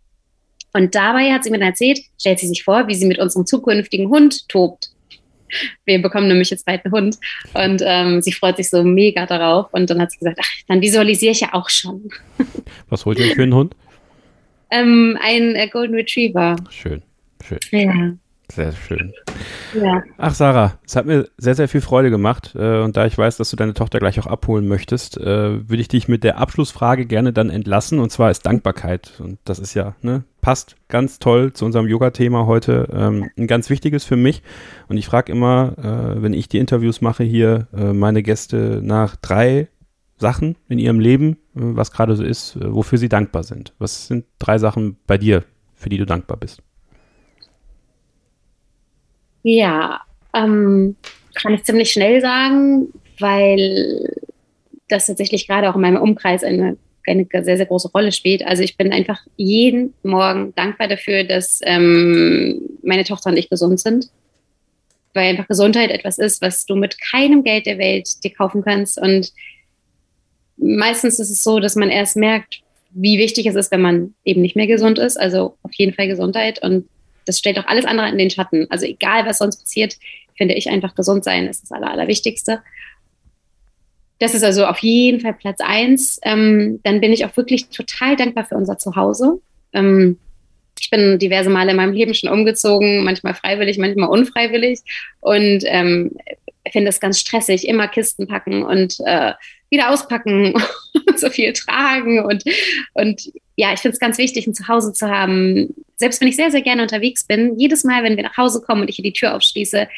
Und 0.74 0.96
dabei 0.96 1.32
hat 1.32 1.44
sie 1.44 1.52
mir 1.52 1.60
dann 1.60 1.70
erzählt, 1.70 2.00
stellt 2.20 2.40
sie 2.40 2.48
sich 2.48 2.64
vor, 2.64 2.88
wie 2.88 2.96
sie 2.96 3.06
mit 3.06 3.20
unserem 3.20 3.46
zukünftigen 3.46 4.10
Hund 4.10 4.48
tobt. 4.50 4.92
Wir 5.86 6.00
bekommen 6.00 6.28
nämlich 6.28 6.52
jetzt 6.52 6.66
bald 6.66 6.86
einen 6.86 6.94
Hund 6.94 7.18
und 7.56 7.82
ähm, 7.84 8.22
sie 8.22 8.32
freut 8.32 8.58
sich 8.58 8.70
so 8.70 8.84
mega 8.84 9.26
darauf. 9.26 9.74
Und 9.74 9.90
dann 9.90 10.00
hat 10.00 10.12
sie 10.12 10.20
gesagt, 10.20 10.40
ach, 10.40 10.50
dann 10.68 10.82
visualisiere 10.82 11.32
ich 11.32 11.40
ja 11.40 11.54
auch 11.54 11.70
schon. 11.70 12.10
Was 12.90 13.06
holt 13.06 13.18
ihr 13.18 13.34
für 13.34 13.44
einen 13.44 13.56
Hund? 13.56 13.76
ähm, 14.72 15.18
ein 15.22 15.56
äh, 15.56 15.68
Golden 15.68 15.96
Retriever. 15.96 16.56
Schön, 16.70 17.02
schön. 17.44 17.60
Ja. 17.72 18.12
Sehr 18.52 18.72
schön. 18.72 19.14
Ja. 19.80 20.02
Ach, 20.18 20.34
Sarah, 20.34 20.80
es 20.84 20.96
hat 20.96 21.06
mir 21.06 21.30
sehr, 21.38 21.54
sehr 21.54 21.68
viel 21.68 21.82
Freude 21.82 22.10
gemacht. 22.10 22.56
Äh, 22.56 22.80
und 22.80 22.98
da 22.98 23.06
ich 23.06 23.16
weiß, 23.16 23.38
dass 23.38 23.52
du 23.52 23.56
deine 23.56 23.76
Tochter 23.76 24.00
gleich 24.00 24.20
auch 24.20 24.26
abholen 24.26 24.68
möchtest, 24.68 25.18
äh, 25.18 25.70
würde 25.70 25.82
ich 25.82 25.88
dich 25.88 26.08
mit 26.08 26.24
der 26.24 26.40
Abschlussfrage 26.40 27.06
gerne 27.06 27.32
dann 27.32 27.52
entlassen. 27.52 28.00
Und 28.00 28.12
zwar 28.12 28.32
ist 28.32 28.48
Dankbarkeit. 28.48 29.20
Und 29.20 29.38
das 29.46 29.60
ist 29.60 29.76
ja, 29.76 29.96
ne, 30.02 30.24
passt 30.42 30.76
ganz 30.88 31.20
toll 31.20 31.54
zu 31.54 31.66
unserem 31.66 31.88
Yoga-Thema 31.88 32.46
heute. 32.46 32.88
Ähm, 32.94 33.30
ein 33.38 33.48
ganz 33.48 33.70
wichtiges 33.70 34.06
für 34.06 34.16
mich. 34.16 34.42
Und 34.88 34.98
ich 34.98 35.06
frage 35.06 35.32
immer, 35.32 35.74
äh, 35.78 36.22
wenn 36.22 36.34
ich 36.34 36.50
die 36.50 36.60
Interviews 36.60 37.02
mache 37.02 37.24
hier, 37.24 37.68
äh, 37.74 37.94
meine 37.94 38.24
Gäste 38.24 38.82
nach 38.84 39.16
drei 39.16 39.68
Sachen 40.18 40.56
in 40.68 40.80
ihrem 40.80 41.00
Leben, 41.00 41.38
äh, 41.56 41.62
was 41.62 41.92
gerade 41.92 42.16
so 42.16 42.24
ist, 42.24 42.56
äh, 42.56 42.74
wofür 42.74 42.98
sie 42.98 43.10
dankbar 43.10 43.44
sind. 43.44 43.74
Was 43.80 44.08
sind 44.08 44.26
drei 44.38 44.58
Sachen 44.58 44.98
bei 45.08 45.18
dir, 45.18 45.44
für 45.74 45.90
die 45.90 45.98
du 45.98 46.06
dankbar 46.06 46.38
bist? 46.38 46.62
Ja, 49.44 50.02
ähm, 50.34 50.96
kann 51.34 51.54
ich 51.54 51.64
ziemlich 51.64 51.92
schnell 51.92 52.22
sagen, 52.22 52.90
weil 53.20 54.14
das 54.90 55.08
tatsächlich 55.08 55.48
gerade 55.48 55.70
auch 55.70 55.76
in 55.76 55.82
meinem 55.82 56.02
Umkreis 56.02 56.44
eine, 56.44 56.78
eine 57.10 57.28
sehr, 57.32 57.58
sehr 57.58 57.66
große 57.66 57.92
Rolle 57.92 58.12
spielt. 58.12 58.46
Also 58.46 58.64
ich 58.64 58.78
bin 58.78 58.92
einfach 58.92 59.20
jeden 59.38 59.94
Morgen 60.04 60.54
dankbar 60.56 60.88
dafür, 60.88 61.24
dass 61.24 61.60
ähm, 61.64 62.62
meine 62.84 63.04
Tochter 63.04 63.30
und 63.30 63.38
ich 63.38 63.50
gesund 63.50 63.80
sind. 63.80 64.10
Weil 65.14 65.30
einfach 65.30 65.48
Gesundheit 65.48 65.90
etwas 65.90 66.20
ist, 66.20 66.42
was 66.42 66.66
du 66.66 66.76
mit 66.76 66.98
keinem 67.02 67.44
Geld 67.44 67.66
der 67.66 67.80
Welt 67.80 68.24
dir 68.24 68.32
kaufen 68.32 68.64
kannst. 68.64 69.00
Und 69.00 69.34
meistens 70.58 71.20
ist 71.20 71.32
es 71.32 71.44
so, 71.44 71.60
dass 71.60 71.76
man 71.76 71.90
erst 71.90 72.16
merkt, 72.16 72.62
wie 72.92 73.18
wichtig 73.18 73.46
es 73.46 73.56
ist, 73.56 73.72
wenn 73.72 73.82
man 73.82 74.14
eben 74.24 74.42
nicht 74.42 74.56
mehr 74.56 74.68
gesund 74.68 75.00
ist. 75.00 75.20
Also 75.20 75.58
auf 75.64 75.74
jeden 75.74 75.94
Fall 75.94 76.08
Gesundheit. 76.08 76.62
Und 76.62 76.88
das 77.26 77.40
stellt 77.40 77.60
auch 77.60 77.68
alles 77.68 77.86
andere 77.86 78.10
in 78.10 78.18
den 78.18 78.30
Schatten. 78.30 78.68
Also 78.70 78.86
egal, 78.86 79.26
was 79.26 79.40
sonst 79.40 79.58
passiert, 79.58 79.96
finde 80.38 80.56
ich 80.56 80.70
einfach 80.70 80.96
gesund 80.96 81.24
sein 81.24 81.48
ist 81.48 81.64
das 81.64 81.72
Aller, 81.72 81.92
Allerwichtigste. 81.92 82.62
Das 84.20 84.34
ist 84.34 84.44
also 84.44 84.66
auf 84.66 84.80
jeden 84.80 85.22
Fall 85.22 85.34
Platz 85.34 85.60
eins. 85.62 86.20
Ähm, 86.24 86.80
dann 86.84 87.02
bin 87.02 87.14
ich 87.14 87.26
auch 87.26 87.36
wirklich 87.38 87.70
total 87.70 88.16
dankbar 88.16 88.46
für 88.46 88.56
unser 88.56 88.78
Zuhause. 88.78 89.40
Ähm, 89.74 90.18
ich 90.80 90.90
bin 90.90 91.20
diverse 91.20 91.50
Male 91.50 91.72
in 91.72 91.78
meinem 91.78 91.94
Leben 91.94 92.14
schon 92.14 92.30
umgezogen, 92.30 93.04
manchmal 93.04 93.34
freiwillig, 93.34 93.78
manchmal 93.78 94.10
unfreiwillig 94.10 94.80
und 95.20 95.64
ähm, 95.66 96.12
finde 96.72 96.90
es 96.90 97.00
ganz 97.00 97.20
stressig, 97.20 97.68
immer 97.68 97.88
Kisten 97.88 98.28
packen 98.28 98.64
und 98.64 98.98
äh, 99.06 99.34
wieder 99.70 99.92
auspacken 99.92 100.54
und 101.08 101.20
so 101.20 101.30
viel 101.30 101.54
tragen 101.54 102.20
und, 102.24 102.44
und 102.94 103.22
ja, 103.56 103.74
ich 103.74 103.80
finde 103.80 103.94
es 103.94 104.00
ganz 104.00 104.18
wichtig, 104.18 104.48
ein 104.48 104.54
Zuhause 104.54 104.94
zu 104.94 105.10
haben. 105.10 105.74
Selbst 105.98 106.22
wenn 106.22 106.30
ich 106.30 106.38
sehr, 106.38 106.50
sehr 106.50 106.62
gerne 106.62 106.82
unterwegs 106.82 107.26
bin, 107.26 107.60
jedes 107.60 107.84
Mal, 107.84 108.04
wenn 108.04 108.16
wir 108.16 108.24
nach 108.24 108.38
Hause 108.38 108.62
kommen 108.62 108.82
und 108.82 108.90
ich 108.90 108.96
hier 108.96 109.04
die 109.04 109.14
Tür 109.14 109.36
aufschließe, 109.36 109.90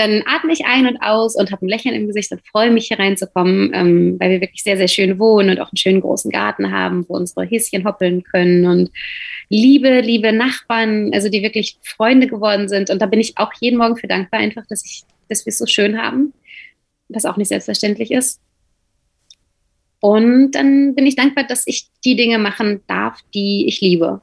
dann 0.00 0.22
atme 0.24 0.52
ich 0.52 0.64
ein 0.64 0.86
und 0.86 0.96
aus 1.02 1.36
und 1.36 1.52
habe 1.52 1.66
ein 1.66 1.68
Lächeln 1.68 1.94
im 1.94 2.06
Gesicht 2.06 2.32
und 2.32 2.40
freue 2.46 2.70
mich, 2.70 2.88
hier 2.88 2.98
reinzukommen, 2.98 3.70
ähm, 3.74 4.16
weil 4.18 4.30
wir 4.30 4.40
wirklich 4.40 4.62
sehr, 4.62 4.78
sehr 4.78 4.88
schön 4.88 5.18
wohnen 5.18 5.50
und 5.50 5.60
auch 5.60 5.68
einen 5.68 5.76
schönen 5.76 6.00
großen 6.00 6.30
Garten 6.30 6.72
haben, 6.72 7.06
wo 7.06 7.14
unsere 7.16 7.44
Häschen 7.44 7.84
hoppeln 7.84 8.22
können 8.22 8.64
und 8.64 8.90
liebe, 9.50 10.00
liebe 10.00 10.32
Nachbarn, 10.32 11.12
also 11.12 11.28
die 11.28 11.42
wirklich 11.42 11.76
Freunde 11.82 12.28
geworden 12.28 12.68
sind. 12.70 12.88
Und 12.88 13.02
da 13.02 13.06
bin 13.06 13.20
ich 13.20 13.36
auch 13.36 13.52
jeden 13.60 13.76
Morgen 13.76 13.98
für 13.98 14.06
dankbar, 14.06 14.40
einfach, 14.40 14.64
dass 14.68 14.84
ich, 14.86 15.02
dass 15.28 15.44
wir 15.44 15.50
es 15.50 15.58
so 15.58 15.66
schön 15.66 16.00
haben, 16.00 16.32
was 17.10 17.26
auch 17.26 17.36
nicht 17.36 17.48
selbstverständlich 17.48 18.10
ist. 18.10 18.40
Und 20.00 20.52
dann 20.52 20.94
bin 20.94 21.04
ich 21.04 21.14
dankbar, 21.14 21.44
dass 21.44 21.66
ich 21.66 21.88
die 22.06 22.16
Dinge 22.16 22.38
machen 22.38 22.80
darf, 22.86 23.18
die 23.34 23.66
ich 23.68 23.82
liebe. 23.82 24.22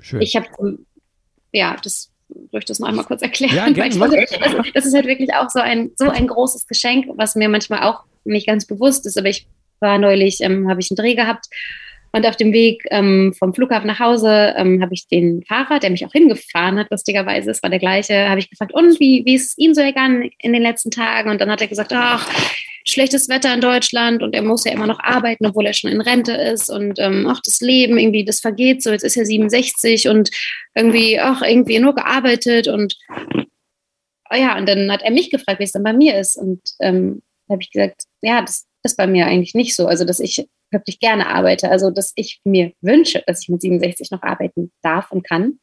Schön. 0.00 0.20
Ich 0.20 0.34
habe, 0.34 0.48
ja, 1.52 1.76
das 1.80 2.10
soll 2.50 2.60
ich 2.60 2.64
das 2.64 2.78
noch 2.78 2.88
einmal 2.88 3.04
kurz 3.04 3.22
erklären? 3.22 3.54
Ja, 3.54 3.68
gerne. 3.70 3.88
Das, 3.90 4.72
das, 4.74 4.86
ist 4.86 4.94
halt 4.94 5.06
wirklich 5.06 5.34
auch 5.34 5.50
so 5.50 5.60
ein, 5.60 5.90
so 5.96 6.08
ein 6.08 6.26
großes 6.26 6.66
Geschenk, 6.66 7.06
was 7.16 7.34
mir 7.34 7.48
manchmal 7.48 7.82
auch 7.82 8.04
nicht 8.24 8.46
ganz 8.46 8.66
bewusst 8.66 9.06
ist. 9.06 9.18
Aber 9.18 9.28
ich 9.28 9.46
war 9.80 9.98
neulich, 9.98 10.38
ähm, 10.40 10.68
habe 10.68 10.80
ich 10.80 10.90
einen 10.90 10.96
Dreh 10.96 11.14
gehabt 11.14 11.46
Und 12.12 12.26
auf 12.26 12.36
dem 12.36 12.52
Weg 12.52 12.82
ähm, 12.90 13.34
vom 13.38 13.54
Flughafen 13.54 13.86
nach 13.86 14.00
Hause 14.00 14.54
ähm, 14.56 14.82
habe 14.82 14.94
ich 14.94 15.08
den 15.08 15.42
Fahrer, 15.44 15.78
der 15.78 15.90
mich 15.90 16.04
auch 16.06 16.12
hingefahren 16.12 16.78
hat, 16.78 16.90
lustigerweise, 16.90 17.50
es 17.50 17.62
war 17.62 17.70
der 17.70 17.78
gleiche, 17.78 18.28
habe 18.28 18.40
ich 18.40 18.50
gefragt, 18.50 18.72
und 18.72 18.98
wie, 19.00 19.22
wie 19.24 19.34
ist 19.34 19.48
es 19.48 19.58
ihm 19.58 19.74
so 19.74 19.80
ergangen 19.80 20.30
in 20.38 20.52
den 20.52 20.62
letzten 20.62 20.90
Tagen? 20.90 21.30
Und 21.30 21.40
dann 21.40 21.50
hat 21.50 21.60
er 21.60 21.68
gesagt, 21.68 21.92
ach, 21.92 22.28
schlechtes 22.88 23.28
Wetter 23.28 23.52
in 23.54 23.60
Deutschland 23.60 24.22
und 24.22 24.34
er 24.34 24.42
muss 24.42 24.64
ja 24.64 24.72
immer 24.72 24.86
noch 24.86 25.00
arbeiten, 25.00 25.46
obwohl 25.46 25.66
er 25.66 25.74
schon 25.74 25.90
in 25.90 26.00
Rente 26.00 26.32
ist 26.32 26.70
und 26.70 26.98
ähm, 26.98 27.26
ach, 27.28 27.40
das 27.44 27.60
Leben 27.60 27.98
irgendwie, 27.98 28.24
das 28.24 28.40
vergeht 28.40 28.82
so, 28.82 28.90
jetzt 28.90 29.04
ist 29.04 29.16
er 29.16 29.26
67 29.26 30.08
und 30.08 30.30
irgendwie, 30.74 31.20
ach, 31.20 31.42
irgendwie 31.42 31.78
nur 31.78 31.94
gearbeitet 31.94 32.68
und 32.68 32.96
oh 34.30 34.36
ja, 34.36 34.56
und 34.58 34.68
dann 34.68 34.90
hat 34.90 35.02
er 35.02 35.10
mich 35.10 35.30
gefragt, 35.30 35.60
wie 35.60 35.64
es 35.64 35.72
dann 35.72 35.82
bei 35.82 35.92
mir 35.92 36.18
ist 36.18 36.36
und 36.36 36.60
ähm, 36.80 37.22
habe 37.48 37.62
ich 37.62 37.70
gesagt, 37.70 38.04
ja, 38.22 38.40
das 38.40 38.66
ist 38.82 38.96
bei 38.96 39.06
mir 39.06 39.26
eigentlich 39.26 39.54
nicht 39.54 39.74
so, 39.74 39.86
also 39.86 40.04
dass 40.04 40.20
ich 40.20 40.46
wirklich 40.70 40.98
gerne 40.98 41.28
arbeite, 41.28 41.70
also 41.70 41.90
dass 41.90 42.12
ich 42.14 42.40
mir 42.44 42.72
wünsche, 42.80 43.22
dass 43.26 43.42
ich 43.42 43.48
mit 43.48 43.62
67 43.62 44.10
noch 44.10 44.22
arbeiten 44.22 44.70
darf 44.82 45.10
und 45.10 45.24
kann, 45.26 45.58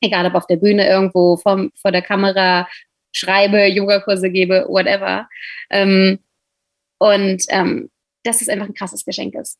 egal 0.00 0.26
ob 0.26 0.34
auf 0.34 0.46
der 0.46 0.56
Bühne 0.56 0.88
irgendwo 0.88 1.36
vom, 1.36 1.70
vor 1.80 1.92
der 1.92 2.02
Kamera 2.02 2.68
schreibe, 3.12 3.66
Yogakurse 3.66 4.30
gebe, 4.30 4.66
whatever. 4.68 5.28
Ähm, 5.70 6.18
und 6.98 7.42
ähm, 7.48 7.90
dass 8.24 8.42
es 8.42 8.48
einfach 8.48 8.66
ein 8.66 8.74
krasses 8.74 9.04
Geschenk 9.04 9.34
ist. 9.34 9.58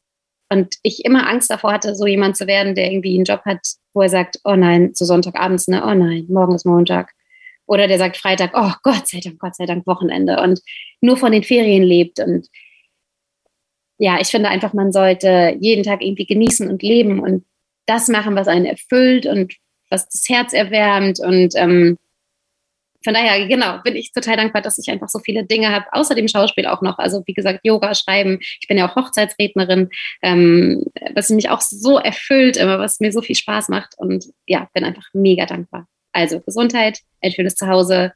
Und 0.51 0.77
ich 0.82 1.05
immer 1.05 1.28
Angst 1.28 1.51
davor 1.51 1.73
hatte, 1.73 1.94
so 1.94 2.06
jemand 2.06 2.36
zu 2.36 2.47
werden, 2.47 2.74
der 2.74 2.90
irgendwie 2.90 3.15
einen 3.15 3.24
Job 3.24 3.43
hat, 3.44 3.60
wo 3.93 4.02
er 4.02 4.09
sagt, 4.09 4.40
oh 4.44 4.56
nein, 4.56 4.94
zu 4.94 5.05
Sonntagabends, 5.05 5.69
ne, 5.69 5.82
oh 5.85 5.94
nein, 5.94 6.27
morgen 6.28 6.55
ist 6.55 6.65
Montag. 6.65 7.12
Oder 7.66 7.86
der 7.86 7.98
sagt 7.98 8.16
Freitag, 8.16 8.52
oh 8.55 8.73
Gott 8.82 9.06
sei 9.09 9.20
Dank, 9.20 9.39
Gott 9.39 9.56
sei 9.56 9.66
Dank 9.66 9.86
Wochenende 9.86 10.40
und 10.40 10.60
nur 11.02 11.19
von 11.19 11.32
den 11.32 11.43
Ferien 11.43 11.82
lebt. 11.82 12.19
Und 12.19 12.48
ja, 13.98 14.19
ich 14.20 14.28
finde 14.28 14.48
einfach, 14.48 14.73
man 14.73 14.90
sollte 14.90 15.56
jeden 15.60 15.82
Tag 15.82 16.02
irgendwie 16.02 16.24
genießen 16.24 16.69
und 16.69 16.82
leben 16.82 17.20
und 17.20 17.44
das 17.85 18.09
machen, 18.09 18.36
was 18.36 18.48
einen 18.48 18.65
erfüllt 18.65 19.27
und 19.27 19.55
was 19.90 20.09
das 20.09 20.28
Herz 20.28 20.52
erwärmt 20.52 21.20
und 21.20 21.55
ähm, 21.56 21.98
von 23.04 23.14
daher, 23.14 23.46
genau, 23.46 23.78
bin 23.82 23.96
ich 23.96 24.12
total 24.12 24.36
dankbar, 24.36 24.62
dass 24.62 24.78
ich 24.78 24.90
einfach 24.90 25.08
so 25.08 25.20
viele 25.20 25.44
Dinge 25.44 25.70
habe, 25.70 25.86
außer 25.92 26.14
dem 26.14 26.28
Schauspiel 26.28 26.66
auch 26.66 26.82
noch. 26.82 26.98
Also 26.98 27.22
wie 27.26 27.34
gesagt, 27.34 27.60
Yoga, 27.62 27.94
Schreiben. 27.94 28.38
Ich 28.40 28.66
bin 28.66 28.76
ja 28.76 28.88
auch 28.88 28.96
Hochzeitsrednerin, 28.96 29.88
ähm, 30.22 30.84
was 31.14 31.30
mich 31.30 31.48
auch 31.48 31.60
so 31.60 31.98
erfüllt, 31.98 32.56
immer, 32.56 32.78
was 32.78 33.00
mir 33.00 33.12
so 33.12 33.22
viel 33.22 33.36
Spaß 33.36 33.68
macht. 33.68 33.94
Und 33.98 34.26
ja, 34.46 34.68
bin 34.74 34.84
einfach 34.84 35.06
mega 35.12 35.46
dankbar. 35.46 35.86
Also 36.12 36.40
Gesundheit, 36.40 37.00
ein 37.22 37.30
schönes 37.30 37.54
Zuhause. 37.54 38.12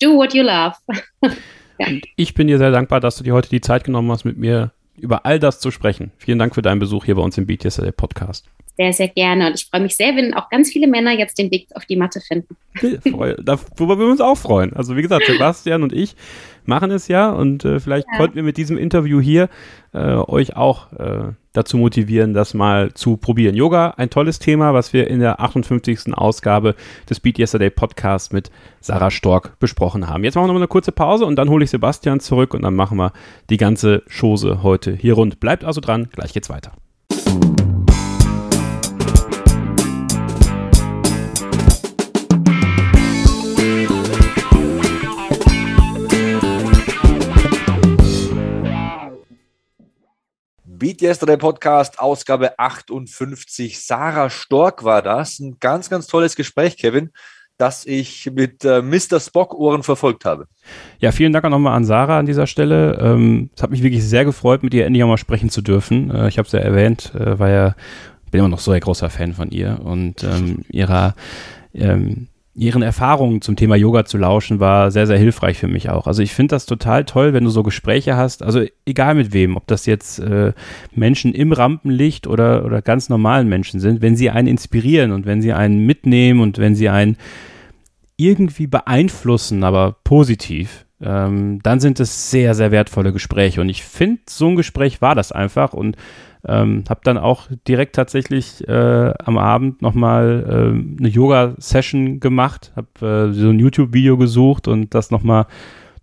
Do 0.00 0.16
what 0.16 0.34
you 0.34 0.42
love. 0.42 0.76
ja. 1.78 1.88
Ich 2.16 2.34
bin 2.34 2.46
dir 2.46 2.58
sehr 2.58 2.70
dankbar, 2.70 3.00
dass 3.00 3.16
du 3.16 3.24
dir 3.24 3.34
heute 3.34 3.48
die 3.48 3.60
Zeit 3.60 3.84
genommen 3.84 4.10
hast, 4.12 4.24
mit 4.24 4.36
mir 4.36 4.72
über 5.00 5.26
all 5.26 5.38
das 5.38 5.60
zu 5.60 5.70
sprechen. 5.70 6.12
Vielen 6.18 6.38
Dank 6.38 6.54
für 6.54 6.62
deinen 6.62 6.78
Besuch 6.78 7.04
hier 7.04 7.14
bei 7.14 7.22
uns 7.22 7.38
im 7.38 7.46
BTS 7.46 7.80
Podcast 7.96 8.48
sehr, 8.76 8.92
sehr 8.92 9.08
gerne. 9.08 9.48
Und 9.48 9.54
ich 9.54 9.66
freue 9.66 9.80
mich 9.80 9.96
sehr, 9.96 10.14
wenn 10.16 10.34
auch 10.34 10.50
ganz 10.50 10.70
viele 10.70 10.86
Männer 10.86 11.12
jetzt 11.12 11.38
den 11.38 11.50
Weg 11.50 11.68
auf 11.74 11.86
die 11.86 11.96
Matte 11.96 12.20
finden. 12.20 12.56
Worüber 12.80 13.98
wir 13.98 14.06
uns 14.06 14.20
auch 14.20 14.36
freuen. 14.36 14.74
Also 14.74 14.96
wie 14.96 15.02
gesagt, 15.02 15.26
Sebastian 15.26 15.82
und 15.82 15.92
ich 15.92 16.14
machen 16.64 16.90
es 16.90 17.08
ja 17.08 17.30
und 17.30 17.64
äh, 17.64 17.80
vielleicht 17.80 18.06
ja. 18.10 18.18
konnten 18.18 18.36
wir 18.36 18.42
mit 18.42 18.56
diesem 18.56 18.76
Interview 18.76 19.20
hier 19.20 19.48
äh, 19.94 19.98
euch 19.98 20.56
auch 20.56 20.92
äh, 20.92 21.32
dazu 21.56 21.78
motivieren, 21.78 22.34
das 22.34 22.54
mal 22.54 22.92
zu 22.94 23.16
probieren. 23.16 23.54
Yoga, 23.54 23.94
ein 23.96 24.10
tolles 24.10 24.38
Thema, 24.38 24.74
was 24.74 24.92
wir 24.92 25.08
in 25.08 25.20
der 25.20 25.40
58. 25.40 26.14
Ausgabe 26.14 26.74
des 27.08 27.20
Beat 27.20 27.38
Yesterday 27.38 27.70
Podcast 27.70 28.32
mit 28.32 28.50
Sarah 28.80 29.10
Stork 29.10 29.58
besprochen 29.58 30.08
haben. 30.08 30.24
Jetzt 30.24 30.34
machen 30.34 30.48
wir 30.48 30.52
noch 30.52 30.60
eine 30.60 30.68
kurze 30.68 30.92
Pause 30.92 31.24
und 31.24 31.36
dann 31.36 31.48
hole 31.48 31.64
ich 31.64 31.70
Sebastian 31.70 32.20
zurück 32.20 32.54
und 32.54 32.62
dann 32.62 32.74
machen 32.74 32.98
wir 32.98 33.12
die 33.50 33.56
ganze 33.56 34.02
Chose 34.08 34.62
heute 34.62 34.92
hier 34.92 35.14
rund. 35.14 35.40
Bleibt 35.40 35.64
also 35.64 35.80
dran, 35.80 36.08
gleich 36.12 36.32
geht's 36.32 36.50
weiter. 36.50 36.72
Beat 50.78 51.00
Yesterday 51.00 51.38
Podcast, 51.38 51.98
Ausgabe 51.98 52.58
58. 52.58 53.80
Sarah 53.80 54.28
Stork 54.28 54.84
war 54.84 55.00
das. 55.00 55.38
Ein 55.38 55.56
ganz, 55.58 55.88
ganz 55.88 56.06
tolles 56.06 56.36
Gespräch, 56.36 56.76
Kevin, 56.76 57.10
das 57.56 57.86
ich 57.86 58.30
mit 58.34 58.62
äh, 58.64 58.82
Mr. 58.82 59.18
Spock-Ohren 59.18 59.82
verfolgt 59.82 60.26
habe. 60.26 60.48
Ja, 60.98 61.12
vielen 61.12 61.32
Dank 61.32 61.46
auch 61.46 61.50
nochmal 61.50 61.74
an 61.76 61.86
Sarah 61.86 62.18
an 62.18 62.26
dieser 62.26 62.46
Stelle. 62.46 62.98
Ähm, 63.00 63.48
es 63.56 63.62
hat 63.62 63.70
mich 63.70 63.82
wirklich 63.82 64.04
sehr 64.04 64.26
gefreut, 64.26 64.62
mit 64.62 64.74
ihr 64.74 64.84
endlich 64.84 65.02
auch 65.02 65.08
mal 65.08 65.16
sprechen 65.16 65.48
zu 65.48 65.62
dürfen. 65.62 66.10
Äh, 66.10 66.28
ich 66.28 66.36
habe 66.36 66.46
es 66.46 66.52
ja 66.52 66.60
erwähnt, 66.60 67.14
äh, 67.14 67.38
war 67.38 67.48
ja, 67.48 67.74
bin 68.30 68.40
immer 68.40 68.48
noch 68.48 68.58
so 68.58 68.72
ein 68.72 68.80
großer 68.80 69.08
Fan 69.08 69.32
von 69.32 69.50
ihr 69.50 69.80
und 69.82 70.24
ähm, 70.24 70.64
ihrer 70.68 71.14
ähm, 71.72 72.28
ihren 72.56 72.82
Erfahrungen 72.82 73.42
zum 73.42 73.54
Thema 73.54 73.76
Yoga 73.76 74.06
zu 74.06 74.16
lauschen, 74.16 74.60
war 74.60 74.90
sehr, 74.90 75.06
sehr 75.06 75.18
hilfreich 75.18 75.58
für 75.58 75.68
mich 75.68 75.90
auch. 75.90 76.06
Also 76.06 76.22
ich 76.22 76.32
finde 76.32 76.54
das 76.54 76.64
total 76.64 77.04
toll, 77.04 77.34
wenn 77.34 77.44
du 77.44 77.50
so 77.50 77.62
Gespräche 77.62 78.16
hast, 78.16 78.42
also 78.42 78.64
egal 78.86 79.14
mit 79.14 79.34
wem, 79.34 79.56
ob 79.56 79.66
das 79.66 79.84
jetzt 79.84 80.18
äh, 80.18 80.52
Menschen 80.94 81.34
im 81.34 81.52
Rampenlicht 81.52 82.26
oder, 82.26 82.64
oder 82.64 82.80
ganz 82.80 83.10
normalen 83.10 83.48
Menschen 83.48 83.78
sind, 83.78 84.00
wenn 84.00 84.16
sie 84.16 84.30
einen 84.30 84.48
inspirieren 84.48 85.12
und 85.12 85.26
wenn 85.26 85.42
sie 85.42 85.52
einen 85.52 85.84
mitnehmen 85.84 86.40
und 86.40 86.56
wenn 86.56 86.74
sie 86.74 86.88
einen 86.88 87.18
irgendwie 88.16 88.66
beeinflussen, 88.66 89.62
aber 89.62 89.96
positiv, 90.02 90.86
ähm, 91.02 91.60
dann 91.62 91.80
sind 91.80 92.00
es 92.00 92.30
sehr, 92.30 92.54
sehr 92.54 92.70
wertvolle 92.70 93.12
Gespräche. 93.12 93.60
Und 93.60 93.68
ich 93.68 93.84
finde, 93.84 94.22
so 94.28 94.48
ein 94.48 94.56
Gespräch 94.56 95.02
war 95.02 95.14
das 95.14 95.30
einfach 95.30 95.74
und 95.74 95.96
ähm, 96.48 96.84
habe 96.88 97.00
dann 97.04 97.18
auch 97.18 97.48
direkt 97.66 97.96
tatsächlich 97.96 98.66
äh, 98.68 99.12
am 99.24 99.38
Abend 99.38 99.82
nochmal 99.82 100.44
äh, 100.46 100.98
eine 100.98 101.08
Yoga-Session 101.08 102.20
gemacht, 102.20 102.72
habe 102.76 103.30
äh, 103.30 103.32
so 103.32 103.50
ein 103.50 103.58
YouTube-Video 103.58 104.16
gesucht 104.16 104.68
und 104.68 104.94
das 104.94 105.10
nochmal 105.10 105.46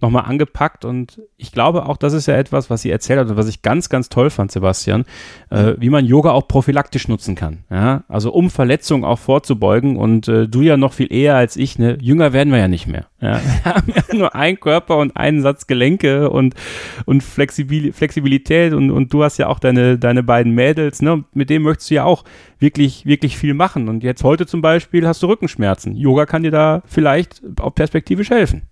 nochmal 0.03 0.25
angepackt 0.25 0.85
und 0.85 1.21
ich 1.37 1.51
glaube 1.51 1.87
auch, 1.87 1.97
das 1.97 2.13
ist 2.13 2.27
ja 2.27 2.35
etwas, 2.35 2.69
was 2.69 2.83
sie 2.83 2.91
erzählt 2.91 3.19
hat 3.19 3.29
und 3.29 3.37
was 3.37 3.47
ich 3.47 3.63
ganz, 3.63 3.89
ganz 3.89 4.09
toll 4.09 4.29
fand, 4.29 4.51
Sebastian, 4.51 5.05
äh, 5.49 5.73
wie 5.77 5.89
man 5.89 6.05
Yoga 6.05 6.31
auch 6.31 6.47
prophylaktisch 6.47 7.07
nutzen 7.07 7.35
kann. 7.35 7.63
Ja? 7.71 8.03
Also 8.07 8.31
um 8.31 8.51
Verletzungen 8.51 9.05
auch 9.05 9.17
vorzubeugen 9.17 9.97
und 9.97 10.27
äh, 10.27 10.47
du 10.47 10.61
ja 10.61 10.77
noch 10.77 10.93
viel 10.93 11.11
eher 11.11 11.35
als 11.35 11.55
ich, 11.55 11.79
ne? 11.79 11.97
jünger 11.99 12.33
werden 12.33 12.51
wir 12.51 12.59
ja 12.59 12.67
nicht 12.67 12.85
mehr. 12.85 13.07
Ja? 13.19 13.39
Wir 13.63 13.73
haben 13.73 13.93
ja 13.95 14.15
nur 14.15 14.35
einen 14.35 14.59
Körper 14.59 14.97
und 14.97 15.15
einen 15.15 15.41
Satz 15.41 15.65
Gelenke 15.67 16.29
und, 16.29 16.53
und 17.05 17.23
Flexibil 17.23 17.93
Flexibilität 17.93 18.73
und, 18.73 18.91
und 18.91 19.13
du 19.13 19.23
hast 19.23 19.37
ja 19.37 19.47
auch 19.47 19.59
deine, 19.59 19.97
deine 19.97 20.21
beiden 20.21 20.53
Mädels, 20.53 21.01
ne? 21.01 21.23
mit 21.33 21.49
denen 21.49 21.63
möchtest 21.63 21.89
du 21.89 21.95
ja 21.95 22.03
auch 22.03 22.25
wirklich, 22.59 23.05
wirklich 23.05 23.37
viel 23.37 23.53
machen. 23.53 23.87
Und 23.87 24.03
jetzt 24.03 24.23
heute 24.23 24.45
zum 24.45 24.61
Beispiel 24.61 25.07
hast 25.07 25.23
du 25.23 25.27
Rückenschmerzen. 25.27 25.95
Yoga 25.95 26.25
kann 26.25 26.43
dir 26.43 26.51
da 26.51 26.83
vielleicht 26.85 27.41
auch 27.59 27.73
perspektivisch 27.73 28.29
helfen. 28.29 28.63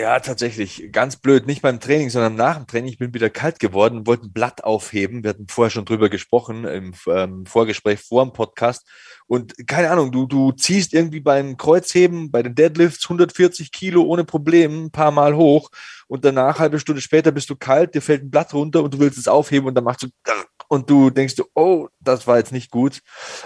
Ja, 0.00 0.18
tatsächlich. 0.18 0.88
Ganz 0.92 1.16
blöd. 1.16 1.46
Nicht 1.46 1.60
beim 1.60 1.78
Training, 1.78 2.08
sondern 2.08 2.34
nach 2.34 2.56
dem 2.56 2.66
Training. 2.66 2.90
Ich 2.90 2.98
bin 2.98 3.12
wieder 3.12 3.28
kalt 3.28 3.58
geworden, 3.58 4.06
wollte 4.06 4.24
ein 4.24 4.32
Blatt 4.32 4.64
aufheben. 4.64 5.22
Wir 5.22 5.28
hatten 5.28 5.46
vorher 5.46 5.70
schon 5.70 5.84
drüber 5.84 6.08
gesprochen 6.08 6.64
im 6.64 6.94
ähm, 7.06 7.44
Vorgespräch 7.44 8.00
vor 8.00 8.24
dem 8.24 8.32
Podcast. 8.32 8.88
Und 9.26 9.54
keine 9.66 9.90
Ahnung, 9.90 10.10
du, 10.10 10.24
du 10.24 10.52
ziehst 10.52 10.94
irgendwie 10.94 11.20
beim 11.20 11.58
Kreuzheben, 11.58 12.30
bei 12.30 12.42
den 12.42 12.54
Deadlifts 12.54 13.04
140 13.04 13.72
Kilo 13.72 14.02
ohne 14.04 14.24
Problem 14.24 14.86
ein 14.86 14.90
paar 14.90 15.10
Mal 15.10 15.36
hoch 15.36 15.70
und 16.08 16.24
danach, 16.24 16.58
halbe 16.58 16.80
Stunde 16.80 17.02
später, 17.02 17.30
bist 17.30 17.50
du 17.50 17.56
kalt, 17.56 17.94
dir 17.94 18.00
fällt 18.00 18.22
ein 18.22 18.30
Blatt 18.30 18.54
runter 18.54 18.82
und 18.82 18.94
du 18.94 19.00
willst 19.00 19.18
es 19.18 19.28
aufheben 19.28 19.68
und 19.68 19.74
dann 19.74 19.84
machst 19.84 20.02
du 20.02 20.08
und 20.70 20.88
du 20.88 21.10
denkst, 21.10 21.34
oh, 21.54 21.88
das 21.98 22.28
war 22.28 22.38
jetzt 22.38 22.52
nicht 22.52 22.70
gut. 22.70 23.00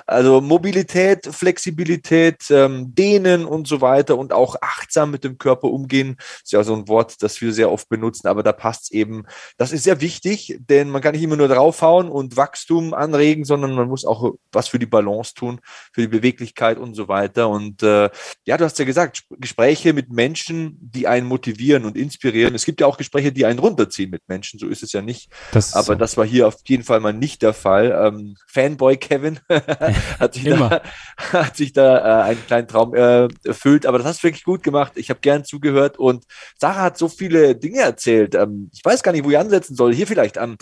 Also 0.06 0.42
Mobilität, 0.42 1.26
Flexibilität, 1.26 2.51
ähm, 2.51 2.94
Dehnen 2.94 3.46
und 3.46 3.66
so 3.66 3.80
weiter 3.80 4.18
und 4.18 4.34
auch 4.34 4.56
achtsam 4.60 5.10
mit 5.10 5.24
dem 5.24 5.38
Körper 5.38 5.68
umgehen, 5.68 6.18
ist 6.42 6.52
ja 6.52 6.62
so 6.62 6.74
ein 6.74 6.86
Wort, 6.86 7.22
das 7.22 7.40
wir 7.40 7.55
sehr 7.55 7.72
oft 7.72 7.88
benutzen, 7.88 8.28
aber 8.28 8.42
da 8.42 8.52
passt 8.52 8.84
es 8.84 8.90
eben. 8.90 9.24
Das 9.56 9.72
ist 9.72 9.84
sehr 9.84 10.02
wichtig, 10.02 10.59
denn 10.68 10.90
man 10.90 11.01
kann 11.01 11.14
nicht 11.14 11.22
immer 11.22 11.36
nur 11.36 11.48
draufhauen 11.48 12.10
und 12.10 12.36
Wachstum 12.36 12.92
anregen, 12.92 13.46
sondern 13.46 13.74
man 13.74 13.88
muss 13.88 14.05
auch 14.05 14.34
was 14.52 14.68
für 14.68 14.78
die 14.78 14.84
Balance 14.84 15.32
tun, 15.32 15.60
für 15.94 16.02
die 16.02 16.09
Beweglichkeit 16.09 16.76
und 16.76 16.92
so 16.92 17.09
weiter. 17.09 17.48
Und 17.48 17.82
äh, 17.82 18.10
ja, 18.44 18.59
du 18.59 18.66
hast 18.66 18.78
ja 18.78 18.84
gesagt, 18.84 19.24
Gespräche 19.30 19.94
mit 19.94 20.10
Menschen, 20.10 20.76
die 20.78 21.09
einen 21.09 21.26
motivieren 21.26 21.86
und 21.86 21.96
inspirieren. 21.96 22.55
Es 22.55 22.66
gibt 22.66 22.82
ja 22.82 22.86
auch 22.86 22.98
Gespräche, 22.98 23.32
die 23.32 23.46
einen 23.46 23.60
runterziehen 23.60 24.10
mit 24.10 24.28
Menschen, 24.28 24.60
so 24.60 24.68
ist 24.68 24.82
es 24.82 24.92
ja 24.92 25.01
nicht. 25.01 25.30
Das 25.52 25.72
aber 25.72 25.94
so. 25.94 25.94
das 25.94 26.18
war 26.18 26.26
hier 26.26 26.46
auf 26.48 26.56
jeden 26.66 26.82
Fall 26.82 27.01
mal 27.01 27.14
nicht 27.15 27.43
der 27.43 27.55
Fall. 27.55 27.93
Ähm, 27.99 28.36
Fanboy 28.47 28.97
Kevin 28.97 29.41
hat, 29.49 30.35
sich 30.35 30.45
da, 30.45 30.82
hat 31.16 31.57
sich 31.57 31.73
da 31.73 31.99
äh, 31.99 32.24
einen 32.24 32.47
kleinen 32.47 32.69
Traum 32.69 32.95
äh, 32.95 33.28
erfüllt, 33.45 33.86
aber 33.86 33.99
das 33.99 34.07
hast 34.07 34.23
du 34.23 34.28
wirklich 34.28 34.45
gut 34.45 34.62
gemacht. 34.62 34.93
Ich 34.97 35.11
habe 35.11 35.20
gern 35.20 35.45
zugehört 35.45 35.99
und 35.99 36.24
Sarah 36.59 36.82
hat 36.82 36.99
so 36.99 37.09
viele 37.09 37.57
Dinge 37.57 37.81
erzählt. 37.81 38.35
Ähm, 38.35 38.70
ich 38.73 38.85
weiß 38.85 39.03
gar 39.03 39.12
nicht, 39.12 39.24
wo 39.24 39.31
ich 39.31 39.39
ansetzen 39.39 39.74
soll. 39.77 39.95
Hier 39.95 40.07
vielleicht. 40.07 40.36
Ähm, 40.36 40.57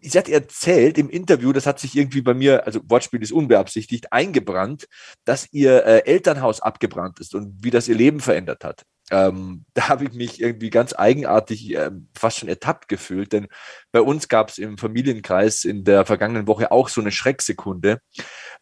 sie 0.00 0.18
hat 0.18 0.28
erzählt 0.28 0.98
im 0.98 1.08
Interview, 1.10 1.52
das 1.52 1.66
hat 1.66 1.80
sich 1.80 1.96
irgendwie 1.96 2.20
bei 2.20 2.34
mir, 2.34 2.66
also 2.66 2.80
Wortspiel 2.88 3.22
ist 3.22 3.32
unbeabsichtigt, 3.32 4.12
eingebrannt, 4.12 4.88
dass 5.24 5.48
ihr 5.52 5.84
äh, 5.86 6.02
Elternhaus 6.04 6.60
abgebrannt 6.60 7.20
ist 7.20 7.34
und 7.34 7.64
wie 7.64 7.70
das 7.70 7.88
ihr 7.88 7.94
Leben 7.94 8.20
verändert 8.20 8.64
hat. 8.64 8.84
Ähm, 9.10 9.64
da 9.74 9.88
habe 9.88 10.04
ich 10.04 10.12
mich 10.12 10.40
irgendwie 10.40 10.70
ganz 10.70 10.94
eigenartig 10.96 11.74
äh, 11.74 11.90
fast 12.16 12.38
schon 12.38 12.48
ertappt 12.48 12.88
gefühlt, 12.88 13.32
denn 13.32 13.48
bei 13.92 14.00
uns 14.00 14.28
gab 14.28 14.48
es 14.48 14.58
im 14.58 14.78
Familienkreis 14.78 15.64
in 15.64 15.84
der 15.84 16.06
vergangenen 16.06 16.46
Woche 16.46 16.72
auch 16.72 16.88
so 16.88 17.00
eine 17.00 17.12
Schrecksekunde. 17.12 18.00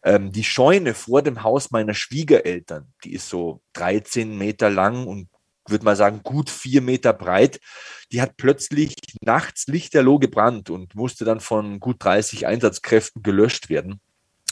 Ähm, 0.03 0.31
die 0.31 0.43
Scheune 0.43 0.93
vor 0.93 1.21
dem 1.21 1.43
Haus 1.43 1.71
meiner 1.71 1.93
Schwiegereltern, 1.93 2.93
die 3.03 3.13
ist 3.13 3.29
so 3.29 3.61
13 3.73 4.37
Meter 4.37 4.69
lang 4.69 5.07
und 5.07 5.29
würde 5.67 5.85
mal 5.85 5.95
sagen, 5.95 6.21
gut 6.23 6.49
vier 6.49 6.81
Meter 6.81 7.13
breit. 7.13 7.59
Die 8.11 8.21
hat 8.21 8.35
plötzlich 8.37 8.95
nachts 9.21 9.67
lichterloh 9.67 10.19
gebrannt 10.19 10.69
und 10.69 10.93
musste 10.95 11.25
dann 11.25 11.39
von 11.39 11.79
gut 11.79 12.03
30 12.03 12.47
Einsatzkräften 12.47 13.23
gelöscht 13.23 13.69
werden. 13.69 14.01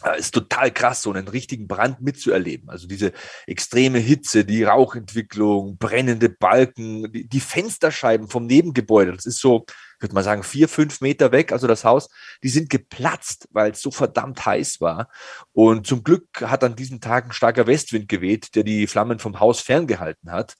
Äh, 0.03 0.19
ist 0.19 0.33
total 0.33 0.71
krass, 0.71 1.03
so 1.03 1.11
einen 1.11 1.27
richtigen 1.27 1.67
Brand 1.67 2.01
mitzuerleben. 2.01 2.69
Also 2.69 2.87
diese 2.87 3.11
extreme 3.45 3.99
Hitze, 3.99 4.45
die 4.45 4.63
Rauchentwicklung, 4.63 5.77
brennende 5.77 6.29
Balken, 6.29 7.11
die, 7.11 7.39
Fensterscheiben 7.39 8.27
vom 8.27 8.45
Nebengebäude, 8.45 9.13
das 9.13 9.25
ist 9.25 9.39
so, 9.39 9.65
würde 9.99 10.15
man 10.15 10.23
sagen, 10.23 10.43
vier, 10.43 10.69
fünf 10.69 11.01
Meter 11.01 11.31
weg, 11.31 11.51
also 11.51 11.67
das 11.67 11.83
Haus, 11.83 12.09
die 12.43 12.49
sind 12.49 12.69
geplatzt, 12.69 13.47
weil 13.51 13.71
es 13.71 13.81
so 13.81 13.91
verdammt 13.91 14.45
heiß 14.45 14.81
war. 14.81 15.09
Und 15.51 15.85
zum 15.85 16.03
Glück 16.03 16.41
hat 16.41 16.63
an 16.63 16.75
diesen 16.75 17.01
Tagen 17.01 17.31
starker 17.33 17.67
Westwind 17.67 18.07
geweht, 18.07 18.55
der 18.55 18.63
die 18.63 18.87
Flammen 18.87 19.19
vom 19.19 19.39
Haus 19.39 19.59
ferngehalten 19.59 20.31
hat 20.31 20.55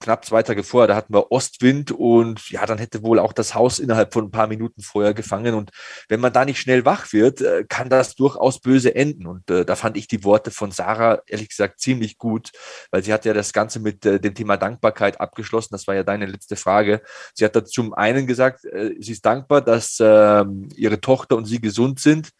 knapp 0.00 0.24
zwei 0.24 0.42
Tage 0.42 0.64
vorher, 0.64 0.88
da 0.88 0.96
hatten 0.96 1.14
wir 1.14 1.30
Ostwind 1.30 1.92
und 1.92 2.50
ja, 2.50 2.64
dann 2.64 2.78
hätte 2.78 3.02
wohl 3.02 3.18
auch 3.18 3.32
das 3.32 3.54
Haus 3.54 3.78
innerhalb 3.78 4.12
von 4.12 4.24
ein 4.24 4.30
paar 4.30 4.46
Minuten 4.46 4.80
vorher 4.80 5.14
gefangen. 5.14 5.54
Und 5.54 5.70
wenn 6.08 6.20
man 6.20 6.32
da 6.32 6.44
nicht 6.44 6.58
schnell 6.58 6.84
wach 6.84 7.12
wird, 7.12 7.42
äh, 7.42 7.64
kann 7.68 7.90
das 7.90 8.14
durchaus 8.14 8.60
böse 8.60 8.94
enden. 8.94 9.26
Und 9.26 9.50
äh, 9.50 9.64
da 9.64 9.76
fand 9.76 9.96
ich 9.96 10.08
die 10.08 10.24
Worte 10.24 10.50
von 10.50 10.70
Sarah 10.70 11.22
ehrlich 11.26 11.50
gesagt 11.50 11.80
ziemlich 11.80 12.18
gut, 12.18 12.50
weil 12.90 13.02
sie 13.02 13.12
hat 13.12 13.24
ja 13.24 13.34
das 13.34 13.52
Ganze 13.52 13.78
mit 13.78 14.06
äh, 14.06 14.18
dem 14.18 14.34
Thema 14.34 14.56
Dankbarkeit 14.56 15.20
abgeschlossen. 15.20 15.70
Das 15.72 15.86
war 15.86 15.94
ja 15.94 16.02
deine 16.02 16.26
letzte 16.26 16.56
Frage. 16.56 17.02
Sie 17.34 17.44
hat 17.44 17.54
da 17.54 17.64
zum 17.64 17.92
einen 17.92 18.26
gesagt, 18.26 18.64
äh, 18.64 18.94
sie 18.98 19.12
ist 19.12 19.26
dankbar, 19.26 19.60
dass 19.60 20.00
äh, 20.00 20.44
ihre 20.76 21.00
Tochter 21.00 21.36
und 21.36 21.44
sie 21.44 21.60
gesund 21.60 22.00
sind 22.00 22.30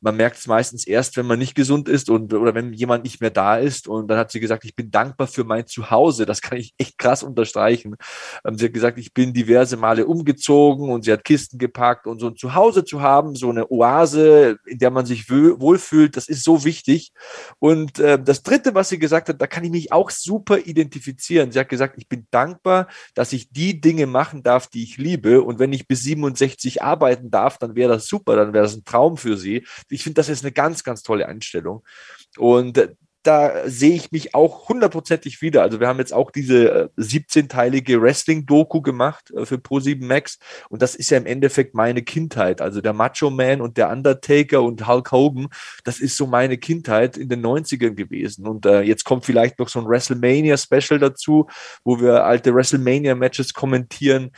man 0.00 0.16
merkt 0.16 0.38
es 0.38 0.46
meistens 0.46 0.86
erst, 0.86 1.16
wenn 1.16 1.26
man 1.26 1.38
nicht 1.38 1.54
gesund 1.54 1.88
ist 1.88 2.08
und 2.08 2.32
oder 2.32 2.54
wenn 2.54 2.72
jemand 2.72 3.04
nicht 3.04 3.20
mehr 3.20 3.30
da 3.30 3.58
ist. 3.58 3.86
Und 3.86 4.08
dann 4.08 4.18
hat 4.18 4.30
sie 4.30 4.40
gesagt, 4.40 4.64
ich 4.64 4.74
bin 4.74 4.90
dankbar 4.90 5.26
für 5.26 5.44
mein 5.44 5.66
Zuhause. 5.66 6.24
Das 6.24 6.40
kann 6.40 6.58
ich 6.58 6.72
echt 6.78 6.96
krass 6.96 7.22
unterstreichen. 7.22 7.96
Ähm, 8.44 8.56
sie 8.56 8.66
hat 8.66 8.72
gesagt, 8.72 8.98
ich 8.98 9.12
bin 9.12 9.34
diverse 9.34 9.76
Male 9.76 10.06
umgezogen 10.06 10.90
und 10.90 11.04
sie 11.04 11.12
hat 11.12 11.24
Kisten 11.24 11.58
gepackt 11.58 12.06
und 12.06 12.18
so 12.18 12.28
ein 12.28 12.36
Zuhause 12.36 12.84
zu 12.84 13.02
haben, 13.02 13.34
so 13.34 13.50
eine 13.50 13.70
Oase, 13.70 14.58
in 14.66 14.78
der 14.78 14.90
man 14.90 15.04
sich 15.04 15.28
wohlfühlt, 15.28 16.16
das 16.16 16.28
ist 16.28 16.44
so 16.44 16.64
wichtig. 16.64 17.12
Und 17.58 17.98
äh, 17.98 18.18
das 18.22 18.42
Dritte, 18.42 18.74
was 18.74 18.88
sie 18.88 18.98
gesagt 18.98 19.28
hat, 19.28 19.40
da 19.40 19.46
kann 19.46 19.64
ich 19.64 19.70
mich 19.70 19.92
auch 19.92 20.08
super 20.10 20.58
identifizieren. 20.58 21.52
Sie 21.52 21.58
hat 21.58 21.68
gesagt, 21.68 21.96
ich 21.98 22.08
bin 22.08 22.26
dankbar, 22.30 22.88
dass 23.14 23.34
ich 23.34 23.50
die 23.50 23.80
Dinge 23.80 24.06
machen 24.06 24.42
darf, 24.42 24.66
die 24.66 24.82
ich 24.82 24.96
liebe. 24.96 25.42
Und 25.42 25.58
wenn 25.58 25.74
ich 25.74 25.86
bis 25.86 26.02
67 26.02 26.82
arbeiten 26.82 27.30
darf, 27.30 27.58
dann 27.58 27.74
wäre 27.74 27.92
das 27.92 28.06
super, 28.06 28.36
dann 28.36 28.54
wäre 28.54 28.64
das 28.64 28.74
ein 28.74 28.84
Traum 28.84 29.18
für 29.18 29.36
sie 29.36 29.62
ich 29.90 30.02
finde, 30.02 30.14
das 30.14 30.28
ist 30.28 30.44
eine 30.44 30.52
ganz, 30.52 30.84
ganz 30.84 31.02
tolle 31.02 31.26
Einstellung. 31.26 31.84
Und 32.36 32.78
äh, 32.78 32.94
da 33.22 33.68
sehe 33.68 33.94
ich 33.94 34.12
mich 34.12 34.34
auch 34.34 34.68
hundertprozentig 34.68 35.42
wieder. 35.42 35.62
Also 35.62 35.78
wir 35.78 35.88
haben 35.88 35.98
jetzt 35.98 36.12
auch 36.12 36.30
diese 36.30 36.90
17-teilige 36.96 37.94
äh, 37.94 38.00
Wrestling-Doku 38.00 38.80
gemacht 38.80 39.30
äh, 39.32 39.44
für 39.44 39.56
Pro7 39.56 40.04
Max 40.04 40.38
und 40.70 40.80
das 40.80 40.94
ist 40.94 41.10
ja 41.10 41.18
im 41.18 41.26
Endeffekt 41.26 41.74
meine 41.74 42.02
Kindheit. 42.02 42.62
Also 42.62 42.80
der 42.80 42.94
Macho 42.94 43.30
Man 43.30 43.60
und 43.60 43.76
der 43.76 43.90
Undertaker 43.90 44.62
und 44.62 44.86
Hulk 44.86 45.12
Hogan, 45.12 45.48
das 45.84 46.00
ist 46.00 46.16
so 46.16 46.26
meine 46.26 46.56
Kindheit 46.56 47.18
in 47.18 47.28
den 47.28 47.44
90ern 47.44 47.94
gewesen. 47.94 48.46
Und 48.46 48.64
äh, 48.64 48.80
jetzt 48.82 49.04
kommt 49.04 49.26
vielleicht 49.26 49.58
noch 49.58 49.68
so 49.68 49.80
ein 49.80 49.86
WrestleMania-Special 49.86 50.98
dazu, 50.98 51.46
wo 51.84 52.00
wir 52.00 52.24
alte 52.24 52.54
WrestleMania-Matches 52.54 53.52
kommentieren 53.52 54.30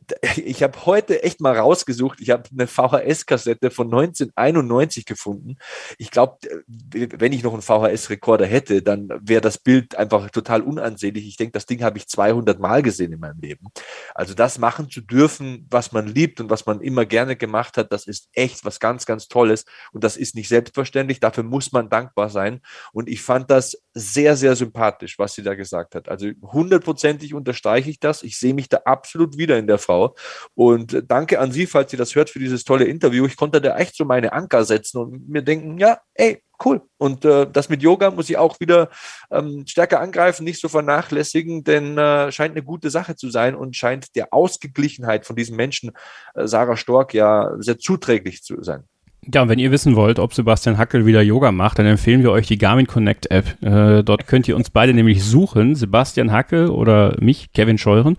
ich 0.36 0.62
habe 0.62 0.86
heute 0.86 1.22
echt 1.22 1.40
mal 1.40 1.56
rausgesucht, 1.56 2.20
ich 2.20 2.30
habe 2.30 2.44
eine 2.52 2.66
VHS-Kassette 2.66 3.70
von 3.70 3.86
1991 3.86 5.04
gefunden. 5.04 5.56
Ich 5.98 6.10
glaube, 6.10 6.38
wenn 6.66 7.32
ich 7.32 7.42
noch 7.42 7.52
einen 7.52 7.62
VHS-Rekorder 7.62 8.46
hätte, 8.46 8.82
dann 8.82 9.08
wäre 9.20 9.40
das 9.40 9.58
Bild 9.58 9.96
einfach 9.96 10.30
total 10.30 10.62
unansehnlich. 10.62 11.26
Ich 11.26 11.36
denke, 11.36 11.52
das 11.52 11.66
Ding 11.66 11.82
habe 11.82 11.98
ich 11.98 12.08
200 12.08 12.58
Mal 12.58 12.82
gesehen 12.82 13.12
in 13.12 13.20
meinem 13.20 13.40
Leben. 13.40 13.68
Also 14.14 14.34
das 14.34 14.58
machen 14.58 14.90
zu 14.90 15.00
dürfen, 15.00 15.66
was 15.70 15.92
man 15.92 16.06
liebt 16.06 16.40
und 16.40 16.50
was 16.50 16.66
man 16.66 16.80
immer 16.80 17.06
gerne 17.06 17.36
gemacht 17.36 17.76
hat, 17.76 17.92
das 17.92 18.06
ist 18.06 18.28
echt 18.32 18.64
was 18.64 18.80
ganz, 18.80 19.06
ganz 19.06 19.28
Tolles. 19.28 19.64
Und 19.92 20.04
das 20.04 20.16
ist 20.16 20.34
nicht 20.34 20.48
selbstverständlich. 20.48 21.20
Dafür 21.20 21.44
muss 21.44 21.72
man 21.72 21.88
dankbar 21.88 22.30
sein. 22.30 22.60
Und 22.92 23.08
ich 23.08 23.22
fand 23.22 23.50
das 23.50 23.82
sehr, 23.94 24.36
sehr 24.36 24.56
sympathisch, 24.56 25.18
was 25.18 25.34
sie 25.34 25.42
da 25.42 25.54
gesagt 25.54 25.94
hat. 25.94 26.08
Also 26.08 26.28
hundertprozentig 26.42 27.34
unterstreiche 27.34 27.90
ich 27.90 28.00
das. 28.00 28.22
Ich 28.22 28.38
sehe 28.38 28.54
mich 28.54 28.68
da 28.68 28.78
absolut 28.84 29.36
wieder 29.36 29.58
in 29.58 29.66
der 29.66 29.78
Frau. 29.82 30.14
Und 30.54 31.04
danke 31.08 31.38
an 31.38 31.52
Sie, 31.52 31.66
falls 31.66 31.90
Sie 31.90 31.96
das 31.96 32.14
hört, 32.14 32.30
für 32.30 32.38
dieses 32.38 32.64
tolle 32.64 32.84
Interview. 32.84 33.26
Ich 33.26 33.36
konnte 33.36 33.60
da 33.60 33.76
echt 33.76 33.96
so 33.96 34.04
meine 34.04 34.32
Anker 34.32 34.64
setzen 34.64 34.98
und 34.98 35.28
mir 35.28 35.42
denken, 35.42 35.78
ja, 35.78 35.98
ey, 36.14 36.42
cool. 36.64 36.82
Und 36.98 37.24
äh, 37.24 37.46
das 37.50 37.68
mit 37.68 37.82
Yoga 37.82 38.10
muss 38.10 38.30
ich 38.30 38.36
auch 38.36 38.60
wieder 38.60 38.88
ähm, 39.30 39.64
stärker 39.66 40.00
angreifen, 40.00 40.44
nicht 40.44 40.60
so 40.60 40.68
vernachlässigen, 40.68 41.64
denn 41.64 41.98
äh, 41.98 42.30
scheint 42.32 42.52
eine 42.52 42.64
gute 42.64 42.90
Sache 42.90 43.16
zu 43.16 43.30
sein 43.30 43.54
und 43.54 43.76
scheint 43.76 44.14
der 44.16 44.32
Ausgeglichenheit 44.32 45.26
von 45.26 45.36
diesem 45.36 45.56
Menschen, 45.56 45.90
äh, 46.34 46.46
Sarah 46.46 46.76
Stork, 46.76 47.14
ja 47.14 47.52
sehr 47.58 47.78
zuträglich 47.78 48.42
zu 48.42 48.62
sein. 48.62 48.84
Ja, 49.32 49.42
und 49.42 49.48
wenn 49.48 49.60
ihr 49.60 49.70
wissen 49.70 49.94
wollt, 49.94 50.18
ob 50.18 50.34
Sebastian 50.34 50.78
Hackel 50.78 51.06
wieder 51.06 51.22
Yoga 51.22 51.52
macht, 51.52 51.78
dann 51.78 51.86
empfehlen 51.86 52.24
wir 52.24 52.32
euch 52.32 52.48
die 52.48 52.58
Garmin 52.58 52.88
Connect 52.88 53.30
App. 53.30 53.62
Äh, 53.62 54.02
dort 54.02 54.26
könnt 54.26 54.48
ihr 54.48 54.56
uns 54.56 54.70
beide 54.70 54.94
nämlich 54.94 55.22
suchen, 55.22 55.76
Sebastian 55.76 56.32
Hackel 56.32 56.68
oder 56.68 57.16
mich, 57.20 57.52
Kevin 57.52 57.78
Scheuren. 57.78 58.16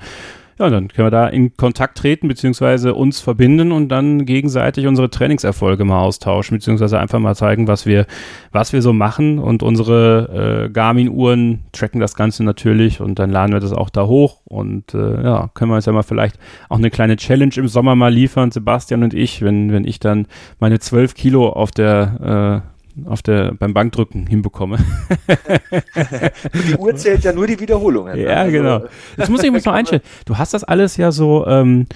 Ja, 0.63 0.69
dann 0.69 0.87
können 0.87 1.07
wir 1.07 1.11
da 1.11 1.27
in 1.27 1.57
Kontakt 1.57 1.97
treten, 1.97 2.29
beziehungsweise 2.29 2.93
uns 2.93 3.19
verbinden 3.19 3.73
und 3.73 3.89
dann 3.89 4.23
gegenseitig 4.25 4.87
unsere 4.87 5.09
Trainingserfolge 5.09 5.83
mal 5.83 5.99
austauschen, 5.99 6.55
beziehungsweise 6.55 6.97
einfach 6.97 7.19
mal 7.19 7.35
zeigen, 7.35 7.67
was 7.67 7.85
wir, 7.85 8.05
was 8.53 8.71
wir 8.71 8.81
so 8.81 8.93
machen. 8.93 9.39
Und 9.39 9.61
unsere 9.61 10.67
äh, 10.67 10.69
Garmin-Uhren 10.69 11.65
tracken 11.73 11.99
das 11.99 12.15
Ganze 12.15 12.45
natürlich 12.45 13.01
und 13.01 13.19
dann 13.19 13.29
laden 13.29 13.51
wir 13.51 13.59
das 13.59 13.73
auch 13.73 13.89
da 13.89 14.05
hoch. 14.05 14.39
Und 14.45 14.93
äh, 14.93 15.21
ja, 15.21 15.49
können 15.53 15.69
wir 15.69 15.75
uns 15.75 15.85
ja 15.85 15.91
mal 15.91 16.01
vielleicht 16.01 16.39
auch 16.69 16.77
eine 16.77 16.89
kleine 16.89 17.17
Challenge 17.17 17.55
im 17.57 17.67
Sommer 17.67 17.95
mal 17.95 18.13
liefern, 18.13 18.51
Sebastian 18.51 19.03
und 19.03 19.13
ich, 19.13 19.41
wenn, 19.41 19.73
wenn 19.73 19.85
ich 19.85 19.99
dann 19.99 20.27
meine 20.59 20.79
12 20.79 21.13
Kilo 21.13 21.49
auf 21.49 21.71
der 21.71 22.63
äh, 22.63 22.72
auf 23.05 23.21
der, 23.21 23.53
beim 23.53 23.73
Bankdrücken 23.73 24.27
hinbekomme. 24.27 24.77
die 26.69 26.75
Uhr 26.75 26.95
zählt 26.95 27.23
ja 27.23 27.33
nur 27.33 27.47
die 27.47 27.59
Wiederholungen. 27.59 28.17
Ja, 28.17 28.41
also, 28.41 28.51
genau. 28.51 28.83
Das 29.17 29.29
muss 29.29 29.41
ich 29.41 29.47
übrigens 29.47 29.65
noch 29.67 29.73
einstellen. 29.73 30.03
Du 30.25 30.37
hast 30.37 30.53
das 30.53 30.63
alles 30.63 30.97
ja 30.97 31.11
so, 31.11 31.45
ähm, 31.47 31.87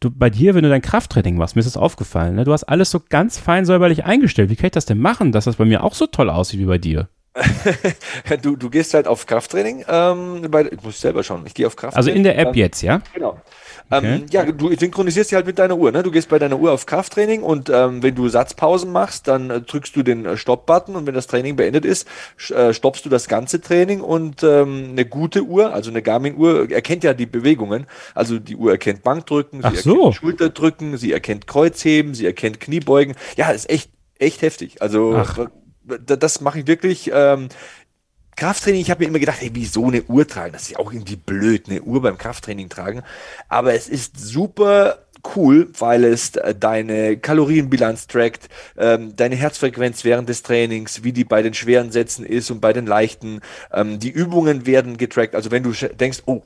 du, 0.00 0.10
bei 0.10 0.30
dir, 0.30 0.54
wenn 0.54 0.62
du 0.62 0.68
dein 0.68 0.82
Krafttraining 0.82 1.36
machst, 1.36 1.56
mir 1.56 1.60
ist 1.60 1.66
das 1.66 1.76
aufgefallen, 1.76 2.34
ne? 2.36 2.44
du 2.44 2.52
hast 2.52 2.64
alles 2.64 2.90
so 2.90 3.00
ganz 3.08 3.38
fein 3.38 3.64
säuberlich 3.64 4.04
eingestellt. 4.04 4.50
Wie 4.50 4.56
kann 4.56 4.66
ich 4.66 4.72
das 4.72 4.86
denn 4.86 4.98
machen, 4.98 5.32
dass 5.32 5.44
das 5.44 5.56
bei 5.56 5.64
mir 5.64 5.84
auch 5.84 5.94
so 5.94 6.06
toll 6.06 6.30
aussieht 6.30 6.60
wie 6.60 6.66
bei 6.66 6.78
dir? 6.78 7.08
du, 8.42 8.56
du 8.56 8.70
gehst 8.70 8.94
halt 8.94 9.06
auf 9.06 9.26
Krafttraining. 9.26 9.84
Ähm, 9.88 10.46
bei, 10.50 10.66
ich 10.70 10.82
muss 10.82 11.00
selber 11.00 11.22
schauen. 11.22 11.42
Ich 11.46 11.54
gehe 11.54 11.66
auf 11.66 11.76
Krafttraining. 11.76 12.08
Also 12.08 12.10
in 12.10 12.24
der 12.24 12.38
App 12.38 12.56
jetzt, 12.56 12.82
ja? 12.82 13.02
Genau. 13.14 13.40
Okay. 13.90 14.14
Ähm, 14.14 14.26
ja, 14.30 14.44
du 14.44 14.74
synchronisierst 14.74 15.30
sie 15.30 15.36
halt 15.36 15.46
mit 15.46 15.58
deiner 15.58 15.76
Uhr. 15.76 15.90
Ne? 15.90 16.04
Du 16.04 16.12
gehst 16.12 16.28
bei 16.28 16.38
deiner 16.38 16.58
Uhr 16.58 16.70
auf 16.70 16.86
Krafttraining 16.86 17.42
und 17.42 17.68
ähm, 17.70 18.02
wenn 18.02 18.14
du 18.14 18.28
Satzpausen 18.28 18.92
machst, 18.92 19.26
dann 19.26 19.50
äh, 19.50 19.60
drückst 19.60 19.96
du 19.96 20.04
den 20.04 20.24
äh, 20.24 20.36
Stopp-Button 20.36 20.94
und 20.94 21.06
wenn 21.06 21.14
das 21.14 21.26
Training 21.26 21.56
beendet 21.56 21.84
ist, 21.84 22.06
äh, 22.50 22.72
stoppst 22.72 23.04
du 23.04 23.08
das 23.08 23.26
ganze 23.26 23.60
Training 23.60 24.00
und 24.00 24.44
ähm, 24.44 24.90
eine 24.92 25.04
gute 25.04 25.42
Uhr, 25.42 25.72
also 25.74 25.90
eine 25.90 26.02
Garmin-Uhr, 26.02 26.70
erkennt 26.70 27.02
ja 27.02 27.14
die 27.14 27.26
Bewegungen. 27.26 27.86
Also 28.14 28.38
die 28.38 28.54
Uhr 28.54 28.70
erkennt 28.70 29.02
Bankdrücken, 29.02 29.62
sie 29.62 29.66
Ach 29.66 29.74
so. 29.74 29.96
erkennt 29.96 30.14
Schulterdrücken, 30.14 30.96
sie 30.96 31.12
erkennt 31.12 31.48
Kreuzheben, 31.48 32.14
sie 32.14 32.26
erkennt 32.26 32.60
Kniebeugen. 32.60 33.16
Ja, 33.36 33.50
ist 33.50 33.68
echt, 33.68 33.90
echt 34.20 34.42
heftig. 34.42 34.80
Also 34.80 35.16
Ach. 35.16 35.48
das 35.84 36.40
mache 36.40 36.60
ich 36.60 36.66
wirklich. 36.68 37.10
Ähm, 37.12 37.48
Krafttraining, 38.40 38.80
ich 38.80 38.90
habe 38.90 39.02
mir 39.02 39.08
immer 39.08 39.18
gedacht, 39.18 39.42
hey, 39.42 39.50
wieso 39.52 39.86
eine 39.86 40.02
Uhr 40.04 40.26
tragen? 40.26 40.54
Das 40.54 40.62
ist 40.62 40.70
ja 40.70 40.78
auch 40.78 40.94
irgendwie 40.94 41.16
blöd, 41.16 41.68
eine 41.68 41.82
Uhr 41.82 42.00
beim 42.00 42.16
Krafttraining 42.16 42.70
tragen. 42.70 43.02
Aber 43.50 43.74
es 43.74 43.86
ist 43.86 44.18
super 44.18 45.04
cool, 45.36 45.68
weil 45.78 46.04
es 46.04 46.36
äh, 46.36 46.54
deine 46.54 47.16
Kalorienbilanz 47.16 48.06
trackt, 48.06 48.48
ähm, 48.76 49.14
deine 49.16 49.36
Herzfrequenz 49.36 50.04
während 50.04 50.28
des 50.28 50.42
Trainings, 50.42 51.04
wie 51.04 51.12
die 51.12 51.24
bei 51.24 51.42
den 51.42 51.54
schweren 51.54 51.90
Sätzen 51.90 52.24
ist 52.24 52.50
und 52.50 52.60
bei 52.60 52.72
den 52.72 52.86
leichten. 52.86 53.40
Ähm, 53.72 53.98
die 53.98 54.10
Übungen 54.10 54.66
werden 54.66 54.96
getrackt. 54.96 55.34
Also 55.34 55.50
wenn 55.50 55.62
du 55.62 55.72
denkst, 55.72 56.22
oh, 56.26 56.42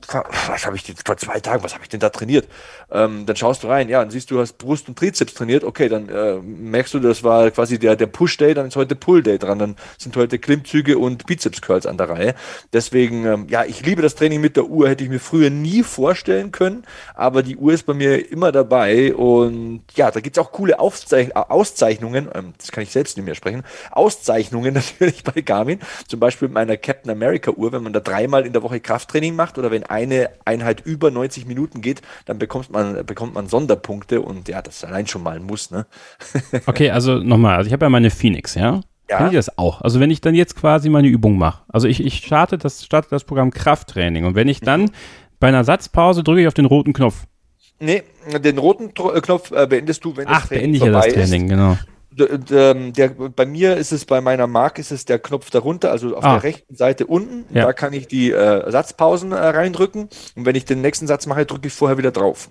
was 0.47 0.65
habe 0.65 0.75
ich 0.75 0.83
denn 0.83 0.95
vor 1.03 1.17
zwei 1.17 1.39
Tagen, 1.39 1.63
was 1.63 1.73
habe 1.73 1.83
ich 1.83 1.89
denn 1.89 1.99
da 1.99 2.09
trainiert? 2.09 2.47
Ähm, 2.91 3.25
dann 3.25 3.35
schaust 3.35 3.63
du 3.63 3.67
rein, 3.67 3.89
ja, 3.89 4.01
und 4.01 4.11
siehst 4.11 4.31
du, 4.31 4.39
hast 4.39 4.57
Brust 4.57 4.87
und 4.87 4.97
Trizeps 4.97 5.33
trainiert. 5.33 5.63
Okay, 5.63 5.89
dann 5.89 6.09
äh, 6.09 6.35
merkst 6.35 6.93
du, 6.93 6.99
das 6.99 7.23
war 7.23 7.49
quasi 7.51 7.79
der, 7.79 7.95
der 7.95 8.07
Push-Day, 8.07 8.53
dann 8.53 8.67
ist 8.67 8.75
heute 8.75 8.95
Pull-Day 8.95 9.39
dran. 9.39 9.59
Dann 9.59 9.75
sind 9.97 10.15
heute 10.15 10.39
Klimmzüge 10.39 10.97
und 10.97 11.25
Bizeps-Curls 11.25 11.85
an 11.85 11.97
der 11.97 12.09
Reihe. 12.09 12.35
Deswegen, 12.73 13.25
ähm, 13.25 13.47
ja, 13.49 13.65
ich 13.65 13.85
liebe 13.85 14.01
das 14.01 14.15
Training 14.15 14.41
mit 14.41 14.55
der 14.55 14.65
Uhr, 14.65 14.89
hätte 14.89 15.03
ich 15.03 15.09
mir 15.09 15.19
früher 15.19 15.49
nie 15.49 15.83
vorstellen 15.83 16.51
können, 16.51 16.83
aber 17.13 17.41
die 17.43 17.57
Uhr 17.57 17.73
ist 17.73 17.85
bei 17.85 17.93
mir 17.93 18.31
immer 18.31 18.51
dabei 18.51 18.64
dabei. 18.65 19.13
Und 19.13 19.81
ja, 19.95 20.11
da 20.11 20.19
gibt 20.19 20.37
es 20.37 20.43
auch 20.43 20.51
coole 20.51 20.79
Aufzeich 20.79 21.35
Auszeichnungen, 21.35 22.29
ähm, 22.33 22.53
das 22.57 22.71
kann 22.71 22.83
ich 22.83 22.91
selbst 22.91 23.17
nicht 23.17 23.25
mehr 23.25 23.35
sprechen, 23.35 23.63
Auszeichnungen 23.91 24.73
natürlich 24.95 25.23
bei 25.23 25.41
Garmin. 25.41 25.79
Zum 26.07 26.19
Beispiel 26.19 26.47
mit 26.47 26.55
meiner 26.55 26.77
Captain 26.77 27.11
America 27.11 27.51
Uhr, 27.51 27.71
wenn 27.71 27.83
man 27.83 27.93
da 27.93 27.99
dreimal 27.99 28.45
in 28.45 28.53
der 28.53 28.63
Woche 28.63 28.79
Krafttraining 28.79 29.35
macht 29.35 29.57
oder 29.57 29.71
wenn 29.71 29.83
eine 29.83 30.29
Einheit 30.45 30.81
über 30.85 31.11
90 31.11 31.45
Minuten 31.45 31.81
geht, 31.81 32.01
dann 32.25 32.39
bekommt 32.39 32.71
man, 32.71 33.05
bekommt 33.05 33.33
man 33.33 33.47
Sonderpunkte 33.47 34.21
und 34.21 34.47
ja, 34.47 34.61
das 34.61 34.83
allein 34.83 35.07
schon 35.07 35.23
mal 35.23 35.35
ein 35.35 35.43
Muss. 35.43 35.71
Ne? 35.71 35.85
okay, 36.65 36.91
also 36.91 37.15
nochmal, 37.15 37.57
also 37.57 37.67
ich 37.67 37.73
habe 37.73 37.85
ja 37.85 37.89
meine 37.89 38.09
Phoenix, 38.09 38.55
ja? 38.55 38.81
Ja. 39.09 39.17
Kann 39.17 39.27
ich 39.27 39.33
das 39.33 39.55
auch? 39.59 39.81
Also 39.81 39.99
wenn 39.99 40.09
ich 40.09 40.19
dann 40.19 40.33
jetzt 40.33 40.55
quasi 40.55 40.89
meine 40.89 41.07
Übung 41.07 41.37
mache, 41.37 41.61
also 41.67 41.87
ich, 41.87 42.03
ich 42.03 42.17
starte, 42.17 42.57
das, 42.57 42.83
starte 42.83 43.09
das 43.11 43.23
Programm 43.23 43.51
Krafttraining 43.51 44.25
und 44.25 44.33
wenn 44.33 44.47
ich 44.47 44.61
dann 44.61 44.83
mhm. 44.83 44.91
bei 45.39 45.47
einer 45.47 45.63
Satzpause 45.63 46.23
drücke 46.23 46.41
ich 46.41 46.47
auf 46.47 46.55
den 46.55 46.65
roten 46.65 46.93
Knopf. 46.93 47.25
Nee, 47.79 48.03
den 48.43 48.57
roten 48.57 48.89
äh, 48.89 49.21
Knopf 49.21 49.51
äh, 49.51 49.67
beendest 49.67 50.03
du, 50.05 50.15
wenn 50.15 50.27
Ach, 50.27 50.41
das 50.41 50.49
Training 50.49 50.71
beende 50.71 50.77
ich 50.77 50.83
ja 50.83 50.91
das 50.91 51.13
Training, 51.13 51.43
ist. 51.43 51.49
genau. 51.49 51.77
Ähm, 52.17 52.93
der, 52.93 53.09
bei 53.09 53.45
mir 53.45 53.75
ist 53.75 53.91
es 53.91 54.05
bei 54.05 54.21
meiner 54.21 54.47
Mark 54.47 54.79
ist 54.79 54.91
es 54.91 55.03
der 55.03 55.19
Knopf 55.19 55.49
darunter, 55.49 55.91
also 55.91 56.15
auf 56.15 56.23
ah. 56.23 56.35
der 56.35 56.43
rechten 56.43 56.75
Seite 56.75 57.07
unten. 57.07 57.43
Ja. 57.53 57.65
Da 57.65 57.73
kann 57.73 57.91
ich 57.91 58.07
die 58.07 58.31
äh, 58.31 58.71
Satzpausen 58.71 59.33
äh, 59.33 59.35
reindrücken 59.35 60.07
und 60.35 60.45
wenn 60.45 60.55
ich 60.55 60.63
den 60.63 60.79
nächsten 60.81 61.07
Satz 61.07 61.25
mache, 61.25 61.45
drücke 61.45 61.67
ich 61.67 61.73
vorher 61.73 61.97
wieder 61.97 62.11
drauf. 62.11 62.49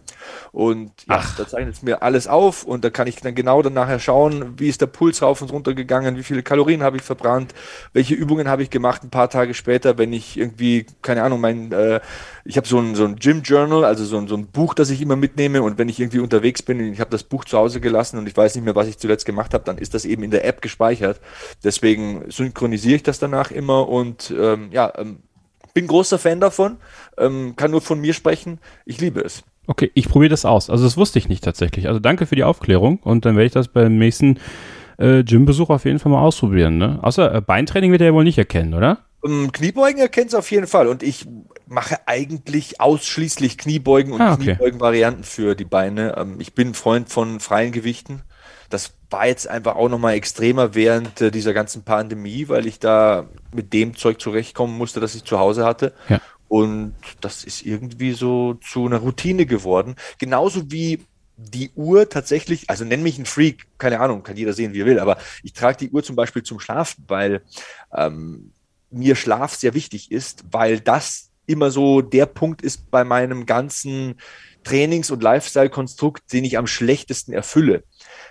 Und 0.52 0.92
ja, 1.08 1.16
Ach. 1.20 1.36
da 1.36 1.48
zeichnet 1.48 1.76
es 1.76 1.82
mir 1.82 2.02
alles 2.02 2.28
auf 2.28 2.64
und 2.64 2.84
da 2.84 2.90
kann 2.90 3.06
ich 3.06 3.16
dann 3.16 3.34
genau 3.34 3.62
dann 3.62 3.72
nachher 3.72 4.00
schauen, 4.00 4.58
wie 4.58 4.68
ist 4.68 4.82
der 4.82 4.86
Puls 4.86 5.22
rauf 5.22 5.40
und 5.40 5.50
runter 5.50 5.72
gegangen, 5.72 6.18
wie 6.18 6.24
viele 6.24 6.42
Kalorien 6.42 6.82
habe 6.82 6.98
ich 6.98 7.02
verbrannt, 7.02 7.54
welche 7.94 8.14
Übungen 8.14 8.48
habe 8.48 8.62
ich 8.62 8.68
gemacht 8.68 9.02
ein 9.02 9.10
paar 9.10 9.30
Tage 9.30 9.54
später, 9.54 9.96
wenn 9.96 10.12
ich 10.12 10.36
irgendwie, 10.36 10.84
keine 11.00 11.22
Ahnung, 11.22 11.40
mein 11.40 11.72
äh, 11.72 12.00
ich 12.44 12.56
habe 12.56 12.66
so 12.66 12.78
ein, 12.78 12.94
so 12.94 13.04
ein 13.04 13.16
Gym 13.16 13.42
Journal, 13.42 13.84
also 13.84 14.04
so 14.04 14.18
ein, 14.18 14.28
so 14.28 14.36
ein 14.36 14.46
Buch, 14.46 14.74
das 14.74 14.90
ich 14.90 15.00
immer 15.00 15.16
mitnehme 15.16 15.62
und 15.62 15.78
wenn 15.78 15.88
ich 15.88 15.98
irgendwie 15.98 16.18
unterwegs 16.18 16.62
bin, 16.62 16.92
ich 16.92 17.00
habe 17.00 17.10
das 17.10 17.22
Buch 17.22 17.44
zu 17.44 17.56
Hause 17.56 17.80
gelassen 17.80 18.18
und 18.18 18.28
ich 18.28 18.36
weiß 18.36 18.54
nicht 18.54 18.64
mehr, 18.64 18.74
was 18.74 18.88
ich 18.88 18.98
zuletzt 18.98 19.24
gemacht 19.24 19.54
habe, 19.54 19.64
dann 19.64 19.78
ist 19.78 19.94
das 19.94 20.04
eben 20.04 20.22
in 20.22 20.30
der 20.30 20.44
App 20.44 20.60
gespeichert. 20.60 21.20
Deswegen 21.62 22.24
synchronisiere 22.28 22.96
ich 22.96 23.02
das 23.02 23.18
danach 23.18 23.50
immer 23.50 23.88
und 23.88 24.32
ähm, 24.38 24.68
ja, 24.72 24.92
ähm, 24.96 25.20
bin 25.72 25.86
großer 25.86 26.18
Fan 26.18 26.38
davon, 26.38 26.76
ähm, 27.18 27.54
kann 27.56 27.70
nur 27.70 27.80
von 27.80 28.00
mir 28.00 28.12
sprechen. 28.12 28.58
Ich 28.84 29.00
liebe 29.00 29.20
es. 29.20 29.42
Okay, 29.66 29.90
ich 29.94 30.08
probiere 30.08 30.30
das 30.30 30.44
aus. 30.44 30.68
Also 30.68 30.84
das 30.84 30.98
wusste 30.98 31.18
ich 31.18 31.28
nicht 31.30 31.42
tatsächlich. 31.42 31.88
Also 31.88 31.98
danke 31.98 32.26
für 32.26 32.36
die 32.36 32.44
Aufklärung 32.44 32.98
und 32.98 33.24
dann 33.24 33.36
werde 33.36 33.46
ich 33.46 33.52
das 33.52 33.68
beim 33.68 33.96
nächsten 33.96 34.38
äh, 34.98 35.24
Gymbesuch 35.24 35.70
auf 35.70 35.86
jeden 35.86 35.98
Fall 35.98 36.12
mal 36.12 36.20
ausprobieren. 36.20 36.76
Ne? 36.76 36.98
Außer 37.02 37.34
äh, 37.34 37.40
Beintraining 37.40 37.90
wird 37.90 38.02
er 38.02 38.08
ja 38.08 38.14
wohl 38.14 38.24
nicht 38.24 38.38
erkennen, 38.38 38.74
oder? 38.74 38.98
Ähm, 39.24 39.50
Kniebeugen 39.52 40.00
erkennt 40.00 40.28
es 40.28 40.34
auf 40.34 40.50
jeden 40.50 40.66
Fall 40.66 40.86
und 40.86 41.02
ich 41.02 41.26
mache 41.66 42.06
eigentlich 42.06 42.80
ausschließlich 42.80 43.58
Kniebeugen 43.58 44.12
und 44.12 44.20
ah, 44.20 44.34
okay. 44.34 44.56
Kniebeugen-Varianten 44.56 45.24
für 45.24 45.54
die 45.54 45.64
Beine. 45.64 46.16
Ähm, 46.16 46.40
ich 46.40 46.54
bin 46.54 46.74
Freund 46.74 47.08
von 47.08 47.40
freien 47.40 47.72
Gewichten. 47.72 48.22
Das 48.70 48.94
war 49.10 49.26
jetzt 49.26 49.48
einfach 49.48 49.76
auch 49.76 49.88
nochmal 49.88 50.14
extremer 50.14 50.74
während 50.74 51.20
äh, 51.20 51.30
dieser 51.30 51.54
ganzen 51.54 51.84
Pandemie, 51.84 52.48
weil 52.48 52.66
ich 52.66 52.78
da 52.78 53.28
mit 53.52 53.72
dem 53.72 53.96
Zeug 53.96 54.20
zurechtkommen 54.20 54.76
musste, 54.76 55.00
das 55.00 55.14
ich 55.14 55.24
zu 55.24 55.38
Hause 55.38 55.64
hatte. 55.64 55.94
Ja. 56.08 56.20
Und 56.48 56.94
das 57.20 57.44
ist 57.44 57.64
irgendwie 57.64 58.12
so 58.12 58.54
zu 58.54 58.86
einer 58.86 58.98
Routine 58.98 59.46
geworden. 59.46 59.96
Genauso 60.18 60.70
wie 60.70 61.00
die 61.36 61.70
Uhr 61.74 62.08
tatsächlich, 62.08 62.70
also 62.70 62.84
nenn 62.84 63.02
mich 63.02 63.18
ein 63.18 63.26
Freak, 63.26 63.66
keine 63.78 64.00
Ahnung, 64.00 64.22
kann 64.22 64.36
jeder 64.36 64.52
sehen, 64.52 64.72
wie 64.72 64.82
er 64.82 64.86
will, 64.86 65.00
aber 65.00 65.18
ich 65.42 65.52
trage 65.52 65.78
die 65.78 65.90
Uhr 65.90 66.02
zum 66.04 66.14
Beispiel 66.14 66.42
zum 66.42 66.60
Schlafen, 66.60 67.04
weil 67.08 67.42
ähm, 67.92 68.52
mir 68.90 69.16
Schlaf 69.16 69.54
sehr 69.54 69.74
wichtig 69.74 70.12
ist, 70.12 70.44
weil 70.50 70.78
das 70.78 71.30
immer 71.46 71.70
so 71.70 72.00
der 72.00 72.26
Punkt 72.26 72.62
ist 72.62 72.90
bei 72.90 73.04
meinem 73.04 73.46
ganzen 73.46 74.16
Trainings- 74.64 75.10
und 75.10 75.22
Lifestyle-Konstrukt, 75.22 76.32
den 76.32 76.44
ich 76.44 76.58
am 76.58 76.66
schlechtesten 76.66 77.32
erfülle, 77.32 77.84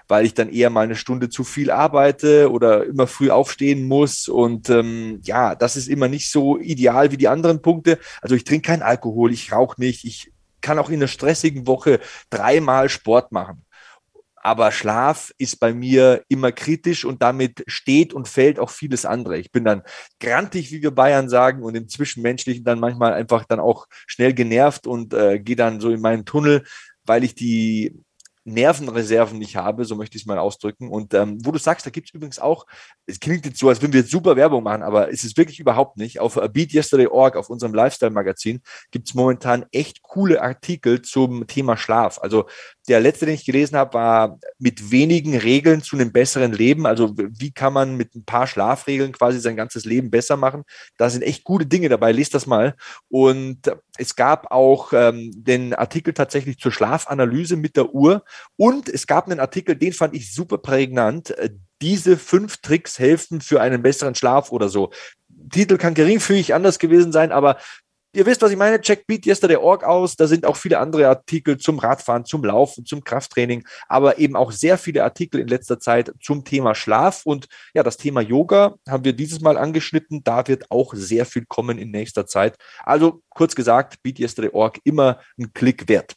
weil 0.07 0.25
ich 0.25 0.33
dann 0.33 0.49
eher 0.49 0.69
mal 0.69 0.81
eine 0.81 0.95
Stunde 0.95 1.29
zu 1.29 1.43
viel 1.43 1.71
arbeite 1.71 2.51
oder 2.51 2.85
immer 2.85 3.07
früh 3.07 3.29
aufstehen 3.29 3.87
muss. 3.87 4.27
Und 4.27 4.69
ähm, 4.69 5.19
ja, 5.23 5.55
das 5.55 5.75
ist 5.75 5.87
immer 5.87 6.07
nicht 6.07 6.29
so 6.29 6.57
ideal 6.57 7.11
wie 7.11 7.17
die 7.17 7.27
anderen 7.27 7.61
Punkte. 7.61 7.99
Also 8.21 8.35
ich 8.35 8.43
trinke 8.43 8.67
keinen 8.67 8.81
Alkohol, 8.81 9.31
ich 9.31 9.51
rauche 9.51 9.79
nicht, 9.79 10.03
ich 10.05 10.31
kann 10.61 10.79
auch 10.79 10.89
in 10.89 10.95
einer 10.95 11.07
stressigen 11.07 11.67
Woche 11.67 11.99
dreimal 12.29 12.89
Sport 12.89 13.31
machen. 13.31 13.63
Aber 14.45 14.73
Schlaf 14.73 15.31
ist 15.37 15.61
bei 15.61 15.73
mir 15.73 16.23
immer 16.27 16.51
kritisch 16.51 17.05
und 17.05 17.21
damit 17.21 17.63
steht 17.65 18.13
und 18.13 18.27
fällt 18.27 18.59
auch 18.59 18.69
vieles 18.69 19.05
andere. 19.05 19.37
Ich 19.37 19.53
bin 19.53 19.63
dann 19.63 19.83
grantig, 20.19 20.69
wie 20.71 20.81
wir 20.81 20.91
Bayern 20.91 21.29
sagen, 21.29 21.63
und 21.63 21.75
im 21.75 21.87
Zwischenmenschlichen 21.87 22.65
dann 22.65 22.81
manchmal 22.81 23.13
einfach 23.13 23.45
dann 23.45 23.61
auch 23.61 23.87
schnell 24.05 24.33
genervt 24.33 24.85
und 24.85 25.13
äh, 25.13 25.39
gehe 25.39 25.55
dann 25.55 25.79
so 25.79 25.91
in 25.91 26.01
meinen 26.01 26.25
Tunnel, 26.25 26.65
weil 27.05 27.23
ich 27.23 27.35
die 27.35 28.03
Nervenreserven 28.45 29.39
nicht 29.39 29.55
habe, 29.55 29.85
so 29.85 29.95
möchte 29.95 30.17
ich 30.17 30.23
es 30.23 30.27
mal 30.27 30.37
ausdrücken. 30.37 30.89
Und 30.89 31.13
ähm, 31.13 31.37
wo 31.45 31.51
du 31.51 31.59
sagst, 31.59 31.85
da 31.85 31.89
gibt 31.89 32.09
es 32.09 32.13
übrigens 32.13 32.39
auch, 32.39 32.65
es 33.05 33.19
klingt 33.19 33.45
jetzt 33.45 33.59
so, 33.59 33.69
als 33.69 33.81
würden 33.81 33.93
wir 33.93 34.01
jetzt 34.01 34.11
super 34.11 34.35
Werbung 34.35 34.63
machen, 34.63 34.83
aber 34.83 35.11
es 35.11 35.23
ist 35.23 35.37
wirklich 35.37 35.59
überhaupt 35.59 35.97
nicht. 35.97 36.19
Auf 36.19 36.35
BeatYesterday.org, 36.35 37.37
auf 37.37 37.49
unserem 37.49 37.73
Lifestyle-Magazin, 37.73 38.61
gibt 38.91 39.07
es 39.07 39.13
momentan 39.13 39.65
echt 39.71 40.01
coole 40.01 40.41
Artikel 40.41 41.01
zum 41.01 41.47
Thema 41.47 41.77
Schlaf. 41.77 42.19
Also 42.21 42.45
der 42.87 42.99
letzte, 42.99 43.25
den 43.25 43.35
ich 43.35 43.45
gelesen 43.45 43.77
habe, 43.77 43.93
war 43.93 44.39
mit 44.59 44.91
wenigen 44.91 45.37
Regeln 45.37 45.81
zu 45.81 45.95
einem 45.95 46.11
besseren 46.11 46.51
Leben. 46.51 46.85
Also 46.85 47.15
wie 47.17 47.51
kann 47.51 47.71
man 47.71 47.95
mit 47.95 48.13
ein 48.15 48.25
paar 48.25 48.45
Schlafregeln 48.45 49.13
quasi 49.13 49.39
sein 49.39 49.55
ganzes 49.55 49.85
Leben 49.85 50.11
besser 50.11 50.35
machen? 50.35 50.63
Da 50.97 51.09
sind 51.09 51.21
echt 51.21 51.45
gute 51.45 51.65
Dinge 51.65 51.87
dabei. 51.87 52.11
Lest 52.11 52.33
das 52.33 52.45
mal. 52.45 52.75
Und 53.09 53.71
es 53.97 54.15
gab 54.15 54.51
auch 54.51 54.91
ähm, 54.91 55.31
den 55.33 55.73
Artikel 55.73 56.13
tatsächlich 56.13 56.57
zur 56.57 56.73
Schlafanalyse 56.73 57.55
mit 57.55 57.77
der 57.77 57.93
Uhr. 57.93 58.25
Und 58.57 58.89
es 58.89 59.07
gab 59.07 59.27
einen 59.27 59.39
Artikel, 59.39 59.75
den 59.75 59.93
fand 59.93 60.13
ich 60.13 60.33
super 60.33 60.57
prägnant. 60.57 61.33
Diese 61.81 62.17
fünf 62.17 62.57
Tricks 62.57 62.99
helfen 62.99 63.39
für 63.39 63.61
einen 63.61 63.81
besseren 63.81 64.15
Schlaf 64.15 64.51
oder 64.51 64.67
so. 64.67 64.91
Titel 65.51 65.77
kann 65.77 65.93
geringfügig 65.93 66.53
anders 66.53 66.79
gewesen 66.79 67.11
sein, 67.11 67.31
aber 67.31 67.57
Ihr 68.15 68.27
wisst, 68.27 68.43
was 68.43 68.51
ich 68.51 68.57
meine. 68.57 68.79
Check 68.79 69.07
Beat 69.07 69.25
Yesterday 69.25 69.55
Org 69.57 69.83
aus. 69.83 70.15
Da 70.15 70.27
sind 70.27 70.45
auch 70.45 70.55
viele 70.55 70.77
andere 70.77 71.07
Artikel 71.07 71.57
zum 71.57 71.79
Radfahren, 71.79 72.25
zum 72.25 72.43
Laufen, 72.43 72.85
zum 72.85 73.03
Krafttraining, 73.03 73.67
aber 73.87 74.19
eben 74.19 74.35
auch 74.35 74.51
sehr 74.51 74.77
viele 74.77 75.03
Artikel 75.03 75.41
in 75.41 75.47
letzter 75.47 75.79
Zeit 75.79 76.13
zum 76.21 76.45
Thema 76.45 76.75
Schlaf. 76.75 77.25
Und 77.25 77.47
ja, 77.73 77.81
das 77.81 77.97
Thema 77.97 78.21
Yoga 78.21 78.75
haben 78.87 79.03
wir 79.03 79.13
dieses 79.13 79.41
Mal 79.41 79.57
angeschnitten. 79.57 80.23
Da 80.23 80.47
wird 80.47 80.69
auch 80.69 80.93
sehr 80.93 81.25
viel 81.25 81.45
kommen 81.47 81.79
in 81.79 81.89
nächster 81.89 82.27
Zeit. 82.27 82.55
Also 82.83 83.23
kurz 83.29 83.55
gesagt, 83.55 84.03
Beat 84.03 84.19
Yesterday 84.19 84.51
Org 84.53 84.79
immer 84.83 85.19
ein 85.39 85.51
Klick 85.53 85.89
wert. 85.89 86.15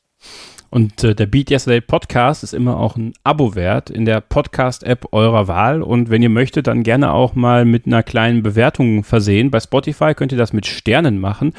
Und 0.71 1.05
äh, 1.05 1.15
der 1.15 1.27
Beat 1.27 1.51
Yesterday 1.51 1.81
Podcast 1.81 2.43
ist 2.43 2.53
immer 2.53 2.79
auch 2.79 2.97
ein 2.97 3.13
Abo 3.25 3.55
wert 3.55 3.89
in 3.89 4.05
der 4.05 4.21
Podcast-App 4.21 5.07
eurer 5.13 5.49
Wahl. 5.49 5.83
Und 5.83 6.11
wenn 6.11 6.23
ihr 6.23 6.29
möchtet, 6.29 6.67
dann 6.67 6.83
gerne 6.83 7.13
auch 7.13 7.35
mal 7.35 7.65
mit 7.65 7.87
einer 7.87 8.03
kleinen 8.03 8.43
Bewertung 8.43 9.05
versehen. 9.05 9.51
Bei 9.51 9.61
Spotify 9.61 10.15
könnt 10.15 10.33
ihr 10.33 10.39
das 10.39 10.53
mit 10.53 10.67
Sternen 10.67 11.19
machen 11.19 11.55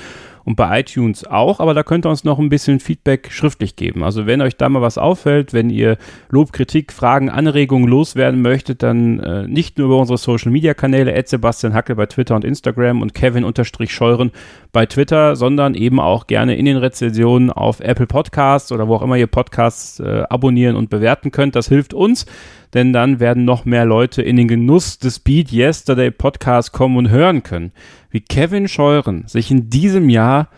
und 0.48 0.56
bei 0.56 0.80
iTunes 0.80 1.28
auch, 1.28 1.60
aber 1.60 1.74
da 1.74 1.84
könnt 1.84 2.06
ihr 2.06 2.10
uns 2.10 2.24
noch 2.24 2.40
ein 2.40 2.48
bisschen 2.48 2.80
Feedback 2.80 3.34
schriftlich 3.34 3.76
geben. 3.76 4.02
Also 4.02 4.28
wenn 4.28 4.40
euch 4.42 4.56
da 4.56 4.70
mal 4.70 4.82
was 4.82 4.98
auffällt, 4.98 5.52
wenn 5.52 5.70
ihr 5.70 5.98
Lob, 6.30 6.54
Kritik, 6.54 6.94
Fragen, 6.94 7.30
Anregungen 7.30 7.90
loswerden 7.90 8.42
möchtet, 8.42 8.82
dann 8.82 9.20
äh, 9.20 9.46
nicht 9.46 9.78
nur 9.78 9.88
über 9.88 9.98
unsere 9.98 10.18
Social 10.18 10.54
Media 10.54 10.74
Kanäle, 10.74 11.12
Ed 11.12 11.28
Sebastian 11.28 11.74
Hackel 11.74 11.98
bei 11.98 12.06
Twitter 12.06 12.34
und 12.34 12.46
Instagram 12.46 13.02
und 13.02 13.14
Kevin-Scheuren 13.14 14.32
bei 14.72 14.86
Twitter, 14.86 15.36
sondern 15.36 15.76
eben 15.76 16.00
auch 16.00 16.28
gerne 16.28 16.56
in 16.56 16.64
den 16.64 16.78
Rezensionen 16.78 17.52
auf 17.52 17.82
Apple 17.82 18.08
Podcasts 18.08 18.72
oder 18.72 18.88
wo 18.88 18.96
auch 18.96 19.02
immer 19.02 19.18
ihr 19.18 19.28
Podcasts 19.28 20.00
äh, 20.00 20.24
abonnieren 20.30 20.78
und 20.78 20.90
bewerten 20.90 21.32
könnt. 21.32 21.58
Das 21.58 21.68
hilft 21.68 21.94
uns 21.94 22.26
denn 22.74 22.94
dann 22.94 23.20
werden 23.20 23.46
noch 23.46 23.66
mehr 23.66 23.86
Leute 23.86 24.22
in 24.22 24.36
den 24.36 24.48
Genuss 24.48 25.00
des 25.00 25.20
Beat 25.20 25.52
Yesterday 25.52 26.12
Podcasts 26.12 26.72
kommen 26.72 26.98
und 26.98 27.10
hören 27.10 27.44
können, 27.44 27.72
wie 28.18 28.22
Kevin 28.22 28.68
Scheuren 28.68 29.28
sich 29.28 29.52
in 29.52 29.70
diesem 29.70 30.10
Jahr 30.10 30.50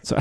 zu, 0.00 0.16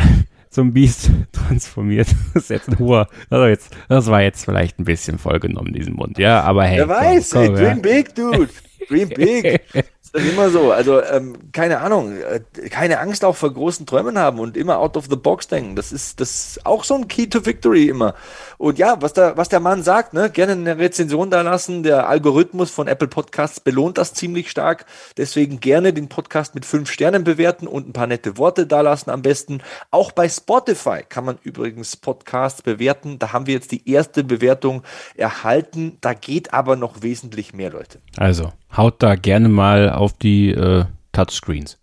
zum 0.50 0.74
Biest 0.74 1.10
transformiert. 1.32 2.08
Das 2.34 2.44
ist 2.44 2.50
jetzt 2.50 2.68
ein 2.68 2.80
hoher, 2.80 3.08
also 3.30 3.46
jetzt, 3.46 3.74
das 3.88 4.08
war 4.08 4.22
jetzt 4.22 4.44
vielleicht 4.44 4.78
ein 4.78 4.84
bisschen 4.84 5.18
vollgenommen, 5.18 5.72
diesen 5.72 5.94
Mund, 5.94 6.18
ja, 6.18 6.42
aber 6.42 6.66
hey. 6.66 6.80
Wer 6.80 6.90
weiß, 6.90 7.30
komm, 7.30 7.46
komm, 7.46 7.56
ey, 7.56 7.62
dream 7.62 7.78
ja. 7.78 7.82
big, 7.82 8.16
dude. 8.16 8.50
Dream 8.90 9.10
big. 9.10 9.62
Ist 10.16 10.32
immer 10.32 10.50
so. 10.50 10.72
Also, 10.72 11.04
ähm, 11.04 11.52
keine 11.52 11.80
Ahnung, 11.82 12.18
äh, 12.18 12.40
keine 12.70 13.00
Angst 13.00 13.26
auch 13.26 13.36
vor 13.36 13.54
großen 13.54 13.86
Träumen 13.86 14.18
haben 14.18 14.40
und 14.40 14.56
immer 14.56 14.80
out 14.80 14.96
of 14.96 15.08
the 15.10 15.18
box 15.18 15.50
denken. 15.50 15.76
Das 15.76 15.92
ist, 15.92 16.22
das 16.22 16.30
ist 16.30 16.66
auch 16.66 16.86
so 16.86 16.96
ein 16.96 17.10
Key 17.10 17.28
to 17.28 17.46
Victory 17.46 17.90
immer. 17.90 18.16
Und 18.58 18.80
ja, 18.80 19.02
was 19.02 19.12
der, 19.12 19.36
was 19.36 19.50
der 19.50 19.60
Mann 19.60 19.84
sagt, 19.84 20.14
ne, 20.14 20.30
gerne 20.30 20.54
eine 20.54 20.78
Rezension 20.78 21.30
da 21.30 21.42
lassen. 21.42 21.84
Der 21.84 22.08
Algorithmus 22.08 22.72
von 22.72 22.88
Apple 22.88 23.10
Podcasts 23.10 23.60
belohnt 23.60 23.98
das 23.98 24.14
ziemlich 24.14 24.50
stark. 24.50 24.86
Deswegen 25.18 25.60
gerne 25.60 25.92
den 25.92 26.08
Podcast 26.08 26.56
mit 26.56 26.66
fünf 26.66 26.90
Sternen 26.90 27.26
bewerten 27.26 27.68
und 27.68 27.90
ein 27.90 27.94
paar 27.94 28.08
nette 28.08 28.38
Worte 28.38 28.66
da 28.68 28.80
lassen 28.80 29.10
am 29.10 29.22
besten. 29.22 29.62
Auch 29.92 30.14
bei 30.14 30.30
Spotify 30.30 31.04
kann 31.08 31.26
man 31.26 31.40
übrigens 31.44 31.98
Podcasts 31.98 32.62
bewerten. 32.62 33.20
Da 33.20 33.34
haben 33.34 33.48
wir 33.48 33.54
jetzt 33.54 33.74
die 33.74 33.90
erste 33.90 34.24
Bewertung 34.24 34.84
erhalten. 35.16 35.98
Da 36.00 36.14
geht 36.14 36.54
aber 36.54 36.78
noch 36.78 37.02
wesentlich 37.02 37.54
mehr, 37.54 37.72
Leute. 37.72 38.00
Also, 38.16 38.54
haut 38.78 39.02
da 39.02 39.16
gerne 39.16 39.50
mal 39.50 39.90
auf 39.90 40.14
die 40.14 40.52
äh, 40.52 40.86
Touchscreens. 41.12 41.80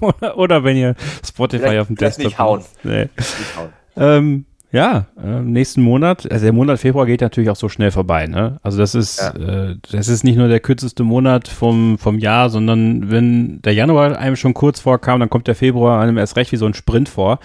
oder, 0.00 0.38
oder, 0.38 0.64
wenn 0.64 0.76
ihr 0.76 0.94
Spotify 1.26 1.62
vielleicht, 1.62 1.80
auf 1.80 1.86
dem 1.88 1.96
Desktop 1.96 2.24
nicht 2.26 2.38
hauen. 2.38 2.62
Nee. 2.82 3.08
Nicht 3.16 3.56
hauen. 3.56 3.68
Ähm, 3.96 4.46
Ja, 4.74 5.06
äh, 5.22 5.40
nächsten 5.40 5.82
Monat, 5.82 6.28
also 6.32 6.46
der 6.46 6.52
Monat 6.52 6.80
Februar 6.80 7.06
geht 7.06 7.20
natürlich 7.20 7.48
auch 7.48 7.54
so 7.54 7.68
schnell 7.68 7.92
vorbei, 7.92 8.26
ne? 8.26 8.58
Also 8.64 8.76
das 8.76 8.96
ist, 8.96 9.20
ja. 9.20 9.30
äh, 9.70 9.76
das 9.92 10.08
ist 10.08 10.24
nicht 10.24 10.36
nur 10.36 10.48
der 10.48 10.58
kürzeste 10.58 11.04
Monat 11.04 11.46
vom, 11.46 11.96
vom 11.96 12.18
Jahr, 12.18 12.50
sondern 12.50 13.08
wenn 13.08 13.62
der 13.62 13.72
Januar 13.72 14.18
einem 14.18 14.34
schon 14.34 14.52
kurz 14.52 14.80
vorkam, 14.80 15.20
dann 15.20 15.30
kommt 15.30 15.46
der 15.46 15.54
Februar 15.54 16.00
einem 16.00 16.18
erst 16.18 16.36
recht 16.36 16.50
wie 16.50 16.56
so 16.56 16.66
ein 16.66 16.74
Sprint 16.74 17.08
vor. 17.08 17.38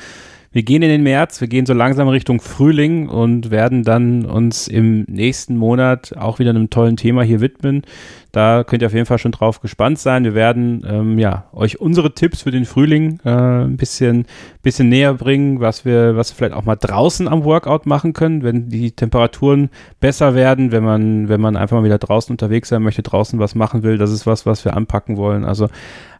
Wir 0.51 0.63
gehen 0.63 0.81
in 0.81 0.89
den 0.89 1.03
März, 1.03 1.41
wir 1.41 1.47
gehen 1.47 1.67
so 1.67 1.73
langsam 1.73 2.07
Richtung 2.07 2.41
Frühling 2.41 3.07
und 3.07 3.51
werden 3.51 3.83
dann 3.83 4.25
uns 4.25 4.67
im 4.67 5.03
nächsten 5.03 5.55
Monat 5.55 6.17
auch 6.17 6.39
wieder 6.39 6.49
einem 6.49 6.71
tollen 6.71 6.97
Thema 6.97 7.21
hier 7.21 7.39
widmen. 7.39 7.83
Da 8.31 8.63
könnt 8.63 8.81
ihr 8.81 8.87
auf 8.87 8.93
jeden 8.93 9.05
Fall 9.05 9.19
schon 9.19 9.31
drauf 9.31 9.61
gespannt 9.61 9.99
sein. 9.99 10.23
Wir 10.23 10.33
werden 10.33 10.83
ähm, 10.87 11.19
ja 11.19 11.45
euch 11.51 11.79
unsere 11.79 12.15
Tipps 12.15 12.41
für 12.41 12.51
den 12.51 12.65
Frühling 12.65 13.19
äh, 13.25 13.29
ein 13.29 13.77
bisschen, 13.77 14.25
bisschen 14.63 14.89
näher 14.89 15.13
bringen, 15.13 15.59
was 15.59 15.85
wir, 15.85 16.15
was 16.15 16.31
wir 16.31 16.37
vielleicht 16.37 16.55
auch 16.55 16.65
mal 16.65 16.75
draußen 16.75 17.27
am 17.27 17.43
Workout 17.43 17.85
machen 17.85 18.13
können, 18.13 18.41
wenn 18.41 18.69
die 18.69 18.91
Temperaturen 18.91 19.69
besser 19.99 20.33
werden, 20.33 20.71
wenn 20.71 20.83
man, 20.83 21.29
wenn 21.29 21.41
man 21.41 21.57
einfach 21.57 21.77
mal 21.77 21.83
wieder 21.83 21.99
draußen 21.99 22.33
unterwegs 22.33 22.69
sein 22.69 22.81
möchte, 22.81 23.03
draußen 23.03 23.37
was 23.37 23.53
machen 23.53 23.83
will. 23.83 23.99
Das 23.99 24.11
ist 24.11 24.25
was, 24.25 24.47
was 24.47 24.65
wir 24.65 24.75
anpacken 24.75 25.15
wollen. 25.17 25.45
Also 25.45 25.67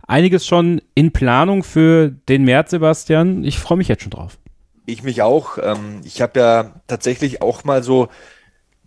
einiges 0.09 0.45
schon 0.45 0.81
in 0.95 1.11
Planung 1.11 1.63
für 1.63 2.09
den 2.09 2.43
März, 2.43 2.71
Sebastian. 2.71 3.43
Ich 3.43 3.59
freue 3.59 3.77
mich 3.77 3.87
jetzt 3.87 4.03
schon 4.03 4.11
drauf. 4.11 4.37
Ich 4.85 5.03
mich 5.03 5.21
auch. 5.21 5.57
Ähm, 5.61 6.01
ich 6.03 6.21
habe 6.21 6.39
ja 6.39 6.81
tatsächlich 6.87 7.41
auch 7.41 7.63
mal 7.63 7.83
so 7.83 8.09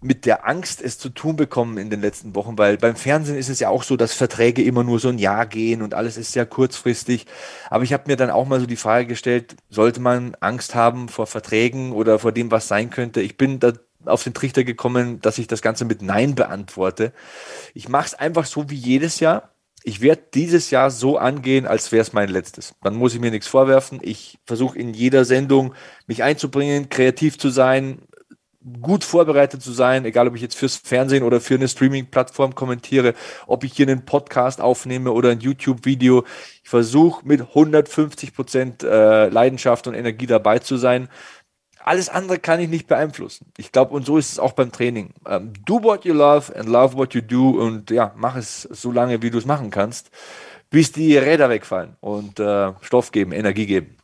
mit 0.05 0.27
der 0.27 0.49
Angst 0.49 0.83
es 0.83 0.99
zu 0.99 1.11
tun 1.11 1.37
bekommen 1.37 1.79
in 1.79 1.89
den 1.89 2.01
letzten 2.01 2.35
Wochen, 2.35 2.59
weil 2.59 2.77
beim 2.77 2.97
Fernsehen 2.97 3.39
ist 3.39 3.49
es 3.49 3.61
ja 3.61 3.69
auch 3.69 3.85
so, 3.85 3.97
dass 3.97 4.13
Verträge 4.13 4.65
immer 4.65 4.83
nur 4.83 4.99
so 4.99 5.11
ein 5.11 5.19
Jahr 5.19 5.47
gehen 5.47 5.81
und 5.81 5.95
alles 5.95 6.17
ist 6.17 6.33
sehr 6.33 6.45
kurzfristig. 6.45 7.27
Aber 7.71 7.85
ich 7.85 7.93
habe 7.93 8.05
mir 8.09 8.17
dann 8.17 8.31
auch 8.31 8.47
mal 8.47 8.59
so 8.59 8.67
die 8.67 8.75
Frage 8.75 9.07
gestellt, 9.07 9.55
sollte 9.71 10.01
man 10.01 10.37
Angst 10.41 10.75
haben 10.75 11.09
vor 11.09 11.29
Verträgen 11.29 11.93
oder 11.93 12.19
vor 12.19 12.33
dem, 12.33 12.51
was 12.51 12.67
sein 12.67 12.91
könnte? 12.91 13.23
Ich 13.23 13.37
bin 13.37 13.61
da 13.61 13.75
auf 14.05 14.25
den 14.25 14.35
Trichter 14.35 14.65
gekommen, 14.65 15.21
dass 15.21 15.39
ich 15.39 15.47
das 15.47 15.63
Ganze 15.63 15.85
mit 15.85 16.03
Nein 16.03 16.35
beantworte. 16.35 17.13
Ich 17.73 17.89
mache 17.89 18.07
es 18.07 18.15
einfach 18.15 18.47
so 18.47 18.71
wie 18.71 18.75
jedes 18.75 19.21
Jahr 19.21 19.52
ich 19.85 20.01
werde 20.01 20.23
dieses 20.35 20.71
Jahr 20.71 20.91
so 20.91 21.19
angehen, 21.19 21.67
als 21.67 21.93
wäre 21.93 22.03
es 22.03 22.13
mein 22.13 22.29
letztes. 22.29 22.75
Dann 22.83 22.95
muss 22.95 23.15
ich 23.15 23.21
mir 23.21 23.31
nichts 23.31 23.49
vorwerfen. 23.49 24.01
Ich 24.03 24.39
versuche 24.47 24.79
in 24.79 24.95
jeder 24.95 25.25
Sendung 25.25 25.75
mich 26.07 26.23
einzubringen, 26.23 26.89
kreativ 26.89 27.39
zu 27.39 27.49
sein, 27.49 28.03
gut 28.81 29.05
vorbereitet 29.05 29.63
zu 29.63 29.73
sein, 29.73 30.05
egal 30.05 30.29
ob 30.29 30.37
ich 30.37 30.43
jetzt 30.43 30.57
fürs 30.57 30.77
Fernsehen 30.77 31.25
oder 31.25 31.41
für 31.41 31.55
eine 31.55 31.69
Streaming-Plattform 31.69 32.55
kommentiere, 32.55 33.15
ob 33.47 33.65
ich 33.65 33.73
hier 33.73 33.89
einen 33.89 34.05
Podcast 34.05 34.61
aufnehme 34.61 35.13
oder 35.13 35.31
ein 35.31 35.41
YouTube-Video. 35.41 36.25
Ich 36.63 36.71
versuche 36.71 37.27
mit 37.27 37.41
150 37.41 38.35
Prozent 38.35 38.83
äh, 38.85 39.29
Leidenschaft 39.29 39.87
und 39.87 39.95
Energie 39.95 40.27
dabei 40.27 40.61
zu 40.61 40.77
sein. 40.77 41.09
Alles 41.85 42.09
andere 42.09 42.39
kann 42.39 42.61
ich 42.61 42.69
nicht 42.69 42.87
beeinflussen. 42.87 43.47
Ich 43.57 43.73
glaube, 43.73 43.95
und 43.95 44.07
so 44.07 44.17
ist 44.17 44.33
es 44.33 44.39
auch 44.39 44.53
beim 44.53 44.71
Training. 44.71 45.11
Ähm, 45.29 45.53
do 45.65 45.83
what 45.83 46.05
you 46.05 46.15
love 46.15 46.55
and 46.57 46.69
love 46.69 46.97
what 46.97 47.15
you 47.15 47.21
do 47.21 47.51
und 47.51 47.91
ja, 47.91 48.13
mach 48.17 48.37
es 48.37 48.63
so 48.63 48.93
lange, 48.93 49.23
wie 49.23 49.31
du 49.31 49.39
es 49.39 49.47
machen 49.47 49.71
kannst, 49.71 50.11
bis 50.71 50.93
die 50.93 51.17
Räder 51.17 51.49
wegfallen 51.51 51.97
und 52.01 52.39
äh, 52.39 52.73
Stoff 52.81 53.11
geben, 53.11 53.33
Energie 53.33 53.67
geben. 53.67 53.97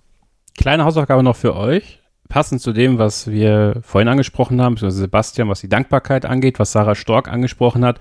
Kleine 0.57 0.85
Hausaufgabe 0.85 1.23
noch 1.23 1.37
für 1.37 1.55
euch. 1.55 2.01
Passend 2.29 2.61
zu 2.61 2.73
dem, 2.73 2.99
was 2.99 3.31
wir 3.31 3.81
vorhin 3.83 4.09
angesprochen 4.09 4.61
haben, 4.61 4.75
also 4.75 4.91
Sebastian, 4.91 5.49
was 5.49 5.61
die 5.61 5.69
Dankbarkeit 5.69 6.27
angeht, 6.27 6.59
was 6.59 6.73
Sarah 6.73 6.95
Stork 6.95 7.29
angesprochen 7.29 7.85
hat. 7.85 8.01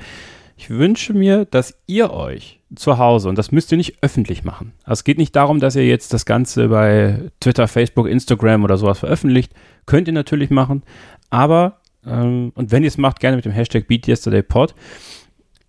Ich 0.58 0.72
wünsche 0.72 1.14
mir, 1.14 1.46
dass 1.46 1.78
ihr 1.86 2.12
euch 2.12 2.60
zu 2.76 2.98
Hause, 2.98 3.30
und 3.30 3.38
das 3.38 3.52
müsst 3.52 3.72
ihr 3.72 3.78
nicht 3.78 4.02
öffentlich 4.02 4.44
machen. 4.44 4.74
Also 4.84 5.00
es 5.00 5.04
geht 5.04 5.20
nicht 5.20 5.36
darum, 5.36 5.60
dass 5.60 5.76
ihr 5.76 5.86
jetzt 5.86 6.14
das 6.14 6.26
Ganze 6.26 6.68
bei 6.68 7.32
Twitter, 7.40 7.68
Facebook, 7.68 8.08
Instagram 8.08 8.64
oder 8.64 8.76
sowas 8.78 9.00
veröffentlicht. 9.00 9.54
Könnt 9.86 10.08
ihr 10.08 10.16
natürlich 10.16 10.50
machen. 10.50 10.84
Aber, 11.30 11.80
ähm, 12.06 12.52
und 12.56 12.72
wenn 12.72 12.84
ihr 12.84 12.88
es 12.88 12.98
macht, 12.98 13.20
gerne 13.20 13.36
mit 13.36 13.46
dem 13.46 13.52
Hashtag 13.52 13.88
BeatYesterdayPod, 13.88 14.74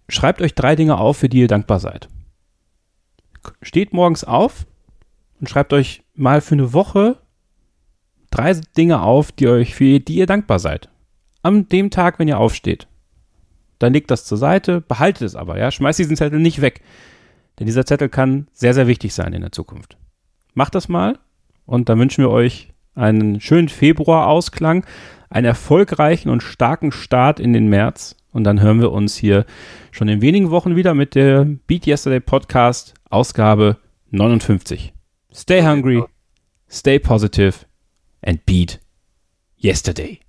schreibt 0.08 0.40
euch 0.40 0.54
drei 0.54 0.74
Dinge 0.74 0.98
auf, 0.98 1.18
für 1.18 1.28
die 1.28 1.40
ihr 1.40 1.48
dankbar 1.48 1.80
seid. 1.80 2.08
Steht 3.60 3.92
morgens 3.92 4.24
auf 4.24 4.66
und 5.38 5.50
schreibt 5.50 5.74
euch 5.74 6.02
mal 6.14 6.40
für 6.40 6.54
eine 6.54 6.72
Woche 6.72 7.18
drei 8.30 8.54
Dinge 8.76 9.02
auf, 9.02 9.32
die 9.32 9.48
euch 9.48 9.74
für 9.74 10.00
die 10.00 10.16
ihr 10.16 10.26
dankbar 10.26 10.58
seid. 10.58 10.88
Am 11.42 11.68
dem 11.68 11.90
Tag, 11.90 12.18
wenn 12.18 12.28
ihr 12.28 12.38
aufsteht 12.38 12.88
dann 13.78 13.92
legt 13.92 14.10
das 14.10 14.24
zur 14.24 14.38
Seite, 14.38 14.80
behaltet 14.80 15.22
es 15.22 15.36
aber, 15.36 15.58
ja, 15.58 15.70
schmeißt 15.70 15.98
diesen 15.98 16.16
Zettel 16.16 16.40
nicht 16.40 16.60
weg. 16.60 16.82
Denn 17.58 17.66
dieser 17.66 17.86
Zettel 17.86 18.08
kann 18.08 18.48
sehr, 18.52 18.74
sehr 18.74 18.86
wichtig 18.86 19.14
sein 19.14 19.32
in 19.32 19.40
der 19.40 19.52
Zukunft. 19.52 19.96
Macht 20.54 20.74
das 20.74 20.88
mal 20.88 21.18
und 21.66 21.88
dann 21.88 21.98
wünschen 21.98 22.24
wir 22.24 22.30
euch 22.30 22.72
einen 22.94 23.40
schönen 23.40 23.68
Februar-Ausklang, 23.68 24.84
einen 25.30 25.46
erfolgreichen 25.46 26.30
und 26.30 26.42
starken 26.42 26.92
Start 26.92 27.40
in 27.40 27.52
den 27.52 27.68
März. 27.68 28.16
Und 28.32 28.44
dann 28.44 28.60
hören 28.60 28.80
wir 28.80 28.92
uns 28.92 29.16
hier 29.16 29.46
schon 29.90 30.08
in 30.08 30.20
wenigen 30.20 30.50
Wochen 30.50 30.76
wieder 30.76 30.94
mit 30.94 31.14
der 31.14 31.44
Beat 31.66 31.86
Yesterday 31.86 32.20
Podcast 32.20 32.94
Ausgabe 33.10 33.78
59. 34.10 34.92
Stay 35.32 35.62
hungry, 35.62 36.02
stay 36.68 36.98
positive 36.98 37.54
and 38.22 38.44
beat 38.46 38.80
yesterday. 39.62 40.20